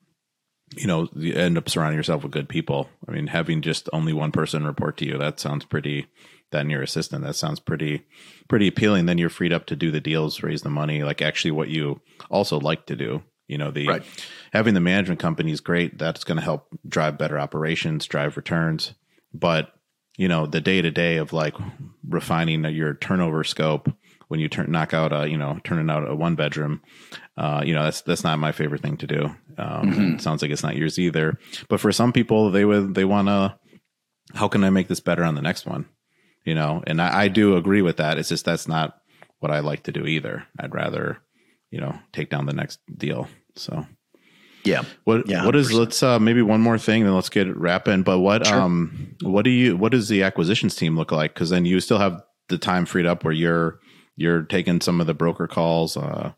you 0.76 0.88
know, 0.88 1.08
you 1.16 1.34
end 1.34 1.58
up 1.58 1.70
surrounding 1.70 1.97
yourself 1.97 2.24
with 2.24 2.32
good 2.32 2.49
people. 2.49 2.89
I 3.08 3.12
mean, 3.12 3.28
having 3.28 3.62
just 3.62 3.88
only 3.93 4.12
one 4.12 4.32
person 4.32 4.66
report 4.66 4.97
to 4.97 5.06
you 5.06 5.18
that 5.20 5.39
sounds 5.39 5.66
pretty. 5.66 6.08
Then 6.54 6.70
your 6.70 6.82
assistant 6.82 7.26
that 7.26 7.36
sounds 7.36 7.60
pretty 7.60 8.06
pretty 8.47 8.68
appealing. 8.68 9.06
Then 9.06 9.18
you're 9.18 9.30
freed 9.30 9.51
up 9.51 9.66
to 9.66 9.76
do 9.76 9.91
the 9.91 9.99
deals, 9.99 10.41
raise 10.41 10.62
the 10.62 10.70
money, 10.70 11.04
like 11.04 11.22
actually 11.22 11.51
what 11.51 11.68
you 11.68 11.99
also 12.30 12.60
like 12.60 12.86
to 12.86 12.95
do. 12.95 13.24
You 13.47 13.58
know, 13.58 13.72
the 13.72 13.88
right. 13.88 14.26
having 14.54 14.74
the 14.74 14.80
management 14.80 15.20
company 15.20 15.51
is 15.51 15.60
great. 15.60 15.97
That's 15.97 16.24
going 16.24 16.38
to 16.38 16.43
help 16.43 16.68
drive 16.88 17.18
better 17.18 17.38
operations, 17.38 18.06
drive 18.06 18.38
returns. 18.38 18.93
But 19.34 19.74
you 20.18 20.28
know, 20.28 20.45
the 20.45 20.62
day 20.62 20.82
to 20.82 20.91
day 20.91 21.18
of 21.18 21.34
like 21.34 21.56
refining 22.08 22.64
your 22.66 22.93
turnover 22.93 23.43
scope 23.43 23.89
when 24.28 24.39
you 24.39 24.47
turn 24.47 24.72
knock 24.72 24.93
out 24.93 25.12
a 25.12 25.30
you 25.30 25.38
know 25.38 25.60
turning 25.64 25.89
out 25.89 26.10
a 26.10 26.16
one 26.16 26.36
bedroom, 26.36 26.82
uh, 27.38 27.62
you 27.66 27.74
know 27.74 27.84
that's 27.84 28.01
that's 28.01 28.24
not 28.24 28.39
my 28.39 28.51
favorite 28.51 28.82
thing 28.82 28.97
to 28.97 29.08
do. 29.08 29.26
Um, 29.58 29.91
mm-hmm. 29.91 30.18
Sounds 30.20 30.41
like 30.41 30.51
it's 30.51 30.64
not 30.64 30.76
yours 30.76 30.97
either. 30.97 31.38
But 31.68 31.80
for 31.80 31.91
some 31.91 32.14
people, 32.14 32.51
they 32.51 32.66
would 32.66 32.95
they 32.95 33.06
want 33.06 33.28
to. 33.28 33.58
How 34.34 34.47
can 34.47 34.64
I 34.64 34.70
make 34.70 34.88
this 34.88 35.01
better 35.01 35.24
on 35.24 35.36
the 35.36 35.41
next 35.41 35.66
one? 35.66 35.86
You 36.45 36.55
know, 36.55 36.83
and 36.85 37.01
I, 37.01 37.23
I 37.23 37.27
do 37.29 37.55
agree 37.55 37.81
with 37.81 37.97
that. 37.97 38.17
It's 38.17 38.29
just 38.29 38.45
that's 38.45 38.67
not 38.67 38.97
what 39.39 39.51
I 39.51 39.59
like 39.59 39.83
to 39.83 39.91
do 39.91 40.05
either. 40.05 40.45
I'd 40.59 40.73
rather 40.73 41.19
you 41.73 41.81
know, 41.81 41.97
take 42.11 42.29
down 42.29 42.45
the 42.45 42.53
next 42.53 42.79
deal. 42.95 43.27
So 43.55 43.87
yeah. 44.63 44.83
What 45.05 45.27
yeah, 45.27 45.43
what 45.43 45.55
is 45.55 45.73
let's 45.73 46.03
uh 46.03 46.19
maybe 46.19 46.43
one 46.43 46.61
more 46.61 46.77
thing 46.77 47.03
then 47.03 47.15
let's 47.15 47.29
get 47.29 47.47
it 47.47 47.57
wrapping. 47.57 48.03
But 48.03 48.19
what 48.19 48.45
sure. 48.45 48.61
um 48.61 49.15
what 49.23 49.43
do 49.43 49.49
you 49.49 49.75
what 49.75 49.91
does 49.91 50.07
the 50.07 50.21
acquisitions 50.21 50.75
team 50.75 50.95
look 50.95 51.11
like? 51.11 51.33
Because 51.33 51.49
then 51.49 51.65
you 51.65 51.79
still 51.79 51.97
have 51.97 52.21
the 52.47 52.59
time 52.59 52.85
freed 52.85 53.07
up 53.07 53.23
where 53.23 53.33
you're 53.33 53.79
you're 54.15 54.43
taking 54.43 54.81
some 54.81 55.01
of 55.01 55.07
the 55.07 55.15
broker 55.15 55.47
calls. 55.47 55.97
Uh 55.97 56.33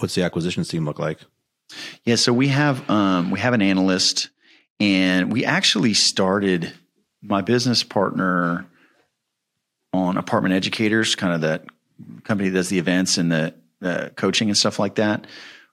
what's 0.00 0.14
the 0.14 0.22
acquisitions 0.22 0.68
team 0.68 0.84
look 0.84 0.98
like? 0.98 1.20
Yeah, 2.04 2.16
so 2.16 2.34
we 2.34 2.48
have 2.48 2.88
um 2.90 3.30
we 3.30 3.40
have 3.40 3.54
an 3.54 3.62
analyst 3.62 4.28
and 4.80 5.32
we 5.32 5.46
actually 5.46 5.94
started 5.94 6.74
my 7.22 7.40
business 7.40 7.82
partner 7.82 8.66
on 9.92 10.16
apartment 10.16 10.54
educators, 10.54 11.14
kind 11.14 11.34
of 11.34 11.42
that 11.42 11.66
company 12.24 12.48
that 12.48 12.58
does 12.58 12.68
the 12.68 12.78
events 12.78 13.18
and 13.18 13.30
the 13.30 13.54
uh, 13.82 14.08
coaching 14.16 14.48
and 14.48 14.56
stuff 14.56 14.78
like 14.78 14.96
that, 14.96 15.26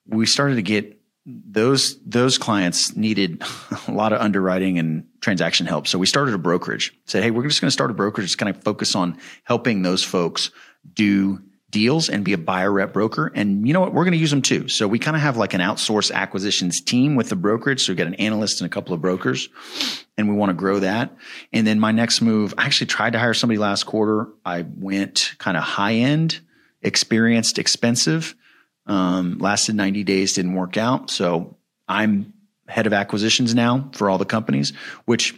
we 0.07 0.25
started 0.25 0.55
to 0.55 0.61
get 0.61 0.99
those 1.25 1.99
those 2.03 2.37
clients 2.37 2.95
needed 2.95 3.43
a 3.87 3.91
lot 3.91 4.13
of 4.13 4.21
underwriting 4.21 4.79
and 4.79 5.05
transaction 5.21 5.67
help. 5.67 5.87
So 5.87 5.99
we 5.99 6.07
started 6.07 6.33
a 6.33 6.39
brokerage. 6.39 6.93
Said, 7.05 7.23
hey, 7.23 7.31
we're 7.31 7.43
just 7.43 7.61
going 7.61 7.67
to 7.67 7.71
start 7.71 7.91
a 7.91 7.93
brokerage. 7.93 8.27
Just 8.27 8.37
kind 8.37 8.49
of 8.55 8.63
focus 8.63 8.95
on 8.95 9.17
helping 9.43 9.81
those 9.81 10.03
folks 10.03 10.49
do 10.93 11.41
deals 11.69 12.09
and 12.09 12.25
be 12.25 12.33
a 12.33 12.37
buyer 12.37 12.71
rep 12.71 12.93
broker. 12.93 13.31
And 13.33 13.67
you 13.67 13.73
know 13.73 13.79
what? 13.79 13.93
We're 13.93 14.03
going 14.03 14.13
to 14.13 14.19
use 14.19 14.31
them 14.31 14.41
too. 14.41 14.67
So 14.67 14.87
we 14.87 14.99
kind 14.99 15.15
of 15.15 15.21
have 15.21 15.37
like 15.37 15.53
an 15.53 15.61
outsource 15.61 16.11
acquisitions 16.11 16.81
team 16.81 17.15
with 17.15 17.29
the 17.29 17.35
brokerage. 17.35 17.85
So 17.85 17.91
we 17.91 17.97
got 17.97 18.07
an 18.07 18.15
analyst 18.15 18.61
and 18.61 18.65
a 18.65 18.73
couple 18.73 18.93
of 18.93 19.01
brokers 19.01 19.49
and 20.17 20.27
we 20.27 20.35
want 20.35 20.49
to 20.49 20.55
grow 20.55 20.79
that. 20.79 21.15
And 21.53 21.67
then 21.67 21.79
my 21.79 21.91
next 21.91 22.21
move, 22.21 22.53
I 22.57 22.65
actually 22.65 22.87
tried 22.87 23.13
to 23.13 23.19
hire 23.19 23.33
somebody 23.33 23.59
last 23.59 23.83
quarter. 23.83 24.29
I 24.43 24.65
went 24.77 25.33
kind 25.37 25.57
of 25.57 25.63
high 25.63 25.95
end 25.95 26.39
experienced, 26.81 27.59
expensive. 27.59 28.35
Um, 28.85 29.37
lasted 29.37 29.75
90 29.75 30.03
days, 30.03 30.33
didn't 30.33 30.55
work 30.55 30.75
out. 30.75 31.11
So 31.11 31.57
I'm 31.87 32.33
head 32.67 32.87
of 32.87 32.93
acquisitions 32.93 33.53
now 33.53 33.91
for 33.93 34.09
all 34.09 34.17
the 34.17 34.25
companies, 34.25 34.73
which 35.05 35.35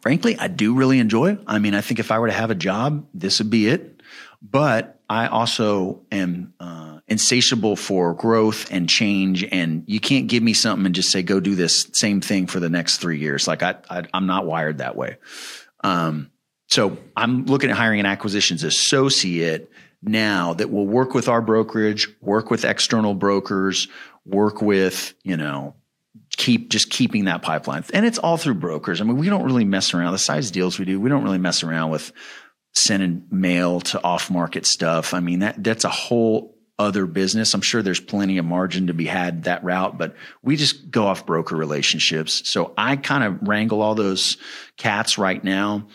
frankly, 0.00 0.36
I 0.38 0.48
do 0.48 0.74
really 0.74 0.98
enjoy. 0.98 1.38
I 1.46 1.58
mean, 1.58 1.74
I 1.74 1.80
think 1.80 2.00
if 2.00 2.10
I 2.10 2.18
were 2.18 2.26
to 2.26 2.32
have 2.32 2.50
a 2.50 2.54
job, 2.54 3.06
this 3.14 3.38
would 3.38 3.50
be 3.50 3.68
it. 3.68 4.00
But 4.42 4.93
I 5.08 5.26
also 5.26 6.02
am 6.10 6.54
uh, 6.58 6.98
insatiable 7.06 7.76
for 7.76 8.14
growth 8.14 8.70
and 8.70 8.88
change. 8.88 9.44
And 9.44 9.84
you 9.86 10.00
can't 10.00 10.26
give 10.26 10.42
me 10.42 10.54
something 10.54 10.86
and 10.86 10.94
just 10.94 11.10
say, 11.10 11.22
go 11.22 11.40
do 11.40 11.54
this 11.54 11.88
same 11.92 12.20
thing 12.20 12.46
for 12.46 12.60
the 12.60 12.70
next 12.70 12.98
three 12.98 13.18
years. 13.18 13.46
Like 13.46 13.62
I, 13.62 13.76
I 13.90 14.04
am 14.14 14.26
not 14.26 14.46
wired 14.46 14.78
that 14.78 14.96
way. 14.96 15.18
Um, 15.82 16.30
so 16.68 16.96
I'm 17.16 17.44
looking 17.44 17.70
at 17.70 17.76
hiring 17.76 18.00
an 18.00 18.06
acquisitions 18.06 18.64
associate 18.64 19.70
now 20.02 20.54
that 20.54 20.70
will 20.70 20.86
work 20.86 21.14
with 21.14 21.28
our 21.28 21.40
brokerage, 21.40 22.08
work 22.20 22.50
with 22.50 22.64
external 22.64 23.14
brokers, 23.14 23.88
work 24.24 24.62
with, 24.62 25.14
you 25.22 25.36
know, 25.36 25.74
keep 26.36 26.70
just 26.70 26.90
keeping 26.90 27.26
that 27.26 27.42
pipeline. 27.42 27.84
And 27.92 28.04
it's 28.04 28.18
all 28.18 28.36
through 28.36 28.54
brokers. 28.54 29.00
I 29.00 29.04
mean, 29.04 29.18
we 29.18 29.28
don't 29.28 29.44
really 29.44 29.64
mess 29.64 29.94
around. 29.94 30.12
The 30.12 30.18
size 30.18 30.50
deals 30.50 30.78
we 30.78 30.84
do, 30.84 30.98
we 31.00 31.10
don't 31.10 31.24
really 31.24 31.38
mess 31.38 31.62
around 31.62 31.90
with 31.90 32.12
sending 32.74 33.26
mail 33.30 33.80
to 33.80 34.02
off 34.02 34.30
market 34.30 34.66
stuff. 34.66 35.14
I 35.14 35.20
mean, 35.20 35.40
that 35.40 35.62
that's 35.62 35.84
a 35.84 35.90
whole 35.90 36.54
other 36.78 37.06
business. 37.06 37.54
I'm 37.54 37.60
sure 37.60 37.82
there's 37.82 38.00
plenty 38.00 38.38
of 38.38 38.44
margin 38.44 38.88
to 38.88 38.94
be 38.94 39.06
had 39.06 39.44
that 39.44 39.62
route, 39.62 39.96
but 39.96 40.16
we 40.42 40.56
just 40.56 40.90
go 40.90 41.06
off 41.06 41.24
broker 41.24 41.56
relationships. 41.56 42.48
So 42.48 42.74
I 42.76 42.96
kind 42.96 43.22
of 43.22 43.46
wrangle 43.46 43.80
all 43.80 43.94
those 43.94 44.38
cats 44.76 45.16
right 45.16 45.42
now. 45.42 45.86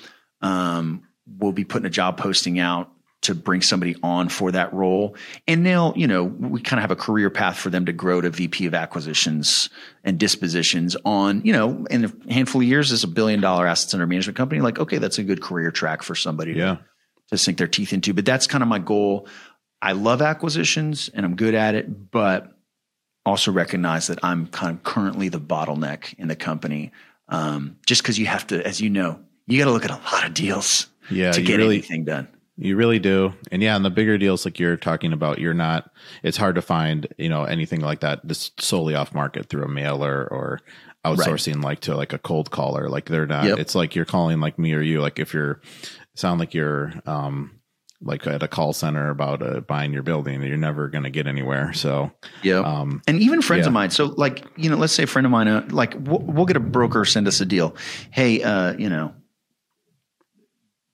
Um, 0.42 1.04
we'll 1.28 1.52
be 1.52 1.66
putting 1.66 1.86
a 1.86 1.92
job 1.92 2.18
posting 2.18 2.60
out 2.60 2.92
to 3.22 3.36
bring 3.36 3.62
somebody 3.62 3.96
on 4.02 4.30
for 4.30 4.52
that 4.52 4.74
role. 4.74 5.16
And 5.48 5.66
they'll, 5.66 5.94
you 5.98 6.08
know, 6.08 6.24
we 6.24 6.62
kind 6.62 6.80
of 6.80 6.84
have 6.84 6.92
a 6.92 6.96
career 6.96 7.30
path 7.30 7.58
for 7.58 7.70
them 7.70 7.86
to 7.88 7.92
grow 7.94 8.22
to 8.22 8.30
VP 8.30 8.66
of 8.66 8.74
acquisitions 8.74 9.70
and 10.06 10.18
dispositions 10.18 10.96
on, 11.04 11.42
you 11.44 11.52
know, 11.52 11.86
in 11.90 12.06
a 12.06 12.34
handful 12.34 12.62
of 12.62 12.68
years 12.68 12.92
as 12.94 13.04
a 13.04 13.08
billion 13.08 13.42
dollar 13.42 13.68
assets 13.68 13.94
under 13.94 14.08
management 14.08 14.38
company. 14.38 14.62
Like, 14.62 14.80
okay, 14.80 15.00
that's 15.00 15.18
a 15.18 15.24
good 15.24 15.42
career 15.42 15.70
track 15.70 16.02
for 16.02 16.16
somebody 16.16 16.54
Yeah. 16.54 16.76
to, 16.76 16.80
to 17.32 17.38
sink 17.38 17.58
their 17.58 17.68
teeth 17.68 17.92
into. 17.92 18.14
But 18.14 18.26
that's 18.26 18.48
kind 18.48 18.62
of 18.62 18.70
my 18.70 18.80
goal. 18.80 19.28
I 19.82 19.92
love 19.92 20.22
acquisitions 20.22 21.10
and 21.14 21.26
I'm 21.26 21.36
good 21.36 21.56
at 21.56 21.76
it, 21.76 22.12
but 22.12 22.58
also 23.26 23.52
recognize 23.52 24.08
that 24.08 24.20
I'm 24.24 24.48
kind 24.48 24.76
of 24.78 24.84
currently 24.84 25.28
the 25.28 25.42
bottleneck 25.42 26.14
in 26.18 26.30
the 26.30 26.36
company. 26.38 26.92
Um, 27.28 27.78
just 27.86 28.02
because 28.02 28.18
you 28.18 28.26
have 28.28 28.48
to, 28.48 28.66
as 28.66 28.80
you 28.82 28.90
know, 28.90 29.20
you 29.46 29.60
got 29.60 29.66
to 29.66 29.72
look 29.72 29.86
at 29.86 29.92
a 29.92 30.02
lot 30.16 30.26
of 30.26 30.34
deals 30.34 30.88
Yeah, 31.12 31.32
to 31.34 31.42
get 31.42 31.58
really- 31.58 31.76
anything 31.78 32.06
done. 32.06 32.30
You 32.62 32.76
really 32.76 33.00
do. 33.00 33.34
And 33.52 33.62
yeah, 33.64 33.74
on 33.76 33.84
the 33.84 33.90
bigger 33.90 34.18
deals 34.18 34.44
like 34.44 34.60
you're 34.60 34.76
talking 34.76 35.14
about, 35.14 35.40
you're 35.40 35.54
not 35.54 35.90
it's 36.24 36.36
hard 36.38 36.56
to 36.56 36.62
find, 36.62 37.08
you 37.18 37.30
know, 37.30 37.46
anything 37.46 37.80
like 37.80 38.02
that 38.02 38.26
just 38.28 38.62
solely 38.62 38.96
off 38.96 39.14
market 39.16 39.48
through 39.48 39.64
a 39.64 39.70
mailer 39.70 40.28
or 40.30 40.60
outsourcing 41.06 41.64
like 41.64 41.80
to 41.82 41.96
like 41.96 42.12
a 42.12 42.18
cold 42.20 42.52
caller. 42.52 42.90
Like 42.90 43.06
they're 43.06 43.26
not 43.26 43.46
Yep. 43.46 43.60
it's 43.60 43.76
like 43.76 43.96
you're 43.96 44.04
calling 44.04 44.42
like 44.42 44.60
me 44.60 44.74
or 44.74 44.82
you. 44.82 45.00
Like 45.02 45.20
if 45.20 45.34
you're 45.34 45.62
sound 46.16 46.42
like 46.42 46.54
you're 46.54 46.92
um 47.06 47.52
like 48.02 48.26
at 48.28 48.44
a 48.44 48.48
call 48.48 48.72
center 48.74 49.10
about 49.10 49.42
uh, 49.42 49.60
buying 49.62 49.92
your 49.94 50.04
building, 50.04 50.42
you're 50.44 50.56
never 50.58 50.88
going 50.88 51.04
to 51.04 51.10
get 51.10 51.28
anywhere. 51.28 51.74
So, 51.74 52.12
Yeah. 52.44 52.60
um, 52.60 53.02
and 53.08 53.20
even 53.20 53.42
friends 53.42 53.64
yeah. 53.64 53.68
of 53.68 53.74
mine. 53.74 53.90
So, 53.90 54.06
like, 54.06 54.46
you 54.56 54.70
know, 54.70 54.78
let's 54.78 54.94
say 54.94 55.04
a 55.04 55.08
friend 55.08 55.26
of 55.26 55.32
mine, 55.32 55.50
uh, 55.50 55.68
like, 55.70 55.96
we'll, 56.00 56.20
we'll 56.20 56.46
get 56.46 56.56
a 56.56 56.62
broker 56.62 57.04
send 57.04 57.28
us 57.28 57.42
a 57.42 57.46
deal. 57.46 57.76
Hey, 58.12 58.42
uh, 58.42 58.72
you 58.78 58.88
know, 58.88 59.14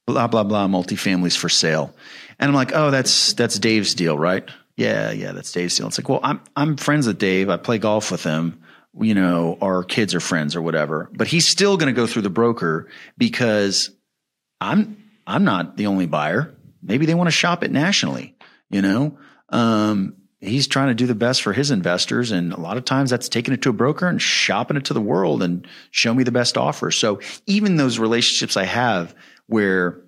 blah 0.08 0.28
blah 0.28 0.44
blah, 0.44 0.68
multifamilies 0.68 1.38
for 1.38 1.50
sale, 1.50 1.94
and 2.40 2.50
I'm 2.50 2.56
like, 2.56 2.72
oh, 2.74 2.92
that's 2.92 3.34
that's 3.34 3.60
Dave's 3.60 3.94
deal, 3.94 4.18
right? 4.18 4.50
Yeah, 4.78 5.12
yeah, 5.12 5.32
that's 5.32 5.52
Dave's 5.52 5.78
deal. 5.78 5.88
It's 5.88 5.98
like, 5.98 6.10
well, 6.10 6.20
I'm 6.24 6.42
I'm 6.56 6.78
friends 6.78 7.08
with 7.08 7.18
Dave. 7.18 7.50
I 7.50 7.58
play 7.58 7.78
golf 7.78 8.12
with 8.12 8.24
him. 8.24 8.62
You 9.00 9.14
know, 9.14 9.58
our 9.62 9.84
kids 9.84 10.16
are 10.16 10.20
friends 10.20 10.56
or 10.56 10.62
whatever. 10.62 11.10
But 11.14 11.28
he's 11.28 11.48
still 11.48 11.78
going 11.78 11.94
to 11.94 12.00
go 12.00 12.08
through 12.08 12.22
the 12.22 12.30
broker 12.30 12.88
because 13.18 13.90
I'm 14.62 14.98
I'm 15.28 15.44
not 15.44 15.78
the 15.78 15.88
only 15.88 16.06
buyer. 16.06 16.54
Maybe 16.82 17.06
they 17.06 17.16
want 17.16 17.28
to 17.28 17.32
shop 17.32 17.64
it 17.64 17.72
nationally. 17.72 18.36
You 18.70 18.82
know, 18.82 19.18
um, 19.50 20.16
he's 20.40 20.68
trying 20.68 20.90
to 20.90 20.94
do 20.94 21.08
the 21.08 21.16
best 21.16 21.42
for 21.42 21.54
his 21.54 21.72
investors, 21.72 22.32
and 22.32 22.54
a 22.54 22.60
lot 22.60 22.78
of 22.78 22.86
times 22.86 23.10
that's 23.10 23.30
taking 23.30 23.54
it 23.54 23.62
to 23.64 23.70
a 23.70 23.74
broker 23.74 24.08
and 24.08 24.22
shopping 24.22 24.78
it 24.78 24.86
to 24.86 24.94
the 24.94 25.02
world 25.02 25.42
and 25.42 25.68
show 25.92 26.14
me 26.14 26.24
the 26.24 26.32
best 26.32 26.58
offer. 26.58 26.92
So 26.92 27.20
even 27.46 27.78
those 27.78 28.00
relationships 28.00 28.58
I 28.58 28.66
have 28.66 29.16
where 29.48 30.00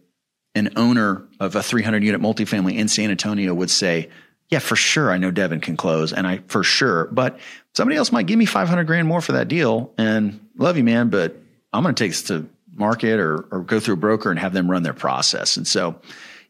an 0.55 0.73
owner 0.75 1.23
of 1.39 1.55
a 1.55 1.61
300 1.63 2.03
unit 2.03 2.21
multifamily 2.21 2.77
in 2.77 2.87
San 2.87 3.11
Antonio 3.11 3.53
would 3.53 3.69
say, 3.69 4.09
"Yeah, 4.49 4.59
for 4.59 4.75
sure, 4.75 5.11
I 5.11 5.17
know 5.17 5.31
Devin 5.31 5.61
can 5.61 5.77
close, 5.77 6.11
and 6.13 6.25
I 6.25 6.39
for 6.47 6.63
sure, 6.63 7.05
but 7.11 7.39
somebody 7.75 7.97
else 7.97 8.11
might 8.11 8.25
give 8.25 8.39
me 8.39 8.45
500 8.45 8.85
grand 8.85 9.07
more 9.07 9.21
for 9.21 9.33
that 9.33 9.47
deal, 9.47 9.93
and 9.97 10.39
love 10.57 10.77
you, 10.77 10.83
man, 10.83 11.09
but 11.09 11.35
I'm 11.71 11.83
going 11.83 11.93
to 11.93 12.03
take 12.03 12.11
this 12.11 12.23
to 12.23 12.49
market 12.75 13.19
or 13.19 13.45
or 13.51 13.61
go 13.61 13.79
through 13.79 13.95
a 13.95 13.97
broker 13.97 14.31
and 14.31 14.39
have 14.39 14.53
them 14.53 14.69
run 14.69 14.83
their 14.83 14.93
process." 14.93 15.57
And 15.57 15.67
so, 15.67 15.99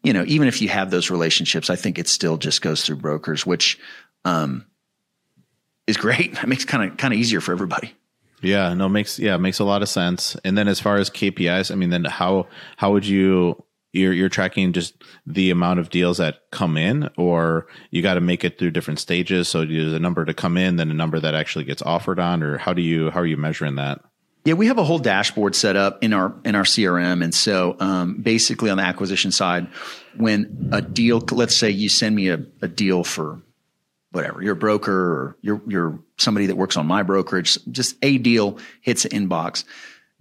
you 0.04 0.14
know, 0.14 0.24
even 0.26 0.48
if 0.48 0.62
you 0.62 0.70
have 0.70 0.90
those 0.90 1.12
relationships, 1.12 1.70
I 1.70 1.76
think 1.76 2.00
it 2.00 2.08
still 2.08 2.38
just 2.38 2.62
goes 2.62 2.84
through 2.84 2.98
brokers, 2.98 3.46
which 3.46 3.78
um, 4.24 4.66
is 5.86 5.98
great. 5.98 6.38
It 6.44 6.48
makes 6.48 6.66
kind 6.66 6.90
of 6.90 6.98
kind 6.98 7.14
of 7.14 7.20
easier 7.20 7.42
for 7.42 7.52
everybody. 7.52 7.94
Yeah, 8.42 8.74
no, 8.74 8.88
makes 8.88 9.18
yeah 9.20 9.38
makes 9.38 9.60
a 9.60 9.64
lot 9.64 9.82
of 9.82 9.90
sense. 9.90 10.36
And 10.44 10.58
then 10.58 10.68
as 10.68 10.80
far 10.80 10.98
as 10.98 11.10
KPIs, 11.10 11.72
I 11.72 11.76
mean, 11.76 11.90
then 11.90 12.06
how 12.06 12.48
how 12.78 12.92
would 12.92 13.06
you 13.06 13.64
you're 13.94 14.14
you're 14.14 14.30
tracking 14.30 14.74
just 14.74 15.04
the 15.26 15.50
amount 15.50 15.80
of 15.80 15.90
deals 15.90 16.18
that 16.18 16.42
come 16.52 16.78
in, 16.78 17.10
or 17.18 17.68
you 17.90 18.02
got 18.02 18.16
to 18.16 18.22
make 18.22 18.44
it 18.44 18.60
through 18.60 18.72
different 18.72 19.00
stages? 19.00 19.48
So 19.48 19.66
there's 19.66 19.94
a 19.94 20.00
number 20.00 20.24
to 20.24 20.34
come 20.34 20.58
in, 20.58 20.76
then 20.76 20.92
a 20.92 20.96
number 20.96 21.20
that 21.20 21.34
actually 21.34 21.66
gets 21.66 21.82
offered 21.82 22.20
on, 22.20 22.44
or 22.44 22.58
how 22.58 22.74
do 22.74 22.82
you 22.82 23.10
how 23.10 23.22
are 23.22 23.26
you 23.26 23.38
measuring 23.38 23.76
that? 23.76 24.02
Yeah, 24.46 24.54
we 24.54 24.68
have 24.68 24.78
a 24.78 24.84
whole 24.84 25.00
dashboard 25.00 25.56
set 25.56 25.76
up 25.76 26.04
in 26.04 26.14
our 26.14 26.34
in 26.46 26.56
our 26.56 26.64
CRM, 26.64 27.24
and 27.24 27.34
so 27.34 27.76
um, 27.80 28.22
basically 28.22 28.70
on 28.70 28.78
the 28.78 28.84
acquisition 28.84 29.32
side, 29.32 29.68
when 30.16 30.70
a 30.72 30.82
deal, 30.82 31.20
let's 31.32 31.56
say 31.56 31.70
you 31.70 31.90
send 31.90 32.16
me 32.16 32.30
a, 32.30 32.46
a 32.62 32.68
deal 32.68 33.04
for 33.04 33.42
whatever, 34.12 34.42
you're 34.42 34.54
a 34.54 34.56
broker 34.56 34.94
or 34.94 35.38
you're 35.42 35.62
you're 35.68 36.00
somebody 36.18 36.48
that 36.48 36.56
works 36.56 36.78
on 36.78 36.88
my 36.88 37.04
brokerage, 37.04 37.58
just 37.72 37.96
a 38.02 38.18
deal 38.18 38.60
hits 38.82 39.04
the 39.04 39.10
inbox, 39.10 39.64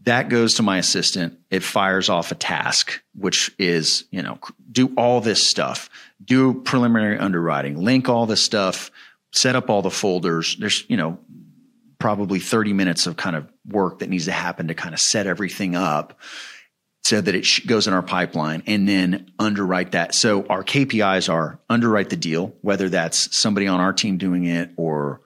that 0.04 0.28
goes 0.28 0.54
to 0.54 0.62
my 0.62 0.78
assistant. 0.78 1.38
It 1.50 1.62
fires 1.62 2.08
off 2.08 2.30
a 2.32 2.34
task, 2.34 3.02
which 3.14 3.54
is 3.58 4.04
you 4.10 4.22
know 4.22 4.38
do 4.70 4.92
all 4.96 5.20
this 5.20 5.46
stuff, 5.46 5.90
do 6.24 6.54
preliminary 6.54 7.18
underwriting, 7.18 7.82
link 7.82 8.08
all 8.08 8.26
this 8.26 8.42
stuff, 8.42 8.90
set 9.32 9.56
up 9.56 9.70
all 9.70 9.82
the 9.82 9.90
folders. 9.90 10.56
There's 10.58 10.84
you 10.88 10.96
know 10.96 11.18
probably 11.98 12.38
30 12.38 12.72
minutes 12.72 13.06
of 13.06 13.16
kind 13.16 13.34
of 13.34 13.50
work 13.66 14.00
that 14.00 14.10
needs 14.10 14.26
to 14.26 14.32
happen 14.32 14.68
to 14.68 14.74
kind 14.74 14.94
of 14.94 15.00
set 15.00 15.26
everything 15.26 15.74
up 15.74 16.18
so 17.06 17.20
that 17.20 17.36
it 17.36 17.46
sh- 17.46 17.60
goes 17.60 17.86
in 17.86 17.94
our 17.94 18.02
pipeline 18.02 18.64
and 18.66 18.88
then 18.88 19.30
underwrite 19.38 19.92
that. 19.92 20.12
So 20.12 20.44
our 20.46 20.64
KPIs 20.64 21.32
are 21.32 21.60
underwrite 21.70 22.10
the 22.10 22.16
deal, 22.16 22.56
whether 22.62 22.88
that's 22.88 23.34
somebody 23.36 23.68
on 23.68 23.78
our 23.78 23.92
team 23.92 24.18
doing 24.18 24.44
it 24.44 24.72
or 24.76 25.20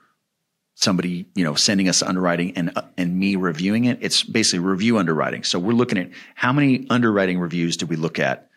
somebody, 0.74 1.24
you 1.34 1.42
know, 1.42 1.54
sending 1.54 1.88
us 1.88 2.02
underwriting 2.02 2.52
and 2.54 2.76
uh, 2.76 2.82
and 2.98 3.18
me 3.18 3.36
reviewing 3.36 3.86
it. 3.86 3.96
It's 4.02 4.22
basically 4.22 4.58
review 4.58 4.98
underwriting. 4.98 5.42
So 5.42 5.58
we're 5.58 5.72
looking 5.72 5.96
at 5.96 6.10
how 6.34 6.52
many 6.52 6.86
underwriting 6.90 7.38
reviews 7.38 7.78
did 7.78 7.88
we 7.88 7.96
look 7.96 8.18
at 8.18 8.50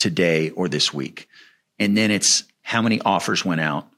today 0.00 0.50
or 0.50 0.68
this 0.68 0.92
week? 0.92 1.28
And 1.78 1.96
then 1.96 2.10
it's 2.10 2.42
how 2.62 2.82
many 2.82 3.00
offers 3.00 3.44
went 3.44 3.60
out 3.60 3.88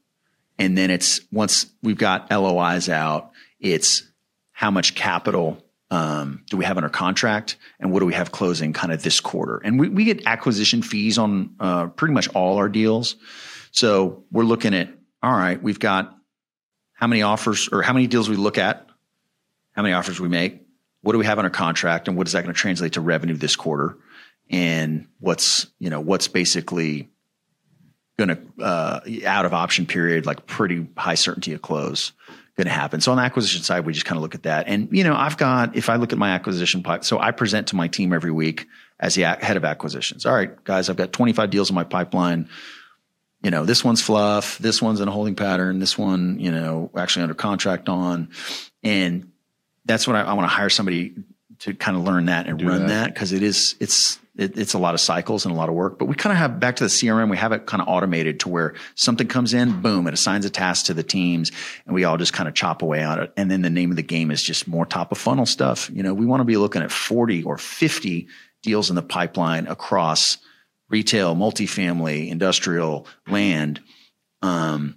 and 0.59 0.76
then 0.76 0.90
it's 0.90 1.20
once 1.32 1.66
we've 1.82 1.96
got 1.96 2.30
LOIs 2.30 2.90
out, 2.90 3.30
it's 3.61 4.03
how 4.50 4.70
much 4.70 4.94
capital 4.94 5.61
um, 5.93 6.43
do 6.49 6.57
we 6.57 6.64
have 6.64 6.78
under 6.78 6.88
contract, 6.88 7.59
and 7.78 7.93
what 7.93 8.01
do 8.01 8.07
we 8.07 8.14
have 8.14 8.32
closing 8.32 8.72
kind 8.72 8.95
of 8.95 9.03
this 9.03 9.20
quarter? 9.20 9.59
And 9.59 9.78
we, 9.78 9.90
we 9.90 10.05
get 10.05 10.26
acquisition 10.26 10.80
fees 10.80 11.18
on 11.18 11.55
uh, 11.61 11.88
pretty 11.88 12.14
much 12.14 12.28
all 12.28 12.57
our 12.57 12.70
deals. 12.70 13.16
So 13.72 14.24
we're 14.32 14.45
looking 14.45 14.72
at 14.72 14.88
all 15.22 15.34
right, 15.34 15.62
we've 15.62 15.78
got 15.78 16.16
how 16.95 17.09
many 17.09 17.20
offers 17.20 17.68
or 17.70 17.82
how 17.82 17.93
many 17.93 18.07
deals 18.07 18.30
we 18.30 18.36
look 18.36 18.57
at, 18.57 18.88
how 19.72 19.82
many 19.82 19.93
offers 19.93 20.18
we 20.18 20.28
make, 20.28 20.62
what 21.03 21.12
do 21.12 21.18
we 21.18 21.26
have 21.26 21.38
under 21.38 21.51
contract, 21.51 22.09
and 22.09 22.16
what 22.16 22.26
is 22.26 22.32
that 22.32 22.43
going 22.43 22.55
to 22.55 22.59
translate 22.59 22.95
to 22.95 23.03
revenue 23.03 23.36
this 23.36 23.55
quarter, 23.55 23.99
and 24.49 25.07
what's 25.20 25.66
you 25.78 25.90
know 25.90 26.01
what's 26.01 26.26
basically 26.26 27.11
going 28.18 28.30
to 28.30 28.64
uh, 28.64 29.01
out 29.26 29.45
of 29.45 29.53
option 29.53 29.84
period, 29.84 30.24
like 30.24 30.47
pretty 30.47 30.88
high 30.97 31.16
certainty 31.16 31.53
of 31.53 31.61
close, 31.61 32.12
going 32.57 32.66
to 32.66 32.72
happen. 32.72 33.00
So 33.00 33.12
on 33.12 33.16
the 33.16 33.22
acquisition 33.22 33.62
side, 33.62 33.86
we 33.86 33.92
just 33.92 34.05
kind 34.05 34.16
of 34.16 34.22
look 34.22 34.34
at 34.34 34.42
that. 34.42 34.68
And 34.68 34.88
you 34.92 35.05
know, 35.05 35.14
I've 35.14 35.36
got 35.36 35.76
if 35.76 35.88
I 35.88 35.96
look 35.96 36.12
at 36.12 36.18
my 36.18 36.30
acquisition 36.30 36.82
pipe, 36.82 37.05
so 37.05 37.18
I 37.18 37.30
present 37.30 37.68
to 37.68 37.76
my 37.76 37.88
team 37.88 38.12
every 38.12 38.30
week 38.30 38.66
as 39.00 39.14
the 39.14 39.22
head 39.22 39.57
of 39.57 39.64
acquisitions. 39.64 40.26
All 40.26 40.34
right, 40.34 40.62
guys, 40.64 40.88
I've 40.90 40.96
got 40.96 41.12
25 41.12 41.50
deals 41.50 41.70
in 41.70 41.74
my 41.74 41.84
pipeline. 41.84 42.48
You 43.42 43.50
know, 43.50 43.64
this 43.64 43.82
one's 43.82 44.00
fluff. 44.00 44.59
This 44.59 44.80
one's 44.80 45.00
in 45.00 45.09
a 45.09 45.11
holding 45.11 45.34
pattern. 45.34 45.80
This 45.80 45.98
one, 45.98 46.38
you 46.38 46.53
know, 46.53 46.90
actually 46.96 47.22
under 47.22 47.34
contract 47.34 47.88
on, 47.88 48.28
and 48.84 49.32
that's 49.84 50.07
what 50.07 50.14
I, 50.14 50.20
I 50.22 50.34
want 50.34 50.44
to 50.44 50.55
hire 50.55 50.70
somebody 50.70 51.14
to 51.62 51.74
kind 51.74 51.96
of 51.96 52.02
learn 52.02 52.26
that 52.26 52.48
and 52.48 52.58
Do 52.58 52.68
run 52.68 52.88
that. 52.88 53.14
because 53.14 53.32
it 53.32 53.42
is 53.42 53.76
it's 53.78 54.18
it, 54.36 54.58
it's 54.58 54.74
a 54.74 54.78
lot 54.78 54.94
of 54.94 55.00
cycles 55.00 55.44
and 55.44 55.54
a 55.54 55.56
lot 55.56 55.68
of 55.68 55.74
work. 55.74 55.98
But 55.98 56.06
we 56.06 56.14
kind 56.14 56.32
of 56.32 56.38
have 56.38 56.58
back 56.58 56.76
to 56.76 56.84
the 56.84 56.90
CRM. 56.90 57.30
We 57.30 57.36
have 57.36 57.52
it 57.52 57.66
kind 57.66 57.80
of 57.80 57.86
automated 57.88 58.40
to 58.40 58.48
where 58.48 58.74
something 58.94 59.28
comes 59.28 59.54
in, 59.54 59.80
boom, 59.80 60.06
it 60.08 60.14
assigns 60.14 60.44
a 60.44 60.50
task 60.50 60.86
to 60.86 60.94
the 60.94 61.02
teams, 61.04 61.52
and 61.86 61.94
we 61.94 62.04
all 62.04 62.16
just 62.16 62.32
kind 62.32 62.48
of 62.48 62.54
chop 62.54 62.82
away 62.82 63.04
on 63.04 63.20
it. 63.20 63.32
And 63.36 63.50
then 63.50 63.62
the 63.62 63.70
name 63.70 63.90
of 63.90 63.96
the 63.96 64.02
game 64.02 64.30
is 64.30 64.42
just 64.42 64.66
more 64.66 64.86
top 64.86 65.12
of 65.12 65.18
funnel 65.18 65.46
stuff. 65.46 65.88
You 65.92 66.02
know, 66.02 66.14
we 66.14 66.26
want 66.26 66.40
to 66.40 66.44
be 66.44 66.56
looking 66.56 66.82
at 66.82 66.90
forty 66.90 67.42
or 67.44 67.58
fifty 67.58 68.26
deals 68.62 68.90
in 68.90 68.96
the 68.96 69.02
pipeline 69.02 69.66
across 69.68 70.38
retail, 70.88 71.36
multifamily, 71.36 72.28
industrial, 72.28 73.06
land, 73.28 73.80
um, 74.40 74.96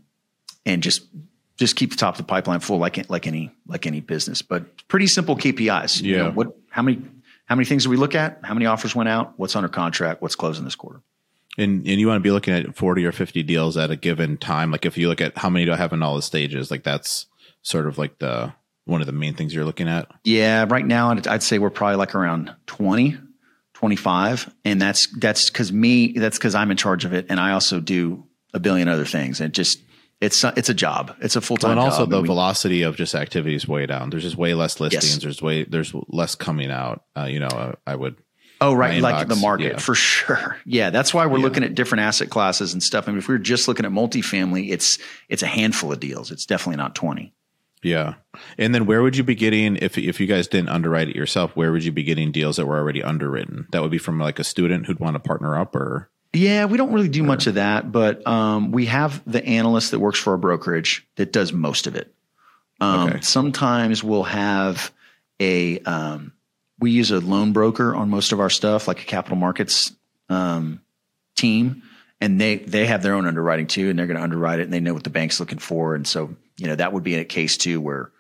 and 0.66 0.82
just 0.82 1.06
just 1.58 1.76
keep 1.76 1.92
the 1.92 1.98
top 1.98 2.16
of 2.16 2.18
the 2.18 2.24
pipeline 2.24 2.60
full 2.60 2.78
like 2.78 3.10
like 3.10 3.28
any 3.28 3.52
like 3.68 3.86
any 3.88 4.02
business. 4.02 4.42
But 4.42 4.88
pretty 4.88 5.08
simple 5.08 5.36
KPIs. 5.36 6.02
You 6.02 6.16
Yeah. 6.16 6.24
know, 6.24 6.32
what 6.32 6.56
how 6.70 6.82
many 6.82 7.02
how 7.46 7.56
many 7.56 7.66
things 7.66 7.84
do 7.84 7.90
we 7.90 7.98
look 7.98 8.16
at? 8.16 8.40
How 8.44 8.54
many 8.54 8.66
offers 8.66 8.96
went 8.96 9.08
out? 9.10 9.34
What's 9.38 9.56
under 9.56 9.70
contract? 9.70 10.22
What's 10.22 10.36
closing 10.36 10.66
this 10.66 10.76
quarter? 10.76 11.02
And 11.58 11.88
and 11.88 12.00
you 12.00 12.08
want 12.08 12.18
to 12.18 12.24
be 12.24 12.32
looking 12.32 12.54
at 12.54 12.76
40 12.76 13.06
or 13.06 13.12
50 13.12 13.44
deals 13.44 13.78
at 13.78 13.90
a 13.92 13.96
given 13.96 14.38
time. 14.38 14.72
Like 14.72 14.86
if 14.86 14.98
you 14.98 15.08
look 15.08 15.22
at 15.22 15.38
how 15.38 15.50
many 15.50 15.66
do 15.66 15.72
I 15.72 15.78
have 15.78 15.94
in 15.94 16.02
all 16.04 16.16
the 16.16 16.22
stages, 16.22 16.70
like 16.72 16.84
that's 16.84 17.28
sort 17.62 17.88
of 17.88 17.98
like 17.98 18.20
the 18.20 18.54
one 18.86 19.02
of 19.02 19.08
the 19.08 19.14
main 19.14 19.34
things 19.34 19.54
you're 19.54 19.66
looking 19.66 19.88
at. 19.88 20.12
Yeah, 20.24 20.66
right 20.70 20.86
now 20.86 21.10
I'd, 21.10 21.42
say 21.42 21.58
we're 21.58 21.72
probably 21.72 21.96
like 21.96 22.14
around 22.14 22.54
20, 22.68 23.18
25. 23.74 24.54
And 24.64 24.82
that's 24.82 25.08
that's 25.18 25.50
because 25.50 25.72
me, 25.72 26.12
that's 26.14 26.38
because 26.38 26.56
I'm 26.56 26.72
in 26.72 26.78
charge 26.78 27.06
of 27.06 27.14
it. 27.14 27.26
And 27.30 27.40
I 27.40 27.52
also 27.54 27.80
do 27.80 28.26
a 28.54 28.60
billion 28.60 28.88
other 28.88 29.06
things. 29.06 29.42
And 29.42 29.54
just 29.54 29.80
it's 30.22 30.44
it's 30.44 30.70
a 30.70 30.74
job. 30.74 31.16
It's 31.22 31.36
a 31.36 31.42
full 31.42 31.58
time 31.58 31.72
and 31.72 31.80
job. 31.80 31.92
also 31.92 32.06
the 32.06 32.16
and 32.18 32.24
we- 32.24 32.28
velocity 32.28 32.82
of 32.84 32.96
just 32.96 33.16
activity 33.16 33.56
is 33.56 33.68
way 33.68 33.86
down. 33.86 34.10
There's 34.10 34.24
just 34.24 34.38
way 34.38 34.54
less 34.54 34.80
listings. 34.80 35.14
Yes. 35.16 35.22
There's 35.24 35.42
way 35.42 35.64
there's 35.66 35.94
less 36.08 36.36
coming 36.36 36.72
out. 36.72 37.04
Uh, 37.18 37.26
you 37.26 37.40
know, 37.40 37.48
uh, 37.48 37.74
I 37.86 37.96
would 37.96 38.16
Oh, 38.62 38.74
right. 38.74 39.02
Like 39.02 39.26
inbox. 39.26 39.30
the 39.30 39.36
market 39.36 39.72
Yeah. 39.74 39.78
for 39.80 39.94
sure. 39.96 40.58
Yeah. 40.66 40.90
That's 40.90 41.14
why 41.14 41.26
we're 41.26 41.40
Yeah. 41.40 41.44
looking 41.44 41.64
at 41.66 41.76
different 41.76 42.04
asset 42.04 42.30
classes 42.30 42.72
and 42.72 42.82
stuff. 42.82 43.08
I 43.08 43.12
mean, 43.12 43.18
if 43.18 43.28
we 43.28 43.34
were 43.36 43.40
just 43.40 43.68
looking 43.68 43.86
at 43.86 43.92
multifamily, 43.92 44.72
it's, 44.72 44.98
it's 45.28 45.44
a 45.44 45.48
handful 45.48 45.92
of 45.92 46.00
deals. 46.00 46.32
It's 46.32 46.46
definitely 46.46 46.78
not 46.78 46.96
20. 46.96 47.34
Yeah. 47.84 48.14
And 48.58 48.74
then 48.74 48.86
where 48.86 49.04
would 49.04 49.18
you 49.18 49.24
be 49.26 49.36
getting 49.36 49.76
if 49.76 49.98
if 49.98 50.20
you 50.22 50.26
guys 50.26 50.48
didn't 50.48 50.70
underwrite 50.70 51.10
it 51.10 51.16
yourself, 51.18 51.52
where 51.56 51.72
would 51.74 51.84
you 51.84 51.92
be 51.92 52.02
getting 52.04 52.32
deals 52.32 52.56
that 52.56 52.66
were 52.66 52.78
already 52.78 53.04
underwritten? 53.04 53.68
That 53.74 53.82
would 53.82 53.92
be 53.92 53.98
from 54.00 54.18
like 54.20 54.40
a 54.40 54.44
student 54.46 54.86
who'd 54.88 55.00
want 55.02 55.16
to 55.16 55.20
partner 55.20 55.60
up 55.60 55.76
or 55.76 56.10
Yeah, 56.36 56.66
we 56.66 56.78
don't 56.78 56.92
really 56.92 57.10
do 57.10 57.24
much 57.24 57.48
of 57.48 57.56
that, 57.56 57.92
but 57.92 58.26
um, 58.28 58.72
we 58.72 58.88
have 58.88 59.22
the 59.26 59.44
analyst 59.46 59.92
that 59.92 60.00
works 60.00 60.20
for 60.20 60.34
a 60.34 60.38
brokerage 60.38 61.08
that 61.16 61.32
does 61.32 61.54
most 61.54 61.88
of 61.88 61.96
it. 61.96 62.14
Um, 62.82 63.10
Okay. 63.10 63.22
Sometimes 63.22 64.04
we'll 64.04 64.24
have 64.24 64.92
a 65.40 65.80
um, 65.80 66.34
we 66.80 66.92
use 66.92 67.12
a 67.12 67.20
loan 67.20 67.54
broker 67.54 67.96
on 67.96 68.10
most 68.10 68.32
of 68.32 68.40
our 68.40 68.50
stuff, 68.50 68.88
like 68.88 69.02
a 69.02 69.06
capital 69.06 69.38
markets 69.38 69.94
um, 70.30 70.82
team, 71.36 71.84
and 72.20 72.40
they 72.40 72.58
they 72.58 72.86
have 72.86 73.02
their 73.02 73.14
own 73.14 73.28
underwriting 73.28 73.68
too, 73.68 73.90
and 73.90 73.98
they're 73.98 74.08
going 74.08 74.18
to 74.18 74.24
underwrite 74.24 74.60
it, 74.60 74.64
and 74.64 74.74
they 74.74 74.80
know 74.80 74.94
what 74.94 75.04
the 75.04 75.10
bank's 75.10 75.40
looking 75.40 75.60
for, 75.60 75.96
and 75.96 76.06
so 76.06 76.36
you 76.58 76.68
know 76.68 76.76
that 76.76 76.94
would 76.94 77.04
be 77.04 77.16
a 77.16 77.26
case 77.26 77.58
too 77.58 77.80
where 77.80 78.12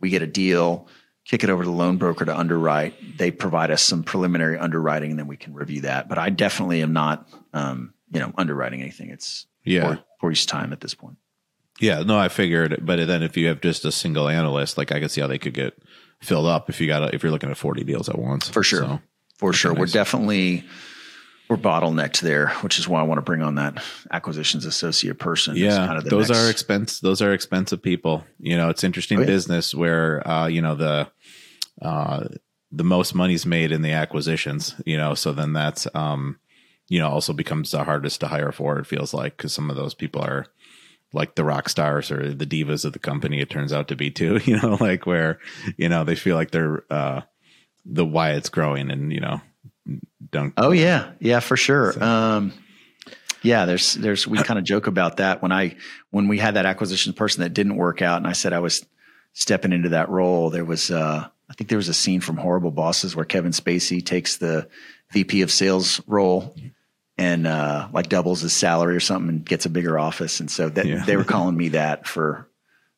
we 0.00 0.10
get 0.10 0.22
a 0.22 0.26
deal. 0.26 0.86
Kick 1.26 1.42
it 1.42 1.50
over 1.50 1.62
to 1.62 1.68
the 1.68 1.74
loan 1.74 1.96
broker 1.96 2.24
to 2.24 2.36
underwrite. 2.36 3.16
They 3.18 3.30
provide 3.30 3.70
us 3.70 3.82
some 3.82 4.02
preliminary 4.02 4.58
underwriting, 4.58 5.10
and 5.10 5.18
then 5.18 5.26
we 5.26 5.36
can 5.38 5.54
review 5.54 5.80
that. 5.82 6.08
But 6.08 6.18
I 6.18 6.28
definitely 6.30 6.82
am 6.82 6.92
not, 6.92 7.28
um, 7.54 7.94
you 8.10 8.20
know, 8.20 8.32
underwriting 8.36 8.82
anything. 8.82 9.08
It's 9.10 9.46
Yeah. 9.64 9.96
use 10.22 10.44
time 10.46 10.72
at 10.72 10.80
this 10.80 10.94
point. 10.94 11.16
Yeah, 11.80 12.02
no, 12.02 12.16
I 12.18 12.28
figured, 12.28 12.78
but 12.82 13.04
then 13.06 13.22
if 13.22 13.36
you 13.36 13.48
have 13.48 13.60
just 13.60 13.84
a 13.84 13.92
single 13.92 14.28
analyst, 14.28 14.78
like 14.78 14.92
I 14.92 15.00
could 15.00 15.10
see 15.10 15.20
how 15.20 15.26
they 15.26 15.38
could 15.38 15.54
get 15.54 15.74
filled 16.20 16.46
up 16.46 16.70
if 16.70 16.80
you 16.80 16.86
got 16.86 17.02
a, 17.02 17.14
if 17.14 17.22
you're 17.22 17.32
looking 17.32 17.50
at 17.50 17.56
40 17.56 17.84
deals 17.84 18.08
at 18.08 18.18
once. 18.18 18.48
For 18.48 18.62
sure. 18.62 18.80
So, 18.80 19.00
For 19.38 19.52
sure, 19.52 19.74
we're 19.74 19.86
definitely 19.86 20.64
we're 21.50 21.56
bottlenecked 21.58 22.20
there, 22.20 22.48
which 22.62 22.78
is 22.78 22.88
why 22.88 23.00
I 23.00 23.02
want 23.02 23.18
to 23.18 23.22
bring 23.22 23.42
on 23.42 23.56
that 23.56 23.82
acquisitions 24.10 24.64
associate 24.64 25.18
person. 25.18 25.56
yeah, 25.56 25.76
kind 25.86 25.98
of 25.98 26.04
the 26.04 26.10
those 26.10 26.30
next- 26.30 26.40
are 26.40 26.50
expense. 26.50 27.00
Those 27.00 27.20
are 27.20 27.32
expensive 27.34 27.82
people. 27.82 28.24
You 28.38 28.56
know, 28.56 28.70
it's 28.70 28.82
interesting 28.84 29.18
Oh, 29.18 29.22
yeah. 29.22 29.26
business 29.26 29.74
where 29.74 30.26
uh, 30.26 30.46
you 30.46 30.62
know 30.62 30.74
the 30.76 31.08
uh, 31.84 32.28
the 32.72 32.84
most 32.84 33.14
money's 33.14 33.46
made 33.46 33.70
in 33.70 33.82
the 33.82 33.92
acquisitions. 33.92 34.74
You 34.84 34.96
know, 34.96 35.14
so 35.14 35.32
then 35.32 35.52
that's 35.52 35.86
um, 35.94 36.38
you 36.88 36.98
know 36.98 37.08
also 37.08 37.32
becomes 37.32 37.70
the 37.70 37.84
hardest 37.84 38.20
to 38.20 38.28
hire 38.28 38.52
for. 38.52 38.78
It 38.78 38.86
feels 38.86 39.14
like 39.14 39.36
because 39.36 39.52
some 39.52 39.70
of 39.70 39.76
those 39.76 39.94
people 39.94 40.22
are 40.22 40.46
like 41.12 41.36
the 41.36 41.44
rock 41.44 41.68
stars 41.68 42.10
or 42.10 42.34
the 42.34 42.46
divas 42.46 42.84
of 42.84 42.92
the 42.92 42.98
company. 42.98 43.40
It 43.40 43.50
turns 43.50 43.72
out 43.72 43.88
to 43.88 43.96
be 43.96 44.10
too. 44.10 44.40
You 44.44 44.60
know, 44.60 44.76
like 44.80 45.06
where 45.06 45.38
you 45.76 45.88
know 45.88 46.04
they 46.04 46.16
feel 46.16 46.36
like 46.36 46.50
they're 46.50 46.84
uh, 46.90 47.22
the 47.84 48.04
why 48.04 48.32
it's 48.32 48.48
growing, 48.48 48.90
and 48.90 49.12
you 49.12 49.20
know, 49.20 49.40
don't. 50.30 50.52
Oh 50.56 50.72
yeah, 50.72 51.12
yeah, 51.20 51.40
for 51.40 51.56
sure. 51.56 52.02
Um, 52.02 52.52
yeah, 53.42 53.66
there's 53.66 53.94
there's 53.94 54.26
we 54.26 54.38
kind 54.38 54.58
of 54.58 54.64
joke 54.64 54.86
about 54.86 55.18
that 55.18 55.42
when 55.42 55.52
I 55.52 55.76
when 56.10 56.28
we 56.28 56.38
had 56.38 56.54
that 56.54 56.66
acquisition 56.66 57.12
person 57.12 57.42
that 57.42 57.54
didn't 57.54 57.76
work 57.76 58.02
out, 58.02 58.16
and 58.18 58.26
I 58.26 58.32
said 58.32 58.52
I 58.52 58.58
was 58.58 58.84
stepping 59.34 59.72
into 59.72 59.90
that 59.90 60.08
role. 60.08 60.50
There 60.50 60.64
was 60.64 60.90
uh, 60.90 61.28
I 61.50 61.54
think 61.54 61.68
there 61.68 61.78
was 61.78 61.88
a 61.88 61.94
scene 61.94 62.20
from 62.20 62.36
Horrible 62.36 62.70
Bosses 62.70 63.14
where 63.14 63.24
Kevin 63.24 63.52
Spacey 63.52 64.04
takes 64.04 64.38
the 64.38 64.68
VP 65.12 65.42
of 65.42 65.50
sales 65.50 66.00
role 66.06 66.56
and 67.18 67.46
uh, 67.46 67.88
like 67.92 68.08
doubles 68.08 68.40
his 68.40 68.52
salary 68.52 68.96
or 68.96 69.00
something 69.00 69.28
and 69.28 69.44
gets 69.44 69.66
a 69.66 69.70
bigger 69.70 69.98
office, 69.98 70.40
and 70.40 70.50
so 70.50 70.68
that 70.70 70.86
Yeah. 70.86 71.04
they 71.04 71.16
were 71.16 71.24
calling 71.36 71.56
me 71.56 71.68
that 71.70 72.06
for 72.08 72.48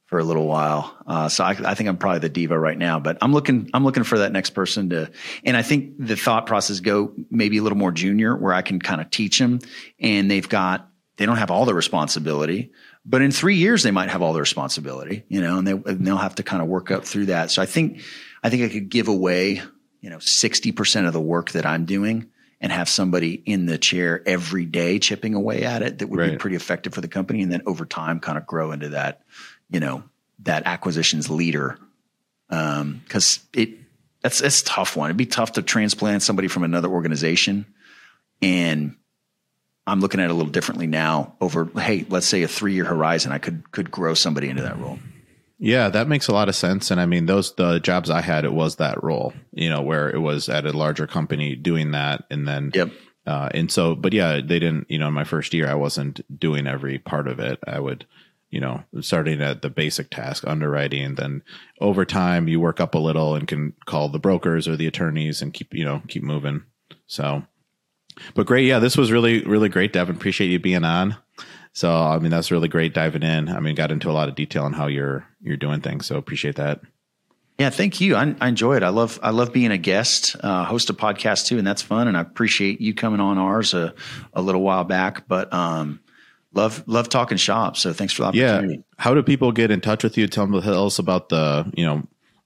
for 0.07 0.21
a 0.21 0.25
little 0.25 0.47
while. 0.47 0.97
Uh, 1.05 1.29
so 1.29 1.43
I, 1.43 1.51
I 1.65 1.75
think 1.75 1.89
I'm 1.89 1.97
probably 1.97 2.21
the 2.21 2.29
diva 2.29 2.57
right 2.57 2.79
now, 2.79 3.01
but 3.01 3.19
I'm 3.21 3.33
looking, 3.33 3.69
I'm 3.75 3.83
looking 3.85 4.05
for 4.05 4.19
that 4.19 4.31
next 4.31 4.51
person 4.51 4.91
to, 4.91 5.11
and 5.45 5.57
I 5.57 5.63
think 5.63 5.95
the 5.99 6.15
thought 6.15 6.47
process 6.47 6.79
go 6.79 7.13
maybe 7.29 7.59
a 7.59 7.63
little 7.65 7.77
more 7.77 7.91
junior 7.91 8.37
where 8.37 8.55
I 8.55 8.63
can 8.63 8.79
kind 8.79 9.01
of 9.01 9.11
teach 9.11 9.41
them 9.41 9.59
and 9.99 10.31
they've 10.31 10.49
got, 10.49 10.89
they 11.17 11.27
don't 11.27 11.39
have 11.39 11.51
all 11.51 11.65
the 11.65 11.75
responsibility, 11.75 12.71
but 13.05 13.21
in 13.21 13.33
three 13.33 13.57
years 13.57 13.83
they 13.83 13.91
might 13.91 14.09
have 14.09 14.23
all 14.23 14.33
the 14.33 14.39
responsibility, 14.39 15.25
you 15.29 15.41
know, 15.41 15.59
and 15.59 15.67
they, 15.67 15.73
and 15.73 16.07
they'll 16.07 16.17
have 16.19 16.37
to 16.37 16.45
kind 16.45 16.63
of 16.63 16.69
work 16.69 16.93
up 16.93 17.05
through 17.05 17.27
that. 17.27 17.51
So 17.51 17.61
I 17.61 17.67
think, 17.67 18.01
I 18.47 18.49
think 18.49 18.63
I 18.63 18.69
could 18.69 18.91
give 18.91 19.09
away, 19.09 19.61
you 20.01 20.09
know, 20.09 20.19
60% 20.19 21.07
of 21.09 21.13
the 21.13 21.21
work 21.21 21.51
that 21.51 21.67
I'm 21.67 21.85
doing 21.85 22.31
and 22.61 22.71
have 22.71 22.89
somebody 22.89 23.33
in 23.35 23.67
the 23.67 23.77
chair 23.77 24.23
every 24.25 24.65
day 24.65 25.01
chipping 25.01 25.35
away 25.35 25.65
at 25.65 25.83
it 25.83 25.99
that 25.99 26.07
would 26.07 26.31
be 26.31 26.37
pretty 26.37 26.55
effective 26.55 26.95
for 26.95 27.01
the 27.01 27.09
company. 27.09 27.43
And 27.43 27.51
then 27.51 27.63
over 27.67 27.85
time 27.85 28.21
kind 28.21 28.39
of 28.39 28.47
grow 28.47 28.71
into 28.71 28.91
that, 28.91 29.23
you 29.69 29.81
know, 29.81 30.05
that 30.45 30.63
acquisitions 30.65 31.29
leader. 31.29 31.77
Um, 32.49 33.03
cause 33.09 33.41
it, 33.53 33.71
that's, 34.23 34.39
that's 34.39 34.61
a 34.61 34.65
tough 34.65 34.97
one. 34.97 35.11
It'd 35.11 35.17
be 35.17 35.27
tough 35.27 35.55
to 35.55 35.63
transplant 35.63 36.23
somebody 36.23 36.47
from 36.47 36.63
another 36.63 36.89
organization. 36.89 37.67
And 38.41 38.95
I'm 39.89 39.99
looking 39.99 40.21
at 40.21 40.27
it 40.27 40.31
a 40.31 40.35
little 40.35 40.53
differently 40.53 40.87
now 40.87 41.35
over, 41.41 41.65
Hey, 41.75 42.07
let's 42.09 42.29
say 42.29 42.45
a 42.45 42.49
three 42.49 42.75
year 42.75 42.85
horizon. 42.85 43.33
I 43.33 43.39
could, 43.39 43.73
could 43.73 43.91
grow 43.91 44.15
somebody 44.15 44.49
into 44.49 44.63
that 44.63 44.79
role. 44.79 45.01
Yeah, 45.59 45.89
that 45.89 46.09
makes 46.09 46.29
a 46.29 46.33
lot 46.33 46.49
of 46.49 46.55
sense. 46.55 46.91
And 46.91 47.01
I 47.01 47.07
mean, 47.07 47.27
those 47.27 47.55
the 47.55 47.79
jobs 47.79 48.11
I 48.11 48.21
had, 48.21 48.45
it 48.45 48.53
was 48.53 48.77
that 48.77 49.03
role, 49.03 49.33
you 49.53 49.71
know, 49.71 49.81
where 49.81 50.11
it 50.11 50.19
was 50.19 50.49
at 50.49 50.67
a 50.67 50.77
larger 50.77 51.07
company 51.07 51.57
doing 51.57 51.93
that, 51.93 52.25
and 52.31 52.47
then 52.47 52.73
Yep. 52.75 52.91
Uh, 53.27 53.49
and 53.53 53.73
so, 53.73 53.95
but 53.97 54.13
yeah, 54.13 54.35
they 54.35 54.61
didn't, 54.61 54.87
you 54.89 54.99
know, 54.99 55.09
in 55.09 55.15
my 55.15 55.25
first 55.25 55.53
year, 55.53 55.69
I 55.69 55.75
wasn't 55.75 56.21
doing 56.39 56.67
every 56.67 56.99
part 56.99 57.27
of 57.27 57.41
it. 57.41 57.59
I 57.67 57.81
would, 57.81 58.07
you 58.51 58.61
know, 58.61 58.85
starting 59.01 59.43
at 59.43 59.63
the 59.63 59.69
basic 59.69 60.11
task, 60.11 60.47
underwriting, 60.47 61.17
then 61.17 61.43
over 61.81 62.05
time 62.05 62.47
you 62.47 62.61
work 62.61 62.79
up 62.79 62.95
a 62.95 62.99
little 62.99 63.35
and 63.35 63.49
can 63.49 63.73
call 63.85 64.09
the 64.09 64.21
brokers 64.21 64.69
or 64.69 64.77
the 64.77 64.87
attorneys 64.87 65.43
and 65.43 65.53
keep, 65.53 65.75
you 65.75 65.85
know, 65.85 66.03
keep 66.07 66.23
moving. 66.23 66.63
So, 67.09 67.43
but 68.35 68.47
great. 68.47 68.67
Yeah, 68.67 68.79
this 68.79 68.97
was 68.97 69.11
really, 69.11 69.43
really 69.43 69.69
great, 69.69 69.93
Devin. 69.93 70.15
Appreciate 70.15 70.49
you 70.49 70.61
being 70.61 70.85
on. 70.85 71.17
So, 71.73 71.93
I 71.93 72.19
mean, 72.21 72.31
that's 72.31 72.53
really 72.53 72.69
great 72.69 72.95
diving 72.95 73.25
in. 73.25 73.49
I 73.49 73.59
mean, 73.59 73.75
got 73.75 73.91
into 73.91 74.09
a 74.09 74.13
lot 74.13 74.29
of 74.29 74.35
detail 74.37 74.63
on 74.63 74.73
how 74.73 74.87
you're, 74.87 75.27
you're 75.47 75.57
doing 75.57 75.81
things. 75.81 76.07
So 76.07 76.17
appreciate 76.17 76.57
that. 76.57 76.81
Yeah, 77.59 77.71
thank 77.71 78.03
you. 78.03 78.17
I, 78.17 78.35
I 78.39 78.49
enjoy 78.49 78.77
it. 78.77 78.83
I 78.83 78.91
love 78.91 79.19
I 79.23 79.31
love 79.31 79.53
being 79.53 79.71
a 79.71 79.79
guest, 79.79 80.37
uh, 80.41 80.65
host 80.65 80.91
a 80.91 80.95
podcast 80.95 81.47
too, 81.47 81.57
and 81.57 81.67
that's 81.67 81.81
fun. 81.81 82.07
And 82.07 82.17
I 82.17 82.21
appreciate 82.21 82.83
you 82.83 82.93
coming 82.93 83.21
on 83.21 83.39
ours 83.39 83.73
a, 83.73 83.95
a 84.35 84.43
little 84.43 84.61
while 84.61 84.85
back. 84.85 85.27
But 85.27 85.53
um, 85.55 86.01
love 86.53 86.85
love 86.87 87.09
talking 87.09 87.39
shop. 87.39 87.79
So 87.79 87.95
thanks 87.95 88.13
for 88.13 88.31
the 88.31 88.37
Yeah. 88.37 88.63
How 88.99 89.15
do 89.15 89.23
people 89.23 89.53
get 89.53 89.71
in 89.71 89.81
touch 89.81 90.05
with 90.05 90.19
you? 90.19 90.27
Tell 90.27 90.47
them 90.47 90.61
tell 90.61 90.87
us 90.87 90.99
about 90.99 91.31
the, 91.31 91.71
you 91.75 91.87
know, 91.87 92.03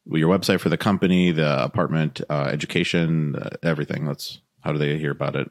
your 0.06 0.28
website 0.28 0.60
for 0.60 0.68
the 0.68 0.78
company, 0.78 1.32
the 1.32 1.64
apartment, 1.64 2.20
uh, 2.30 2.48
education, 2.52 3.34
uh, 3.34 3.50
everything. 3.62 4.06
Let's, 4.06 4.40
how 4.60 4.72
do 4.72 4.78
they 4.78 4.96
hear 4.98 5.10
about 5.10 5.34
it? 5.34 5.50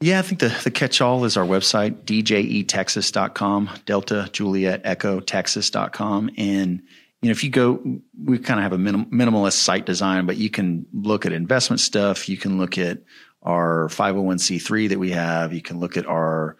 Yeah, 0.00 0.20
I 0.20 0.22
think 0.22 0.40
the, 0.40 0.56
the 0.62 0.70
catch 0.70 1.00
all 1.00 1.24
is 1.24 1.36
our 1.36 1.44
website, 1.44 2.04
djetexas.com, 2.04 3.70
Delta 3.84 4.28
Juliet 4.32 4.82
Echo 4.84 5.18
Texas.com. 5.18 6.30
And, 6.38 6.82
you 7.20 7.28
know, 7.28 7.32
if 7.32 7.42
you 7.42 7.50
go, 7.50 7.82
we 8.24 8.38
kind 8.38 8.60
of 8.60 8.62
have 8.62 8.72
a 8.72 8.78
minim, 8.78 9.06
minimalist 9.06 9.54
site 9.54 9.86
design, 9.86 10.26
but 10.26 10.36
you 10.36 10.50
can 10.50 10.86
look 10.92 11.26
at 11.26 11.32
investment 11.32 11.80
stuff. 11.80 12.28
You 12.28 12.36
can 12.36 12.58
look 12.58 12.78
at 12.78 12.98
our 13.42 13.88
501c3 13.88 14.90
that 14.90 15.00
we 15.00 15.10
have. 15.10 15.52
You 15.52 15.62
can 15.62 15.80
look 15.80 15.96
at 15.96 16.06
our 16.06 16.56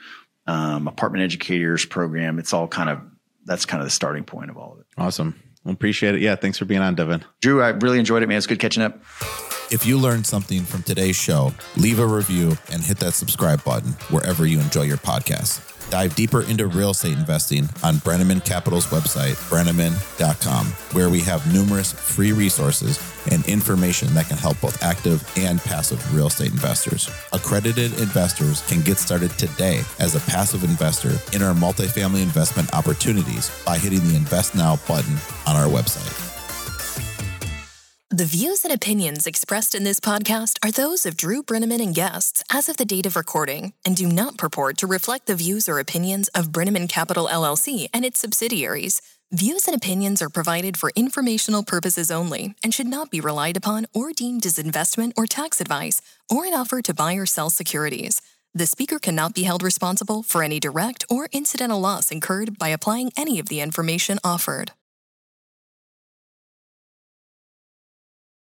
um, 0.49 0.89
apartment 0.89 1.23
educators 1.23 1.85
program. 1.85 2.41
It's 2.41 2.53
all 2.53 2.67
kind 2.67 2.91
of, 2.91 3.01
that's 3.45 3.67
kind 3.67 3.81
of 3.81 3.87
the 3.87 3.93
starting 3.93 4.25
point 4.25 4.51
of 4.51 4.57
all 4.57 4.73
of 4.73 4.81
it. 4.81 4.87
Awesome. 4.97 5.41
Well, 5.63 5.75
appreciate 5.75 6.17
it. 6.17 6.23
Yeah. 6.23 6.35
Thanks 6.35 6.59
for 6.59 6.65
being 6.65 6.81
on, 6.81 6.97
Devin. 6.97 7.25
Drew, 7.41 7.63
I 7.63 7.69
really 7.69 8.01
enjoyed 8.01 8.25
it, 8.25 8.29
man. 8.29 8.39
It's 8.39 8.49
good 8.49 8.59
catching 8.59 8.83
up. 8.83 9.01
If 9.71 9.85
you 9.85 9.99
learned 9.99 10.27
something 10.27 10.63
from 10.63 10.83
today's 10.83 11.17
show, 11.17 11.53
leave 11.77 11.99
a 11.99 12.07
review 12.07 12.57
and 12.73 12.83
hit 12.83 12.99
that 13.01 13.13
subscribe 13.13 13.63
button 13.65 13.93
wherever 14.11 14.47
you 14.47 14.61
enjoy 14.61 14.85
your 14.85 14.97
podcast. 14.97 15.63
Dive 15.91 16.15
deeper 16.15 16.43
into 16.43 16.67
real 16.67 16.91
estate 16.91 17.13
investing 17.13 17.69
on 17.83 17.97
Breneman 17.97 18.43
Capital's 18.45 18.87
website, 18.87 19.35
breneman.com, 19.51 20.67
where 20.93 21.11
we 21.11 21.21
have 21.21 21.53
numerous 21.53 21.93
free 21.93 22.33
resources 22.33 22.99
and 23.31 23.47
information 23.47 24.13
that 24.15 24.29
can 24.29 24.39
help 24.39 24.59
both 24.61 24.83
active 24.83 25.23
and 25.37 25.61
passive 25.61 26.15
real 26.15 26.29
estate 26.29 26.51
investors. 26.51 27.11
Accredited 27.35 27.99
investors 28.01 28.67
can 28.69 28.81
get 28.81 28.97
started 28.97 29.31
today 29.33 29.83
as 29.99 30.15
a 30.15 30.31
passive 30.31 30.65
investor 30.65 31.13
in 31.35 31.43
our 31.43 31.55
multifamily 31.55 32.23
investment 32.23 32.73
opportunities 32.75 33.51
by 33.67 33.77
hitting 33.77 34.07
the 34.09 34.17
Invest 34.17 34.55
Now 34.55 34.77
button 34.89 35.17
on 35.47 35.57
our 35.57 35.69
website. 35.69 36.28
The 38.11 38.25
views 38.25 38.65
and 38.65 38.73
opinions 38.73 39.27
expressed 39.27 39.75
in 39.75 39.85
this 39.85 40.01
podcast 40.01 40.57
are 40.65 40.71
those 40.71 41.05
of 41.05 41.15
Drew 41.15 41.43
Breneman 41.43 41.83
and 41.83 41.95
guests 41.95 42.43
as 42.51 42.71
of 42.71 42.79
the 42.79 42.87
date 42.87 43.05
of 43.05 43.17
recording 43.17 43.75
and 43.85 43.95
do 43.95 44.07
not 44.07 44.39
purport 44.39 44.79
to 44.79 44.87
reflect 44.87 45.27
the 45.27 45.35
views 45.35 45.69
or 45.69 45.79
opinions 45.79 46.29
of 46.29 46.51
Breneman 46.51 46.89
Capital 46.89 47.29
LLC 47.31 47.89
and 47.93 48.07
its 48.07 48.19
subsidiaries. 48.19 49.03
Views 49.31 49.69
and 49.69 49.77
opinions 49.77 50.23
are 50.23 50.31
provided 50.31 50.79
for 50.79 50.91
informational 50.97 51.63
purposes 51.63 52.11
only 52.11 52.55
and 52.65 52.73
should 52.73 52.87
not 52.87 53.11
be 53.11 53.21
relied 53.21 53.59
upon 53.59 53.85
or 53.93 54.15
deemed 54.15 54.47
as 54.47 54.59
investment 54.59 55.13
or 55.15 55.27
tax 55.27 55.61
advice 55.61 56.01
or 56.31 56.47
an 56.47 56.55
offer 56.55 56.81
to 56.81 56.95
buy 56.95 57.13
or 57.13 57.27
sell 57.27 57.51
securities. 57.51 58.23
The 58.55 58.67
speaker 58.67 58.99
cannot 58.99 59.35
be 59.35 59.43
held 59.43 59.63
responsible 59.63 60.23
for 60.23 60.43
any 60.43 60.59
direct 60.59 61.05
or 61.11 61.29
incidental 61.31 61.79
loss 61.79 62.11
incurred 62.11 62.59
by 62.59 62.69
applying 62.69 63.13
any 63.19 63.39
of 63.39 63.51
the 63.51 63.61
information 63.61 64.19
offered. 64.25 64.73